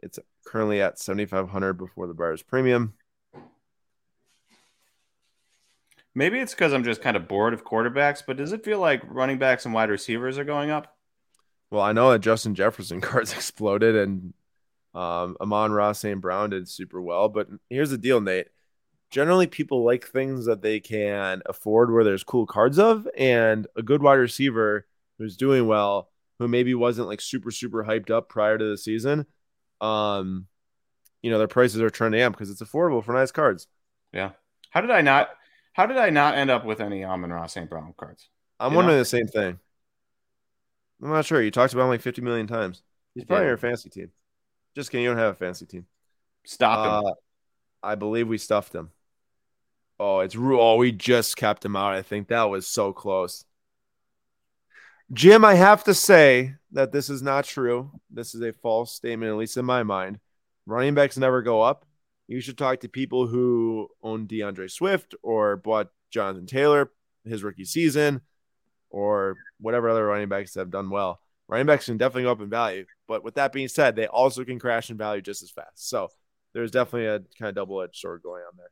It's 0.00 0.18
currently 0.46 0.80
at 0.82 0.98
seventy 0.98 1.26
five 1.26 1.48
hundred 1.48 1.74
before 1.74 2.06
the 2.06 2.14
buyer's 2.14 2.42
premium. 2.42 2.94
Maybe 6.20 6.38
it's 6.38 6.52
because 6.52 6.74
I'm 6.74 6.84
just 6.84 7.00
kind 7.00 7.16
of 7.16 7.26
bored 7.26 7.54
of 7.54 7.64
quarterbacks, 7.64 8.22
but 8.26 8.36
does 8.36 8.52
it 8.52 8.62
feel 8.62 8.78
like 8.78 9.00
running 9.06 9.38
backs 9.38 9.64
and 9.64 9.72
wide 9.72 9.88
receivers 9.88 10.36
are 10.36 10.44
going 10.44 10.68
up? 10.68 10.94
Well, 11.70 11.80
I 11.80 11.92
know 11.92 12.10
that 12.12 12.18
Justin 12.18 12.54
Jefferson 12.54 13.00
cards 13.00 13.32
exploded 13.32 13.96
and 13.96 14.34
um, 14.92 15.38
Amon-Ra 15.40 15.92
St. 15.92 16.20
Brown 16.20 16.50
did 16.50 16.68
super 16.68 17.00
well. 17.00 17.30
But 17.30 17.48
here's 17.70 17.88
the 17.88 17.96
deal, 17.96 18.20
Nate. 18.20 18.48
Generally, 19.10 19.46
people 19.46 19.82
like 19.82 20.08
things 20.08 20.44
that 20.44 20.60
they 20.60 20.78
can 20.78 21.40
afford 21.46 21.90
where 21.90 22.04
there's 22.04 22.22
cool 22.22 22.44
cards 22.44 22.78
of, 22.78 23.08
and 23.16 23.66
a 23.74 23.82
good 23.82 24.02
wide 24.02 24.16
receiver 24.16 24.86
who's 25.16 25.38
doing 25.38 25.68
well, 25.68 26.10
who 26.38 26.48
maybe 26.48 26.74
wasn't 26.74 27.08
like 27.08 27.22
super, 27.22 27.50
super 27.50 27.82
hyped 27.82 28.10
up 28.10 28.28
prior 28.28 28.58
to 28.58 28.64
the 28.68 28.76
season. 28.76 29.24
Um, 29.80 30.48
you 31.22 31.30
know, 31.30 31.38
their 31.38 31.48
prices 31.48 31.80
are 31.80 31.88
trending 31.88 32.20
up 32.20 32.34
because 32.34 32.50
it's 32.50 32.60
affordable 32.60 33.02
for 33.02 33.14
nice 33.14 33.32
cards. 33.32 33.68
Yeah. 34.12 34.32
How 34.68 34.82
did 34.82 34.90
I 34.90 35.00
not 35.00 35.30
how 35.80 35.86
did 35.86 35.96
I 35.96 36.10
not 36.10 36.34
end 36.34 36.50
up 36.50 36.66
with 36.66 36.82
any 36.82 37.04
Amon-Ra 37.04 37.46
St. 37.46 37.70
Brown 37.70 37.94
cards? 37.96 38.28
I'm 38.58 38.72
you 38.72 38.76
wondering 38.76 38.96
know? 38.96 39.00
the 39.00 39.06
same 39.06 39.26
thing. 39.26 39.58
I'm 41.02 41.08
not 41.08 41.24
sure. 41.24 41.40
You 41.40 41.50
talked 41.50 41.72
about 41.72 41.84
him 41.84 41.88
like 41.88 42.02
50 42.02 42.20
million 42.20 42.46
times. 42.46 42.82
He's 43.14 43.24
probably 43.24 43.46
yeah. 43.46 43.52
your 43.52 43.56
fantasy 43.56 43.88
team. 43.88 44.10
Just 44.76 44.90
kidding. 44.90 45.04
You 45.04 45.08
don't 45.08 45.16
have 45.16 45.32
a 45.32 45.38
fancy 45.38 45.64
team. 45.64 45.86
Stop 46.44 46.84
him. 46.84 47.10
Uh, 47.10 47.14
I 47.82 47.94
believe 47.94 48.28
we 48.28 48.36
stuffed 48.36 48.74
him. 48.74 48.90
Oh, 49.98 50.20
it's 50.20 50.36
oh, 50.38 50.76
we 50.76 50.92
just 50.92 51.38
kept 51.38 51.64
him 51.64 51.76
out. 51.76 51.94
I 51.94 52.02
think 52.02 52.28
that 52.28 52.50
was 52.50 52.66
so 52.66 52.92
close. 52.92 53.46
Jim, 55.14 55.46
I 55.46 55.54
have 55.54 55.84
to 55.84 55.94
say 55.94 56.56
that 56.72 56.92
this 56.92 57.08
is 57.08 57.22
not 57.22 57.46
true. 57.46 57.90
This 58.10 58.34
is 58.34 58.42
a 58.42 58.52
false 58.52 58.92
statement, 58.92 59.30
at 59.30 59.38
least 59.38 59.56
in 59.56 59.64
my 59.64 59.82
mind. 59.82 60.20
Running 60.66 60.94
backs 60.94 61.16
never 61.16 61.40
go 61.40 61.62
up. 61.62 61.86
You 62.30 62.40
should 62.40 62.56
talk 62.56 62.78
to 62.80 62.88
people 62.88 63.26
who 63.26 63.88
own 64.04 64.28
D'Andre 64.28 64.68
Swift 64.68 65.16
or 65.20 65.56
bought 65.56 65.88
Jonathan 66.12 66.46
Taylor 66.46 66.92
his 67.24 67.42
rookie 67.42 67.64
season 67.64 68.20
or 68.88 69.34
whatever 69.58 69.90
other 69.90 70.06
running 70.06 70.28
backs 70.28 70.54
have 70.54 70.70
done 70.70 70.90
well. 70.90 71.20
Running 71.48 71.66
backs 71.66 71.86
can 71.86 71.96
definitely 71.96 72.22
go 72.22 72.30
up 72.30 72.40
in 72.40 72.48
value. 72.48 72.86
But 73.08 73.24
with 73.24 73.34
that 73.34 73.52
being 73.52 73.66
said, 73.66 73.96
they 73.96 74.06
also 74.06 74.44
can 74.44 74.60
crash 74.60 74.90
in 74.90 74.96
value 74.96 75.20
just 75.20 75.42
as 75.42 75.50
fast. 75.50 75.88
So 75.88 76.06
there's 76.54 76.70
definitely 76.70 77.08
a 77.08 77.18
kind 77.36 77.48
of 77.48 77.56
double 77.56 77.82
edged 77.82 77.96
sword 77.96 78.22
going 78.22 78.44
on 78.44 78.56
there. 78.56 78.70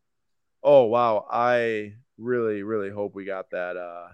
Oh 0.62 0.84
wow, 0.84 1.26
I 1.28 1.94
really 2.16 2.62
really 2.62 2.90
hope 2.90 3.16
we 3.16 3.24
got 3.24 3.50
that 3.50 3.76
uh 3.76 4.11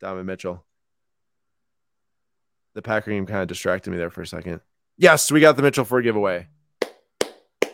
Donovan 0.00 0.24
Mitchell. 0.24 0.64
The 2.72 2.80
Packer 2.80 3.10
game 3.10 3.26
kind 3.26 3.42
of 3.42 3.48
distracted 3.48 3.90
me 3.90 3.98
there 3.98 4.10
for 4.10 4.22
a 4.22 4.26
second. 4.26 4.62
Yes, 4.96 5.30
we 5.30 5.40
got 5.40 5.56
the 5.56 5.62
Mitchell 5.62 5.84
for 5.84 5.98
a 5.98 6.02
giveaway. 6.02 6.48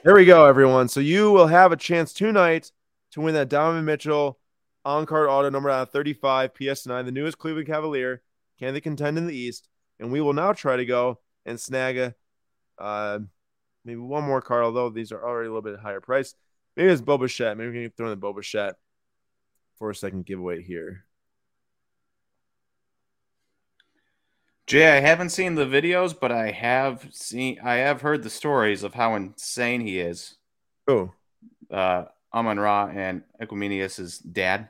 There 0.04 0.14
we 0.14 0.26
go, 0.26 0.44
everyone. 0.44 0.88
So 0.88 1.00
you 1.00 1.32
will 1.32 1.46
have 1.46 1.72
a 1.72 1.78
chance 1.78 2.12
tonight 2.12 2.70
to 3.12 3.22
win 3.22 3.32
that 3.36 3.48
Donovan 3.48 3.86
Mitchell 3.86 4.38
on 4.84 5.06
card 5.06 5.30
auto 5.30 5.48
number 5.48 5.70
out 5.70 5.84
of 5.84 5.92
35 5.92 6.52
PS9, 6.52 7.06
the 7.06 7.10
newest 7.10 7.38
Cleveland 7.38 7.68
Cavalier. 7.68 8.20
Can 8.58 8.74
they 8.74 8.82
contend 8.82 9.16
in 9.16 9.26
the 9.26 9.34
East? 9.34 9.66
And 9.98 10.12
we 10.12 10.20
will 10.20 10.34
now 10.34 10.52
try 10.52 10.76
to 10.76 10.84
go 10.84 11.20
and 11.46 11.58
snag 11.58 11.96
a 11.96 12.14
uh, 12.78 13.20
maybe 13.86 13.98
one 13.98 14.24
more 14.24 14.42
card, 14.42 14.64
although 14.64 14.90
these 14.90 15.10
are 15.10 15.24
already 15.24 15.48
a 15.48 15.50
little 15.50 15.62
bit 15.62 15.80
higher 15.80 16.02
price. 16.02 16.34
Maybe 16.76 16.92
it's 16.92 17.00
Bo 17.00 17.16
Bichette. 17.16 17.56
Maybe 17.56 17.70
we 17.70 17.82
can 17.84 17.92
throw 17.96 18.08
in 18.08 18.10
the 18.10 18.16
Bo 18.16 18.34
Bichette 18.34 18.74
for 19.78 19.88
a 19.88 19.94
second 19.94 20.26
giveaway 20.26 20.62
here. 20.62 21.03
Jay, 24.66 24.96
I 24.96 25.00
haven't 25.00 25.30
seen 25.30 25.56
the 25.56 25.66
videos, 25.66 26.18
but 26.18 26.32
I 26.32 26.50
have 26.50 27.08
seen 27.10 27.58
I 27.62 27.74
have 27.76 28.00
heard 28.00 28.22
the 28.22 28.30
stories 28.30 28.82
of 28.82 28.94
how 28.94 29.14
insane 29.14 29.80
he 29.82 30.00
is. 30.00 30.36
Who? 30.86 31.12
Uh 31.70 32.04
Amon 32.32 32.58
Ra 32.58 32.90
and 32.92 33.22
Equanimeous's 33.40 34.18
dad. 34.18 34.68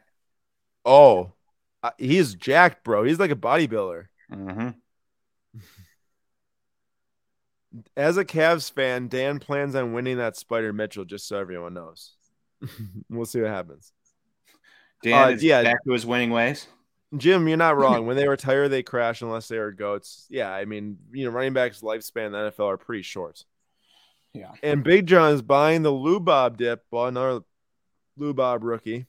Oh, 0.85 1.33
uh, 1.83 1.91
he's 1.97 2.35
jacked, 2.35 2.85
bro. 2.85 3.05
He's 3.05 3.19
like 3.19 3.31
a 3.31 3.37
bodybuilder. 3.37 4.07
Mm-hmm. 4.31 4.69
as 7.97 8.17
a 8.17 8.25
Cavs 8.25 8.71
fan, 8.71 9.09
Dan 9.09 9.39
plans 9.39 9.75
on 9.75 9.93
winning 9.93 10.19
that 10.19 10.37
Spider 10.37 10.73
Mitchell, 10.73 11.05
just 11.05 11.27
so 11.27 11.39
everyone 11.39 11.75
knows. 11.75 12.13
we'll 13.09 13.27
see 13.27 13.41
what 13.41 13.51
happens. 13.51 13.93
Dan 15.03 15.29
uh, 15.29 15.29
is 15.29 15.43
yeah. 15.43 15.63
back 15.63 15.83
to 15.85 15.93
his 15.93 16.07
winning 16.07 16.31
ways. 16.31 16.67
Jim, 17.17 17.49
you're 17.49 17.57
not 17.57 17.77
wrong. 17.79 18.07
When 18.07 18.17
they 18.17 18.29
retire, 18.29 18.69
they 18.69 18.83
crash 18.83 19.23
unless 19.23 19.49
they 19.49 19.57
are 19.57 19.73
goats. 19.73 20.27
Yeah, 20.31 20.51
I 20.51 20.65
mean, 20.65 20.99
you 21.13 21.25
know, 21.25 21.31
running 21.31 21.53
backs' 21.53 21.81
lifespan 21.81 22.27
in 22.27 22.33
the 22.33 22.39
NFL 22.51 22.67
are 22.67 22.77
pretty 22.77 23.03
short. 23.03 23.45
Yeah. 24.33 24.53
And 24.63 24.83
Big 24.83 25.07
John 25.07 25.33
is 25.33 25.43
buying 25.43 25.83
the 25.83 25.91
Lou 25.91 26.19
Bob 26.19 26.57
dip, 26.57 26.85
well, 26.91 27.07
another 27.07 27.41
Lou 28.17 28.35
Bob 28.35 28.65
rookie. 28.65 29.07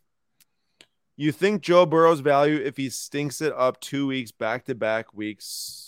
You 1.17 1.31
think 1.31 1.61
Joe 1.61 1.85
Burrow's 1.85 2.19
value 2.19 2.61
if 2.63 2.77
he 2.77 2.89
stinks 2.89 3.41
it 3.41 3.53
up 3.55 3.79
two 3.79 4.05
weeks 4.05 4.31
back 4.31 4.65
to 4.65 4.75
back 4.75 5.13
weeks 5.13 5.85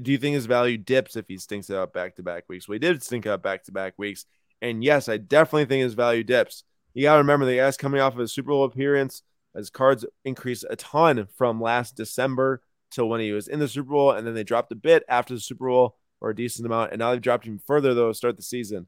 do 0.00 0.12
you 0.12 0.18
think 0.18 0.34
his 0.34 0.46
value 0.46 0.76
dips 0.76 1.16
if 1.16 1.26
he 1.28 1.38
stinks 1.38 1.70
it 1.70 1.76
up 1.76 1.92
back 1.92 2.16
to 2.16 2.22
back 2.22 2.48
weeks? 2.48 2.68
Well, 2.68 2.74
he 2.74 2.78
did 2.78 3.02
stink 3.02 3.26
up 3.26 3.42
back 3.42 3.64
to 3.64 3.72
back 3.72 3.94
weeks. 3.96 4.26
And 4.60 4.84
yes, 4.84 5.08
I 5.08 5.16
definitely 5.16 5.64
think 5.64 5.82
his 5.82 5.94
value 5.94 6.24
dips. 6.24 6.64
You 6.94 7.04
got 7.04 7.14
to 7.14 7.18
remember 7.18 7.46
the 7.46 7.56
guy's 7.56 7.76
coming 7.76 8.00
off 8.00 8.14
of 8.14 8.20
a 8.20 8.28
Super 8.28 8.50
Bowl 8.50 8.64
appearance. 8.64 9.22
His 9.54 9.70
cards 9.70 10.04
increased 10.24 10.64
a 10.70 10.76
ton 10.76 11.28
from 11.36 11.60
last 11.60 11.96
December 11.96 12.62
till 12.90 13.08
when 13.08 13.20
he 13.20 13.32
was 13.32 13.48
in 13.48 13.58
the 13.58 13.68
Super 13.68 13.90
Bowl, 13.90 14.12
and 14.12 14.26
then 14.26 14.34
they 14.34 14.44
dropped 14.44 14.72
a 14.72 14.76
bit 14.76 15.02
after 15.08 15.34
the 15.34 15.40
Super 15.40 15.68
Bowl 15.68 15.96
or 16.20 16.30
a 16.30 16.36
decent 16.36 16.64
amount, 16.64 16.92
and 16.92 17.00
now 17.00 17.10
they've 17.10 17.20
dropped 17.20 17.46
even 17.46 17.58
further 17.66 17.94
though 17.94 18.08
to 18.08 18.14
start 18.14 18.36
the 18.36 18.42
season. 18.42 18.86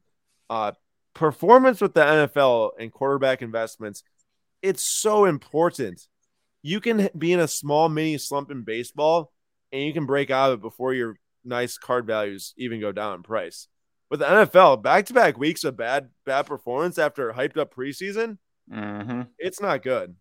Uh, 0.49 0.71
performance 1.13 1.81
with 1.81 1.93
the 1.93 2.01
NFL 2.01 2.71
and 2.79 2.91
quarterback 2.91 3.41
investments, 3.41 4.03
it's 4.61 4.85
so 4.85 5.25
important. 5.25 6.07
You 6.61 6.79
can 6.79 7.09
be 7.17 7.33
in 7.33 7.39
a 7.39 7.47
small 7.47 7.89
mini 7.89 8.17
slump 8.17 8.51
in 8.51 8.63
baseball 8.63 9.31
and 9.71 9.83
you 9.83 9.93
can 9.93 10.05
break 10.05 10.31
out 10.31 10.51
of 10.51 10.59
it 10.59 10.61
before 10.61 10.93
your 10.93 11.17
nice 11.43 11.77
card 11.77 12.05
values 12.07 12.53
even 12.57 12.79
go 12.79 12.91
down 12.91 13.15
in 13.15 13.23
price. 13.23 13.67
With 14.09 14.19
the 14.19 14.25
NFL, 14.25 14.81
back 14.81 15.05
to 15.07 15.13
back 15.13 15.37
weeks 15.37 15.63
of 15.63 15.77
bad 15.77 16.09
bad 16.25 16.45
performance 16.45 16.97
after 16.97 17.33
hyped 17.33 17.57
up 17.57 17.73
preseason, 17.73 18.37
mm-hmm. 18.71 19.23
it's 19.37 19.61
not 19.61 19.83
good. 19.83 20.15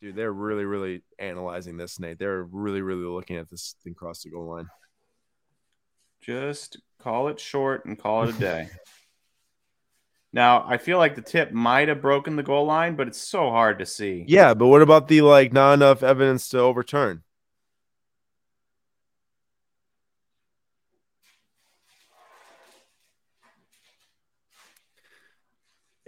Dude, 0.00 0.14
they're 0.14 0.32
really, 0.32 0.64
really 0.64 1.02
analyzing 1.18 1.76
this, 1.76 1.98
Nate. 1.98 2.18
They're 2.18 2.42
really, 2.42 2.82
really 2.82 3.04
looking 3.04 3.36
at 3.36 3.48
this 3.48 3.74
thing 3.82 3.92
across 3.92 4.22
the 4.22 4.30
goal 4.30 4.46
line. 4.46 4.68
Just 6.20 6.78
call 6.98 7.28
it 7.28 7.40
short 7.40 7.86
and 7.86 7.98
call 7.98 8.24
it 8.24 8.34
a 8.36 8.38
day. 8.38 8.68
Now, 10.32 10.66
I 10.68 10.76
feel 10.76 10.98
like 10.98 11.14
the 11.14 11.22
tip 11.22 11.50
might 11.50 11.88
have 11.88 12.02
broken 12.02 12.36
the 12.36 12.42
goal 12.42 12.66
line, 12.66 12.94
but 12.94 13.08
it's 13.08 13.20
so 13.20 13.48
hard 13.48 13.78
to 13.78 13.86
see. 13.86 14.22
Yeah, 14.28 14.52
but 14.52 14.66
what 14.66 14.82
about 14.82 15.08
the 15.08 15.22
like 15.22 15.50
not 15.50 15.72
enough 15.72 16.02
evidence 16.02 16.50
to 16.50 16.58
overturn? 16.58 17.22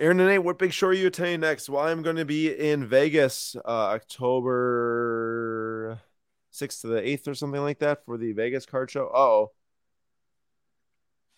Aaron 0.01 0.21
and 0.21 0.29
Nate, 0.29 0.45
what 0.45 0.59
big 0.59 0.73
show 0.73 0.87
are 0.89 0.93
you 0.93 1.09
attending 1.09 1.41
next? 1.41 1.69
Well, 1.69 1.85
I'm 1.85 2.03
going 2.03 2.15
to 2.17 2.25
be 2.25 2.55
in 2.57 2.87
Vegas 2.87 3.57
uh, 3.65 3.69
October 3.69 4.79
6th 6.53 6.83
to 6.83 6.87
the 6.87 7.01
8th 7.01 7.27
or 7.27 7.35
something 7.35 7.61
like 7.61 7.81
that 7.81 8.05
for 8.05 8.17
the 8.17 8.31
Vegas 8.33 8.65
card 8.65 8.93
show. 8.93 9.11
Oh, 9.13 9.51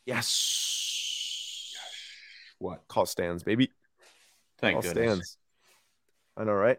yes. 0.05 1.75
What? 2.59 2.87
Call 2.87 3.07
stands, 3.07 3.43
baby. 3.43 3.71
Thank 4.59 4.75
Call 4.75 4.83
goodness. 4.83 5.07
stands. 5.07 5.39
I 6.37 6.45
know, 6.45 6.53
right? 6.53 6.77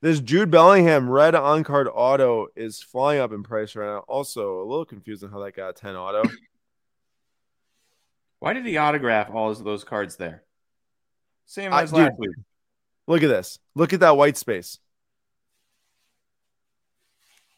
This 0.00 0.20
Jude 0.20 0.50
Bellingham 0.50 1.10
red 1.10 1.34
on 1.34 1.64
card 1.64 1.88
auto 1.92 2.46
is 2.56 2.82
flying 2.82 3.20
up 3.20 3.32
in 3.32 3.42
price 3.42 3.76
right 3.76 3.86
now. 3.86 4.04
Also, 4.08 4.62
a 4.62 4.64
little 4.64 4.86
confusing 4.86 5.28
how 5.28 5.40
that 5.40 5.54
got 5.54 5.76
10 5.76 5.96
auto. 5.96 6.22
Why 8.38 8.54
did 8.54 8.64
he 8.64 8.78
autograph 8.78 9.30
all 9.30 9.50
of 9.50 9.62
those 9.64 9.84
cards 9.84 10.16
there? 10.16 10.44
Same 11.46 11.72
as 11.72 11.92
uh, 11.92 11.96
last 11.96 12.10
dude, 12.10 12.18
week. 12.18 12.36
Look 13.06 13.22
at 13.22 13.28
this. 13.28 13.58
Look 13.74 13.92
at 13.92 14.00
that 14.00 14.16
white 14.16 14.36
space. 14.36 14.78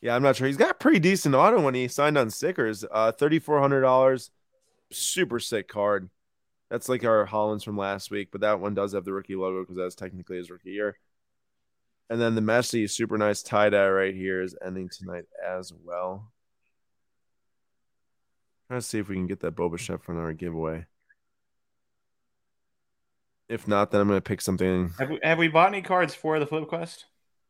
Yeah, 0.00 0.14
I'm 0.14 0.22
not 0.22 0.36
sure. 0.36 0.46
He's 0.46 0.56
got 0.56 0.78
pretty 0.78 0.98
decent 0.98 1.34
auto 1.34 1.60
when 1.60 1.74
he 1.74 1.88
signed 1.88 2.18
on 2.18 2.30
stickers. 2.30 2.84
Uh, 2.84 3.12
$3,400. 3.12 4.30
Super 4.92 5.40
sick 5.40 5.68
card. 5.68 6.10
That's 6.70 6.88
like 6.88 7.04
our 7.04 7.24
Hollins 7.24 7.64
from 7.64 7.76
last 7.76 8.10
week, 8.10 8.28
but 8.32 8.40
that 8.40 8.60
one 8.60 8.74
does 8.74 8.92
have 8.92 9.04
the 9.04 9.12
rookie 9.12 9.36
logo 9.36 9.62
because 9.62 9.76
that's 9.76 9.94
technically 9.94 10.36
his 10.36 10.50
rookie 10.50 10.70
year. 10.70 10.96
And 12.10 12.20
then 12.20 12.34
the 12.34 12.40
Messi 12.40 12.88
super 12.90 13.18
nice 13.18 13.42
tie 13.42 13.70
dye 13.70 13.88
right 13.88 14.14
here 14.14 14.42
is 14.42 14.56
ending 14.64 14.88
tonight 14.88 15.24
as 15.44 15.72
well. 15.84 16.30
To 18.70 18.82
see 18.82 18.98
if 18.98 19.08
we 19.08 19.14
can 19.14 19.28
get 19.28 19.40
that 19.40 19.52
Bo 19.52 19.68
Bichette 19.68 20.02
for 20.02 20.20
our 20.20 20.32
giveaway. 20.32 20.86
If 23.48 23.68
not, 23.68 23.90
then 23.90 24.00
I'm 24.00 24.08
gonna 24.08 24.20
pick 24.20 24.40
something. 24.40 24.92
Have 24.98 25.10
we, 25.10 25.18
have 25.22 25.38
we 25.38 25.48
bought 25.48 25.68
any 25.68 25.82
cards 25.82 26.14
for 26.14 26.38
the 26.38 26.46
Flip 26.46 26.66
Quest? 26.68 27.06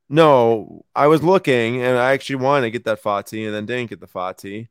No, 0.08 0.84
I 0.94 1.08
was 1.08 1.22
looking 1.22 1.82
and 1.82 1.98
I 1.98 2.12
actually 2.12 2.36
wanted 2.36 2.66
to 2.66 2.70
get 2.70 2.84
that 2.84 3.02
Fati 3.02 3.46
and 3.46 3.54
then 3.54 3.66
didn't 3.66 3.90
get 3.90 4.00
the 4.00 4.06
Fati. 4.06 4.68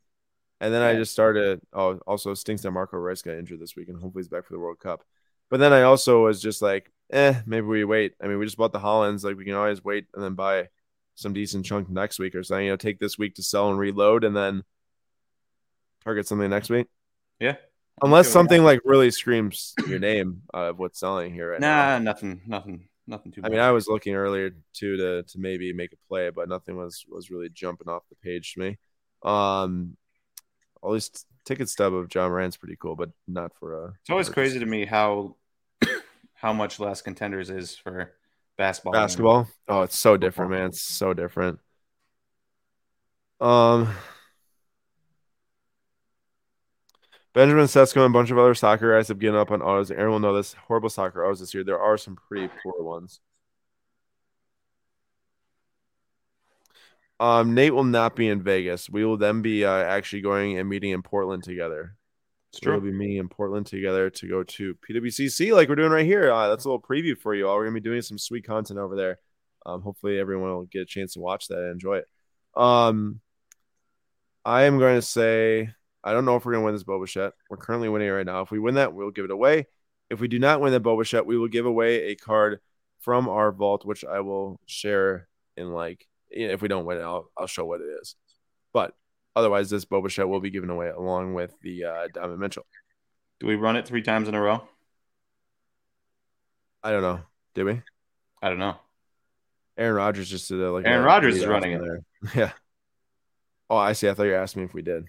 And 0.62 0.74
then 0.74 0.82
I 0.82 0.96
just 0.96 1.12
started. 1.12 1.60
Oh, 1.74 2.00
also 2.08 2.34
stinks 2.34 2.62
that 2.62 2.72
Marco 2.72 2.98
Reus 2.98 3.22
got 3.22 3.38
injured 3.38 3.60
this 3.60 3.76
week 3.76 3.90
and 3.90 4.00
hopefully 4.02 4.22
he's 4.22 4.30
back 4.30 4.46
for 4.46 4.54
the 4.54 4.60
World 4.60 4.80
Cup. 4.80 5.04
But 5.50 5.60
then 5.60 5.74
I 5.74 5.82
also 5.82 6.24
was 6.24 6.42
just 6.42 6.62
like, 6.62 6.92
eh, 7.12 7.42
maybe 7.46 7.68
we 7.68 7.84
wait. 7.84 8.14
I 8.22 8.28
mean, 8.28 8.40
we 8.40 8.46
just 8.46 8.58
bought 8.58 8.72
the 8.72 8.80
Haalands. 8.80 9.24
Like 9.24 9.38
we 9.38 9.46
can 9.46 9.54
always 9.54 9.84
wait 9.84 10.06
and 10.14 10.24
then 10.24 10.34
buy 10.34 10.70
some 11.16 11.34
decent 11.34 11.66
chunk 11.66 11.90
next 11.90 12.20
week 12.20 12.36
or 12.36 12.44
something. 12.44 12.66
You 12.66 12.72
know, 12.72 12.78
take 12.78 13.00
this 13.00 13.18
week 13.18 13.36
to 13.36 13.44
sell 13.44 13.70
and 13.70 13.78
reload 13.78 14.24
and 14.24 14.36
then 14.36 14.64
target 16.04 16.28
something 16.28 16.50
next 16.50 16.70
week. 16.70 16.88
Yeah. 17.40 17.58
Unless 18.02 18.30
something 18.30 18.64
like 18.64 18.82
really 18.84 19.10
screams 19.12 19.74
your 19.88 20.00
name 20.00 20.42
of 20.54 20.78
what's 20.78 21.00
selling 21.00 21.34
here 21.34 21.52
right 21.52 21.62
Nah, 21.62 21.98
now. 21.98 22.00
nothing, 22.00 22.42
nothing, 22.46 22.88
nothing 23.08 23.32
too. 23.32 23.42
I 23.44 23.50
mean, 23.50 23.60
I 23.60 23.72
was 23.72 23.88
looking 23.88 24.16
earlier 24.16 24.52
too 24.74 24.98
to 24.98 25.24
to 25.24 25.40
maybe 25.40 25.72
make 25.74 25.94
a 25.94 26.08
play, 26.08 26.30
but 26.30 26.50
nothing 26.50 26.76
was 26.76 27.06
was 27.10 27.32
really 27.32 27.50
jumping 27.50 27.88
off 27.88 28.04
the 28.10 28.16
page 28.16 28.54
to 28.54 28.60
me. 28.60 28.78
Um, 29.24 29.96
at 30.84 30.90
least 30.90 31.26
ticket 31.46 31.70
stub 31.70 31.94
of 31.94 32.14
Ja 32.14 32.28
Morant's 32.28 32.58
pretty 32.58 32.76
cool, 32.76 32.96
but 32.96 33.10
not 33.28 33.54
for 33.60 33.86
a. 33.86 33.94
It's 34.02 34.10
always 34.10 34.30
crazy 34.30 34.60
to 34.60 34.66
me 34.66 34.86
how 34.86 35.36
how 36.34 36.54
much 36.54 36.80
less 36.80 37.02
contenders 37.02 37.50
is 37.50 37.76
for 37.78 38.12
basketball. 38.58 38.94
basketball. 38.94 39.48
Oh, 39.68 39.82
it's 39.84 39.98
so 39.98 40.18
different, 40.18 40.52
man. 40.52 40.68
It's 40.68 40.82
so 40.82 41.14
different. 41.14 41.60
Um, 43.40 43.90
Benjamin 47.36 47.66
Sesko 47.66 47.98
and 47.98 48.06
a 48.06 48.18
bunch 48.18 48.32
of 48.32 48.38
other 48.38 48.56
soccer 48.56 48.96
guys 48.96 49.10
have 49.10 49.20
given 49.20 49.38
up 49.38 49.52
on 49.52 49.62
autos. 49.62 49.92
Aaron 49.92 50.12
will 50.14 50.20
know 50.20 50.34
this. 50.34 50.54
Horrible 50.54 50.90
soccer 50.90 51.26
autos 51.26 51.42
this 51.42 51.54
year. 51.54 51.66
There 51.66 51.80
are 51.80 51.98
some 51.98 52.16
pretty 52.16 52.50
poor 52.64 52.82
ones. 52.82 53.20
Um, 57.20 57.54
Nate 57.54 57.76
will 57.76 57.84
not 57.84 58.16
be 58.16 58.30
in 58.30 58.42
Vegas. 58.42 58.90
We 58.90 59.04
will 59.04 59.18
then 59.18 59.42
be 59.42 59.66
uh, 59.66 59.70
actually 59.70 60.22
going 60.22 60.58
and 60.58 60.70
meeting 60.70 60.92
in 60.92 61.02
Portland 61.02 61.44
together. 61.44 61.98
It's 62.52 62.62
true. 62.62 62.72
We'll 62.72 62.90
be 62.90 62.98
meeting 62.98 63.18
in 63.18 63.28
Portland 63.28 63.66
together 63.66 64.10
to 64.10 64.28
go 64.30 64.44
to 64.44 64.76
PWCC 64.76 65.54
like 65.54 65.68
we're 65.68 65.76
doing 65.76 65.92
right 65.92 66.06
here. 66.06 66.32
Uh, 66.32 66.48
that's 66.48 66.64
a 66.64 66.70
little 66.70 66.82
preview 66.82 67.18
for 67.18 67.36
you 67.36 67.50
all. 67.50 67.58
We're 67.58 67.66
gonna 67.66 67.74
be 67.74 67.82
doing 67.82 68.02
some 68.02 68.18
sweet 68.18 68.46
content 68.46 68.80
over 68.80 68.96
there. 68.96 69.20
Um, 69.66 69.82
hopefully 69.82 70.20
everyone 70.20 70.52
will 70.52 70.66
get 70.66 70.84
a 70.84 70.86
chance 70.86 71.14
to 71.14 71.20
watch 71.20 71.50
that 71.50 71.58
and 71.58 71.72
enjoy 71.72 71.98
it. 71.98 72.08
Um, 72.56 73.20
I 74.46 74.64
am 74.64 74.78
going 74.78 74.96
to 74.96 75.02
say 75.02 75.74
I 76.06 76.14
don't 76.14 76.24
know 76.24 76.36
if 76.36 76.46
we're 76.46 76.54
gonna 76.54 76.64
win 76.64 76.76
this 76.76 76.84
Boba 76.84 77.10
Fett. 77.10 77.34
We're 77.50 77.58
currently 77.58 77.90
winning 77.90 78.08
it 78.08 78.12
right 78.12 78.26
now. 78.26 78.42
If 78.42 78.52
we 78.52 78.60
win 78.60 78.76
that, 78.76 78.94
we'll 78.94 79.12
give 79.12 79.26
it 79.26 79.32
away. 79.32 79.66
If 80.10 80.20
we 80.20 80.28
do 80.28 80.38
not 80.38 80.62
win 80.62 80.72
the 80.72 80.80
Boba 80.80 81.08
Fett, 81.08 81.26
we 81.26 81.38
will 81.38 81.48
give 81.48 81.66
away 81.66 82.04
a 82.10 82.16
card 82.16 82.60
from 83.00 83.28
our 83.28 83.52
vault, 83.52 83.86
which 83.86 84.06
I 84.06 84.20
will 84.20 84.60
share 84.68 85.28
in 85.58 85.72
like 85.74 86.08
if 86.30 86.62
we 86.62 86.68
don't 86.68 86.86
win 86.86 86.98
it, 87.00 87.02
I'll 87.02 87.30
I'll 87.38 87.48
show 87.48 87.66
what 87.66 87.82
it 87.82 87.88
is. 88.02 88.16
But 88.72 88.94
otherwise, 89.36 89.70
this 89.70 89.86
Boba 89.86 90.12
Fett 90.12 90.30
will 90.30 90.40
be 90.42 90.52
given 90.52 90.70
away 90.70 90.90
along 90.90 91.34
with 91.34 91.56
the 91.62 91.86
uh, 91.86 92.08
Donovan 92.14 92.40
Mitchell. 92.40 92.66
Do 93.40 93.48
we 93.48 93.56
run 93.56 93.76
it 93.76 93.88
three 93.88 94.02
times 94.04 94.28
in 94.28 94.36
a 94.36 94.42
row? 94.42 94.64
I 96.84 96.92
don't 96.92 97.02
know. 97.02 97.22
Did 97.56 97.64
we? 97.64 97.82
I 98.42 98.50
don't 98.50 98.60
know. 98.60 98.76
Aaron 99.78 99.96
Rodgers 99.96 100.30
just 100.30 100.48
did 100.50 100.60
it. 100.60 100.70
Like 100.70 100.86
Aaron 100.86 101.04
Rodgers 101.04 101.38
is 101.38 101.46
running 101.46 101.74
it. 101.74 101.82
there. 101.82 102.02
Yeah. 102.36 102.52
Oh, 103.70 103.78
I 103.78 103.94
see. 103.94 104.08
I 104.08 104.14
thought 104.14 104.24
you 104.24 104.32
were 104.32 104.38
asking 104.38 104.62
me 104.62 104.66
if 104.68 104.74
we 104.74 104.84
did. 104.84 105.06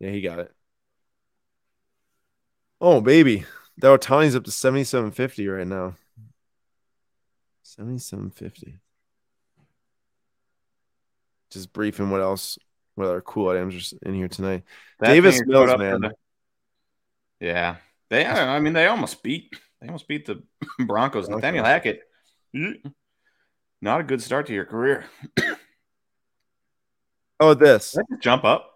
Yeah, 0.00 0.10
he 0.10 0.20
got 0.20 0.38
it. 0.40 0.52
Oh, 2.80 3.00
baby. 3.00 3.44
That 3.78 4.00
Ohtani's 4.00 4.36
up 4.36 4.44
to 4.44 4.50
7750 4.50 5.48
right 5.48 5.66
now. 5.66 5.94
7750. 7.62 8.78
Just 11.50 11.72
briefing 11.72 12.10
what 12.10 12.20
else, 12.20 12.58
what 12.94 13.06
other 13.06 13.20
cool 13.20 13.48
items 13.50 13.92
are 13.94 14.08
in 14.08 14.14
here 14.14 14.28
tonight. 14.28 14.64
That 14.98 15.08
Davis 15.08 15.38
thing 15.38 15.48
Mills, 15.48 15.70
up 15.70 15.78
man. 15.78 16.00
the- 16.02 16.14
yeah, 17.40 17.76
they. 18.10 18.24
I 18.26 18.58
mean, 18.60 18.72
they 18.72 18.86
almost 18.86 19.22
beat. 19.22 19.54
They 19.80 19.86
almost 19.88 20.08
beat 20.08 20.26
the 20.26 20.42
Broncos. 20.78 21.26
Broncos. 21.26 21.28
Nathaniel 21.28 21.64
Hackett. 21.64 22.02
Not 23.80 24.00
a 24.00 24.04
good 24.04 24.22
start 24.22 24.46
to 24.46 24.52
your 24.54 24.64
career. 24.64 25.04
Oh, 27.40 27.54
this. 27.54 27.92
Did 27.92 28.04
that 28.08 28.20
jump 28.20 28.44
up 28.44 28.64
to 28.64 28.73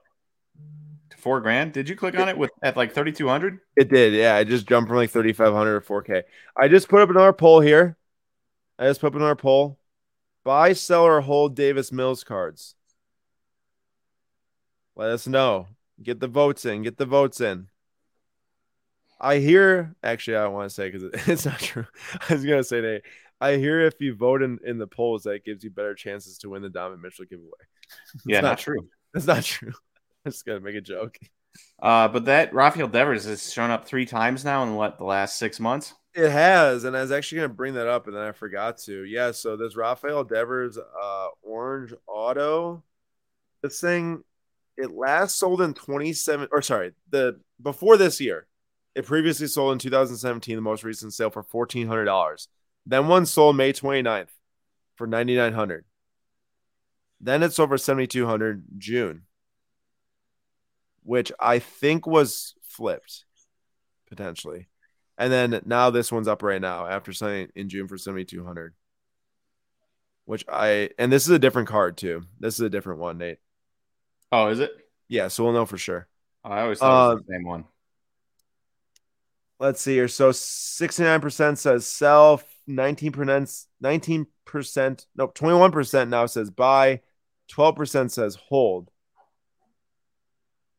four 1.19 1.41
grand. 1.41 1.73
Did 1.73 1.89
you 1.89 1.97
click 1.97 2.19
on 2.19 2.29
it 2.29 2.39
with 2.39 2.51
at 2.63 2.77
like 2.77 2.93
thirty 2.93 3.13
two 3.13 3.29
hundred? 3.29 3.61
It 3.77 3.89
did. 3.91 4.13
Yeah. 4.13 4.35
I 4.35 4.45
just 4.45 4.67
jumped 4.67 4.89
from 4.89 4.97
like 4.97 5.11
3,500 5.11 5.81
to 5.81 5.87
4K. 5.87 6.23
I 6.57 6.69
just 6.69 6.89
put 6.89 7.01
up 7.01 7.11
another 7.11 7.33
poll 7.33 7.61
here. 7.61 7.97
I 8.79 8.87
just 8.89 9.01
put 9.01 9.09
up 9.09 9.15
another 9.15 9.37
poll. 9.37 9.79
Buy, 10.45 10.73
sell, 10.73 11.05
or 11.05 11.21
hold 11.21 11.57
Davis 11.57 11.93
Mills 11.93 12.25
cards. 12.25 12.75
Let 14.97 15.11
us 15.11 15.27
know. 15.27 15.69
Get 16.03 16.21
the 16.21 16.29
votes 16.29 16.65
in. 16.65 16.83
Get 16.83 16.97
the 16.99 17.07
votes 17.07 17.41
in. 17.41 17.69
I 19.21 19.39
hear, 19.39 19.97
actually, 20.03 20.37
I 20.37 20.45
don't 20.45 20.53
want 20.53 20.69
to 20.71 20.75
say 20.75 20.91
because 20.91 21.11
it's 21.29 21.45
not 21.47 21.59
true. 21.59 21.87
I 22.29 22.33
was 22.35 22.45
going 22.45 22.59
to 22.61 22.65
say, 22.65 22.81
Nate, 22.81 23.03
I 23.41 23.57
hear 23.57 23.81
if 23.81 24.01
you 24.01 24.15
vote 24.15 24.43
in, 24.43 24.59
in 24.65 24.79
the 24.79 24.87
polls, 24.87 25.25
that 25.25 25.45
gives 25.45 25.65
you 25.65 25.71
better 25.71 25.95
chances 25.95 26.39
to 26.39 26.51
win 26.51 26.63
the 26.63 26.69
Donovan 26.71 27.01
Mitchell 27.03 27.25
giveaway. 27.25 27.51
It's 28.15 28.25
Yeah, 28.27 28.41
not 28.41 28.43
not 28.43 28.59
true. 28.59 28.89
That's 29.15 29.27
not 29.27 29.45
true. 29.45 29.73
I'm 30.29 30.33
just 30.33 30.45
going 30.45 30.59
to 30.59 30.65
make 30.65 30.77
a 30.77 30.81
joke. 30.83 31.17
Uh, 31.81 32.07
but 32.09 32.27
that 32.27 32.53
Rafael 32.53 32.87
Devers 32.87 33.25
has 33.25 33.51
shown 33.51 33.71
up 33.71 33.87
three 33.87 34.05
times 34.05 34.45
now 34.45 34.63
in 34.63 34.75
what 34.75 34.99
the 34.99 35.05
last 35.05 35.39
six 35.39 35.59
months. 35.59 35.95
It 36.15 36.31
has, 36.31 36.85
and 36.85 36.97
I 36.97 37.01
was 37.01 37.13
actually 37.13 37.37
going 37.37 37.51
to 37.51 37.55
bring 37.55 37.75
that 37.75 37.87
up, 37.87 38.07
and 38.07 38.15
then 38.15 38.25
I 38.25 38.33
forgot 38.33 38.79
to. 38.81 39.05
Yeah, 39.05 39.31
so 39.31 39.57
this 39.57 39.75
Rafael 39.75 40.25
Devers 40.25 40.77
uh, 40.77 41.27
orange 41.43 41.95
auto, 42.07 42.83
this 43.63 43.81
thing, 43.81 44.23
it 44.77 44.91
last 44.91 45.39
sold 45.39 45.63
in 45.63 45.73
27, 45.75 46.49
or 46.53 46.61
sorry, 46.61 46.93
the 47.11 47.41
before 47.63 47.97
this 47.97 48.21
year, 48.21 48.47
it 48.95 49.07
previously 49.07 49.47
sold 49.47 49.73
in 49.73 49.79
2017, 49.79 50.57
the 50.57 50.61
most 50.61 50.85
recent 50.85 51.15
sale 51.15 51.31
for 51.31 51.43
$1,400. 51.43 52.49
Then 52.85 53.09
one 53.09 53.25
sold 53.25 53.57
May 53.57 53.73
29th 53.73 54.29
for 54.97 55.07
9900 55.07 55.85
Then 57.21 57.43
it 57.43 57.53
sold 57.53 57.71
for 57.71 57.79
7200 57.79 58.65
June, 58.77 59.23
which 61.09 61.33
I 61.41 61.59
think 61.59 62.07
was 62.07 62.55
flipped 62.63 63.25
potentially. 64.11 64.69
And 65.17 65.33
then 65.33 65.63
now 65.65 65.89
this 65.89 66.13
one's 66.13 66.29
up 66.29 66.43
right 66.43 66.61
now 66.61 66.87
after 66.87 67.15
selling 67.15 67.49
in 67.55 67.71
June 67.71 67.89
for 67.89 67.97
7200 67.97 68.75
which 70.27 70.45
I 70.47 70.91
and 70.99 71.11
this 71.11 71.23
is 71.23 71.31
a 71.31 71.39
different 71.39 71.69
card 71.69 71.97
too. 71.97 72.25
This 72.39 72.57
is 72.57 72.61
a 72.61 72.69
different 72.69 73.01
one, 73.01 73.17
Nate. 73.17 73.39
Oh, 74.31 74.49
is 74.49 74.61
it? 74.61 74.71
Yeah, 75.09 75.29
so 75.29 75.43
we'll 75.45 75.55
know 75.55 75.65
for 75.65 75.79
sure. 75.79 76.07
I 76.45 76.61
always 76.61 76.79
thought 76.79 76.93
it 76.93 77.13
Um, 77.13 77.17
was 77.17 77.25
the 77.27 77.33
same 77.33 77.45
one. 77.47 77.65
Let's 79.59 79.81
see 79.81 79.95
here. 79.95 80.07
So 80.09 80.31
69% 80.31 81.57
says 81.57 81.87
sell, 81.87 82.43
19% 82.69 83.67
19% 83.83 85.07
no, 85.17 85.29
21% 85.29 86.09
now 86.11 86.27
says 86.27 86.51
buy, 86.51 87.01
12% 87.51 88.11
says 88.11 88.35
hold. 88.35 88.91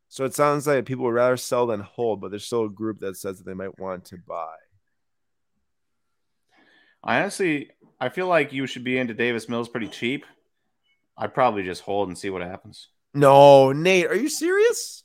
So 0.09 0.25
it 0.25 0.33
sounds 0.33 0.65
like 0.65 0.85
people 0.85 1.05
would 1.05 1.13
rather 1.13 1.37
sell 1.37 1.67
than 1.67 1.81
hold, 1.81 2.19
but 2.19 2.31
there's 2.31 2.43
still 2.43 2.65
a 2.65 2.69
group 2.69 2.99
that 2.99 3.15
says 3.15 3.37
that 3.37 3.45
they 3.45 3.53
might 3.53 3.79
want 3.79 4.05
to 4.05 4.17
buy. 4.17 4.55
I 7.03 7.21
honestly, 7.21 7.69
I 7.99 8.09
feel 8.09 8.27
like 8.27 8.51
you 8.51 8.65
should 8.67 8.83
be 8.83 8.97
into 8.97 9.13
Davis 9.13 9.47
Mills 9.47 9.69
pretty 9.69 9.87
cheap. 9.87 10.25
I'd 11.15 11.33
probably 11.33 11.63
just 11.63 11.83
hold 11.83 12.07
and 12.07 12.17
see 12.17 12.29
what 12.29 12.41
happens. 12.41 12.87
No, 13.13 13.71
Nate, 13.71 14.07
are 14.07 14.15
you 14.15 14.29
serious? 14.29 15.03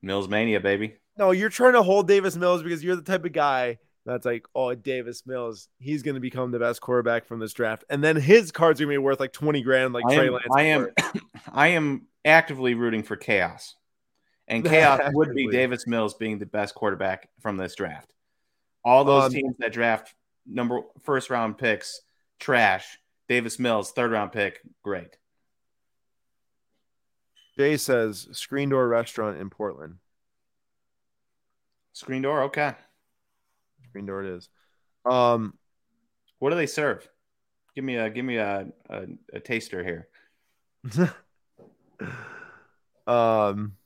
Mills 0.00 0.28
mania, 0.28 0.60
baby. 0.60 0.96
No, 1.18 1.32
you're 1.32 1.50
trying 1.50 1.74
to 1.74 1.82
hold 1.82 2.08
Davis 2.08 2.36
Mills 2.36 2.62
because 2.62 2.82
you're 2.84 2.96
the 2.96 3.02
type 3.02 3.24
of 3.24 3.32
guy 3.32 3.78
that's 4.06 4.24
like, 4.24 4.46
oh, 4.54 4.74
Davis 4.74 5.26
Mills, 5.26 5.68
he's 5.78 6.02
going 6.02 6.14
to 6.14 6.20
become 6.20 6.52
the 6.52 6.58
best 6.58 6.80
quarterback 6.80 7.26
from 7.26 7.40
this 7.40 7.52
draft, 7.52 7.84
and 7.90 8.02
then 8.02 8.16
his 8.16 8.52
cards 8.52 8.80
are 8.80 8.84
going 8.84 8.94
to 8.94 9.00
be 9.00 9.04
worth 9.04 9.20
like 9.20 9.32
twenty 9.32 9.62
grand, 9.62 9.92
like 9.92 10.04
I 10.06 10.14
Trey 10.14 10.26
am, 10.28 10.32
Lance. 10.32 10.46
I 10.54 10.62
am. 10.62 10.88
I 11.52 11.66
am 11.68 12.06
actively 12.24 12.74
rooting 12.74 13.02
for 13.02 13.16
chaos, 13.16 13.74
and 14.50 14.64
chaos 14.64 15.00
would 15.14 15.34
be 15.34 15.48
Davis 15.48 15.86
Mills 15.86 16.14
being 16.14 16.38
the 16.38 16.46
best 16.46 16.74
quarterback 16.74 17.30
from 17.40 17.56
this 17.56 17.74
draft. 17.74 18.12
All 18.84 19.04
those 19.04 19.24
Um, 19.26 19.32
teams 19.32 19.56
that 19.58 19.72
draft 19.72 20.14
number 20.46 20.80
first 21.02 21.30
round 21.30 21.56
picks, 21.58 22.02
trash. 22.38 22.98
Davis 23.28 23.58
Mills, 23.58 23.92
third 23.92 24.10
round 24.10 24.32
pick, 24.32 24.60
great. 24.82 25.16
Jay 27.56 27.76
says 27.76 28.28
Screen 28.32 28.68
Door 28.70 28.88
Restaurant 28.88 29.38
in 29.38 29.50
Portland. 29.50 29.96
Screen 31.92 32.22
door, 32.22 32.44
okay. 32.44 32.74
Screen 33.88 34.06
Door 34.06 34.24
it 34.24 34.36
is. 34.36 34.48
Um, 35.04 35.58
What 36.38 36.50
do 36.50 36.56
they 36.56 36.66
serve? 36.66 37.06
Give 37.74 37.84
me 37.84 37.96
a 37.96 38.08
give 38.08 38.24
me 38.24 38.36
a 38.38 38.68
a, 38.88 39.06
a 39.34 39.40
taster 39.40 39.84
here. 39.84 40.08
um, 43.06 43.76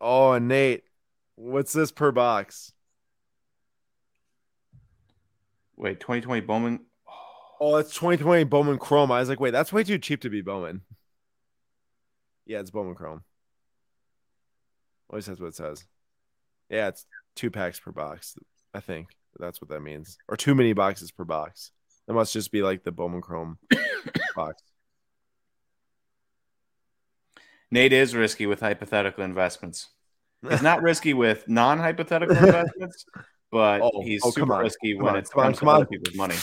Oh, 0.00 0.32
and 0.32 0.48
Nate, 0.48 0.84
what's 1.36 1.72
this 1.72 1.90
per 1.92 2.12
box? 2.12 2.72
Wait, 5.76 6.00
2020 6.00 6.40
Bowman. 6.42 6.80
Oh, 7.60 7.76
it's 7.76 7.94
2020 7.94 8.44
Bowman 8.44 8.78
Chrome. 8.78 9.10
I 9.10 9.20
was 9.20 9.28
like, 9.28 9.40
wait, 9.40 9.50
that's 9.50 9.72
way 9.72 9.84
too 9.84 9.98
cheap 9.98 10.22
to 10.22 10.30
be 10.30 10.42
Bowman. 10.42 10.82
Yeah, 12.46 12.60
it's 12.60 12.70
Bowman 12.70 12.94
Chrome. 12.94 13.22
Least 15.12 15.28
that's 15.28 15.40
what 15.40 15.48
it 15.48 15.54
says. 15.54 15.84
Yeah, 16.68 16.88
it's 16.88 17.06
two 17.34 17.50
packs 17.50 17.78
per 17.78 17.92
box. 17.92 18.36
I 18.74 18.80
think 18.80 19.08
that's 19.38 19.60
what 19.60 19.70
that 19.70 19.80
means, 19.80 20.18
or 20.28 20.36
too 20.36 20.54
many 20.54 20.72
boxes 20.72 21.12
per 21.12 21.24
box. 21.24 21.70
That 22.06 22.14
must 22.14 22.32
just 22.32 22.52
be 22.52 22.62
like 22.62 22.84
the 22.84 22.92
Bowman 22.92 23.20
Chrome 23.20 23.58
box. 24.36 24.62
Nate 27.70 27.92
is 27.92 28.14
risky 28.14 28.46
with 28.46 28.60
hypothetical 28.60 29.24
investments. 29.24 29.88
He's 30.48 30.62
not 30.62 30.82
risky 30.82 31.14
with 31.14 31.48
non-hypothetical 31.48 32.36
investments, 32.36 33.04
but 33.50 33.80
Oh, 33.82 34.02
he's 34.02 34.22
oh, 34.24 34.30
super 34.30 34.54
on. 34.54 34.60
risky 34.62 34.94
Come 34.94 35.04
when 35.04 35.14
on, 35.14 35.18
it's 35.20 35.30
come 35.30 35.40
on, 35.40 35.46
comes 35.46 35.58
come 35.58 35.66
to 35.68 35.74
on. 35.74 35.86
people's 35.86 36.14
money. 36.14 36.36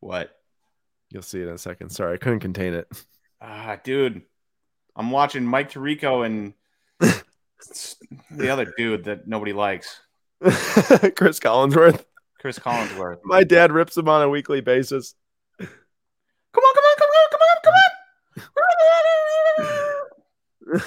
What? 0.00 0.36
You'll 1.10 1.22
see 1.22 1.40
it 1.40 1.48
in 1.48 1.54
a 1.54 1.58
second. 1.58 1.90
Sorry, 1.90 2.14
I 2.14 2.16
couldn't 2.16 2.40
contain 2.40 2.74
it. 2.74 2.88
Ah, 3.40 3.78
dude, 3.82 4.22
I'm 4.96 5.10
watching 5.10 5.44
Mike 5.44 5.70
Tirico 5.72 6.24
and 6.26 6.54
the 8.30 8.48
other 8.50 8.72
dude 8.76 9.04
that 9.04 9.26
nobody 9.26 9.52
likes, 9.52 10.00
Chris 10.42 11.38
Collinsworth. 11.40 12.04
Chris 12.40 12.58
Collinsworth. 12.58 13.18
My 13.24 13.44
dad 13.44 13.70
rips 13.72 13.96
him 13.96 14.08
on 14.08 14.22
a 14.22 14.28
weekly 14.28 14.60
basis. 14.60 15.14
Come 15.60 15.68
on, 15.68 16.74
come 16.74 16.84
on, 16.84 16.96
come 16.98 17.08
on, 17.08 17.30
come 17.30 17.40
on, 17.40 17.56
come 17.62 17.74
on. 20.74 20.82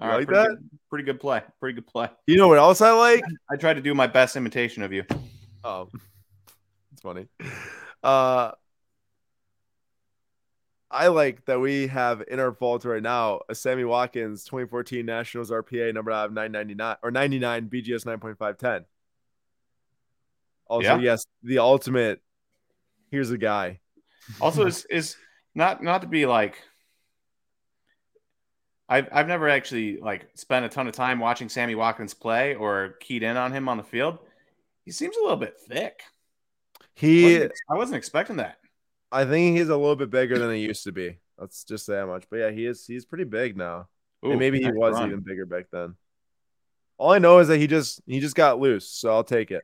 All 0.00 0.08
like 0.08 0.26
pretty 0.28 0.42
that? 0.42 0.48
Good, 0.48 0.70
pretty 0.90 1.04
good 1.04 1.20
play. 1.20 1.42
Pretty 1.60 1.74
good 1.74 1.86
play. 1.86 2.08
You 2.26 2.36
know 2.36 2.48
what 2.48 2.58
else 2.58 2.80
I 2.80 2.92
like? 2.92 3.22
I 3.50 3.56
tried 3.56 3.74
to 3.74 3.80
do 3.82 3.94
my 3.94 4.06
best 4.06 4.36
imitation 4.36 4.82
of 4.82 4.92
you. 4.92 5.04
Oh, 5.64 5.88
it's 6.92 7.02
funny. 7.02 7.26
Uh, 8.02 8.52
I 10.90 11.08
like 11.08 11.44
that 11.46 11.60
we 11.60 11.88
have 11.88 12.22
in 12.28 12.40
our 12.40 12.50
vault 12.52 12.84
right 12.84 13.02
now 13.02 13.40
a 13.48 13.54
Sammy 13.54 13.84
Watkins 13.84 14.44
2014 14.44 15.04
Nationals 15.04 15.50
RPA 15.50 15.92
number 15.92 16.10
out 16.10 16.26
of 16.26 16.32
999 16.32 16.96
or 17.02 17.10
99 17.10 17.68
BGS 17.68 18.04
9.510. 18.06 18.84
Also, 20.66 20.86
Yeah. 20.86 20.98
yes, 20.98 21.24
the 21.42 21.58
ultimate. 21.58 22.22
Here's 23.10 23.30
a 23.30 23.38
guy. 23.38 23.80
Also, 24.40 24.66
is 24.66 24.84
is 24.90 25.16
not 25.54 25.82
not 25.82 26.02
to 26.02 26.06
be 26.06 26.26
like. 26.26 26.62
I've 28.88 29.08
I've 29.12 29.28
never 29.28 29.48
actually 29.48 29.98
like 29.98 30.28
spent 30.34 30.64
a 30.64 30.68
ton 30.68 30.88
of 30.88 30.94
time 30.94 31.18
watching 31.18 31.48
Sammy 31.48 31.74
Watkins 31.74 32.14
play 32.14 32.54
or 32.54 32.96
keyed 33.00 33.22
in 33.22 33.36
on 33.36 33.52
him 33.52 33.68
on 33.68 33.76
the 33.76 33.82
field. 33.82 34.18
He 34.84 34.92
seems 34.92 35.16
a 35.16 35.20
little 35.20 35.36
bit 35.36 35.58
thick. 35.68 36.00
I 36.80 36.84
He, 36.94 37.34
wasn't, 37.34 37.52
I 37.70 37.74
wasn't 37.74 37.96
expecting 37.98 38.36
that. 38.36 38.56
I 39.12 39.24
think 39.24 39.56
he's 39.56 39.68
a 39.68 39.76
little 39.76 39.96
bit 39.96 40.10
bigger 40.10 40.38
than 40.38 40.54
he 40.54 40.60
used 40.62 40.84
to 40.84 40.92
be. 40.92 41.18
Let's 41.38 41.64
just 41.64 41.86
say 41.86 41.94
that 41.94 42.06
much. 42.06 42.24
But 42.30 42.38
yeah, 42.38 42.50
he 42.50 42.66
is. 42.66 42.86
He's 42.86 43.04
pretty 43.04 43.24
big 43.24 43.56
now. 43.56 43.88
Ooh, 44.24 44.30
and 44.30 44.38
maybe 44.38 44.60
he 44.60 44.70
was 44.70 44.94
run. 44.94 45.08
even 45.08 45.20
bigger 45.20 45.46
back 45.46 45.66
then. 45.70 45.94
All 46.96 47.12
I 47.12 47.18
know 47.18 47.38
is 47.38 47.48
that 47.48 47.58
he 47.58 47.66
just 47.66 48.00
he 48.06 48.18
just 48.20 48.34
got 48.34 48.58
loose, 48.58 48.88
so 48.88 49.10
I'll 49.10 49.24
take 49.24 49.50
it. 49.50 49.62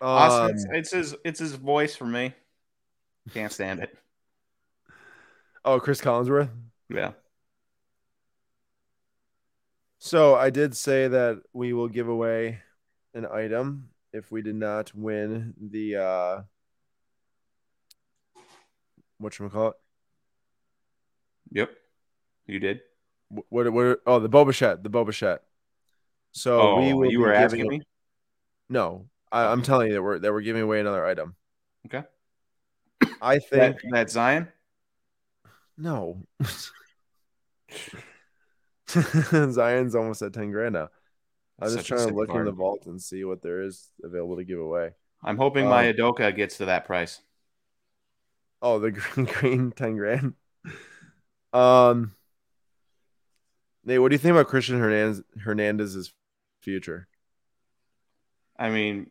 Um, 0.00 0.50
it's, 0.50 0.66
it's 0.70 0.90
his 0.92 1.16
it's 1.24 1.40
his 1.40 1.54
voice 1.54 1.96
for 1.96 2.06
me. 2.06 2.32
Can't 3.34 3.52
stand 3.52 3.80
it. 3.80 3.98
Oh, 5.64 5.80
Chris 5.80 6.00
Collinsworth. 6.00 6.50
Yeah. 6.88 7.12
So 9.98 10.34
I 10.34 10.50
did 10.50 10.76
say 10.76 11.08
that 11.08 11.42
we 11.52 11.72
will 11.72 11.88
give 11.88 12.08
away 12.08 12.60
an 13.14 13.26
item 13.26 13.90
if 14.12 14.30
we 14.30 14.42
did 14.42 14.54
not 14.54 14.94
win 14.94 15.54
the 15.60 15.96
uh 15.96 16.42
what 19.18 19.36
call 19.36 19.68
it? 19.68 19.74
Yep. 21.50 21.70
You 22.46 22.60
did. 22.60 22.80
What 23.28 23.70
what 23.72 24.00
oh 24.06 24.20
the 24.20 24.28
Boba 24.28 24.54
Fett, 24.54 24.82
the 24.82 24.90
Boba 24.90 25.14
Fett. 25.14 25.42
So 26.32 26.60
oh, 26.60 26.80
we 26.80 26.92
will 26.92 27.10
you 27.10 27.20
were 27.20 27.32
asking 27.32 27.68
me. 27.68 27.82
No, 28.68 29.06
I, 29.32 29.46
I'm 29.46 29.62
telling 29.62 29.88
you 29.88 29.94
that 29.94 30.02
we're 30.02 30.18
that 30.20 30.32
we're 30.32 30.42
giving 30.42 30.62
away 30.62 30.80
another 30.80 31.04
item. 31.04 31.34
Okay. 31.86 32.06
I 33.20 33.38
That, 33.38 33.48
think 33.50 33.80
that 33.90 34.10
Zion. 34.10 34.48
No. 35.78 36.26
Zion's 38.88 39.94
almost 39.94 40.22
at 40.22 40.32
10 40.32 40.50
grand 40.50 40.74
now. 40.74 40.88
I 41.60 41.64
was 41.64 41.74
just 41.74 41.88
Such 41.88 41.98
a 41.98 42.00
trying 42.00 42.08
to 42.08 42.14
look 42.14 42.34
in 42.34 42.44
the 42.44 42.52
vault 42.52 42.86
and 42.86 43.00
see 43.00 43.24
what 43.24 43.42
there 43.42 43.62
is 43.62 43.88
available 44.02 44.36
to 44.36 44.44
give 44.44 44.60
away. 44.60 44.92
I'm 45.22 45.36
hoping 45.36 45.66
my 45.66 45.88
Um, 45.88 45.96
Adoka 45.96 46.34
gets 46.34 46.58
to 46.58 46.66
that 46.66 46.84
price. 46.84 47.20
Oh, 48.62 48.78
the 48.78 48.90
green 48.92 49.26
green 49.26 49.72
10 49.72 49.96
grand. 49.96 50.34
Um 51.52 52.14
Nate, 53.84 54.00
what 54.00 54.10
do 54.10 54.14
you 54.14 54.18
think 54.18 54.32
about 54.32 54.48
Christian 54.48 54.78
Hernandez 54.78 55.22
Hernandez's 55.42 56.12
future? 56.60 57.08
I 58.58 58.70
mean, 58.70 59.10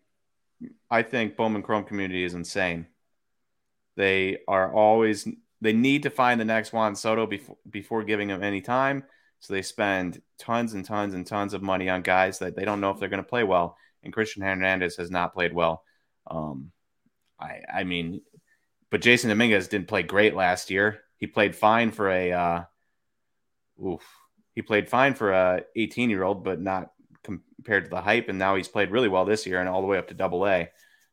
I 0.89 1.03
think 1.03 1.35
Bowman 1.35 1.63
Chrome 1.63 1.83
community 1.85 2.23
is 2.23 2.33
insane. 2.33 2.87
They 3.95 4.39
are 4.47 4.71
always 4.71 5.27
they 5.61 5.73
need 5.73 6.03
to 6.03 6.09
find 6.09 6.39
the 6.39 6.45
next 6.45 6.73
Juan 6.73 6.95
Soto 6.95 7.25
before 7.25 7.57
before 7.69 8.03
giving 8.03 8.29
him 8.29 8.43
any 8.43 8.61
time. 8.61 9.03
So 9.39 9.53
they 9.53 9.61
spend 9.61 10.21
tons 10.39 10.73
and 10.73 10.83
tons 10.83 11.13
and 11.13 11.25
tons 11.25 11.53
of 11.53 11.61
money 11.61 11.89
on 11.89 12.01
guys 12.01 12.39
that 12.39 12.55
they 12.55 12.65
don't 12.65 12.81
know 12.81 12.91
if 12.91 12.99
they're 12.99 13.09
going 13.09 13.23
to 13.23 13.29
play 13.29 13.43
well. 13.43 13.77
And 14.03 14.13
Christian 14.13 14.41
Hernandez 14.41 14.97
has 14.97 15.11
not 15.11 15.33
played 15.33 15.53
well. 15.53 15.83
Um, 16.29 16.71
I 17.39 17.61
I 17.73 17.83
mean, 17.83 18.21
but 18.89 19.01
Jasson 19.01 19.29
Dominguez 19.29 19.67
didn't 19.67 19.87
play 19.87 20.03
great 20.03 20.35
last 20.35 20.69
year. 20.69 21.01
He 21.17 21.27
played 21.27 21.55
fine 21.55 21.91
for 21.91 22.09
a 22.09 22.31
uh, 22.31 22.63
oof. 23.83 24.03
He 24.53 24.61
played 24.61 24.89
fine 24.89 25.13
for 25.13 25.31
a 25.31 25.61
18 25.75 26.09
year 26.09 26.23
old, 26.23 26.43
but 26.43 26.59
not 26.59 26.91
compared 27.23 27.85
to 27.85 27.89
the 27.89 28.01
hype. 28.01 28.29
And 28.29 28.39
now 28.39 28.55
he's 28.55 28.67
played 28.67 28.91
really 28.91 29.09
well 29.09 29.25
this 29.25 29.45
year 29.45 29.59
and 29.59 29.69
all 29.69 29.81
the 29.81 29.87
way 29.87 29.97
up 29.97 30.07
to 30.07 30.13
double 30.13 30.47
A. 30.47 30.69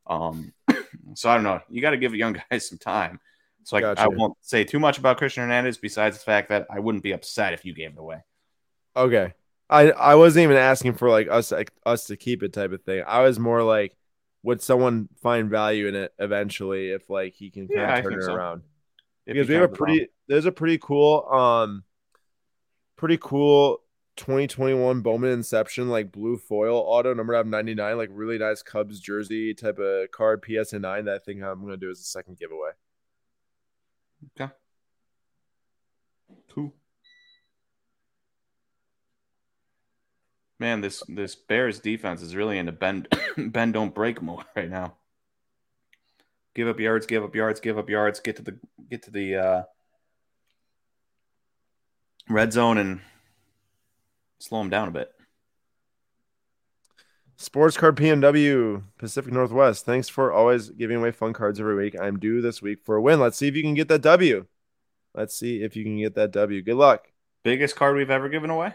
Um, 0.06 0.52
so 1.14 1.28
I 1.28 1.34
don't 1.34 1.44
know. 1.44 1.60
You 1.68 1.82
got 1.82 1.90
to 1.90 1.96
give 1.96 2.14
young 2.14 2.38
guys 2.50 2.68
some 2.68 2.78
time. 2.78 3.20
So 3.64 3.76
I, 3.78 3.80
Gotcha. 3.80 4.02
I 4.02 4.08
won't 4.08 4.36
say 4.40 4.64
too 4.64 4.78
much 4.78 4.98
about 4.98 5.16
Christian 5.18 5.42
Hernandez 5.42 5.78
besides 5.78 6.18
the 6.18 6.24
fact 6.24 6.48
that 6.50 6.66
I 6.70 6.80
wouldn't 6.80 7.02
be 7.04 7.12
upset 7.12 7.54
if 7.54 7.64
you 7.64 7.74
gave 7.74 7.92
it 7.92 7.98
away. 7.98 8.22
Okay. 8.96 9.32
I 9.70 9.90
I 9.92 10.14
wasn't 10.14 10.44
even 10.44 10.56
asking 10.56 10.94
for 10.94 11.08
like 11.10 11.28
us 11.28 11.50
like, 11.50 11.72
us 11.86 12.06
to 12.06 12.16
keep 12.16 12.42
it 12.42 12.52
type 12.52 12.72
of 12.72 12.82
thing. 12.82 13.02
I 13.06 13.22
was 13.22 13.38
more 13.38 13.62
like 13.62 13.96
would 14.42 14.60
someone 14.60 15.08
find 15.22 15.48
value 15.48 15.86
in 15.88 15.94
it 15.94 16.12
eventually 16.18 16.90
if 16.90 17.08
like 17.08 17.34
he 17.34 17.50
can 17.50 17.68
kind 17.68 17.88
Yeah, 17.88 17.98
of 17.98 18.04
turn 18.04 18.14
it 18.14 18.22
so. 18.22 18.34
around? 18.34 18.62
If 19.26 19.34
because 19.34 19.48
we 19.48 19.54
have 19.54 19.64
a 19.64 19.68
comes 19.68 19.80
around. 19.80 20.00
there's 20.28 20.46
a 20.46 20.52
pretty 20.52 20.78
cool 20.78 21.26
um 21.32 21.84
pretty 22.96 23.18
cool 23.20 23.80
2021 24.16 25.00
Bowman 25.00 25.30
Inception 25.32 25.88
like 25.88 26.12
blue 26.12 26.36
foil 26.36 26.76
auto 26.78 27.14
number 27.14 27.34
out 27.34 27.40
of 27.42 27.46
99 27.48 27.96
like 27.96 28.10
really 28.12 28.38
nice 28.38 28.62
Cubs 28.62 29.00
jersey 29.00 29.54
type 29.54 29.78
of 29.78 30.10
card 30.12 30.44
PSA 30.46 30.78
9 30.78 31.04
that 31.06 31.14
I 31.14 31.18
think 31.18 31.42
I'm 31.42 31.60
gonna 31.62 31.76
do 31.76 31.90
as 31.90 32.00
a 32.00 32.04
second 32.04 32.38
giveaway. 32.38 32.70
Cool. 36.54 36.74
Man, 40.58 40.80
this 40.80 41.02
this 41.08 41.34
Bears 41.34 41.80
defense 41.80 42.22
is 42.22 42.36
really 42.36 42.58
in 42.58 42.68
a 42.68 42.72
bend 42.72 43.08
bend 43.36 43.74
don't 43.74 43.94
break 43.94 44.22
mode 44.22 44.44
right 44.56 44.70
now. 44.70 44.94
Give 46.54 46.68
up 46.68 46.78
yards, 46.78 47.06
give 47.06 47.24
up 47.24 47.34
yards, 47.34 47.60
give 47.60 47.78
up 47.78 47.90
yards, 47.90 48.20
get 48.20 48.36
to 48.36 48.42
the 48.42 48.58
get 48.88 49.02
to 49.02 49.10
the 49.10 49.36
uh, 49.36 49.62
red 52.28 52.52
zone 52.52 52.78
and 52.78 53.00
slow 54.38 54.60
them 54.60 54.70
down 54.70 54.88
a 54.88 54.92
bit. 54.92 55.13
Sports 57.36 57.76
Card 57.76 57.96
PNW 57.96 58.82
Pacific 58.98 59.32
Northwest. 59.32 59.84
Thanks 59.84 60.08
for 60.08 60.32
always 60.32 60.70
giving 60.70 60.98
away 60.98 61.10
fun 61.10 61.32
cards 61.32 61.58
every 61.58 61.76
week. 61.76 61.96
I'm 62.00 62.18
due 62.18 62.40
this 62.40 62.62
week 62.62 62.78
for 62.84 62.96
a 62.96 63.02
win. 63.02 63.20
Let's 63.20 63.36
see 63.36 63.48
if 63.48 63.56
you 63.56 63.62
can 63.62 63.74
get 63.74 63.88
that 63.88 64.02
W. 64.02 64.46
Let's 65.14 65.36
see 65.36 65.62
if 65.62 65.76
you 65.76 65.84
can 65.84 65.98
get 65.98 66.14
that 66.14 66.32
W. 66.32 66.62
Good 66.62 66.76
luck. 66.76 67.08
Biggest 67.42 67.76
card 67.76 67.96
we've 67.96 68.10
ever 68.10 68.28
given 68.28 68.50
away. 68.50 68.74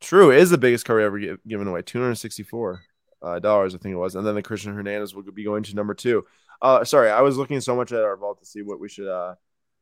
True, 0.00 0.30
it 0.30 0.38
is 0.38 0.50
the 0.50 0.58
biggest 0.58 0.84
card 0.84 0.98
we 0.98 1.04
ever 1.04 1.18
give, 1.18 1.38
given 1.46 1.68
away. 1.68 1.82
Two 1.82 2.00
hundred 2.00 2.14
sixty-four 2.16 2.80
uh, 3.22 3.38
dollars, 3.38 3.74
I 3.74 3.78
think 3.78 3.92
it 3.92 3.98
was, 3.98 4.14
and 4.14 4.26
then 4.26 4.34
the 4.34 4.42
Christian 4.42 4.74
Hernandez 4.74 5.14
will 5.14 5.22
be 5.24 5.44
going 5.44 5.62
to 5.64 5.74
number 5.74 5.94
two. 5.94 6.24
Uh, 6.62 6.84
sorry, 6.84 7.10
I 7.10 7.20
was 7.20 7.36
looking 7.36 7.60
so 7.60 7.76
much 7.76 7.92
at 7.92 8.02
our 8.02 8.16
vault 8.16 8.38
to 8.40 8.46
see 8.46 8.62
what 8.62 8.80
we 8.80 8.88
should 8.88 9.08
uh 9.08 9.34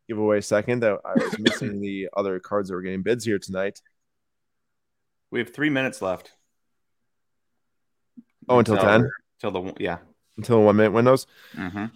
give 0.08 0.18
away 0.18 0.40
second 0.40 0.80
that 0.80 0.98
I 1.04 1.12
was 1.14 1.38
missing 1.38 1.80
the 1.80 2.08
other 2.16 2.40
cards 2.40 2.68
that 2.68 2.74
were 2.74 2.82
getting 2.82 3.02
bids 3.02 3.24
here 3.24 3.38
tonight. 3.38 3.80
We 5.30 5.40
have 5.40 5.52
three 5.52 5.70
minutes 5.70 6.00
left. 6.00 6.32
Oh, 8.48 8.58
until 8.58 8.76
ten, 8.76 9.08
Till 9.40 9.50
the 9.50 9.74
yeah. 9.78 9.98
until 10.36 10.62
one 10.62 10.76
minute 10.76 10.92
windows. 10.92 11.26
Mm-hmm. 11.54 11.86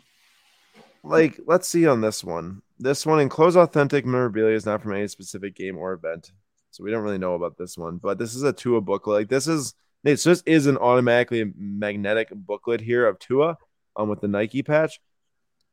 Like, 1.04 1.40
let's 1.46 1.66
see 1.68 1.86
on 1.86 2.00
this 2.00 2.22
one. 2.22 2.62
this 2.78 3.04
one 3.06 3.20
enclosed 3.20 3.56
authentic 3.56 4.04
memorabilia 4.04 4.54
is 4.54 4.66
not 4.66 4.82
from 4.82 4.94
any 4.94 5.08
specific 5.08 5.54
game 5.56 5.76
or 5.78 5.92
event. 5.92 6.32
So 6.70 6.84
we 6.84 6.90
don't 6.90 7.02
really 7.02 7.18
know 7.18 7.34
about 7.34 7.58
this 7.58 7.76
one, 7.76 7.98
but 7.98 8.18
this 8.18 8.34
is 8.34 8.42
a 8.42 8.52
Tua 8.52 8.80
booklet. 8.80 9.20
Like 9.22 9.28
this 9.28 9.46
is 9.46 9.74
this 10.04 10.26
is 10.46 10.66
an 10.66 10.78
automatically 10.78 11.52
magnetic 11.56 12.30
booklet 12.32 12.80
here 12.80 13.06
of 13.06 13.18
Tua 13.18 13.56
um 13.94 14.08
with 14.08 14.20
the 14.20 14.28
Nike 14.28 14.62
patch. 14.62 15.00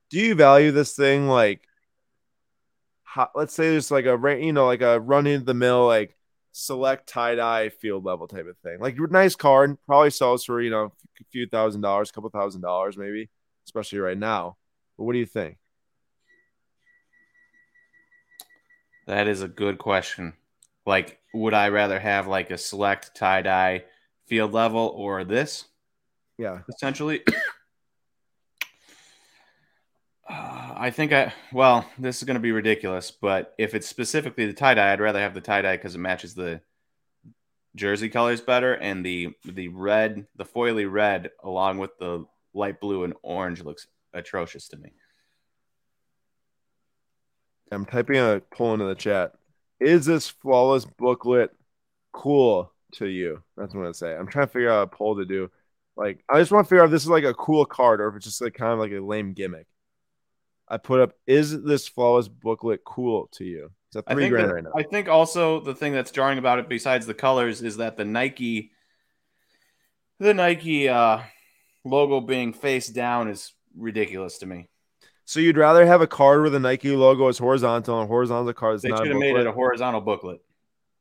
Do 0.10 0.20
you 0.20 0.36
value 0.36 0.72
this 0.72 0.96
thing 0.96 1.28
like 1.28 1.62
how, 3.04 3.30
let's 3.34 3.54
say 3.54 3.70
there's 3.70 3.92
like 3.92 4.06
a 4.06 4.38
you 4.40 4.54
know 4.54 4.66
like 4.66 4.82
a 4.82 5.00
run 5.00 5.26
into 5.26 5.46
the 5.46 5.54
mill 5.54 5.88
like 5.88 6.16
select 6.60 7.08
tie 7.08 7.36
dye 7.36 7.70
field 7.70 8.06
level 8.06 8.28
type 8.28 8.48
of 8.48 8.58
thing. 8.58 8.80
Like 8.80 8.96
your 8.96 9.08
nice 9.08 9.36
card, 9.36 9.78
probably 9.86 10.12
sells 10.12 10.44
for 10.44 10.62
you 10.62 10.70
know 10.70 10.94
a 11.20 11.24
few 11.32 11.48
thousand 11.48 11.82
dollars, 11.82 12.10
a 12.10 12.14
couple 12.14 12.30
thousand 12.30 12.62
dollars 12.62 12.98
maybe, 12.98 13.30
especially 13.66 14.00
right 14.00 14.18
now. 14.18 14.58
But 14.98 15.06
what 15.06 15.14
do 15.14 15.20
you 15.20 15.26
think? 15.26 15.58
That 19.08 19.28
is 19.28 19.42
a 19.42 19.48
good 19.48 19.80
question. 19.80 20.34
Like, 20.86 21.20
would 21.34 21.54
I 21.54 21.70
rather 21.70 22.00
have 22.00 22.28
like 22.28 22.52
a 22.52 22.58
select 22.58 23.16
tie 23.16 23.42
dye 23.42 23.86
field 24.28 24.54
level 24.54 24.94
or 24.96 25.24
this? 25.24 25.66
Yeah, 26.38 26.60
essentially. 26.70 27.24
Uh, 30.32 30.59
I 30.80 30.92
think 30.92 31.12
I 31.12 31.34
well, 31.52 31.86
this 32.00 32.20
is 32.20 32.24
going 32.24 32.36
to 32.36 32.42
be 32.42 32.54
ridiculous, 32.54 33.12
but 33.12 33.54
if 33.58 33.76
it's 33.76 33.88
specifically 33.88 34.46
the 34.46 34.54
tie 34.54 34.76
dye, 34.76 34.94
I'd 34.94 35.02
rather 35.02 35.20
have 35.20 35.34
the 35.34 35.42
tie 35.42 35.62
dye 35.62 35.76
because 35.76 35.94
it 35.96 36.00
matches 36.00 36.34
the 36.34 36.62
jersey 37.76 38.08
colors 38.08 38.40
better, 38.40 38.74
and 38.74 39.06
the 39.06 39.34
the 39.44 39.68
red, 39.68 40.26
the 40.38 40.46
foily 40.46 40.90
red, 40.90 41.32
along 41.44 41.80
with 41.80 41.98
the 42.00 42.26
light 42.54 42.80
blue 42.80 43.04
and 43.04 43.14
orange, 43.24 43.62
looks 43.62 43.88
atrocious 44.14 44.70
to 44.70 44.78
me. 44.78 44.94
I'm 47.74 47.86
typing 47.86 48.16
a 48.16 48.42
poll 48.50 48.74
into 48.74 48.86
the 48.86 48.96
chat. 48.96 49.34
Is 49.82 50.06
this 50.06 50.30
flawless 50.30 50.86
booklet 50.86 51.52
cool 52.14 52.72
to 52.94 53.06
you? 53.06 53.44
That's 53.58 53.74
what 53.74 53.82
I'm 53.82 53.86
gonna 53.86 53.94
say. 53.94 54.16
I'm 54.16 54.28
trying 54.28 54.48
to 54.48 54.54
figure 54.54 54.72
out 54.72 54.84
a 54.84 54.88
poll 54.88 55.18
to 55.18 55.26
do. 55.26 55.52
Like, 55.98 56.24
I 56.30 56.40
just 56.40 56.54
want 56.54 56.66
to 56.66 56.70
figure 56.70 56.84
out 56.84 56.86
if 56.86 56.92
this 56.92 57.04
is 57.04 57.10
like 57.10 57.26
a 57.26 57.34
cool 57.34 57.66
card 57.66 58.00
or 58.00 58.08
if 58.08 58.16
it's 58.16 58.26
just 58.26 58.42
like 58.42 58.54
kind 58.54 58.72
of 58.72 58.80
like 58.80 58.94
a 58.94 59.04
lame 59.04 59.34
gimmick. 59.34 59.68
I 60.70 60.78
put 60.78 61.00
up, 61.00 61.14
is 61.26 61.64
this 61.64 61.88
flawless 61.88 62.28
booklet 62.28 62.84
cool 62.86 63.28
to 63.34 63.44
you? 63.44 63.72
It's 63.88 63.96
a 63.96 64.04
three 64.04 64.30
grand 64.30 64.50
that, 64.50 64.54
right 64.54 64.64
now. 64.64 64.72
I 64.76 64.84
think 64.84 65.08
also 65.08 65.60
the 65.62 65.74
thing 65.74 65.94
that's 65.94 66.12
jarring 66.12 66.38
about 66.38 66.60
it, 66.60 66.70
besides 66.70 67.08
the 67.08 67.16
colors, 67.16 67.64
is 67.64 67.78
that 67.78 67.98
the 67.98 68.06
Nike, 68.06 68.72
the 70.20 70.34
Nike 70.34 70.88
uh, 70.88 71.22
logo 71.84 72.22
being 72.22 72.54
face 72.54 72.88
down 72.88 73.30
is 73.30 73.54
ridiculous 73.76 74.38
to 74.40 74.46
me. 74.46 74.70
So 75.26 75.40
you'd 75.40 75.58
rather 75.58 75.86
have 75.86 76.02
a 76.02 76.08
card 76.08 76.42
where 76.42 76.50
the 76.50 76.60
Nike 76.60 76.96
logo 76.96 77.28
is 77.30 77.40
horizontal 77.40 78.00
and 78.00 78.08
horizontal 78.08 78.54
card 78.54 78.76
is 78.76 78.82
they 78.84 78.90
not. 78.90 79.00
They 79.00 79.06
should 79.06 79.12
have 79.14 79.20
made 79.20 79.36
it 79.36 79.48
a 79.48 79.52
horizontal 79.52 80.02
booklet. 80.02 80.42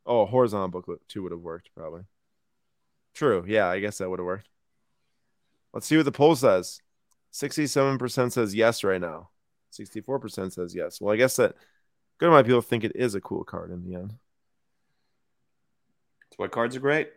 Oh, 0.06 0.22
a 0.22 0.26
horizontal 0.26 0.68
booklet 0.68 1.06
too 1.08 1.22
would 1.22 1.32
have 1.32 1.40
worked 1.40 1.70
probably. 1.74 2.02
True. 3.14 3.44
Yeah, 3.46 3.68
I 3.68 3.80
guess 3.80 3.98
that 3.98 4.08
would 4.08 4.18
have 4.18 4.26
worked. 4.26 4.48
Let's 5.74 5.86
see 5.86 5.96
what 5.96 6.06
the 6.06 6.12
poll 6.12 6.36
says. 6.36 6.80
Sixty-seven 7.30 7.98
percent 7.98 8.32
says 8.32 8.54
yes 8.54 8.82
right 8.82 9.00
now. 9.00 9.28
Sixty-four 9.70 10.18
percent 10.18 10.52
says 10.52 10.74
yes. 10.74 11.00
Well, 11.00 11.12
I 11.12 11.16
guess 11.16 11.36
that 11.36 11.54
good 12.18 12.28
amount 12.28 12.40
of 12.40 12.46
people 12.46 12.62
think 12.62 12.84
it 12.84 12.92
is 12.94 13.14
a 13.14 13.20
cool 13.20 13.44
card 13.44 13.70
in 13.70 13.84
the 13.84 13.94
end. 13.96 14.14
That's 16.22 16.38
why 16.38 16.48
cards 16.48 16.76
are 16.76 16.80
great. 16.80 17.10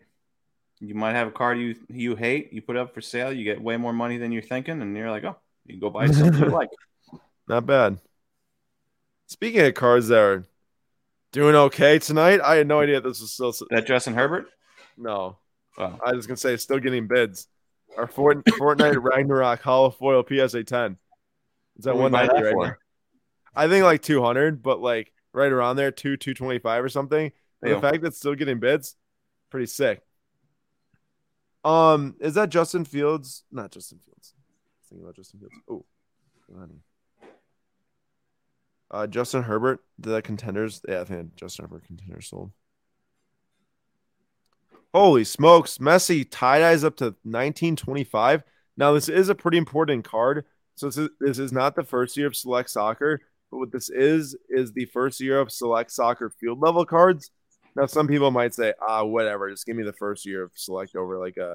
You 0.80 0.96
might 0.96 1.14
have 1.14 1.28
a 1.28 1.32
card 1.32 1.60
you 1.60 1.76
you 1.90 2.16
hate, 2.16 2.52
you 2.52 2.62
put 2.62 2.76
up 2.76 2.94
for 2.94 3.02
sale, 3.02 3.32
you 3.32 3.44
get 3.44 3.62
way 3.62 3.78
more 3.78 3.94
money 3.94 4.18
than 4.18 4.32
you're 4.32 4.42
thinking, 4.42 4.82
and 4.82 4.98
you're 4.98 5.12
like, 5.12 5.24
oh, 5.24 5.38
you 5.66 5.74
can 5.74 5.80
go 5.80 5.90
buy 5.90 6.08
something 6.08 6.42
you 6.42 6.50
like. 6.50 6.70
Not 7.48 7.66
bad. 7.66 8.00
Speaking 9.28 9.62
of 9.62 9.74
cards 9.76 10.08
that 10.08 10.20
are 10.20 10.46
doing 11.32 11.56
okay 11.56 12.00
tonight, 12.00 12.42
I 12.42 12.56
had 12.56 12.68
no 12.68 12.82
idea 12.82 13.00
this 13.00 13.22
was 13.22 13.32
still 13.32 13.54
that 13.70 13.86
Justin 13.86 14.14
Herbert. 14.14 14.48
No, 14.98 15.38
oh. 15.78 16.00
I 16.06 16.14
was 16.14 16.28
gonna 16.28 16.38
say 16.38 16.58
still 16.58 16.80
getting 16.80 17.08
bids. 17.08 17.48
Our 17.98 18.08
Fort, 18.08 18.44
Fortnite 18.46 19.02
Ragnarok 19.02 19.62
Hollow 19.62 19.90
Foil 19.90 20.26
PSA 20.28 20.64
10. 20.64 20.98
Is 21.82 21.86
that 21.86 21.98
one 21.98 22.12
ninety 22.12 22.44
right 22.44 22.56
now? 22.56 22.76
I 23.56 23.68
think 23.68 23.84
like 23.84 24.04
two 24.04 24.22
hundred, 24.22 24.62
but 24.62 24.80
like 24.80 25.12
right 25.34 25.52
around 25.52 25.78
there, 25.78 25.90
two 25.90 26.16
two 26.16 26.36
twenty 26.36 26.60
five 26.60 26.84
or 26.84 26.90
something. 26.90 27.32
The 27.64 27.80
fact 27.80 28.02
that 28.02 28.10
it's 28.10 28.18
still 28.18 28.36
getting 28.36 28.60
bids, 28.60 28.96
pretty 29.50 29.66
sick. 29.66 30.04
Um, 31.64 32.16
is 32.20 32.36
that 32.36 32.50
Justin 32.50 32.86
Fields? 32.86 33.46
Not 33.52 33.72
Justin 33.72 33.98
Fields. 33.98 34.36
Thinking 34.88 35.06
about 35.06 35.16
Justin 35.16 35.40
Fields. 35.40 35.56
Oh, 35.68 35.86
uh, 38.92 39.08
Justin 39.08 39.42
Herbert, 39.42 39.80
that 40.00 40.24
contenders? 40.24 40.82
Yeah, 40.88 41.02
I 41.02 41.06
think 41.06 41.36
Justin 41.36 41.66
Herbert 41.66 41.88
contenders 41.88 42.28
sold. 42.28 42.52
Holy 44.94 45.24
smokes. 45.24 45.80
Messi 45.80 46.28
tie 46.30 46.60
dyes 46.60 46.84
up 46.84 46.98
to 46.98 47.06
1925. 47.24 48.44
Now, 48.78 48.94
this 48.94 49.10
is 49.10 49.30
a 49.30 49.36
pretty 49.36 49.58
important 49.58 50.04
card. 50.04 50.46
So, 50.82 50.88
this 50.88 50.98
is, 50.98 51.10
this 51.20 51.38
is 51.38 51.52
not 51.52 51.76
the 51.76 51.84
first 51.84 52.18
year 52.18 52.26
of 52.26 52.36
select 52.36 52.68
soccer, 52.72 53.22
but 53.52 53.58
what 53.60 53.72
this 53.72 53.92
is, 53.92 54.36
is 54.50 54.72
the 54.72 54.86
first 54.86 55.22
year 55.22 55.40
of 55.40 55.52
select 55.52 55.92
soccer 55.92 56.32
field 56.32 56.60
level 56.60 56.88
cards. 56.88 57.30
Now, 57.76 57.86
some 57.86 58.08
people 58.08 58.32
might 58.32 58.56
say, 58.56 58.74
ah, 58.82 59.04
whatever, 59.04 59.52
just 59.52 59.68
give 59.68 59.76
me 59.76 59.84
the 59.84 59.94
first 59.94 60.26
year 60.26 60.42
of 60.42 60.52
select 60.56 60.96
over 60.96 61.20
like 61.20 61.38
a 61.38 61.54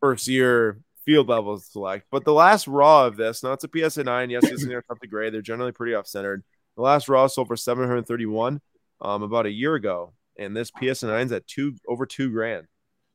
first 0.00 0.28
year 0.28 0.82
field 1.06 1.30
level 1.30 1.56
select. 1.58 2.08
But 2.10 2.26
the 2.26 2.34
last 2.34 2.68
raw 2.68 3.06
of 3.06 3.16
this, 3.16 3.42
now 3.42 3.54
it's 3.54 3.64
a 3.64 3.70
PSA 3.74 4.04
9. 4.04 4.28
Yes, 4.28 4.44
it's 4.44 4.66
near 4.66 4.82
top 4.82 5.00
to 5.00 5.06
grade. 5.06 5.32
They're 5.32 5.40
generally 5.40 5.72
pretty 5.72 5.94
off 5.94 6.06
centered. 6.06 6.44
The 6.76 6.82
last 6.82 7.08
raw 7.08 7.28
sold 7.28 7.48
for 7.48 7.56
731 7.56 8.60
um, 9.00 9.22
about 9.22 9.46
a 9.46 9.50
year 9.50 9.76
ago. 9.76 10.12
And 10.38 10.54
this 10.54 10.70
PSA 10.78 11.06
9's 11.06 11.32
at 11.32 11.46
two 11.46 11.74
over 11.88 12.04
two 12.04 12.30
grand. 12.30 12.66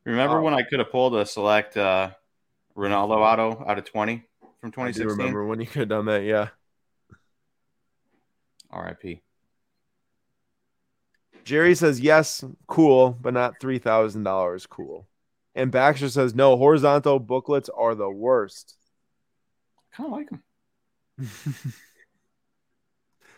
Remember 0.04 0.40
um, 0.40 0.46
when 0.46 0.56
I 0.56 0.64
could 0.64 0.80
have 0.80 0.90
pulled 0.90 1.14
a 1.14 1.28
select 1.28 1.78
uh, 1.78 2.10
Ronaldo 2.76 3.18
auto 3.18 3.64
out 3.68 3.78
of 3.78 3.86
20 3.86 4.24
from 4.62 4.72
2016? 4.72 5.10
I 5.10 5.12
remember 5.12 5.46
when 5.46 5.60
you 5.60 5.66
could 5.66 5.80
have 5.82 5.90
done 5.90 6.06
that. 6.06 6.24
Yeah. 6.24 6.50
RIP. 8.72 9.22
Jerry 11.44 11.76
says, 11.76 12.00
yes, 12.00 12.44
cool, 12.68 13.18
but 13.20 13.34
not 13.34 13.60
$3,000 13.60 14.70
cool. 14.70 15.08
And 15.56 15.72
Baxter 15.72 16.08
says, 16.08 16.34
no, 16.34 16.56
horizontal 16.56 17.20
booklets 17.20 17.70
are 17.70 17.96
the 17.96 18.10
worst. 18.10 18.78
I 19.78 19.98
kind 19.98 20.08
of 20.08 20.14
like 20.14 20.30
them. 20.30 20.44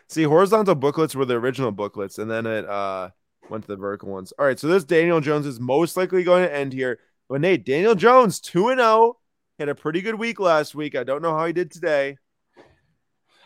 See, 0.09 0.23
horizontal 0.23 0.75
booklets 0.75 1.15
were 1.15 1.25
the 1.25 1.35
original 1.35 1.71
booklets, 1.71 2.19
and 2.19 2.29
then 2.29 2.45
it 2.45 2.69
uh, 2.69 3.09
went 3.49 3.63
to 3.63 3.67
the 3.67 3.77
vertical 3.77 4.09
ones. 4.09 4.31
All 4.37 4.45
right, 4.45 4.59
so 4.59 4.67
this 4.67 4.83
Daniel 4.83 5.21
Jones 5.21 5.47
is 5.47 5.59
most 5.59 5.97
likely 5.97 6.23
going 6.23 6.43
to 6.43 6.53
end 6.53 6.73
here. 6.73 6.99
But 7.29 7.41
Nate, 7.41 7.65
Daniel 7.65 7.95
Jones, 7.95 8.39
2 8.41 8.69
and 8.69 8.79
0, 8.79 9.17
had 9.59 9.69
a 9.69 9.75
pretty 9.75 10.01
good 10.01 10.15
week 10.15 10.39
last 10.39 10.75
week. 10.75 10.95
I 10.95 11.03
don't 11.03 11.21
know 11.21 11.35
how 11.35 11.45
he 11.45 11.53
did 11.53 11.71
today. 11.71 12.17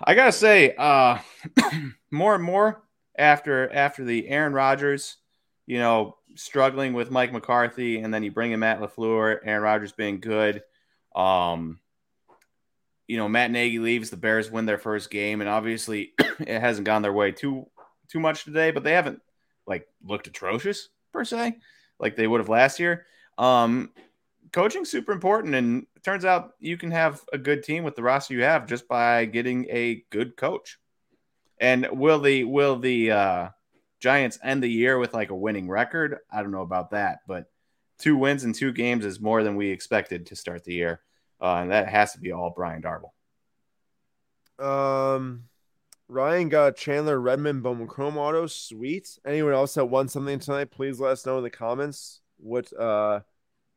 I 0.04 0.16
gotta 0.16 0.32
say, 0.32 0.76
uh, 0.76 1.20
more 2.12 2.36
and 2.36 2.44
more 2.44 2.84
after 3.18 3.72
after 3.74 4.04
the 4.04 4.28
Aaron 4.28 4.54
Rodgers, 4.54 5.18
you 5.66 5.80
know, 5.80 6.18
struggling 6.36 6.94
with 6.94 7.12
Mike 7.12 7.34
McCarthy, 7.34 8.00
and 8.00 8.14
then 8.14 8.24
you 8.24 8.32
bring 8.32 8.52
in 8.52 8.60
Matt 8.60 8.80
LaFleur, 8.80 9.40
Aaron 9.44 9.64
Rodgers 9.64 9.92
being 9.92 10.20
good. 10.20 10.62
Um, 11.16 11.80
you 13.08 13.18
know, 13.18 13.28
Matt 13.28 13.52
Nagy 13.52 13.80
leaves, 13.80 14.10
the 14.10 14.18
Bears 14.18 14.52
win 14.52 14.66
their 14.66 14.78
first 14.78 15.10
game, 15.10 15.42
and 15.42 15.50
obviously 15.50 16.14
it 16.40 16.60
hasn't 16.60 16.86
gone 16.86 17.02
their 17.02 17.14
way 17.14 17.32
too 17.32 17.68
too 18.10 18.20
much 18.20 18.44
today, 18.44 18.72
but 18.72 18.84
they 18.84 18.94
haven't 18.94 19.22
like 19.66 19.88
looked 20.04 20.28
atrocious 20.28 20.90
per 21.12 21.26
se, 21.26 21.58
like 22.00 22.16
they 22.16 22.28
would 22.28 22.40
have 22.40 22.50
last 22.50 22.80
year. 22.80 23.06
Um, 23.38 23.92
coaching's 24.52 24.90
super 24.90 25.12
important, 25.12 25.56
and 25.56 25.88
turns 26.08 26.24
out 26.24 26.54
you 26.62 26.78
can 26.78 26.90
have 26.90 27.22
a 27.34 27.38
good 27.38 27.62
team 27.62 27.84
with 27.84 27.98
the 27.98 28.02
roster 28.02 28.34
you 28.34 28.42
have 28.42 28.66
just 28.66 28.88
by 28.88 29.26
getting 29.26 29.68
a 29.70 30.06
good 30.10 30.38
coach. 30.38 30.80
And 31.60 31.86
will 31.92 32.22
the 32.22 32.46
will 32.46 32.80
the 32.80 33.12
uh, 33.12 33.50
Giants 34.00 34.40
end 34.42 34.64
the 34.64 34.70
year 34.70 34.98
with 35.00 35.14
like 35.14 35.32
a 35.32 35.36
winning 35.36 35.68
record. 35.68 36.20
I 36.32 36.42
don't 36.42 36.52
know 36.52 36.62
about 36.62 36.92
that, 36.92 37.20
but 37.28 37.52
two 38.00 38.16
wins 38.16 38.46
in 38.46 38.54
two 38.54 38.72
games 38.72 39.04
is 39.04 39.20
more 39.20 39.44
than 39.44 39.58
we 39.58 39.70
expected 39.70 40.28
to 40.28 40.38
start 40.38 40.64
the 40.64 40.76
year. 40.76 41.02
Uh, 41.42 41.56
and 41.56 41.72
that 41.72 41.90
has 41.90 42.14
to 42.14 42.22
be 42.22 42.32
all 42.32 42.54
Brian 42.56 42.82
Daboll. 42.82 43.12
Um, 44.66 45.44
Ryan 46.08 46.48
got 46.48 46.78
Chandler 46.78 47.20
Redmond 47.20 47.64
Bowman 47.64 47.88
Chrome 47.88 48.18
Auto. 48.18 48.48
Sweet. 48.48 49.20
Anyone 49.26 49.52
else 49.52 49.74
that 49.74 49.84
won 49.84 50.08
something 50.08 50.40
tonight? 50.40 50.72
Please 50.72 51.02
let 51.02 51.12
us 51.12 51.26
know 51.26 51.40
in 51.40 51.44
the 51.44 51.50
comments 51.50 52.22
what 52.38 52.72
uh 52.80 53.20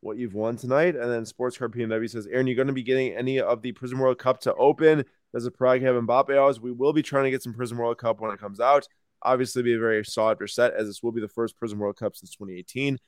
what 0.00 0.16
you've 0.16 0.34
won 0.34 0.56
tonight. 0.56 0.96
And 0.96 1.10
then 1.10 1.26
Sports 1.26 1.58
Card 1.58 1.72
PNW 1.72 2.08
says, 2.08 2.26
Aaron, 2.26 2.46
you're 2.46 2.56
going 2.56 2.68
to 2.68 2.72
be 2.72 2.82
getting 2.82 3.14
any 3.14 3.40
of 3.40 3.62
the 3.62 3.72
Prizm 3.72 3.98
World 3.98 4.18
Cup 4.18 4.40
to 4.40 4.54
open. 4.54 5.04
Does 5.32 5.46
a 5.46 5.50
Prague 5.50 5.82
have 5.82 5.94
Mbappe 5.94 6.36
hours? 6.36 6.60
We 6.60 6.72
will 6.72 6.92
be 6.92 7.02
trying 7.02 7.24
to 7.24 7.30
get 7.30 7.42
some 7.42 7.54
Prizm 7.54 7.76
World 7.76 7.98
Cup 7.98 8.20
when 8.20 8.32
it 8.32 8.40
comes 8.40 8.60
out 8.60 8.86
obviously 9.22 9.62
be 9.62 9.74
a 9.74 9.78
very 9.78 10.04
sought 10.04 10.32
after 10.32 10.46
set 10.46 10.74
as 10.74 10.86
this 10.86 11.02
will 11.02 11.12
be 11.12 11.20
the 11.20 11.28
first 11.28 11.58
Prizm 11.60 11.74
World 11.74 11.96
Cup 11.96 12.16
since 12.16 12.30
2018. 12.32 12.98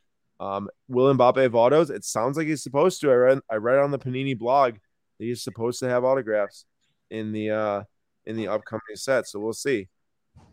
Um, 0.41 0.69
will 0.89 1.15
Mbappe 1.15 1.43
have 1.43 1.55
autos? 1.55 1.91
It 1.91 2.05
sounds 2.05 2.37
like 2.37 2.47
he's 2.47 2.63
supposed 2.63 3.01
to. 3.01 3.11
I 3.11 3.15
read 3.15 3.41
I 3.51 3.57
read 3.57 3.79
on 3.79 3.91
the 3.91 3.99
Panini 3.99 4.37
blog 4.37 4.75
that 4.75 5.25
he's 5.25 5.43
supposed 5.43 5.79
to 5.81 5.89
have 5.89 6.05
autographs 6.05 6.65
in 7.11 7.33
the 7.33 7.51
uh 7.51 7.83
in 8.27 8.37
the 8.37 8.49
upcoming 8.49 8.83
set. 8.95 9.29
So 9.29 9.39
we'll 9.41 9.53
see. 9.53 9.89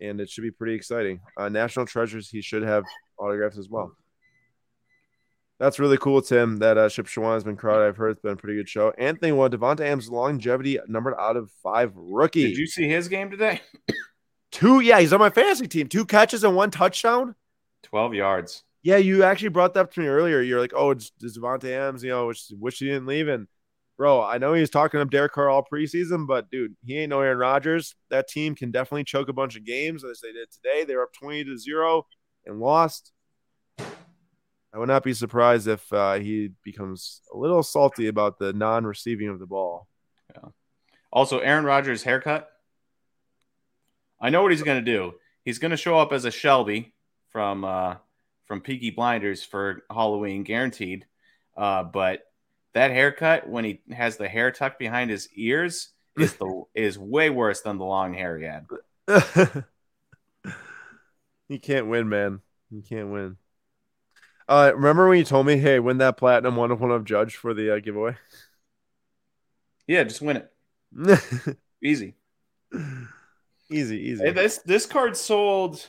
And 0.01 0.19
it 0.19 0.29
should 0.29 0.41
be 0.41 0.51
pretty 0.51 0.73
exciting. 0.73 1.21
Uh, 1.37 1.49
National 1.49 1.85
Treasures, 1.85 2.29
he 2.29 2.41
should 2.41 2.63
have 2.63 2.83
autographs 3.17 3.57
as 3.57 3.69
well. 3.69 3.95
That's 5.59 5.77
really 5.77 5.97
cool, 5.97 6.21
Tim. 6.21 6.57
That 6.57 6.77
uh, 6.77 6.87
Ship 6.87 7.05
Shawan 7.05 7.33
has 7.33 7.43
been 7.43 7.57
crowded. 7.57 7.87
I've 7.87 7.97
heard 7.97 8.11
it's 8.11 8.21
been 8.21 8.33
a 8.33 8.37
pretty 8.37 8.55
good 8.55 8.69
show. 8.69 8.91
Anthony 8.97 9.33
one, 9.33 9.51
Davante 9.51 9.81
Adams 9.81 10.09
longevity 10.09 10.79
numbered 10.87 11.15
out 11.19 11.35
of 11.35 11.51
five 11.61 11.91
rookie. 11.95 12.47
Did 12.47 12.57
you 12.57 12.65
see 12.65 12.87
his 12.87 13.09
game 13.09 13.29
today? 13.29 13.61
Two, 14.51 14.79
yeah, 14.79 14.99
he's 14.99 15.11
on 15.11 15.19
my 15.19 15.29
fantasy 15.29 15.67
team. 15.67 15.87
Two 15.87 16.05
catches 16.05 16.43
and 16.43 16.55
one 16.55 16.71
touchdown. 16.71 17.35
12 17.83 18.13
yards. 18.13 18.63
Yeah, 18.81 18.97
you 18.97 19.23
actually 19.23 19.49
brought 19.49 19.73
that 19.73 19.81
up 19.81 19.93
to 19.93 19.99
me 19.99 20.07
earlier. 20.07 20.41
You're 20.41 20.61
like, 20.61 20.71
oh, 20.75 20.91
it's, 20.91 21.11
it's 21.21 21.37
Davante 21.37 21.69
Adams, 21.69 22.03
you 22.03 22.09
know, 22.09 22.27
which 22.27 22.45
wish 22.57 22.79
he 22.79 22.85
didn't 22.85 23.05
leave. 23.05 23.27
And 23.27 23.47
bro, 23.97 24.23
I 24.23 24.37
know 24.37 24.53
he 24.53 24.61
was 24.61 24.69
talking 24.69 25.01
up 25.01 25.09
Derek 25.09 25.33
Carr 25.33 25.49
all 25.49 25.65
preseason, 25.71 26.25
but 26.25 26.49
dude, 26.49 26.75
he 26.85 26.97
ain't 26.97 27.09
no 27.09 27.19
Aaron 27.19 27.37
Rodgers. 27.37 27.95
That 28.09 28.29
team 28.29 28.55
can 28.55 28.71
definitely 28.71 29.03
choke 29.03 29.27
a 29.27 29.33
bunch 29.33 29.57
of 29.57 29.65
games 29.65 30.05
as 30.05 30.21
they 30.21 30.31
did 30.31 30.49
today. 30.51 30.85
They 30.85 30.95
were 30.95 31.03
up 31.03 31.13
20 31.13 31.43
to 31.43 31.57
zero 31.57 32.07
and 32.45 32.59
lost. 32.59 33.11
I 34.73 34.77
would 34.77 34.87
not 34.87 35.03
be 35.03 35.13
surprised 35.13 35.67
if 35.67 35.91
uh, 35.91 36.15
he 36.15 36.51
becomes 36.63 37.21
a 37.33 37.37
little 37.37 37.63
salty 37.63 38.07
about 38.07 38.37
the 38.37 38.53
non-receiving 38.53 39.27
of 39.27 39.39
the 39.39 39.47
ball. 39.47 39.87
Yeah. 40.35 40.49
Also, 41.11 41.39
Aaron 41.39 41.65
Rodgers' 41.65 42.03
haircut. 42.03 42.49
I 44.21 44.29
know 44.29 44.43
what 44.43 44.51
he's 44.51 44.63
going 44.63 44.83
to 44.83 44.91
do. 44.91 45.15
He's 45.43 45.59
going 45.59 45.71
to 45.71 45.77
show 45.77 45.97
up 45.97 46.13
as 46.13 46.25
a 46.25 46.31
Shelby 46.31 46.93
from 47.29 47.63
uh, 47.65 47.95
from 48.45 48.61
Peaky 48.61 48.91
Blinders 48.91 49.43
for 49.43 49.83
Halloween, 49.89 50.43
guaranteed. 50.43 51.05
Uh, 51.57 51.83
but 51.83 52.23
that 52.73 52.91
haircut, 52.91 53.49
when 53.49 53.65
he 53.65 53.81
has 53.91 54.17
the 54.17 54.27
hair 54.27 54.51
tucked 54.51 54.77
behind 54.77 55.09
his 55.09 55.29
ears, 55.33 55.89
is 56.17 56.33
the 56.35 56.63
is 56.75 56.99
way 56.99 57.29
worse 57.29 57.61
than 57.61 57.77
the 57.77 57.85
long 57.85 58.13
hair 58.13 58.37
he 58.37 58.45
had. 58.45 58.67
he 61.47 61.57
can't 61.57 61.87
win, 61.87 62.09
man. 62.09 62.41
He 62.69 62.81
can't 62.81 63.09
win. 63.09 63.37
Uh, 64.49 64.71
remember 64.73 65.07
when 65.07 65.19
you 65.19 65.23
told 65.23 65.45
me, 65.45 65.57
"Hey, 65.57 65.79
win 65.79 65.99
that 65.99 66.17
platinum 66.17 66.55
one 66.55 66.71
of 66.71 66.81
one 66.81 66.89
of 66.89 67.05
Judge 67.05 67.35
for 67.35 67.53
the 67.53 67.75
uh, 67.75 67.79
giveaway"? 67.79 68.17
Yeah, 69.85 70.03
just 70.03 70.23
win 70.23 70.37
it. 70.37 71.57
easy, 71.83 72.15
easy, 73.69 73.97
easy. 73.97 74.25
Hey, 74.25 74.31
this 74.31 74.57
this 74.57 74.87
card 74.87 75.15
sold. 75.15 75.87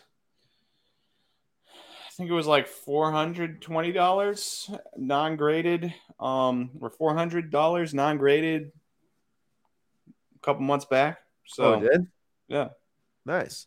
I 1.74 2.10
think 2.12 2.28
it 2.28 2.34
was 2.34 2.46
like 2.46 2.68
four 2.68 3.10
hundred 3.10 3.62
twenty 3.62 3.92
dollars 3.92 4.70
non-graded, 4.94 5.94
um, 6.18 6.72
or 6.82 6.90
four 6.90 7.14
hundred 7.14 7.50
dollars 7.50 7.94
non-graded. 7.94 8.72
A 10.36 10.38
couple 10.42 10.64
months 10.64 10.84
back. 10.84 11.20
So 11.46 11.76
oh, 11.76 11.80
did 11.80 12.06
yeah, 12.46 12.68
nice. 13.24 13.66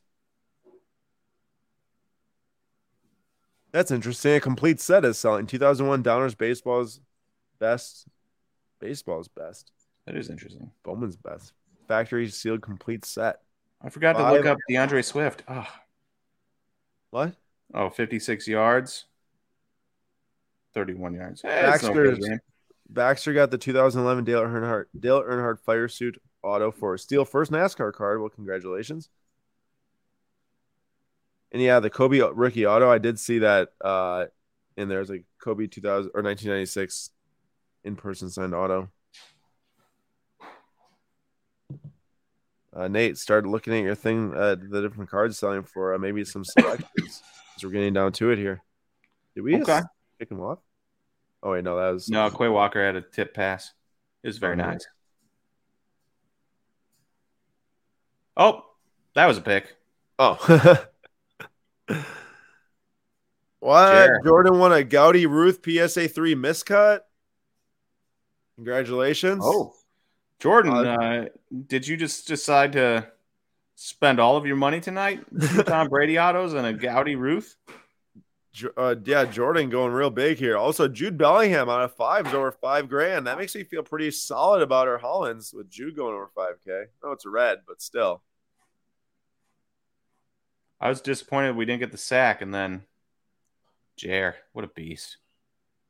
That's 3.74 3.92
interesting. 3.92 4.36
A 4.36 4.40
complete 4.40 4.80
set 4.80 5.04
is 5.04 5.18
selling. 5.18 5.48
2001 5.48 6.04
Donruss 6.04 6.38
Baseball's 6.38 7.02
best. 7.60 8.08
Baseball's 8.80 9.28
best. 9.28 9.72
That 10.06 10.16
is 10.16 10.30
interesting. 10.30 10.72
Bowman's 10.84 11.18
best. 11.18 11.54
Factory 11.88 12.30
sealed 12.30 12.62
complete 12.62 13.04
set. 13.04 13.40
I 13.82 13.90
forgot 13.90 14.16
Five. 14.16 14.32
to 14.32 14.38
look 14.38 14.46
up 14.46 14.58
D'Andre 14.70 15.02
Swift. 15.02 15.44
Oh. 15.48 15.68
What? 17.10 17.34
Oh, 17.74 17.90
56 17.90 18.48
yards. 18.48 19.06
31 20.74 21.16
yards. 21.16 21.42
Eh, 21.44 21.50
hey, 21.50 21.62
Baxter, 21.64 22.42
Baxter 22.90 23.34
got 23.34 23.52
the 23.52 23.58
2011 23.58 24.24
Dale 24.24 24.42
Earnhardt 24.42 24.86
Dale 25.00 25.22
Earnhardt 25.22 25.60
fire 25.60 25.88
suit 25.88 26.22
auto 26.44 26.72
for 26.72 26.94
a 26.94 27.00
steel 27.00 27.26
first 27.26 27.52
NASCAR 27.52 27.94
card. 27.94 28.20
Well, 28.20 28.30
congratulations. 28.30 29.10
And 31.54 31.62
yeah, 31.62 31.80
the 31.80 31.90
Kobe 31.90 32.20
rookie 32.20 32.66
auto, 32.66 32.90
I 32.90 32.98
did 32.98 33.20
see 33.20 33.40
that 33.40 33.70
uh 33.80 34.26
in 34.76 34.90
there's 34.90 35.10
like 35.10 35.26
Kobe 35.40 35.68
2000 35.68 36.12
or 36.14 36.24
1996 36.24 37.12
in 37.84 37.96
person 37.96 38.30
signed 38.30 38.56
auto. 38.56 38.90
Uh, 42.76 42.88
Nate, 42.88 43.20
started 43.20 43.48
looking 43.48 43.74
at 43.76 43.84
your 43.84 43.94
thing, 43.94 44.34
uh, 44.34 44.56
the 44.56 44.82
different 44.82 45.12
cards 45.12 45.38
selling 45.38 45.62
for 45.62 45.94
uh, 45.94 46.00
maybe 46.00 46.26
some 46.26 46.44
selections. 46.44 47.22
so 47.58 47.68
we're 47.68 47.72
getting 47.72 47.94
down 47.94 48.12
to 48.14 48.32
it 48.32 48.40
here. 48.40 48.64
Did 49.36 49.42
we 49.42 49.62
okay. 49.62 49.82
pick 50.18 50.32
him 50.32 50.42
off? 50.42 50.58
Oh 51.44 51.52
wait, 51.52 51.64
no, 51.64 51.76
that 51.78 51.92
was 51.92 52.10
no. 52.10 52.32
Quay 52.32 52.48
Walker 52.48 52.84
had 52.84 52.96
a 52.96 53.02
tip 53.02 53.36
pass. 53.36 53.74
It 54.24 54.28
was 54.28 54.40
very 54.40 54.54
oh, 54.54 54.66
nice. 54.66 54.88
Oh, 58.36 58.66
that 59.14 59.28
was 59.28 59.38
a 59.38 59.42
pick. 59.42 59.76
Oh. 60.18 60.86
What? 63.64 64.26
Jordan 64.26 64.60
won 64.60 64.74
a 64.74 64.84
Goudey 64.84 65.26
Ruth 65.26 65.62
PSA 65.64 66.10
3 66.10 66.36
miscut. 66.36 67.00
Congratulations. 68.56 69.42
Oh, 69.42 69.74
Jordan, 70.38 70.74
uh, 70.74 70.82
uh, 70.82 71.26
did 71.68 71.88
you 71.88 71.96
just 71.96 72.28
decide 72.28 72.74
to 72.74 73.08
spend 73.76 74.20
all 74.20 74.36
of 74.36 74.46
your 74.46 74.58
money 74.58 74.82
tonight? 74.82 75.24
Tom 75.66 75.88
Brady 75.88 76.20
autos 76.20 76.54
and 76.54 76.68
a 76.68 76.74
Goudey 76.74 77.18
Ruth? 77.18 77.56
Uh, 78.76 78.96
yeah, 79.06 79.24
Jordan 79.24 79.70
going 79.70 79.94
real 79.94 80.10
big 80.10 80.38
here. 80.38 80.58
Also, 80.58 80.90
Jude 80.90 81.18
Bellingham 81.18 81.70
out 81.70 81.84
of 81.84 81.96
fives 81.96 82.34
over 82.34 82.52
five 82.52 82.90
grand. 82.90 83.28
That 83.28 83.38
makes 83.38 83.56
me 83.56 83.64
feel 83.64 83.82
pretty 83.82 84.12
solid 84.12 84.62
about 84.62 84.90
our 84.90 84.98
Hollins 84.98 85.54
with 85.54 85.70
Jude 85.70 85.96
going 85.96 86.14
over 86.14 86.30
5K. 86.38 86.88
Oh, 87.02 87.14
it's 87.14 87.26
red, 87.26 87.60
but 87.66 87.82
still. 87.82 88.24
I 90.82 90.90
was 90.90 91.00
disappointed 91.00 91.56
we 91.56 91.64
didn't 91.64 91.80
get 91.80 91.94
the 91.94 91.98
sack, 91.98 92.42
and 92.42 92.54
then 92.54 92.84
Jair, 94.00 94.34
what 94.54 94.66
a 94.66 94.70
beast. 94.70 95.18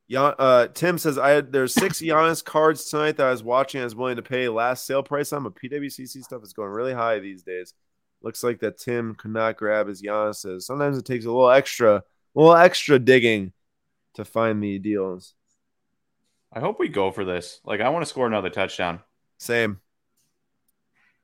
Yeah, 0.07 0.23
uh, 0.23 0.67
Tim 0.67 0.97
says 0.97 1.17
I 1.17 1.30
had 1.31 1.51
there's 1.51 1.73
six 1.73 1.99
Giannis 2.01 2.43
cards 2.43 2.85
tonight 2.85 3.17
that 3.17 3.27
I 3.27 3.31
was 3.31 3.43
watching. 3.43 3.81
I 3.81 3.85
was 3.85 3.95
willing 3.95 4.17
to 4.17 4.21
pay 4.21 4.47
last 4.49 4.85
sale 4.85 5.03
price 5.03 5.31
on, 5.34 5.43
but 5.43 5.55
PWCC 5.55 6.23
stuff 6.23 6.43
is 6.43 6.53
going 6.53 6.71
really 6.71 6.93
high 6.93 7.19
these 7.19 7.43
days. 7.43 7.73
Looks 8.21 8.43
like 8.43 8.59
that 8.59 8.77
Tim 8.77 9.15
could 9.15 9.31
not 9.31 9.57
grab 9.57 9.88
his 9.88 10.01
Giannis's. 10.01 10.65
Sometimes 10.65 10.97
it 10.97 11.05
takes 11.05 11.25
a 11.25 11.31
little 11.31 11.49
extra, 11.49 11.95
a 11.95 12.03
little 12.35 12.55
extra 12.55 12.99
digging 12.99 13.51
to 14.13 14.23
find 14.23 14.63
the 14.63 14.80
deals. 14.80 15.34
I 16.51 16.59
hope 16.59 16.80
we 16.80 16.88
go 16.88 17.11
for 17.11 17.25
this. 17.25 17.59
Like, 17.65 17.81
I 17.81 17.89
want 17.89 18.03
to 18.05 18.09
score 18.09 18.27
another 18.27 18.49
touchdown. 18.49 18.99
Same. 19.39 19.80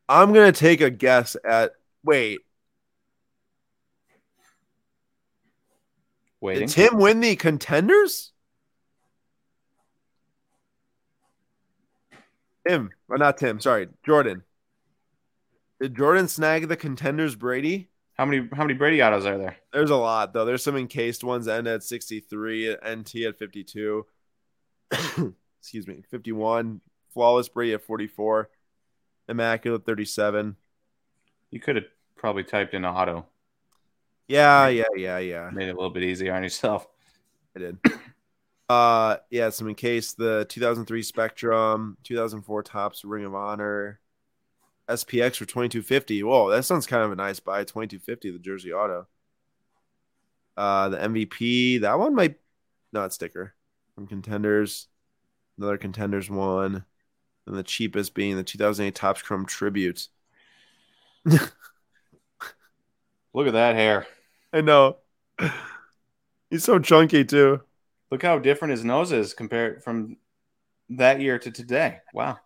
I'm 0.10 0.34
gonna 0.34 0.52
take 0.52 0.82
a 0.82 0.90
guess 0.90 1.38
at. 1.46 1.74
Wait, 2.04 2.40
Waiting. 6.42 6.68
Did 6.68 6.74
Tim 6.74 6.98
win 6.98 7.20
the 7.20 7.36
contenders? 7.36 8.32
Tim, 12.68 12.92
or 13.08 13.16
oh, 13.16 13.20
not 13.20 13.38
Tim, 13.38 13.60
sorry, 13.60 13.88
Jordan. 14.06 14.44
Did 15.82 15.96
Jordan 15.96 16.28
snag 16.28 16.68
the 16.68 16.78
contenders 16.78 17.36
Brady? 17.36 17.90
How 18.18 18.26
many 18.26 18.48
how 18.54 18.64
many 18.64 18.74
Brady 18.74 19.02
autos 19.02 19.26
are 19.26 19.38
there? 19.38 19.58
There's 19.72 19.90
a 19.90 19.96
lot 19.96 20.34
though. 20.34 20.46
There's 20.46 20.64
some 20.64 20.76
encased 20.76 21.24
ones 21.24 21.48
end 21.48 21.68
at 21.68 21.84
63, 21.84 22.76
NT 22.88 23.16
at 23.16 23.40
52. 23.40 24.06
Excuse 25.62 25.88
me, 25.88 26.04
51. 26.10 26.82
Flawless 27.14 27.50
Brady 27.50 27.74
at 27.74 27.82
44. 27.82 28.50
Immaculate 29.30 29.86
37. 29.86 30.56
You 31.52 31.60
could 31.60 31.76
have 31.78 31.86
probably 32.16 32.44
typed 32.44 32.74
in 32.74 32.86
auto. 32.86 33.26
Yeah, 34.30 34.68
yeah, 34.68 34.86
yeah, 34.96 35.18
yeah. 35.18 35.50
Made 35.52 35.68
it 35.68 35.72
a 35.72 35.74
little 35.74 35.90
bit 35.90 36.04
easier 36.04 36.34
on 36.34 36.44
yourself. 36.44 36.88
I 37.56 37.60
did. 37.60 37.80
Uh, 38.70 39.18
yeah, 39.32 39.50
So 39.50 39.66
in 39.66 39.74
case 39.74 40.14
the 40.14 40.46
2003 40.48 41.02
Spectrum, 41.02 41.98
2004 42.04 42.62
Topps 42.62 43.04
Ring 43.04 43.26
of 43.26 43.34
Honor, 43.34 44.00
SPX 44.88 45.38
for 45.38 45.46
2250. 45.46 46.22
Whoa, 46.22 46.52
that 46.52 46.66
sounds 46.66 46.86
kind 46.86 47.02
of 47.02 47.12
a 47.12 47.16
nice 47.16 47.40
buy. 47.40 47.64
2250, 47.64 48.30
the 48.30 48.38
Jersey 48.38 48.72
Auto. 48.72 49.08
Uh, 50.56 50.90
the 50.90 50.98
MVP, 50.98 51.82
that 51.82 51.98
one 51.98 52.14
might 52.14 52.36
not 52.94 53.12
sticker 53.12 53.56
from 53.96 54.06
contenders. 54.06 54.88
Another 55.58 55.80
contenders 55.80 56.30
one, 56.30 56.86
and 57.48 57.58
the 57.58 57.64
cheapest 57.64 58.14
being 58.14 58.36
the 58.36 58.44
2008 58.44 58.94
Topps 58.94 59.24
Chrome 59.24 59.48
Tribute. 59.48 60.08
Look 61.26 61.42
at 63.48 63.54
that 63.54 63.76
hair. 63.76 64.06
I 64.52 64.62
know. 64.62 64.98
He's 66.50 66.64
so 66.64 66.80
chunky 66.80 67.24
too. 67.24 67.62
Look 68.12 68.24
how 68.24 68.40
different 68.40 68.72
his 68.72 68.84
nose 68.84 69.12
is 69.12 69.34
compared 69.34 69.84
from 69.84 70.18
that 70.90 71.22
year 71.22 71.38
to 71.40 71.52
today. 71.52 72.00
Wow. 72.14 72.40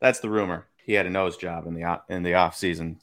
That's 0.00 0.20
the 0.20 0.28
rumor. 0.28 0.66
He 0.76 0.92
had 0.92 1.06
a 1.06 1.10
nose 1.10 1.36
job 1.36 1.66
in 1.66 1.74
the 1.74 2.00
in 2.08 2.22
the 2.22 2.34
off 2.34 2.56
season. 2.56 3.00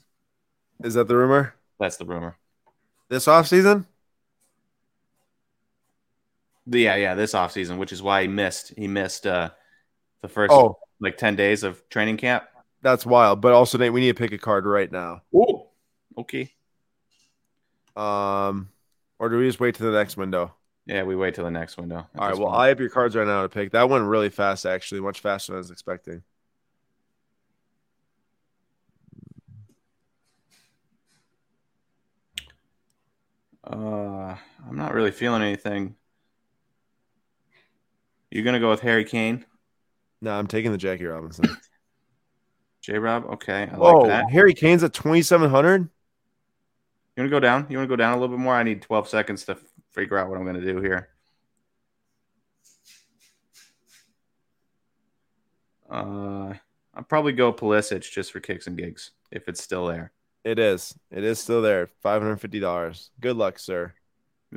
Is 0.83 0.93
that 0.93 1.07
the 1.07 1.17
rumor? 1.17 1.55
That's 1.79 1.97
the 1.97 2.05
rumor. 2.05 2.37
This 3.09 3.27
off 3.27 3.47
season? 3.47 3.87
Yeah, 6.65 6.95
yeah, 6.95 7.15
this 7.15 7.33
off 7.33 7.51
season, 7.51 7.77
which 7.77 7.91
is 7.91 8.01
why 8.01 8.21
he 8.21 8.27
missed. 8.27 8.73
He 8.77 8.87
missed 8.87 9.27
uh 9.27 9.49
the 10.21 10.29
first 10.29 10.53
oh. 10.53 10.77
like 11.01 11.17
ten 11.17 11.35
days 11.35 11.63
of 11.63 11.87
training 11.89 12.17
camp. 12.17 12.43
That's 12.81 13.05
wild. 13.05 13.41
But 13.41 13.53
also, 13.53 13.77
Nate, 13.77 13.91
we 13.91 14.01
need 14.01 14.15
to 14.15 14.21
pick 14.21 14.33
a 14.33 14.37
card 14.37 14.65
right 14.65 14.91
now. 14.91 15.21
Oh, 15.35 15.67
okay. 16.17 16.53
Um, 17.95 18.69
or 19.19 19.29
do 19.29 19.37
we 19.37 19.47
just 19.47 19.59
wait 19.59 19.75
to 19.75 19.83
the 19.83 19.91
next 19.91 20.17
window? 20.17 20.53
Yeah, 20.85 21.03
we 21.03 21.15
wait 21.15 21.35
till 21.35 21.45
the 21.45 21.51
next 21.51 21.77
window. 21.77 22.07
All 22.17 22.27
right. 22.27 22.37
Well, 22.37 22.49
point. 22.49 22.59
I 22.59 22.67
have 22.67 22.79
your 22.79 22.89
cards 22.89 23.15
right 23.15 23.27
now 23.27 23.43
to 23.43 23.49
pick. 23.49 23.71
That 23.71 23.89
went 23.89 24.05
really 24.05 24.29
fast, 24.29 24.65
actually, 24.65 25.01
much 25.01 25.21
faster 25.21 25.53
than 25.53 25.57
I 25.57 25.59
was 25.59 25.71
expecting. 25.71 26.23
Uh, 33.65 34.35
I'm 34.67 34.75
not 34.75 34.93
really 34.93 35.11
feeling 35.11 35.41
anything. 35.41 35.95
You're 38.29 38.43
gonna 38.43 38.59
go 38.59 38.71
with 38.71 38.81
Harry 38.81 39.05
Kane, 39.05 39.45
No, 40.21 40.31
I'm 40.31 40.47
taking 40.47 40.71
the 40.71 40.77
Jackie 40.77 41.05
Robinson. 41.05 41.45
J. 42.81 42.97
Rob. 42.97 43.25
Okay, 43.25 43.69
I 43.71 43.75
Whoa, 43.77 43.93
like 43.93 44.07
that. 44.09 44.31
Harry 44.31 44.53
Kane's 44.53 44.83
at 44.83 44.93
2,700. 44.93 45.89
You 47.15 47.22
want 47.22 47.30
to 47.30 47.35
go 47.35 47.40
down? 47.40 47.68
You 47.69 47.77
want 47.77 47.88
to 47.88 47.91
go 47.91 47.95
down 47.95 48.14
a 48.14 48.19
little 48.19 48.35
bit 48.35 48.41
more? 48.41 48.56
I 48.56 48.64
need 48.64 48.81
12 48.81 49.07
seconds 49.07 49.45
to 49.45 49.57
figure 49.91 50.18
out 50.18 50.30
what 50.30 50.40
I'm 50.40 50.45
gonna 50.45 50.61
do 50.61 50.81
here. 50.81 51.10
Uh, 55.90 56.53
I'll 56.95 57.03
probably 57.07 57.34
go 57.34 57.53
Pulisic 57.53 58.10
just 58.11 58.31
for 58.31 58.40
kicks 58.40 58.65
and 58.65 58.76
gigs 58.76 59.11
if 59.31 59.48
it's 59.48 59.61
still 59.61 59.85
there. 59.85 60.11
It 60.44 60.57
is. 60.57 60.98
It 61.11 61.23
is 61.23 61.40
still 61.40 61.61
there. 61.61 61.90
$550. 62.03 63.10
Good 63.22 63.38
luck, 63.38 63.60
sir. 63.60 63.94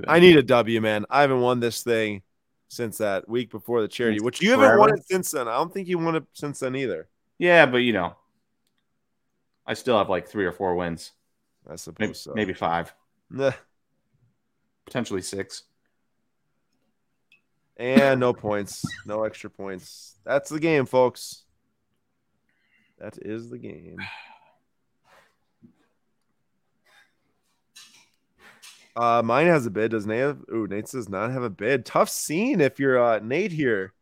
I 0.08 0.18
need 0.18 0.36
a 0.36 0.42
W, 0.42 0.80
man. 0.80 1.06
I 1.08 1.20
haven't 1.20 1.40
won 1.40 1.60
this 1.60 1.82
thing 1.82 2.22
since 2.68 2.98
that 2.98 3.28
week 3.28 3.50
before 3.50 3.80
the 3.80 3.88
charity, 3.88 4.20
which 4.20 4.42
you 4.42 4.50
haven't 4.50 4.78
won 4.78 4.92
it 4.92 5.06
since 5.06 5.30
then. 5.30 5.48
I 5.48 5.56
don't 5.56 5.72
think 5.72 5.88
you 5.88 5.98
won 5.98 6.16
it 6.16 6.24
since 6.32 6.58
then 6.58 6.74
either. 6.74 7.08
Yeah, 7.38 7.66
but 7.66 7.78
you 7.78 7.92
know, 7.92 8.16
I 9.66 9.74
still 9.74 9.96
have 9.96 10.08
like 10.08 10.28
three 10.28 10.44
or 10.44 10.52
four 10.52 10.74
wins, 10.74 11.12
I 11.68 11.76
suppose 11.76 11.98
maybe, 12.00 12.14
so. 12.14 12.32
maybe 12.34 12.52
five, 12.52 12.94
Nah. 13.30 13.52
potentially 14.86 15.22
six. 15.22 15.64
And 17.76 18.20
no 18.20 18.32
points. 18.32 18.84
No 19.04 19.24
extra 19.24 19.50
points. 19.50 20.16
That's 20.24 20.48
the 20.48 20.60
game, 20.60 20.86
folks. 20.86 21.44
That 22.98 23.18
is 23.20 23.50
the 23.50 23.58
game. 23.58 23.98
Uh, 28.96 29.20
mine 29.22 29.46
has 29.46 29.66
a 29.66 29.70
bid. 29.70 29.90
Does 29.90 30.06
Nate 30.06 30.20
have? 30.20 30.38
Ooh, 30.50 30.66
Nate 30.66 30.86
does 30.86 31.08
not 31.08 31.30
have 31.30 31.42
a 31.42 31.50
bid. 31.50 31.84
Tough 31.84 32.08
scene 32.08 32.62
if 32.62 32.80
you're 32.80 32.98
uh, 33.02 33.18
Nate 33.18 33.52
here. 33.52 33.92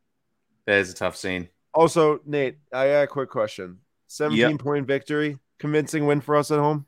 That 0.66 0.78
is 0.78 0.90
a 0.90 0.94
tough 0.94 1.16
scene. 1.16 1.48
Also, 1.74 2.20
Nate, 2.24 2.58
I 2.72 2.86
got 2.86 3.02
a 3.02 3.06
quick 3.08 3.28
question. 3.28 3.80
17 4.06 4.58
point 4.58 4.86
victory, 4.86 5.38
convincing 5.58 6.06
win 6.06 6.20
for 6.20 6.36
us 6.36 6.52
at 6.52 6.60
home. 6.60 6.86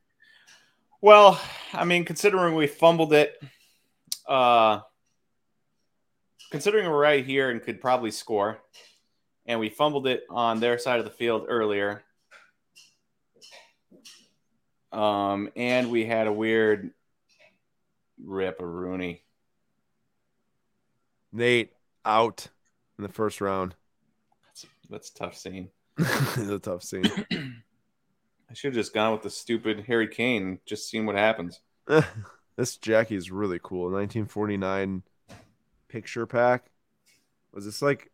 Well, 1.03 1.39
I 1.73 1.85
mean, 1.85 2.05
considering 2.05 2.55
we 2.55 2.67
fumbled 2.67 3.13
it, 3.13 3.39
uh, 4.27 4.81
considering 6.51 6.89
we're 6.89 6.99
right 6.99 7.25
here 7.25 7.51
and 7.51 7.63
could 7.63 7.81
probably 7.81 8.11
score, 8.11 8.59
and 9.45 9.61
we 9.61 9.69
fumbled 9.69 10.07
it 10.07 10.25
on 10.31 10.59
their 10.59 10.79
side 10.79 10.99
of 10.99 11.05
the 11.05 11.11
field 11.11 11.47
earlier, 11.49 12.03
um, 14.91 15.51
and 15.55 15.91
we 15.91 16.07
had 16.07 16.27
a 16.27 16.33
weird 16.33 16.93
rip 18.25 18.61
of 18.61 18.69
Rooney. 18.69 19.23
Nate 21.31 21.73
out 22.07 22.49
in 22.99 23.03
the 23.03 23.13
first 23.13 23.43
round. 23.43 23.75
That's, 24.47 24.67
that's 24.89 25.11
a 25.11 25.15
tough 25.15 25.37
scene. 25.37 25.69
it's 25.99 26.39
a 26.39 26.59
tough 26.59 26.83
scene. 26.83 27.11
I 28.49 28.55
should 28.55 28.69
have 28.69 28.83
just 28.83 28.95
gone 28.95 29.13
with 29.13 29.23
the 29.23 29.31
stupid 29.31 29.85
Harry 29.87 30.09
Kane, 30.09 30.61
just 30.67 30.89
seen 30.89 31.05
what 31.07 31.17
happens. 31.17 31.61
this 32.57 32.77
Jackie 32.77 33.17
is 33.17 33.31
really 33.31 33.59
cool. 33.63 33.91
1949 33.91 35.03
picture 35.89 36.27
pack. 36.27 36.71
Was 37.53 37.65
this 37.65 37.83
like 37.83 38.11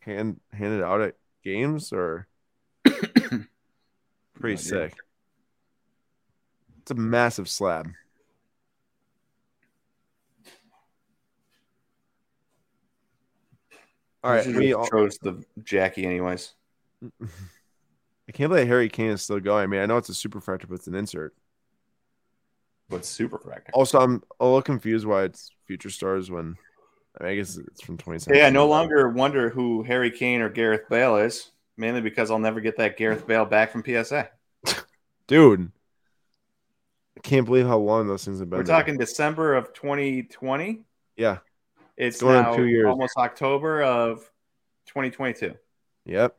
hand 0.00 0.40
handed 0.52 0.82
out 0.82 1.00
at 1.00 1.16
games 1.42 1.92
or 1.92 2.28
pretty 2.84 3.48
idea. 4.42 4.58
sick? 4.58 4.94
It's 6.82 6.90
a 6.90 6.94
massive 6.94 7.48
slab. 7.48 7.88
All 14.24 14.32
right, 14.32 14.46
we 14.46 14.74
all, 14.74 14.86
chose 14.86 15.16
the 15.22 15.44
Jackie 15.64 16.04
anyways. 16.04 16.54
I 18.28 18.32
can't 18.32 18.50
believe 18.50 18.68
Harry 18.68 18.88
Kane 18.88 19.12
is 19.12 19.22
still 19.22 19.40
going. 19.40 19.62
I 19.64 19.66
mean, 19.66 19.80
I 19.80 19.86
know 19.86 19.96
it's 19.96 20.10
a 20.10 20.14
super 20.14 20.40
fractor, 20.40 20.68
but 20.68 20.74
it's 20.74 20.86
an 20.86 20.94
insert. 20.94 21.34
But 22.90 23.04
super 23.04 23.38
fractor. 23.38 23.70
Also, 23.72 23.98
I'm 23.98 24.22
a 24.38 24.44
little 24.44 24.62
confused 24.62 25.06
why 25.06 25.24
it's 25.24 25.50
Future 25.66 25.90
Stars 25.90 26.30
when 26.30 26.56
I, 27.18 27.24
mean, 27.24 27.32
I 27.32 27.36
guess 27.36 27.56
it's 27.56 27.82
from 27.82 27.96
2017. 27.96 28.38
Yeah, 28.38 28.46
I 28.46 28.50
no 28.50 28.66
longer 28.66 29.08
wonder 29.08 29.50
who 29.50 29.82
Harry 29.82 30.10
Kane 30.10 30.40
or 30.40 30.48
Gareth 30.48 30.88
Bale 30.88 31.16
is, 31.18 31.50
mainly 31.76 32.00
because 32.00 32.30
I'll 32.30 32.38
never 32.38 32.60
get 32.60 32.76
that 32.76 32.96
Gareth 32.96 33.26
Bale 33.26 33.44
back 33.44 33.72
from 33.72 33.82
PSA. 33.84 34.28
dude. 35.26 35.70
I 37.16 37.20
can't 37.20 37.46
believe 37.46 37.66
how 37.66 37.78
long 37.78 38.06
those 38.06 38.24
things 38.24 38.38
have 38.38 38.48
been. 38.48 38.58
We're 38.58 38.64
there. 38.64 38.76
talking 38.78 38.96
December 38.96 39.54
of 39.54 39.72
2020. 39.74 40.80
yeah, 41.16 41.38
It's 41.96 42.20
going 42.20 42.42
now 42.42 42.54
two 42.54 42.66
years. 42.66 42.86
almost 42.86 43.16
October 43.16 43.82
of 43.82 44.18
2022. 44.86 45.54
yep. 46.04 46.37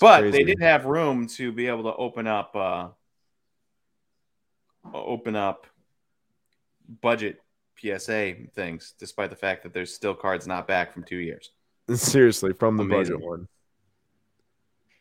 But 0.00 0.20
crazy. 0.20 0.38
they 0.38 0.44
did 0.44 0.60
have 0.60 0.86
room 0.86 1.26
to 1.28 1.52
be 1.52 1.66
able 1.66 1.82
to 1.84 1.94
open 1.94 2.26
up, 2.26 2.56
uh, 2.56 2.88
open 4.94 5.36
up 5.36 5.66
budget 7.02 7.40
PSA 7.78 8.34
things, 8.54 8.94
despite 8.98 9.30
the 9.30 9.36
fact 9.36 9.62
that 9.62 9.72
there's 9.74 9.94
still 9.94 10.14
cards 10.14 10.46
not 10.46 10.66
back 10.66 10.92
from 10.92 11.04
two 11.04 11.16
years. 11.18 11.50
Seriously, 11.94 12.52
from 12.52 12.76
the 12.76 12.84
Amazing. 12.84 13.14
budget 13.16 13.26
one. 13.28 13.48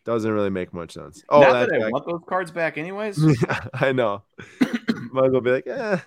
Doesn't 0.06 0.32
really 0.32 0.50
make 0.50 0.74
much 0.74 0.94
sense. 0.94 1.24
Oh, 1.30 1.42
not 1.42 1.54
that 1.54 1.74
I 1.76 1.80
back- 1.80 1.92
want 1.94 2.06
those 2.06 2.22
cards 2.28 2.52
back, 2.52 2.78
anyways. 2.78 3.20
I 3.74 3.92
know. 3.92 4.24
Might 5.12 5.26
as 5.26 5.32
well 5.32 5.42
be 5.42 5.52
like, 5.52 5.68
eh. 5.68 5.98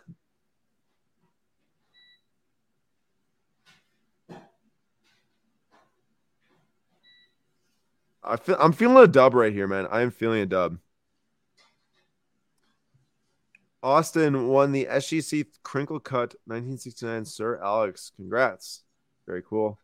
I 8.24 8.36
feel 8.36 8.56
I'm 8.58 8.72
feeling 8.72 9.02
a 9.02 9.06
dub 9.06 9.34
right 9.34 9.52
here, 9.52 9.66
man. 9.66 9.86
I 9.90 10.02
am 10.02 10.10
feeling 10.10 10.40
a 10.40 10.46
dub. 10.46 10.78
Austin 13.82 14.46
won 14.46 14.70
the 14.70 14.86
SGC 14.86 15.46
Crinkle 15.64 15.98
Cut 15.98 16.34
1969 16.44 17.24
Sir 17.24 17.60
Alex. 17.60 18.12
Congrats. 18.14 18.84
Very 19.26 19.42
cool. 19.42 19.78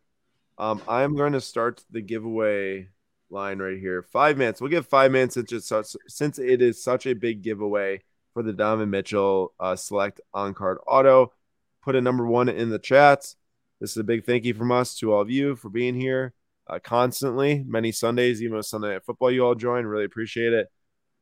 Um, 0.57 0.81
I'm 0.87 1.15
going 1.15 1.33
to 1.33 1.41
start 1.41 1.83
the 1.91 2.01
giveaway 2.01 2.89
line 3.29 3.59
right 3.59 3.77
here. 3.77 4.01
Five 4.01 4.37
minutes. 4.37 4.61
We'll 4.61 4.69
give 4.69 4.87
five 4.87 5.11
minutes 5.11 5.33
since 5.33 5.51
it's 5.51 5.67
such, 5.67 5.95
since 6.07 6.39
it 6.39 6.61
is 6.61 6.81
such 6.81 7.07
a 7.07 7.13
big 7.13 7.41
giveaway 7.41 8.01
for 8.33 8.41
the 8.41 8.53
Donovan 8.53 8.89
Mitchell 8.89 9.53
uh, 9.59 9.75
select 9.75 10.21
on 10.33 10.53
card 10.53 10.77
auto. 10.87 11.33
Put 11.81 11.95
a 11.95 12.01
number 12.01 12.25
one 12.25 12.47
in 12.47 12.69
the 12.69 12.79
chats. 12.79 13.35
This 13.81 13.91
is 13.91 13.97
a 13.97 14.03
big 14.03 14.25
thank 14.25 14.45
you 14.45 14.53
from 14.53 14.71
us 14.71 14.97
to 14.99 15.13
all 15.13 15.21
of 15.21 15.29
you 15.29 15.55
for 15.57 15.69
being 15.69 15.95
here 15.95 16.33
uh, 16.69 16.79
constantly. 16.79 17.63
Many 17.67 17.91
Sundays, 17.91 18.41
even 18.41 18.61
Sunday 18.63 18.99
Football, 19.05 19.31
you 19.31 19.45
all 19.45 19.55
join. 19.55 19.85
Really 19.85 20.05
appreciate 20.05 20.53
it. 20.53 20.67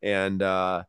And 0.02 0.42
uh, 0.42 0.84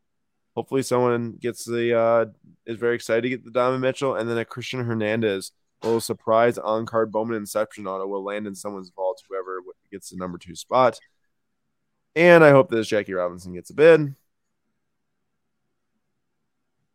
hopefully, 0.55 0.83
someone 0.83 1.33
gets 1.41 1.65
the 1.65 1.99
uh, 1.99 2.27
is 2.67 2.79
very 2.79 2.95
excited 2.95 3.23
to 3.23 3.29
get 3.29 3.45
the 3.45 3.51
Donovan 3.51 3.81
Mitchell, 3.81 4.17
and 4.17 4.29
then 4.29 4.39
a 4.39 4.45
Christian 4.45 4.85
Hernandez 4.85 5.53
A 5.83 5.87
little 5.87 6.01
surprise 6.01 6.59
on 6.59 6.87
card 6.87 7.13
Bowman 7.13 7.37
Inception 7.37 7.87
auto 7.87 8.07
will 8.07 8.25
land 8.25 8.47
in 8.47 8.55
someone's 8.55 8.91
vault, 8.91 9.23
whoever 9.29 9.61
gets 9.91 10.11
the 10.11 10.17
number 10.17 10.39
two 10.39 10.57
spot. 10.57 10.99
And 12.17 12.43
I 12.43 12.51
hope 12.51 12.69
this 12.69 12.89
Jackie 12.89 13.15
Robinson 13.15 13.55
gets 13.55 13.71
a 13.71 13.75
bid. 13.75 14.15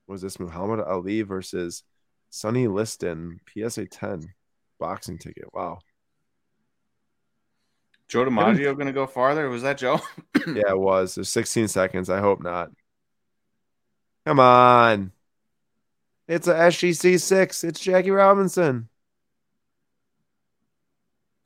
Was 0.06 0.22
this 0.22 0.40
Muhammad 0.40 0.82
Ali 0.82 1.22
versus 1.22 1.84
Sonny 2.30 2.68
Liston 2.68 3.40
PSA 3.48 3.88
10 3.88 4.34
boxing 4.80 5.18
ticket? 5.18 5.46
Wow. 5.54 5.80
Joe 8.10 8.26
DiMaggio 8.26 8.76
going 8.76 8.88
to 8.88 8.94
go 8.94 9.08
farther? 9.08 9.50
Was 9.50 9.64
that 9.64 9.78
Joe? 9.78 10.00
Yeah, 10.46 10.72
it 10.72 10.78
was. 10.80 11.16
There's 11.16 11.30
16 11.30 11.70
seconds. 11.70 12.10
I 12.10 12.20
hope 12.20 12.44
not. 12.44 12.70
Come 14.26 14.42
on. 14.42 15.14
It's 16.28 16.48
a 16.50 16.54
SGC 16.54 17.18
six. 17.22 17.64
It's 17.64 17.80
Jackie 17.80 18.12
Robinson. 18.12 18.90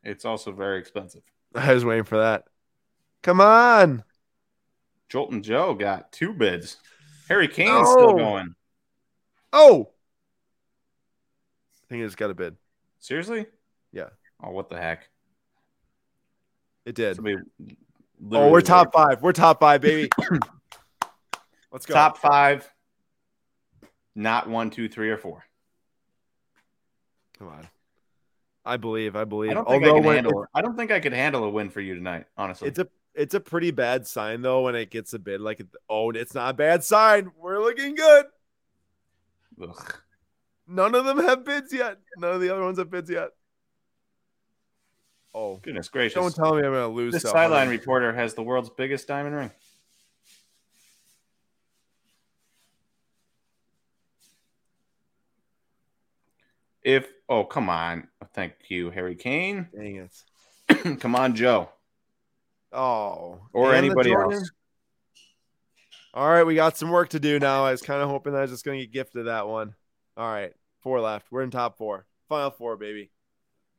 It's 0.04 0.26
also 0.26 0.52
very 0.52 0.80
expensive. 0.80 1.22
I 1.56 1.74
was 1.74 1.86
waiting 1.86 2.06
for 2.06 2.18
that. 2.18 2.46
Come 3.22 3.40
on. 3.40 4.04
Joltin' 5.10 5.44
Joe 5.44 5.76
got 5.76 6.12
two 6.12 6.34
bids. 6.34 6.78
Harry 7.30 7.48
Kane's 7.48 7.70
No. 7.70 7.92
still 7.92 8.14
going. 8.18 8.56
Oh. 9.54 9.90
I 11.84 11.88
think 11.90 12.04
just 12.04 12.18
got 12.18 12.32
a 12.32 12.36
bid. 12.36 12.56
Seriously? 13.00 13.46
Yeah. 13.92 14.10
Oh, 14.44 14.52
what 14.52 14.70
the 14.70 14.78
heck? 14.78 15.08
It 16.88 16.96
did. 16.96 17.18
Somebody 17.18 17.36
oh, 18.32 18.50
we're 18.50 18.62
top 18.62 18.94
five. 18.94 19.22
We're 19.22 19.34
top 19.34 19.60
five, 19.60 19.82
baby. 19.82 20.10
Let's 21.72 21.86
go. 21.86 21.94
Top 21.94 22.18
five. 22.18 22.66
Not 24.16 24.50
one, 24.50 24.70
two, 24.70 24.88
three, 24.88 25.10
or 25.10 25.18
four. 25.18 25.44
Come 27.38 27.50
on. 27.50 27.68
I 28.64 28.78
believe. 28.78 29.18
I 29.18 29.26
believe. 29.26 29.52
I 29.52 29.54
don't 29.56 29.68
think 29.68 29.84
Although 29.84 29.98
I 29.98 30.02
can 30.02 30.14
handle. 30.14 30.44
It, 30.44 30.50
I 30.54 30.62
don't 30.62 30.78
think 30.78 30.92
I 30.92 31.02
could 31.02 31.12
handle 31.12 31.44
a 31.44 31.50
win 31.50 31.70
for 31.70 31.82
you 31.82 31.94
tonight. 31.94 32.28
Honestly, 32.38 32.70
it's 32.70 32.80
a 32.80 32.88
it's 33.14 33.34
a 33.34 33.42
pretty 33.42 33.72
bad 33.72 34.08
sign 34.08 34.42
though 34.42 34.62
when 34.62 34.76
it 34.76 34.90
gets 34.90 35.12
a 35.14 35.20
bid 35.20 35.42
like 35.42 35.62
oh 35.90 36.12
it's 36.12 36.34
not 36.34 36.52
a 36.52 36.54
bad 36.54 36.86
sign. 36.86 37.32
We're 37.38 37.60
looking 37.60 37.96
good. 37.96 38.28
Ugh. 39.62 39.96
None 40.70 40.96
of 40.96 41.04
them 41.04 41.20
have 41.20 41.44
bids 41.44 41.74
yet. 41.74 41.98
None 42.18 42.36
of 42.36 42.40
the 42.40 42.50
other 42.50 42.64
ones 42.64 42.78
have 42.78 42.90
bids 42.90 43.10
yet. 43.10 43.32
Oh 45.40 45.60
goodness 45.62 45.88
gracious! 45.88 46.16
Don't 46.16 46.34
tell 46.34 46.56
me 46.56 46.64
I'm 46.64 46.74
gonna 46.74 46.88
lose. 46.88 47.14
This 47.14 47.22
sideline 47.22 47.70
reporter 47.70 48.12
has 48.12 48.34
the 48.34 48.42
world's 48.42 48.72
biggest 48.72 49.08
diamond 49.08 49.36
ring. 49.36 49.52
If 56.82 57.08
oh 57.30 57.44
come 57.44 57.70
on, 57.70 58.08
thank 58.34 58.54
you, 58.70 58.90
Harry 58.90 59.14
Kane. 59.14 59.68
Dang 59.76 60.10
it! 60.70 61.00
come 61.00 61.16
on, 61.16 61.36
Joe. 61.36 61.70
Oh, 62.74 63.42
or 63.54 63.76
anybody 63.76 64.14
else. 64.14 64.50
All 66.16 66.28
right, 66.28 66.48
we 66.48 66.56
got 66.56 66.78
some 66.78 66.90
work 66.90 67.10
to 67.10 67.20
do 67.20 67.38
now. 67.38 67.64
I 67.64 67.72
was 67.74 67.84
kind 67.84 68.02
of 68.02 68.10
hoping 68.10 68.34
that 68.34 68.40
I 68.40 68.42
was 68.42 68.50
just 68.50 68.66
going 68.66 68.80
to 68.80 68.88
get 68.88 68.92
gifted 68.92 69.28
that 69.28 69.48
one. 69.48 69.76
All 70.18 70.28
right, 70.28 70.54
four 70.82 71.00
left. 71.00 71.28
We're 71.30 71.44
in 71.44 71.52
top 71.52 71.78
four. 71.78 72.08
Final 72.28 72.50
four, 72.50 72.76
baby. 72.76 73.12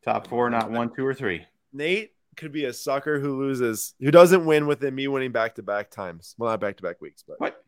Top 0.05 0.27
four, 0.27 0.49
not 0.51 0.70
one, 0.70 0.95
two, 0.95 1.05
or 1.05 1.15
three. 1.15 1.45
Nate 1.73 2.12
could 2.37 2.53
be 2.53 2.65
a 2.65 2.73
sucker 2.73 3.19
who 3.19 3.39
loses, 3.39 3.95
who 4.01 4.11
doesn't 4.11 4.47
win 4.47 4.66
within 4.66 4.95
me 4.95 5.09
winning 5.09 5.33
back 5.33 5.57
to 5.57 5.62
back 5.62 5.91
times. 5.91 6.35
Well, 6.39 6.51
not 6.51 6.61
back 6.61 6.77
to 6.79 6.83
back 6.83 7.01
weeks, 7.01 7.25
but 7.27 7.41
what? 7.41 7.62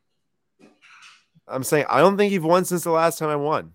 I'm 1.48 1.64
saying 1.64 1.86
I 1.88 1.98
don't 1.98 2.16
think 2.16 2.32
you've 2.32 2.44
won 2.44 2.64
since 2.64 2.84
the 2.84 2.90
last 2.90 3.18
time 3.18 3.28
I 3.28 3.36
won. 3.36 3.72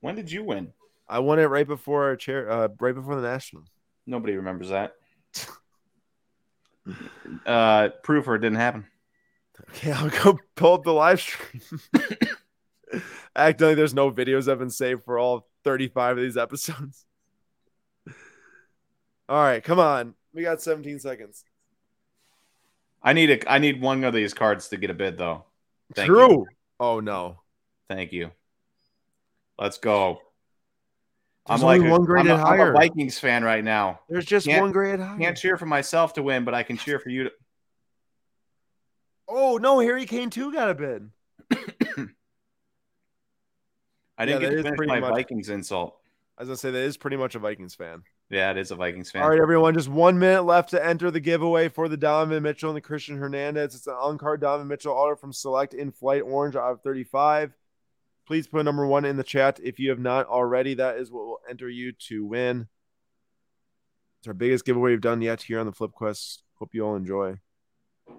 When 0.00 0.14
did 0.14 0.30
you 0.30 0.44
win? 0.44 0.72
I 1.08 1.20
won 1.20 1.38
it 1.38 1.44
right 1.44 1.66
before 1.66 2.04
our 2.04 2.16
chair, 2.16 2.50
uh, 2.50 2.68
right 2.80 2.94
before 2.94 3.16
the 3.16 3.22
national. 3.22 3.64
Nobody 4.06 4.36
remembers 4.36 4.68
that. 4.70 4.94
uh, 7.46 7.88
proof 8.02 8.26
or 8.28 8.34
it 8.34 8.40
didn't 8.40 8.58
happen. 8.58 8.86
Okay, 9.70 9.92
I'll 9.92 10.10
go 10.10 10.38
pull 10.56 10.74
up 10.74 10.84
the 10.84 10.92
live 10.92 11.20
stream. 11.20 11.62
Acting 13.36 13.68
like 13.68 13.76
there's 13.76 13.94
no 13.94 14.10
videos 14.10 14.50
I've 14.50 14.58
been 14.58 14.70
saved 14.70 15.04
for 15.04 15.18
all 15.18 15.48
35 15.64 16.18
of 16.18 16.22
these 16.22 16.36
episodes. 16.36 17.04
All 19.28 19.42
right, 19.42 19.62
come 19.62 19.78
on. 19.78 20.14
We 20.34 20.42
got 20.42 20.62
17 20.62 20.98
seconds. 20.98 21.44
I 23.02 23.12
need 23.12 23.30
a 23.30 23.50
I 23.50 23.58
need 23.58 23.80
one 23.80 24.04
of 24.04 24.14
these 24.14 24.32
cards 24.32 24.68
to 24.68 24.76
get 24.76 24.90
a 24.90 24.94
bid 24.94 25.18
though. 25.18 25.44
Thank 25.94 26.06
True. 26.06 26.30
You. 26.30 26.46
Oh 26.78 27.00
no. 27.00 27.40
Thank 27.88 28.12
you. 28.12 28.30
Let's 29.58 29.78
go. 29.78 30.20
There's 31.46 31.60
I'm 31.62 31.66
like 31.66 31.90
one 31.90 32.04
grade 32.04 32.26
I'm 32.26 32.38
a, 32.38 32.38
higher. 32.38 32.70
I'm 32.70 32.76
a 32.76 32.78
Vikings 32.78 33.18
fan 33.18 33.42
right 33.42 33.64
now. 33.64 34.00
There's 34.08 34.24
just 34.24 34.46
can't, 34.46 34.62
one 34.62 34.72
grade 34.72 35.00
higher. 35.00 35.18
Can't 35.18 35.36
cheer 35.36 35.56
for 35.56 35.66
myself 35.66 36.14
to 36.14 36.22
win, 36.22 36.44
but 36.44 36.54
I 36.54 36.62
can 36.62 36.76
cheer 36.76 37.00
for 37.00 37.08
you 37.08 37.24
to. 37.24 37.32
Oh 39.28 39.56
no, 39.56 39.80
Harry 39.80 40.06
Kane 40.06 40.30
too 40.30 40.52
got 40.52 40.70
a 40.70 40.74
bid. 40.74 41.10
I 44.22 44.24
didn't 44.24 44.42
yeah, 44.42 44.50
get 44.50 44.56
to 44.56 44.62
finish 44.62 44.86
my 44.86 45.00
much, 45.00 45.14
Vikings 45.14 45.48
insult. 45.48 45.98
As 46.38 46.48
I 46.48 46.54
say, 46.54 46.70
that 46.70 46.78
is 46.78 46.96
pretty 46.96 47.16
much 47.16 47.34
a 47.34 47.40
Vikings 47.40 47.74
fan. 47.74 48.04
Yeah, 48.30 48.52
it 48.52 48.56
is 48.56 48.70
a 48.70 48.76
Vikings 48.76 49.10
fan. 49.10 49.20
All 49.20 49.30
right, 49.30 49.40
everyone, 49.40 49.74
just 49.74 49.88
one 49.88 50.16
minute 50.16 50.44
left 50.44 50.70
to 50.70 50.84
enter 50.84 51.10
the 51.10 51.18
giveaway 51.18 51.68
for 51.68 51.88
the 51.88 51.96
Donovan 51.96 52.40
Mitchell 52.44 52.70
and 52.70 52.76
the 52.76 52.82
Christian 52.82 53.16
Hernandez. 53.16 53.74
It's 53.74 53.88
an 53.88 53.94
on-card 53.94 54.40
Donovan 54.40 54.68
Mitchell 54.68 54.92
auto 54.92 55.16
from 55.16 55.32
Select 55.32 55.74
in 55.74 55.90
Flight 55.90 56.22
Orange 56.22 56.54
out 56.54 56.70
of 56.70 56.82
35. 56.82 57.52
Please 58.24 58.46
put 58.46 58.64
number 58.64 58.86
one 58.86 59.04
in 59.04 59.16
the 59.16 59.24
chat 59.24 59.58
if 59.60 59.80
you 59.80 59.90
have 59.90 59.98
not 59.98 60.28
already. 60.28 60.74
That 60.74 60.98
is 60.98 61.10
what 61.10 61.26
will 61.26 61.40
enter 61.50 61.68
you 61.68 61.90
to 62.06 62.24
win. 62.24 62.68
It's 64.20 64.28
our 64.28 64.34
biggest 64.34 64.64
giveaway 64.64 64.92
we've 64.92 65.00
done 65.00 65.20
yet 65.20 65.42
here 65.42 65.58
on 65.58 65.66
the 65.66 65.72
Flip 65.72 65.90
Quest. 65.90 66.44
Hope 66.60 66.74
you 66.74 66.86
all 66.86 66.94
enjoy. 66.94 67.38
It 68.08 68.18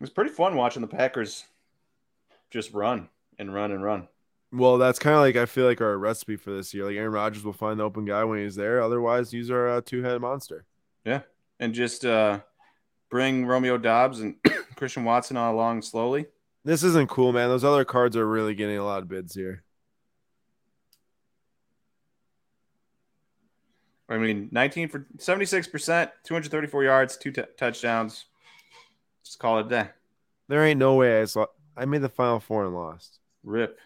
was 0.00 0.10
pretty 0.10 0.30
fun 0.30 0.54
watching 0.54 0.80
the 0.80 0.86
Packers 0.86 1.44
just 2.50 2.72
run 2.72 3.08
and 3.38 3.52
run 3.52 3.72
and 3.72 3.82
run. 3.82 4.08
Well, 4.50 4.78
that's 4.78 4.98
kind 4.98 5.14
of 5.14 5.20
like 5.20 5.36
I 5.36 5.46
feel 5.46 5.66
like 5.66 5.80
our 5.80 5.98
recipe 5.98 6.36
for 6.36 6.50
this 6.50 6.72
year. 6.72 6.86
Like 6.86 6.96
Aaron 6.96 7.12
Rodgers 7.12 7.44
will 7.44 7.52
find 7.52 7.78
the 7.78 7.84
open 7.84 8.04
guy 8.04 8.24
when 8.24 8.38
he's 8.38 8.54
there. 8.54 8.82
Otherwise, 8.82 9.32
use 9.32 9.50
our 9.50 9.68
uh, 9.68 9.80
two-headed 9.84 10.22
monster. 10.22 10.64
Yeah, 11.04 11.20
and 11.60 11.74
just 11.74 12.04
uh, 12.04 12.40
bring 13.10 13.44
Romeo 13.44 13.76
Doubs 13.76 14.20
and 14.20 14.36
Christian 14.76 15.04
Watson 15.04 15.36
along 15.36 15.82
slowly. 15.82 16.26
This 16.64 16.82
isn't 16.82 17.08
cool, 17.08 17.32
man. 17.32 17.48
Those 17.48 17.64
other 17.64 17.84
cards 17.84 18.16
are 18.16 18.26
really 18.26 18.54
getting 18.54 18.78
a 18.78 18.84
lot 18.84 19.02
of 19.02 19.08
bids 19.08 19.34
here. 19.34 19.64
I 24.08 24.16
mean, 24.16 24.48
19 24.52 24.88
for 24.88 25.06
76%, 25.18 26.10
234 26.24 26.84
yards, 26.84 27.16
two 27.18 27.30
t- 27.30 27.42
touchdowns. 27.58 28.24
Just 29.22 29.38
call 29.38 29.58
it 29.58 29.66
a 29.66 29.68
day. 29.68 29.88
There 30.48 30.64
ain't 30.64 30.78
no 30.78 30.94
way 30.94 31.20
I 31.20 31.26
saw. 31.26 31.46
I 31.76 31.84
made 31.84 32.00
the 32.00 32.08
final 32.08 32.40
four 32.40 32.64
and 32.64 32.74
lost. 32.74 33.17
Rip. 33.42 33.78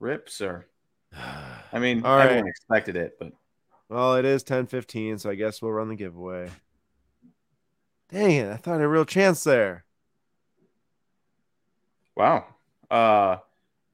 Rip, 0.00 0.28
sir. 0.28 0.66
I 1.72 1.78
mean, 1.78 2.04
All 2.04 2.18
everyone 2.18 2.44
right. 2.44 2.50
expected 2.50 2.96
it, 2.96 3.16
but 3.18 3.32
well, 3.88 4.16
it 4.16 4.24
is 4.24 4.42
10-15, 4.42 5.20
so 5.20 5.30
I 5.30 5.34
guess 5.34 5.62
we'll 5.62 5.72
run 5.72 5.88
the 5.88 5.96
giveaway. 5.96 6.50
Dang 8.10 8.32
it! 8.32 8.52
I 8.52 8.56
thought 8.56 8.72
I 8.72 8.76
had 8.76 8.82
a 8.82 8.88
real 8.88 9.04
chance 9.04 9.42
there. 9.44 9.84
Wow. 12.14 12.46
Uh, 12.90 13.38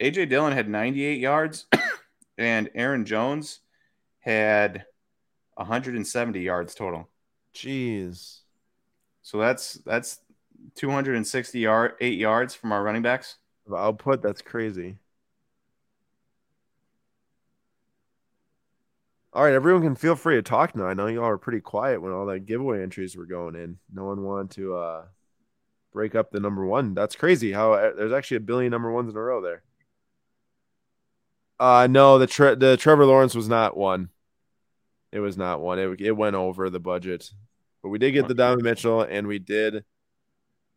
AJ 0.01 0.29
Dillon 0.29 0.53
had 0.53 0.69
98 0.69 1.19
yards, 1.19 1.67
and 2.39 2.71
Aaron 2.75 3.05
Jones 3.05 3.61
had 4.21 4.85
170 5.55 6.41
yards 6.41 6.75
total. 6.75 7.09
Jeez. 7.55 8.41
So 9.23 9.39
that's 9.39 9.75
that's 9.87 10.21
260 10.75 11.59
yard 11.59 11.93
eight 12.01 12.19
yards 12.19 12.55
from 12.55 12.73
our 12.73 12.83
running 12.83 13.03
backs. 13.03 13.37
Output 13.71 14.23
that's 14.23 14.43
crazy. 14.43 14.99
All 19.35 19.45
right, 19.45 19.55
everyone 19.55 19.83
can 19.83 19.95
feel 19.95 20.15
free 20.15 20.35
to 20.35 20.43
talk 20.43 20.77
now. 20.77 20.87
I 20.87 20.95
know 20.95 21.07
y'all 21.07 21.25
are 21.25 21.39
pretty 21.39 21.61
quiet 21.61 22.03
when 22.03 22.13
all 22.13 22.27
that 22.27 22.45
giveaway 22.45 22.83
entries 22.83 23.17
were 23.17 23.25
going 23.25 23.55
in. 23.55 23.79
No 23.93 24.05
one 24.05 24.23
wanted 24.23 24.51
to 24.57 24.77
uh, 24.77 25.05
break 25.91 26.15
up 26.15 26.31
the 26.31 26.41
number 26.41 26.67
one. 26.67 26.93
That's 26.93 27.17
crazy. 27.17 27.53
How 27.53 27.73
uh, 27.73 27.93
there's 27.97 28.13
actually 28.13 28.39
a 28.39 28.41
billion 28.41 28.71
number 28.71 28.93
ones 28.93 29.11
in 29.11 29.17
a 29.17 29.21
row 29.21 29.41
there. 29.41 29.63
Uh, 31.59 31.87
no, 31.89 32.19
the 32.19 32.27
tre- 32.27 32.57
the 32.57 32.77
Trevor 32.77 33.07
Lawrence 33.07 33.35
was 33.35 33.49
not 33.49 33.75
one. 33.75 34.11
It 35.13 35.21
was 35.21 35.39
not 35.39 35.61
one. 35.61 35.79
It 35.79 36.01
it 36.01 36.13
went 36.13 36.37
over 36.37 36.69
the 36.69 36.81
budget, 36.81 37.31
but 37.83 37.89
we 37.89 37.99
did 37.99 38.13
get 38.13 38.29
the 38.29 38.35
Donovan 38.35 38.65
Mitchell, 38.65 39.01
and 39.01 39.27
we 39.27 39.39
did 39.39 39.85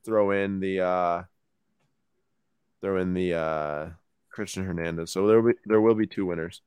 throw 0.06 0.32
in 0.32 0.62
the 0.62 0.80
uh, 0.80 1.24
throw 2.86 3.02
in 3.02 3.16
the 3.16 3.34
uh, 3.34 3.90
Christian 4.30 4.64
Hernandez. 4.64 5.12
So 5.12 5.26
there 5.26 5.42
will 5.42 5.54
be 5.54 5.60
there 5.66 5.82
will 5.82 5.96
be 5.96 6.06
two 6.06 6.28
winners. 6.28 6.62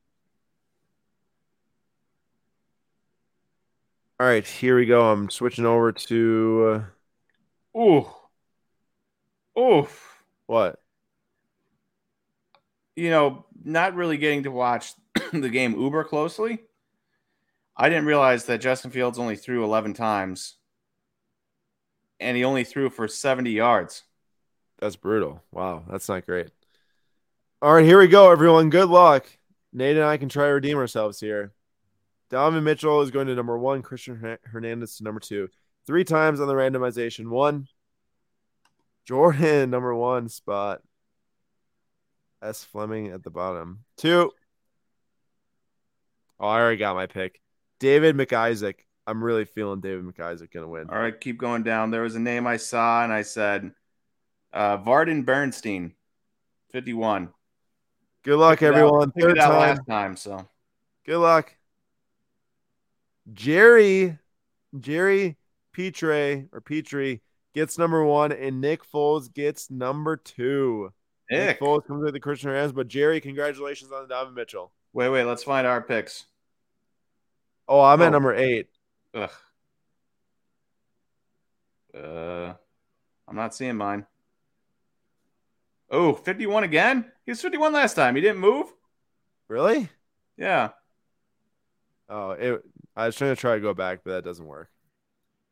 All 4.19 4.27
right, 4.27 4.45
here 4.45 4.75
we 4.75 4.85
go. 4.85 5.09
I'm 5.09 5.29
switching 5.29 5.65
over 5.65 5.93
to. 5.93 6.83
Uh... 7.73 7.79
Ooh. 7.79 8.05
Oof. 9.57 10.23
What? 10.45 10.81
You 12.97 13.11
know, 13.11 13.45
not 13.63 13.95
really 13.95 14.17
getting 14.17 14.43
to 14.43 14.51
watch 14.51 14.91
the 15.31 15.47
game 15.47 15.79
uber 15.79 16.03
closely. 16.03 16.59
I 17.77 17.87
didn't 17.87 18.07
realize 18.07 18.43
that 18.45 18.59
Justin 18.59 18.91
Fields 18.91 19.19
only 19.19 19.37
threw 19.37 19.63
11 19.63 19.93
times 19.93 20.55
and 22.19 22.35
he 22.35 22.43
only 22.43 22.65
threw 22.65 22.89
for 22.89 23.07
70 23.07 23.51
yards. 23.51 24.03
That's 24.79 24.95
brutal. 24.95 25.43
Wow, 25.51 25.83
that's 25.89 26.07
not 26.07 26.25
great. 26.25 26.49
All 27.61 27.73
right, 27.73 27.85
here 27.85 27.99
we 27.99 28.07
go, 28.07 28.31
everyone. 28.31 28.69
Good 28.69 28.89
luck. 28.89 29.25
Nate 29.73 29.97
and 29.97 30.05
I 30.05 30.17
can 30.17 30.29
try 30.29 30.47
to 30.47 30.53
redeem 30.53 30.77
ourselves 30.77 31.19
here. 31.19 31.53
Donovan 32.29 32.63
Mitchell 32.63 33.01
is 33.01 33.11
going 33.11 33.27
to 33.27 33.35
number 33.35 33.57
one, 33.57 33.81
Christian 33.81 34.37
Hernandez 34.45 34.97
to 34.97 35.03
number 35.03 35.19
two. 35.19 35.49
Three 35.85 36.03
times 36.03 36.39
on 36.39 36.47
the 36.47 36.53
randomization. 36.53 37.29
One, 37.29 37.67
Jordan, 39.05 39.69
number 39.71 39.93
one 39.93 40.29
spot. 40.29 40.81
S. 42.41 42.63
Fleming 42.63 43.07
at 43.07 43.23
the 43.23 43.29
bottom. 43.29 43.83
Two. 43.97 44.31
Oh, 46.39 46.47
I 46.47 46.59
already 46.59 46.77
got 46.77 46.95
my 46.95 47.07
pick. 47.07 47.41
David 47.79 48.15
McIsaac. 48.15 48.75
I'm 49.05 49.23
really 49.23 49.43
feeling 49.43 49.81
David 49.81 50.05
McIsaac 50.05 50.51
going 50.51 50.63
to 50.63 50.67
win. 50.67 50.89
All 50.89 50.99
right, 50.99 51.19
keep 51.19 51.37
going 51.37 51.63
down. 51.63 51.91
There 51.91 52.03
was 52.03 52.15
a 52.15 52.19
name 52.19 52.47
I 52.47 52.57
saw, 52.57 53.03
and 53.03 53.11
I 53.11 53.23
said 53.23 53.71
uh, 54.53 54.77
Varden 54.77 55.23
Bernstein, 55.23 55.93
51. 56.71 57.29
Good 58.23 58.37
luck, 58.37 58.61
everyone. 58.61 59.11
Third 59.11 59.37
time. 59.37 59.49
last 59.49 59.81
time, 59.87 60.15
so 60.15 60.47
good 61.05 61.19
luck. 61.19 61.55
Jerry 63.33 64.17
Jerry 64.79 65.37
Petre 65.73 66.47
or 66.51 66.61
Petrie 66.61 67.21
gets 67.53 67.77
number 67.77 68.03
one, 68.03 68.31
and 68.31 68.61
Nick 68.61 68.83
Foles 68.89 69.33
gets 69.33 69.71
number 69.71 70.17
two. 70.17 70.91
Nick, 71.29 71.47
Nick 71.47 71.59
Foles 71.59 71.85
comes 71.85 72.03
with 72.03 72.13
the 72.13 72.19
Christian 72.19 72.49
Rams, 72.49 72.71
but 72.71 72.87
Jerry, 72.87 73.21
congratulations 73.21 73.91
on 73.91 74.03
the 74.03 74.07
Donovan 74.09 74.33
Mitchell. 74.33 74.71
Wait, 74.93 75.09
wait, 75.09 75.25
let's 75.25 75.43
find 75.43 75.65
our 75.67 75.81
picks. 75.81 76.25
Oh, 77.67 77.81
I'm 77.81 78.01
oh. 78.01 78.05
at 78.05 78.11
number 78.11 78.33
eight. 78.35 78.67
Ugh. 79.13 79.29
Uh, 81.95 82.53
I'm 83.27 83.35
not 83.35 83.55
seeing 83.55 83.75
mine. 83.75 84.05
Oh, 85.91 86.13
51 86.13 86.63
again? 86.63 87.11
He 87.25 87.31
was 87.31 87.41
51 87.41 87.73
last 87.73 87.95
time. 87.95 88.15
He 88.15 88.21
didn't 88.21 88.39
move? 88.39 88.67
Really? 89.47 89.89
Yeah. 90.37 90.69
Oh, 92.07 92.31
it, 92.31 92.61
I 92.95 93.07
was 93.07 93.15
trying 93.15 93.35
to 93.35 93.39
try 93.39 93.55
to 93.55 93.61
go 93.61 93.73
back, 93.73 94.01
but 94.03 94.11
that 94.11 94.23
doesn't 94.23 94.45
work. 94.45 94.69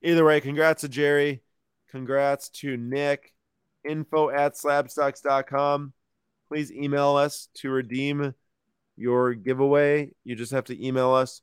Either 0.03 0.25
way, 0.25 0.39
congrats 0.41 0.81
to 0.81 0.89
Jerry. 0.89 1.41
Congrats 1.89 2.49
to 2.49 2.77
Nick. 2.77 3.33
Info 3.87 4.29
at 4.29 4.55
slabstox.com. 4.55 5.93
Please 6.47 6.71
email 6.71 7.15
us 7.15 7.49
to 7.55 7.69
redeem 7.69 8.33
your 8.95 9.33
giveaway. 9.33 10.11
You 10.23 10.35
just 10.35 10.51
have 10.51 10.65
to 10.65 10.85
email 10.85 11.13
us 11.13 11.41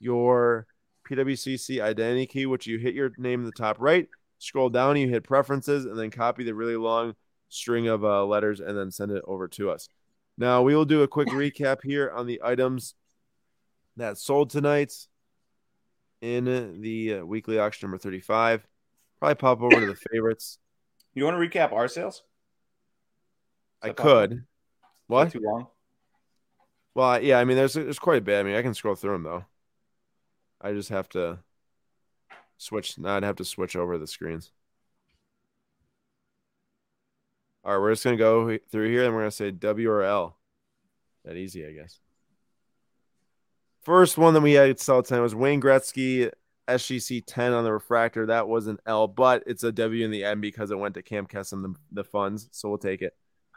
your 0.00 0.66
PWCC 1.08 1.80
identity 1.80 2.26
key, 2.26 2.46
which 2.46 2.66
you 2.66 2.78
hit 2.78 2.94
your 2.94 3.12
name 3.18 3.40
in 3.40 3.46
the 3.46 3.52
top 3.52 3.76
right, 3.78 4.08
scroll 4.38 4.70
down, 4.70 4.96
you 4.96 5.08
hit 5.08 5.24
preferences, 5.24 5.84
and 5.84 5.98
then 5.98 6.10
copy 6.10 6.44
the 6.44 6.54
really 6.54 6.76
long 6.76 7.14
string 7.48 7.88
of 7.88 8.04
uh, 8.04 8.24
letters 8.24 8.60
and 8.60 8.76
then 8.76 8.90
send 8.90 9.12
it 9.12 9.22
over 9.26 9.48
to 9.48 9.70
us. 9.70 9.88
Now, 10.36 10.62
we 10.62 10.74
will 10.74 10.84
do 10.84 11.02
a 11.02 11.08
quick 11.08 11.28
recap 11.28 11.78
here 11.82 12.10
on 12.10 12.26
the 12.26 12.40
items 12.44 12.94
that 13.96 14.18
sold 14.18 14.50
tonight 14.50 14.92
in 16.20 16.80
the 16.80 17.14
uh, 17.14 17.24
weekly 17.24 17.58
auction 17.58 17.86
number 17.86 17.98
35. 17.98 18.66
Probably 19.18 19.34
pop 19.36 19.62
over 19.62 19.78
to 19.78 19.86
the 19.86 19.96
favorites. 20.12 20.58
You 21.14 21.24
want 21.24 21.36
to 21.36 21.48
recap 21.58 21.72
our 21.72 21.86
sales? 21.86 22.22
I 23.82 23.90
could. 23.90 24.44
What? 25.06 25.30
Too 25.30 25.40
long. 25.40 25.68
Well, 26.94 27.22
yeah. 27.22 27.38
I 27.38 27.44
mean, 27.44 27.56
there's 27.56 27.74
there's 27.74 27.98
quite 27.98 28.18
a 28.18 28.22
bit. 28.22 28.40
I 28.40 28.42
mean, 28.42 28.56
I 28.56 28.62
can 28.62 28.74
scroll 28.74 28.94
through 28.94 29.12
them 29.12 29.22
though. 29.22 29.44
I 30.60 30.72
just 30.72 30.88
have 30.88 31.08
to 31.10 31.40
switch. 32.56 32.98
Now 32.98 33.16
I'd 33.16 33.22
have 33.22 33.36
to 33.36 33.44
switch 33.44 33.76
over 33.76 33.98
the 33.98 34.06
screens. 34.06 34.50
All 37.64 37.72
right, 37.72 37.80
we're 37.80 37.92
just 37.92 38.04
gonna 38.04 38.16
go 38.16 38.58
through 38.70 38.90
here, 38.90 39.04
and 39.04 39.14
we're 39.14 39.22
gonna 39.22 39.30
say 39.30 39.50
W 39.50 39.90
or 39.90 40.02
L. 40.02 40.36
That 41.24 41.36
easy, 41.36 41.66
I 41.66 41.72
guess. 41.72 41.98
First 43.82 44.18
one 44.18 44.34
that 44.34 44.42
we 44.42 44.52
had 44.52 44.78
sell 44.78 45.02
tonight 45.02 45.20
was 45.20 45.34
Wayne 45.34 45.62
Gretzky 45.62 46.30
SGC 46.68 47.22
10 47.26 47.52
on 47.52 47.64
the 47.64 47.72
refractor. 47.72 48.26
That 48.26 48.48
was 48.48 48.66
an 48.66 48.78
L, 48.86 49.06
but 49.06 49.44
it's 49.46 49.64
a 49.64 49.72
W 49.72 50.04
in 50.04 50.10
the 50.10 50.24
end 50.24 50.42
because 50.42 50.70
it 50.70 50.78
went 50.78 50.94
to 50.94 51.02
Camp 51.02 51.30
Kesem 51.30 51.62
the, 51.62 51.74
the 51.92 52.04
funds, 52.04 52.48
so 52.52 52.68
we'll 52.68 52.78
take 52.78 53.00
it. 53.00 53.14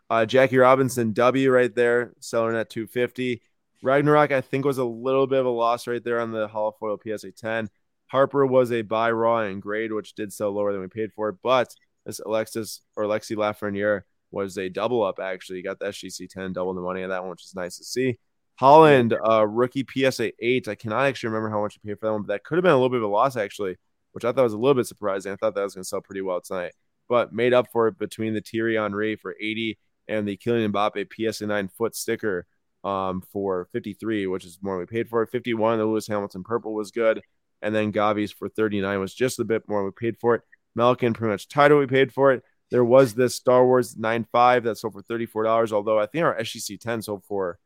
Uh, 0.09 0.25
Jackie 0.25 0.57
Robinson 0.57 1.11
W 1.11 1.51
right 1.51 1.73
there, 1.75 2.13
selling 2.19 2.55
at 2.55 2.69
250. 2.69 3.41
Ragnarok, 3.83 4.31
I 4.31 4.39
think, 4.39 4.63
was 4.63 4.77
a 4.77 4.85
little 4.85 5.27
bit 5.27 5.39
of 5.39 5.45
a 5.45 5.49
loss 5.49 5.85
right 5.85 6.03
there 6.03 6.21
on 6.21 6.31
the 6.31 6.47
holofoil 6.47 6.97
PSA 7.01 7.31
10. 7.33 7.69
Harper 8.07 8.45
was 8.45 8.71
a 8.71 8.83
buy 8.83 9.11
raw 9.11 9.39
and 9.39 9.61
grade, 9.61 9.91
which 9.91 10.15
did 10.15 10.31
sell 10.31 10.51
lower 10.51 10.71
than 10.71 10.81
we 10.81 10.87
paid 10.87 11.11
for 11.11 11.29
it, 11.29 11.35
but 11.43 11.75
this 12.07 12.19
Alexis 12.19 12.81
or 12.95 13.03
Alexi 13.03 13.35
Lafreniere 13.35 14.01
was 14.31 14.57
a 14.57 14.69
double 14.69 15.03
up 15.03 15.19
actually. 15.19 15.61
Got 15.61 15.77
the 15.77 15.85
SGC 15.85 16.29
10, 16.29 16.53
double 16.53 16.73
the 16.73 16.81
money 16.81 17.03
on 17.03 17.09
that 17.09 17.21
one, 17.21 17.29
which 17.29 17.43
is 17.43 17.53
nice 17.53 17.77
to 17.77 17.83
see. 17.83 18.17
Haaland, 18.59 19.15
uh, 19.23 19.45
rookie 19.45 19.85
PSA 19.87 20.31
8. 20.39 20.67
I 20.67 20.75
cannot 20.75 21.05
actually 21.05 21.29
remember 21.29 21.49
how 21.49 21.61
much 21.61 21.75
you 21.75 21.87
paid 21.87 21.99
for 21.99 22.07
that 22.07 22.13
one, 22.13 22.21
but 22.23 22.29
that 22.29 22.43
could 22.43 22.55
have 22.55 22.63
been 22.63 22.71
a 22.71 22.75
little 22.75 22.89
bit 22.89 22.97
of 22.97 23.03
a 23.03 23.07
loss, 23.07 23.37
actually, 23.37 23.75
which 24.13 24.25
I 24.25 24.31
thought 24.31 24.43
was 24.43 24.53
a 24.53 24.57
little 24.57 24.73
bit 24.73 24.87
surprising. 24.87 25.31
I 25.31 25.35
thought 25.35 25.53
that 25.53 25.61
was 25.61 25.75
going 25.75 25.83
to 25.83 25.87
sell 25.87 26.01
pretty 26.01 26.21
well 26.21 26.41
tonight, 26.41 26.71
but 27.07 27.33
made 27.33 27.53
up 27.53 27.67
for 27.71 27.87
it 27.87 27.99
between 27.99 28.33
the 28.33 28.41
Thierry 28.41 28.75
Henry 28.75 29.15
for 29.15 29.35
80 29.39 29.77
and 30.07 30.27
the 30.27 30.37
Kylian 30.37 30.71
Mbappe 30.71 31.33
PSA 31.33 31.45
9 31.45 31.67
foot 31.77 31.95
sticker 31.95 32.47
um, 32.83 33.21
for 33.31 33.67
53, 33.73 34.25
which 34.27 34.45
is 34.45 34.57
more 34.61 34.79
we 34.79 34.85
paid 34.85 35.09
for 35.09 35.21
it. 35.21 35.29
51, 35.29 35.77
the 35.77 35.85
Lewis 35.85 36.07
Hamilton 36.07 36.43
purple 36.43 36.73
was 36.73 36.91
good. 36.91 37.21
And 37.61 37.73
then 37.73 37.91
Gavi's 37.91 38.31
for 38.31 38.49
39 38.49 38.99
was 38.99 39.13
just 39.13 39.39
a 39.39 39.43
bit 39.43 39.67
more 39.67 39.83
we 39.83 39.91
paid 39.91 40.17
for 40.19 40.35
it. 40.35 40.41
Malkin 40.77 41.13
pretty 41.13 41.31
much 41.31 41.49
tied 41.49 41.71
what 41.71 41.79
we 41.79 41.87
paid 41.87 42.13
for 42.13 42.31
it. 42.31 42.43
There 42.69 42.85
was 42.85 43.13
this 43.13 43.35
Star 43.35 43.65
Wars 43.65 43.95
9.5 43.95 44.63
that 44.63 44.77
sold 44.77 44.93
for 44.93 45.01
$34, 45.01 45.71
although 45.71 45.99
I 45.99 46.05
think 46.05 46.23
our 46.23 46.37
SGC 46.37 46.79
10 46.79 47.01
sold 47.01 47.23
for 47.25 47.59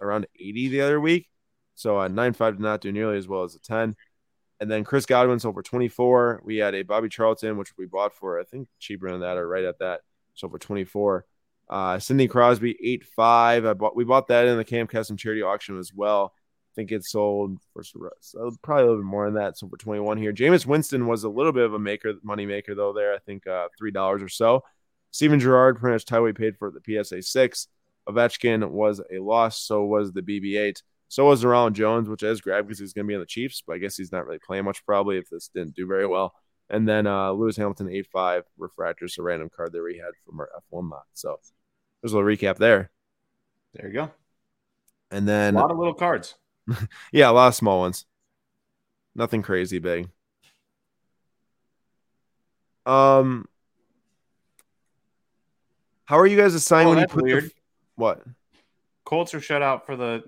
around 0.00 0.26
80 0.38 0.68
the 0.68 0.80
other 0.82 1.00
week. 1.00 1.28
So 1.74 2.00
a 2.00 2.08
9.5 2.08 2.52
did 2.52 2.60
not 2.60 2.80
do 2.80 2.92
nearly 2.92 3.18
as 3.18 3.28
well 3.28 3.44
as 3.44 3.54
a 3.54 3.60
10. 3.60 3.94
And 4.58 4.70
then 4.70 4.84
Chris 4.84 5.04
Godwin 5.06 5.38
sold 5.38 5.54
for 5.54 5.62
24. 5.62 6.42
We 6.44 6.56
had 6.56 6.74
a 6.74 6.82
Bobby 6.82 7.10
Charlton, 7.10 7.58
which 7.58 7.76
we 7.76 7.86
bought 7.86 8.14
for, 8.14 8.40
I 8.40 8.44
think, 8.44 8.68
cheaper 8.78 9.10
than 9.10 9.20
that 9.20 9.36
or 9.36 9.46
right 9.46 9.64
at 9.64 9.78
that. 9.80 10.00
So 10.34 10.48
for 10.48 10.58
24. 10.58 11.26
Uh, 11.68 11.98
Sidney 11.98 12.28
Crosby, 12.28 12.74
8.5. 13.18 13.68
I 13.68 13.74
bought, 13.74 13.96
we 13.96 14.04
bought 14.04 14.28
that 14.28 14.46
in 14.46 14.56
the 14.56 14.64
Camp 14.64 14.90
Kesem 14.90 15.18
charity 15.18 15.42
auction 15.42 15.78
as 15.78 15.92
well. 15.92 16.32
I 16.76 16.80
think 16.80 16.92
it 16.92 17.04
sold 17.06 17.58
for 17.72 17.82
so 18.20 18.54
probably 18.62 18.82
a 18.82 18.86
little 18.86 19.00
bit 19.00 19.06
more 19.06 19.24
than 19.24 19.34
that. 19.34 19.56
So 19.56 19.66
for 19.66 19.78
21 19.78 20.18
here. 20.18 20.32
Jameis 20.32 20.66
Winston 20.66 21.06
was 21.06 21.24
a 21.24 21.28
little 21.28 21.52
bit 21.52 21.64
of 21.64 21.72
a 21.72 21.78
maker, 21.78 22.14
money 22.22 22.44
maker, 22.44 22.74
though, 22.74 22.92
there. 22.92 23.14
I 23.14 23.18
think 23.18 23.46
uh, 23.46 23.68
$3 23.80 24.22
or 24.22 24.28
so. 24.28 24.62
Steven 25.10 25.40
Gerrard, 25.40 25.78
pretty 25.78 25.94
much 25.94 26.04
Tyway 26.04 26.36
paid 26.36 26.58
for 26.58 26.70
the 26.70 26.80
PSA 26.84 27.22
6. 27.22 27.68
Ovechkin 28.06 28.68
was 28.70 29.00
a 29.10 29.20
loss. 29.20 29.62
So 29.62 29.84
was 29.84 30.12
the 30.12 30.20
BB8. 30.20 30.82
So 31.08 31.24
was 31.24 31.42
Ronald 31.42 31.72
Jones, 31.72 32.10
which 32.10 32.22
is 32.22 32.42
grab 32.42 32.66
because 32.66 32.78
he's 32.78 32.92
going 32.92 33.06
to 33.06 33.08
be 33.08 33.14
on 33.14 33.20
the 33.20 33.26
Chiefs, 33.26 33.62
but 33.66 33.76
I 33.76 33.78
guess 33.78 33.96
he's 33.96 34.12
not 34.12 34.26
really 34.26 34.40
playing 34.44 34.64
much 34.64 34.84
probably 34.84 35.16
if 35.16 35.30
this 35.30 35.48
didn't 35.48 35.76
do 35.76 35.86
very 35.86 36.06
well. 36.06 36.34
And 36.68 36.86
then 36.86 37.06
uh, 37.06 37.30
Lewis 37.30 37.56
Hamilton, 37.56 37.88
8 37.88 38.06
5 38.12 38.42
refractors, 38.60 39.18
a 39.18 39.22
random 39.22 39.48
card 39.54 39.72
that 39.72 39.82
we 39.82 39.96
had 39.96 40.10
from 40.26 40.40
our 40.40 40.50
F1 40.72 40.90
lot. 40.90 41.04
So 41.14 41.38
there's 42.02 42.12
a 42.12 42.16
little 42.16 42.28
recap 42.28 42.58
there. 42.58 42.90
There 43.72 43.86
you 43.86 43.94
go. 43.94 44.10
And 45.10 45.26
then 45.26 45.54
a 45.54 45.60
lot 45.60 45.70
of 45.70 45.78
little 45.78 45.94
cards. 45.94 46.34
yeah, 47.12 47.30
a 47.30 47.32
lot 47.32 47.48
of 47.48 47.54
small 47.54 47.80
ones. 47.80 48.04
Nothing 49.14 49.42
crazy 49.42 49.78
big. 49.78 50.08
Um, 52.84 53.46
how 56.04 56.18
are 56.18 56.26
you 56.26 56.36
guys 56.36 56.54
assigned 56.54 56.86
Oh, 56.86 56.90
when 56.90 57.00
you 57.00 57.06
put 57.08 57.22
weird. 57.22 57.44
The, 57.44 57.50
what? 57.96 58.22
Colts 59.04 59.34
are 59.34 59.40
shut 59.40 59.62
out 59.62 59.86
for 59.86 59.96
the 59.96 60.22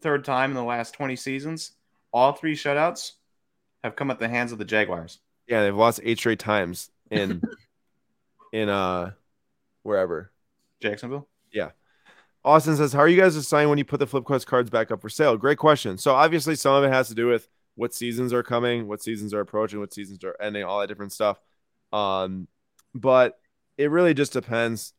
third 0.00 0.24
time 0.24 0.50
in 0.50 0.56
the 0.56 0.62
last 0.62 0.94
20 0.94 1.16
seasons. 1.16 1.72
All 2.12 2.32
three 2.32 2.54
shutouts 2.54 3.12
have 3.82 3.96
come 3.96 4.10
at 4.10 4.18
the 4.18 4.28
hands 4.28 4.52
of 4.52 4.58
the 4.58 4.64
Jaguars. 4.64 5.18
Yeah, 5.46 5.62
they've 5.62 5.74
lost 5.74 6.00
eight 6.02 6.18
straight 6.18 6.38
times 6.38 6.90
in 7.10 7.42
in 8.52 8.68
uh 8.68 9.12
wherever. 9.82 10.30
Jacksonville. 10.80 11.26
Yeah. 11.52 11.70
Austin 12.44 12.76
says, 12.76 12.92
"How 12.92 13.00
are 13.00 13.08
you 13.08 13.20
guys 13.20 13.34
deciding 13.34 13.68
when 13.68 13.78
you 13.78 13.84
put 13.84 14.00
the 14.00 14.06
flip 14.06 14.24
quest 14.24 14.46
cards 14.46 14.70
back 14.70 14.90
up 14.90 15.00
for 15.00 15.08
sale?" 15.08 15.36
Great 15.36 15.58
question. 15.58 15.98
So 15.98 16.14
obviously, 16.14 16.54
some 16.54 16.74
of 16.74 16.84
it 16.84 16.92
has 16.92 17.08
to 17.08 17.14
do 17.14 17.26
with 17.26 17.48
what 17.74 17.94
seasons 17.94 18.32
are 18.32 18.42
coming, 18.42 18.88
what 18.88 19.02
seasons 19.02 19.32
are 19.34 19.40
approaching, 19.40 19.78
what 19.80 19.94
seasons 19.94 20.22
are 20.24 20.36
ending, 20.40 20.64
all 20.64 20.80
that 20.80 20.88
different 20.88 21.12
stuff. 21.12 21.38
Um, 21.92 22.48
but 22.94 23.38
it 23.76 23.90
really 23.90 24.14
just 24.14 24.32
depends. 24.32 24.92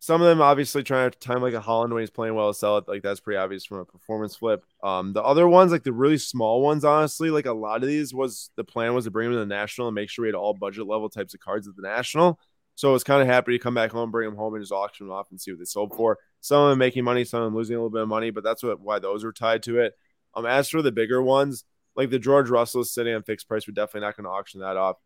Some 0.00 0.22
of 0.22 0.28
them 0.28 0.40
obviously 0.40 0.82
trying 0.82 1.10
to 1.10 1.18
time 1.18 1.42
like 1.42 1.54
a 1.54 1.60
Haaland 1.60 1.92
when 1.92 2.00
he's 2.00 2.10
playing 2.10 2.34
well 2.34 2.52
to 2.52 2.58
sell 2.58 2.78
it. 2.78 2.86
Like 2.86 3.02
that's 3.02 3.20
pretty 3.20 3.36
obvious 3.36 3.64
from 3.64 3.78
a 3.78 3.84
performance 3.84 4.36
flip. 4.36 4.64
Um, 4.82 5.12
the 5.12 5.22
other 5.22 5.48
ones, 5.48 5.72
like 5.72 5.82
the 5.82 5.92
really 5.92 6.18
small 6.18 6.62
ones, 6.62 6.84
honestly, 6.84 7.30
like 7.30 7.46
a 7.46 7.52
lot 7.52 7.82
of 7.82 7.88
these 7.88 8.14
was 8.14 8.50
the 8.56 8.64
plan 8.64 8.94
was 8.94 9.04
to 9.04 9.10
bring 9.10 9.26
them 9.26 9.34
to 9.34 9.40
the 9.40 9.46
national 9.46 9.88
and 9.88 9.94
make 9.94 10.08
sure 10.08 10.22
we 10.22 10.28
had 10.28 10.36
all 10.36 10.54
budget 10.54 10.86
level 10.86 11.10
types 11.10 11.34
of 11.34 11.40
cards 11.40 11.66
at 11.66 11.74
the 11.76 11.82
national. 11.82 12.38
So 12.76 12.90
I 12.90 12.92
was 12.92 13.02
kind 13.02 13.20
of 13.20 13.26
happy 13.26 13.52
to 13.52 13.58
come 13.58 13.74
back 13.74 13.90
home, 13.90 14.12
bring 14.12 14.30
them 14.30 14.38
home, 14.38 14.54
and 14.54 14.62
just 14.62 14.72
auction 14.72 15.08
them 15.08 15.16
off 15.16 15.30
and 15.30 15.40
see 15.40 15.50
what 15.50 15.58
they 15.58 15.64
sold 15.64 15.92
for. 15.96 16.16
Some 16.40 16.62
of 16.62 16.70
them 16.70 16.78
making 16.78 17.04
money, 17.04 17.24
some 17.24 17.42
of 17.42 17.46
them 17.46 17.56
losing 17.56 17.76
a 17.76 17.78
little 17.78 17.90
bit 17.90 18.02
of 18.02 18.08
money, 18.08 18.30
but 18.30 18.44
that's 18.44 18.62
what 18.62 18.80
why 18.80 18.98
those 18.98 19.24
are 19.24 19.32
tied 19.32 19.62
to 19.64 19.80
it. 19.80 19.94
Um, 20.34 20.46
as 20.46 20.68
for 20.68 20.82
the 20.82 20.92
bigger 20.92 21.22
ones, 21.22 21.64
like 21.96 22.10
the 22.10 22.18
George 22.18 22.48
Russell 22.48 22.84
sitting 22.84 23.14
on 23.14 23.22
fixed 23.22 23.48
price, 23.48 23.66
we're 23.66 23.74
definitely 23.74 24.06
not 24.06 24.16
going 24.16 24.24
to 24.24 24.30
auction 24.30 24.60
that 24.60 24.76
off. 24.76 24.96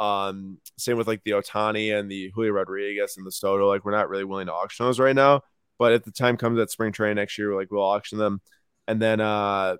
Um, 0.00 0.58
same 0.78 0.96
with 0.96 1.06
like 1.06 1.22
the 1.24 1.32
Ohtani 1.32 1.96
and 1.96 2.10
the 2.10 2.30
Julio 2.34 2.52
Rodriguez 2.52 3.16
and 3.16 3.26
the 3.26 3.30
Soto. 3.32 3.68
Like 3.68 3.84
we're 3.84 3.92
not 3.92 4.08
really 4.08 4.24
willing 4.24 4.46
to 4.46 4.52
auction 4.52 4.86
those 4.86 4.98
right 4.98 5.14
now. 5.14 5.42
But 5.78 5.92
if 5.92 6.04
the 6.04 6.10
time 6.10 6.36
comes 6.36 6.58
at 6.58 6.70
spring 6.70 6.92
training 6.92 7.16
next 7.16 7.38
year, 7.38 7.54
like 7.54 7.70
we'll 7.70 7.82
auction 7.82 8.18
them. 8.18 8.40
And 8.88 9.00
then 9.00 9.20
uh 9.20 9.76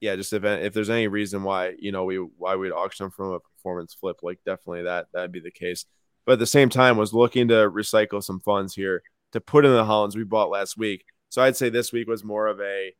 yeah, 0.00 0.16
just 0.16 0.32
if 0.34 0.44
if 0.44 0.74
there's 0.74 0.90
any 0.90 1.08
reason 1.08 1.42
why, 1.42 1.74
you 1.78 1.90
know, 1.90 2.04
we 2.04 2.16
why 2.16 2.56
we'd 2.56 2.72
auction 2.72 3.04
them 3.04 3.10
from 3.10 3.32
a 3.32 3.40
performance 3.40 3.94
flip, 3.94 4.18
like 4.22 4.38
definitely 4.44 4.82
that 4.82 5.06
that'd 5.14 5.32
be 5.32 5.40
the 5.40 5.50
case. 5.50 5.86
But 6.26 6.34
at 6.34 6.38
the 6.38 6.46
same 6.46 6.68
time 6.68 6.98
was 6.98 7.14
looking 7.14 7.48
to 7.48 7.54
recycle 7.70 8.22
some 8.22 8.40
funds 8.40 8.74
here 8.74 9.02
to 9.34 9.40
put 9.40 9.64
in 9.64 9.72
the 9.72 9.82
Haalands 9.82 10.14
we 10.14 10.22
bought 10.22 10.48
last 10.48 10.78
week. 10.78 11.04
So 11.28 11.42
I'd 11.42 11.56
say 11.56 11.68
this 11.68 11.92
week 11.92 12.06
was 12.06 12.22
more 12.22 12.46
of 12.46 12.60
a 12.60 12.94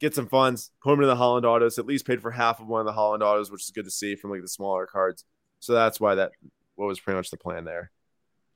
get 0.00 0.14
some 0.14 0.26
funds, 0.26 0.70
put 0.82 0.92
them 0.92 1.02
in 1.02 1.08
the 1.08 1.14
Haaland 1.14 1.44
autos, 1.44 1.78
at 1.78 1.84
least 1.84 2.06
paid 2.06 2.22
for 2.22 2.30
half 2.30 2.58
of 2.58 2.66
one 2.66 2.80
of 2.80 2.86
the 2.86 2.98
Haaland 2.98 3.20
autos, 3.20 3.50
which 3.50 3.64
is 3.64 3.70
good 3.70 3.84
to 3.84 3.90
see 3.90 4.16
from 4.16 4.30
like 4.30 4.40
the 4.40 4.48
smaller 4.48 4.86
cards. 4.86 5.26
So 5.60 5.74
that's 5.74 6.00
why 6.00 6.14
that 6.14 6.32
what 6.76 6.86
was 6.86 6.98
pretty 6.98 7.18
much 7.18 7.30
the 7.30 7.36
plan 7.36 7.66
there. 7.66 7.90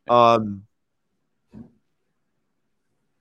Um, 0.09 0.63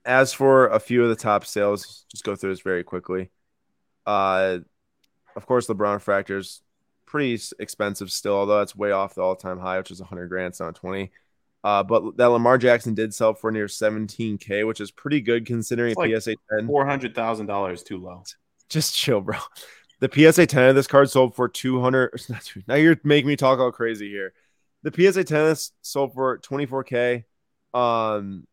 as 0.06 0.32
for 0.32 0.68
a 0.68 0.80
few 0.80 1.02
of 1.02 1.10
the 1.10 1.16
top 1.16 1.44
sales, 1.44 2.06
just 2.10 2.24
go 2.24 2.34
through 2.34 2.50
this 2.50 2.60
very 2.60 2.84
quickly. 2.84 3.30
Uh, 4.06 4.60
of 5.36 5.44
course, 5.44 5.66
LeBron 5.66 6.02
fractors 6.02 6.62
pretty 7.04 7.38
expensive 7.58 8.10
still, 8.10 8.36
although 8.36 8.60
that's 8.60 8.74
way 8.74 8.90
off 8.90 9.14
the 9.14 9.20
all-time 9.20 9.58
high, 9.58 9.76
which 9.76 9.90
is 9.90 10.00
100 10.00 10.28
grand, 10.28 10.48
it's 10.48 10.60
not 10.60 10.76
20. 10.76 11.10
Uh, 11.64 11.82
but 11.82 12.16
that 12.16 12.26
Lamar 12.26 12.58
Jackson 12.58 12.94
did 12.94 13.14
sell 13.14 13.34
for 13.34 13.52
near 13.52 13.66
17k, 13.66 14.66
which 14.66 14.80
is 14.80 14.90
pretty 14.90 15.20
good 15.20 15.46
considering 15.46 15.94
like 15.96 16.10
PSA 16.20 16.34
10. 16.58 16.66
Four 16.66 16.86
hundred 16.86 17.14
thousand 17.14 17.46
dollars 17.46 17.82
too 17.82 17.98
low. 17.98 18.24
Just 18.68 18.94
chill, 18.94 19.20
bro. 19.20 19.38
The 20.00 20.10
PSA 20.32 20.48
10 20.48 20.70
of 20.70 20.74
this 20.74 20.88
card 20.88 21.08
sold 21.10 21.36
for 21.36 21.48
200. 21.48 22.20
Now 22.66 22.74
you're 22.74 22.98
making 23.04 23.28
me 23.28 23.36
talk 23.36 23.60
all 23.60 23.70
crazy 23.70 24.08
here. 24.08 24.32
The 24.82 24.90
PSA 24.90 25.22
10 25.22 25.54
sold 25.82 26.12
for 26.12 26.38
24k. 26.38 27.22
Um, 27.72 28.48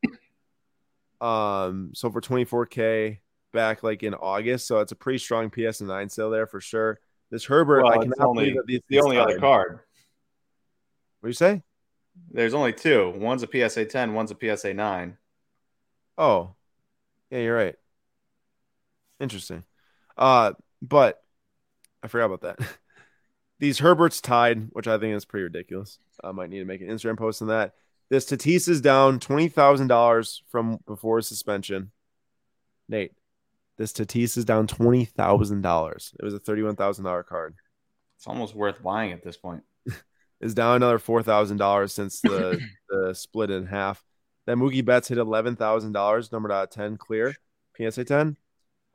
um, 1.22 1.90
sold 1.96 2.14
for 2.14 2.22
24k 2.22 3.18
back 3.52 3.82
like 3.82 4.04
in 4.04 4.14
August, 4.14 4.68
so 4.68 4.80
it's 4.82 4.92
a 4.92 4.96
pretty 4.96 5.18
strong 5.18 5.50
PS 5.50 5.82
9 5.82 6.10
sale 6.10 6.30
there 6.30 6.46
for 6.46 6.62
sure. 6.62 7.00
This 7.32 7.46
Herbert, 7.46 7.82
well, 7.82 7.94
I 7.94 8.04
cannot 8.04 8.20
only, 8.20 8.52
believe 8.52 8.56
that 8.58 8.68
the, 8.68 8.82
the 8.88 9.02
only 9.02 9.18
other 9.18 9.40
card. 9.40 9.80
What 11.22 11.28
do 11.28 11.30
you 11.30 11.34
say? 11.34 11.64
There's 12.32 12.54
only 12.54 12.74
two. 12.74 13.14
One's 13.16 13.44
a 13.44 13.48
PSA 13.48 13.86
10, 13.86 14.14
one's 14.14 14.32
a 14.32 14.58
PSA 14.58 14.74
9. 14.74 15.18
Oh, 16.18 16.56
yeah, 17.30 17.40
you're 17.40 17.56
right. 17.56 17.76
Interesting. 19.20 19.64
Uh, 20.18 20.54
but 20.82 21.22
I 22.04 22.08
forgot 22.08 22.32
about 22.32 22.42
that. 22.42 22.68
These 23.60 23.80
Herberts 23.80 24.22
tied, 24.22 24.70
which 24.72 24.88
I 24.88 24.98
think 24.98 25.16
is 25.16 25.26
pretty 25.26 25.44
ridiculous. 25.44 26.00
I 26.24 26.32
might 26.32 26.50
need 26.50 26.60
to 26.60 26.66
make 26.66 26.82
an 26.82 26.88
Instagram 26.88 27.18
post 27.18 27.42
on 27.42 27.50
that. 27.50 27.74
This 28.10 28.26
Tatis 28.26 28.68
is 28.68 28.82
down 28.82 29.20
twenty 29.20 29.50
thousand 29.50 29.88
dollars 29.88 30.42
from 30.50 30.80
before 30.88 31.22
suspension. 31.22 31.92
Nate, 32.88 33.12
this 33.78 33.94
Tatis 33.94 34.36
is 34.38 34.46
down 34.46 34.66
twenty 34.66 35.06
thousand 35.06 35.62
dollars. 35.62 36.14
It 36.20 36.26
was 36.26 36.34
a 36.34 36.40
thirty-one 36.40 36.76
thousand 36.76 37.06
dollar 37.06 37.24
card. 37.24 37.56
It's 38.18 38.28
almost 38.28 38.56
worth 38.56 38.82
buying 38.82 39.12
at 39.12 39.24
this 39.24 39.38
point. 39.38 39.64
Is 40.42 40.54
down 40.54 40.78
another 40.78 41.00
four 41.00 41.22
thousand 41.22 41.58
dollars 41.58 41.94
since 41.94 42.22
the 42.22 42.60
the 42.90 43.14
split 43.14 43.52
in 43.52 43.66
half. 43.66 44.04
Then 44.46 44.58
Mookie 44.58 44.86
Betts 44.86 45.10
hit 45.10 45.18
eleven 45.18 45.56
thousand 45.56 45.92
dollars, 45.92 46.32
numbered 46.32 46.52
out 46.52 46.64
of 46.64 46.70
ten, 46.70 46.98
clear 46.98 47.36
PSA 47.78 48.06
ten. 48.06 48.38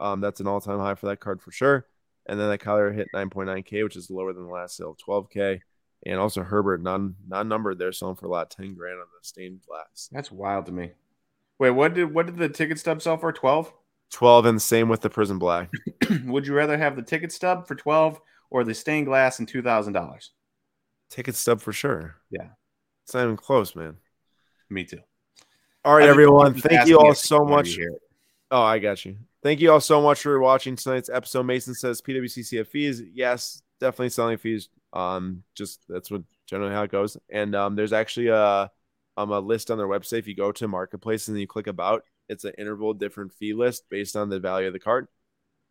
Um, 0.00 0.20
that's 0.20 0.40
an 0.40 0.46
all 0.46 0.60
time 0.60 0.78
high 0.78 0.94
for 0.94 1.06
that 1.06 1.20
card 1.20 1.40
for 1.42 1.52
sure. 1.52 1.86
And 2.26 2.40
then 2.40 2.48
that 2.48 2.60
Kyler 2.60 2.94
hit 2.94 3.08
nine 3.12 3.30
point 3.30 3.48
nine 3.48 3.62
k, 3.62 3.82
which 3.82 3.96
is 3.96 4.10
lower 4.10 4.32
than 4.32 4.46
the 4.46 4.52
last 4.52 4.76
sale 4.76 4.92
of 4.92 4.98
twelve 4.98 5.28
k. 5.30 5.60
And 6.06 6.18
also 6.18 6.42
Herbert 6.42 6.82
non 6.82 7.16
non 7.28 7.48
numbered 7.48 7.78
there, 7.78 7.92
selling 7.92 8.16
for 8.16 8.26
a 8.26 8.30
lot, 8.30 8.50
ten 8.50 8.74
grand 8.74 8.98
on 8.98 9.06
the 9.06 9.26
stained 9.26 9.60
glass. 9.68 10.08
That's 10.12 10.32
wild 10.32 10.66
to 10.66 10.72
me. 10.72 10.92
Wait, 11.58 11.70
what 11.70 11.94
did 11.94 12.12
what 12.12 12.26
did 12.26 12.38
the 12.38 12.48
ticket 12.48 12.78
stub 12.78 13.02
sell 13.02 13.16
for? 13.16 13.32
Twelve. 13.32 13.72
12 14.10 14.46
and 14.46 14.62
same 14.62 14.88
with 14.88 15.00
the 15.00 15.10
Prizm 15.10 15.40
black 15.40 15.70
would 16.26 16.46
you 16.46 16.54
rather 16.54 16.78
have 16.78 16.94
the 16.94 17.02
ticket 17.02 17.32
stub 17.32 17.66
for 17.66 17.74
12 17.74 18.20
or 18.50 18.62
the 18.62 18.74
stained 18.74 19.06
glass 19.06 19.40
and 19.40 19.50
$2000 19.50 20.28
ticket 21.10 21.34
stub 21.34 21.60
for 21.60 21.72
sure. 21.72 22.16
Yeah. 22.30 22.48
It's 23.04 23.14
not 23.14 23.24
even 23.24 23.36
close 23.36 23.76
man. 23.76 23.96
Me 24.70 24.84
too. 24.84 25.00
All 25.84 25.96
right 25.96 26.08
everyone. 26.08 26.54
thank 26.54 26.88
you 26.88 26.98
all 26.98 27.14
so 27.14 27.44
much. 27.44 27.78
oh 28.50 28.62
i 28.62 28.78
got 28.78 29.04
you. 29.04 29.16
Thank 29.42 29.60
you 29.60 29.70
all 29.70 29.80
so 29.80 30.00
much 30.00 30.22
for 30.22 30.40
watching 30.40 30.74
tonight's 30.76 31.10
episode. 31.10 31.44
Mason 31.44 31.74
says 31.74 32.00
pwcc 32.00 32.66
fees 32.66 33.02
yes 33.12 33.62
definitely 33.80 34.08
selling 34.10 34.38
fees. 34.38 34.68
Um 34.92 35.42
just 35.54 35.80
that's 35.88 36.10
what 36.10 36.22
generally 36.46 36.72
how 36.72 36.84
it 36.84 36.90
goes. 36.90 37.16
And 37.28 37.54
um 37.54 37.76
there's 37.76 37.92
actually 37.92 38.28
a 38.28 38.70
um 39.16 39.30
a 39.30 39.40
list 39.40 39.70
on 39.70 39.78
their 39.78 39.86
website. 39.86 40.20
If 40.20 40.26
you 40.28 40.34
go 40.34 40.52
to 40.52 40.68
marketplace 40.68 41.28
and 41.28 41.36
then 41.36 41.40
you 41.40 41.46
click 41.46 41.66
about 41.66 42.04
it's 42.28 42.44
an 42.44 42.54
interval 42.56 42.94
different 42.94 43.34
fee 43.34 43.52
list 43.52 43.84
based 43.90 44.16
on 44.16 44.30
the 44.30 44.40
value 44.40 44.66
of 44.66 44.72
the 44.72 44.80
cart. 44.80 45.10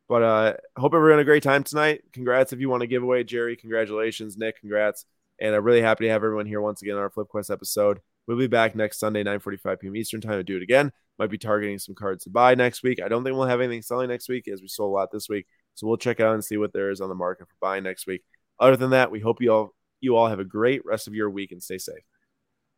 But 0.07 0.22
uh 0.22 0.53
hope 0.77 0.93
everyone 0.93 1.18
had 1.18 1.23
a 1.23 1.26
great 1.26 1.43
time 1.43 1.64
tonight. 1.64 2.03
Congrats 2.14 2.53
if 2.53 2.60
you 2.60 2.69
want 2.69 2.81
to 2.81 2.88
give 2.88 3.01
away, 3.01 3.23
Jerry. 3.23 3.55
Congratulations, 3.55 4.38
Nick. 4.38 4.60
Congrats. 4.60 5.05
And 5.44 5.53
I'm 5.53 5.64
really 5.64 5.82
happy 5.82 6.06
to 6.06 6.10
have 6.10 6.24
everyone 6.24 6.45
here 6.45 6.61
once 6.61 6.82
again 6.82 6.95
on 6.95 7.02
our 7.02 7.10
Flip 7.10 7.28
Quest 7.28 7.52
episode. 7.52 7.99
We'll 8.28 8.38
be 8.38 8.48
back 8.48 8.78
next 8.78 8.98
Sunday, 8.98 9.26
9:45 9.26 9.82
p.m. 9.82 9.95
Eastern 9.98 10.22
time 10.22 10.38
to 10.38 10.44
do 10.44 10.56
it 10.56 10.64
again. 10.64 10.90
Might 11.20 11.30
be 11.30 11.38
targeting 11.38 11.78
some 11.80 11.95
cards 11.95 12.24
to 12.24 12.30
buy 12.30 12.56
next 12.56 12.82
week. 12.82 13.02
I 13.03 13.10
don't 13.10 13.26
think 13.26 13.36
we'll 13.36 13.48
have 13.48 13.60
anything 13.60 13.82
selling 13.82 14.07
next 14.07 14.30
week 14.30 14.48
as 14.48 14.61
we 14.61 14.70
sold 14.70 14.91
a 14.91 14.94
lot 14.94 15.11
this 15.11 15.28
week. 15.28 15.45
So 15.76 15.86
we'll 15.86 15.98
check 15.98 16.22
out 16.22 16.34
and 16.34 16.44
see 16.44 16.56
what 16.56 16.72
there 16.72 16.91
is 16.91 17.02
on 17.02 17.10
the 17.10 17.15
market 17.15 17.49
for 17.49 17.56
buying 17.60 17.84
next 17.84 18.07
week. 18.07 18.24
Other 18.57 18.78
than 18.78 18.91
that, 18.91 19.11
we 19.11 19.20
hope 19.20 19.41
you 19.41 19.52
all 19.52 19.76
you 19.99 20.15
all 20.15 20.30
have 20.30 20.40
a 20.40 20.45
great 20.45 20.82
rest 20.86 21.10
of 21.10 21.14
your 21.14 21.30
week 21.30 21.52
and 21.52 21.61
stay 21.61 21.78
safe. 21.78 22.03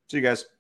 See 0.09 0.17
you 0.17 0.23
guys. 0.23 0.54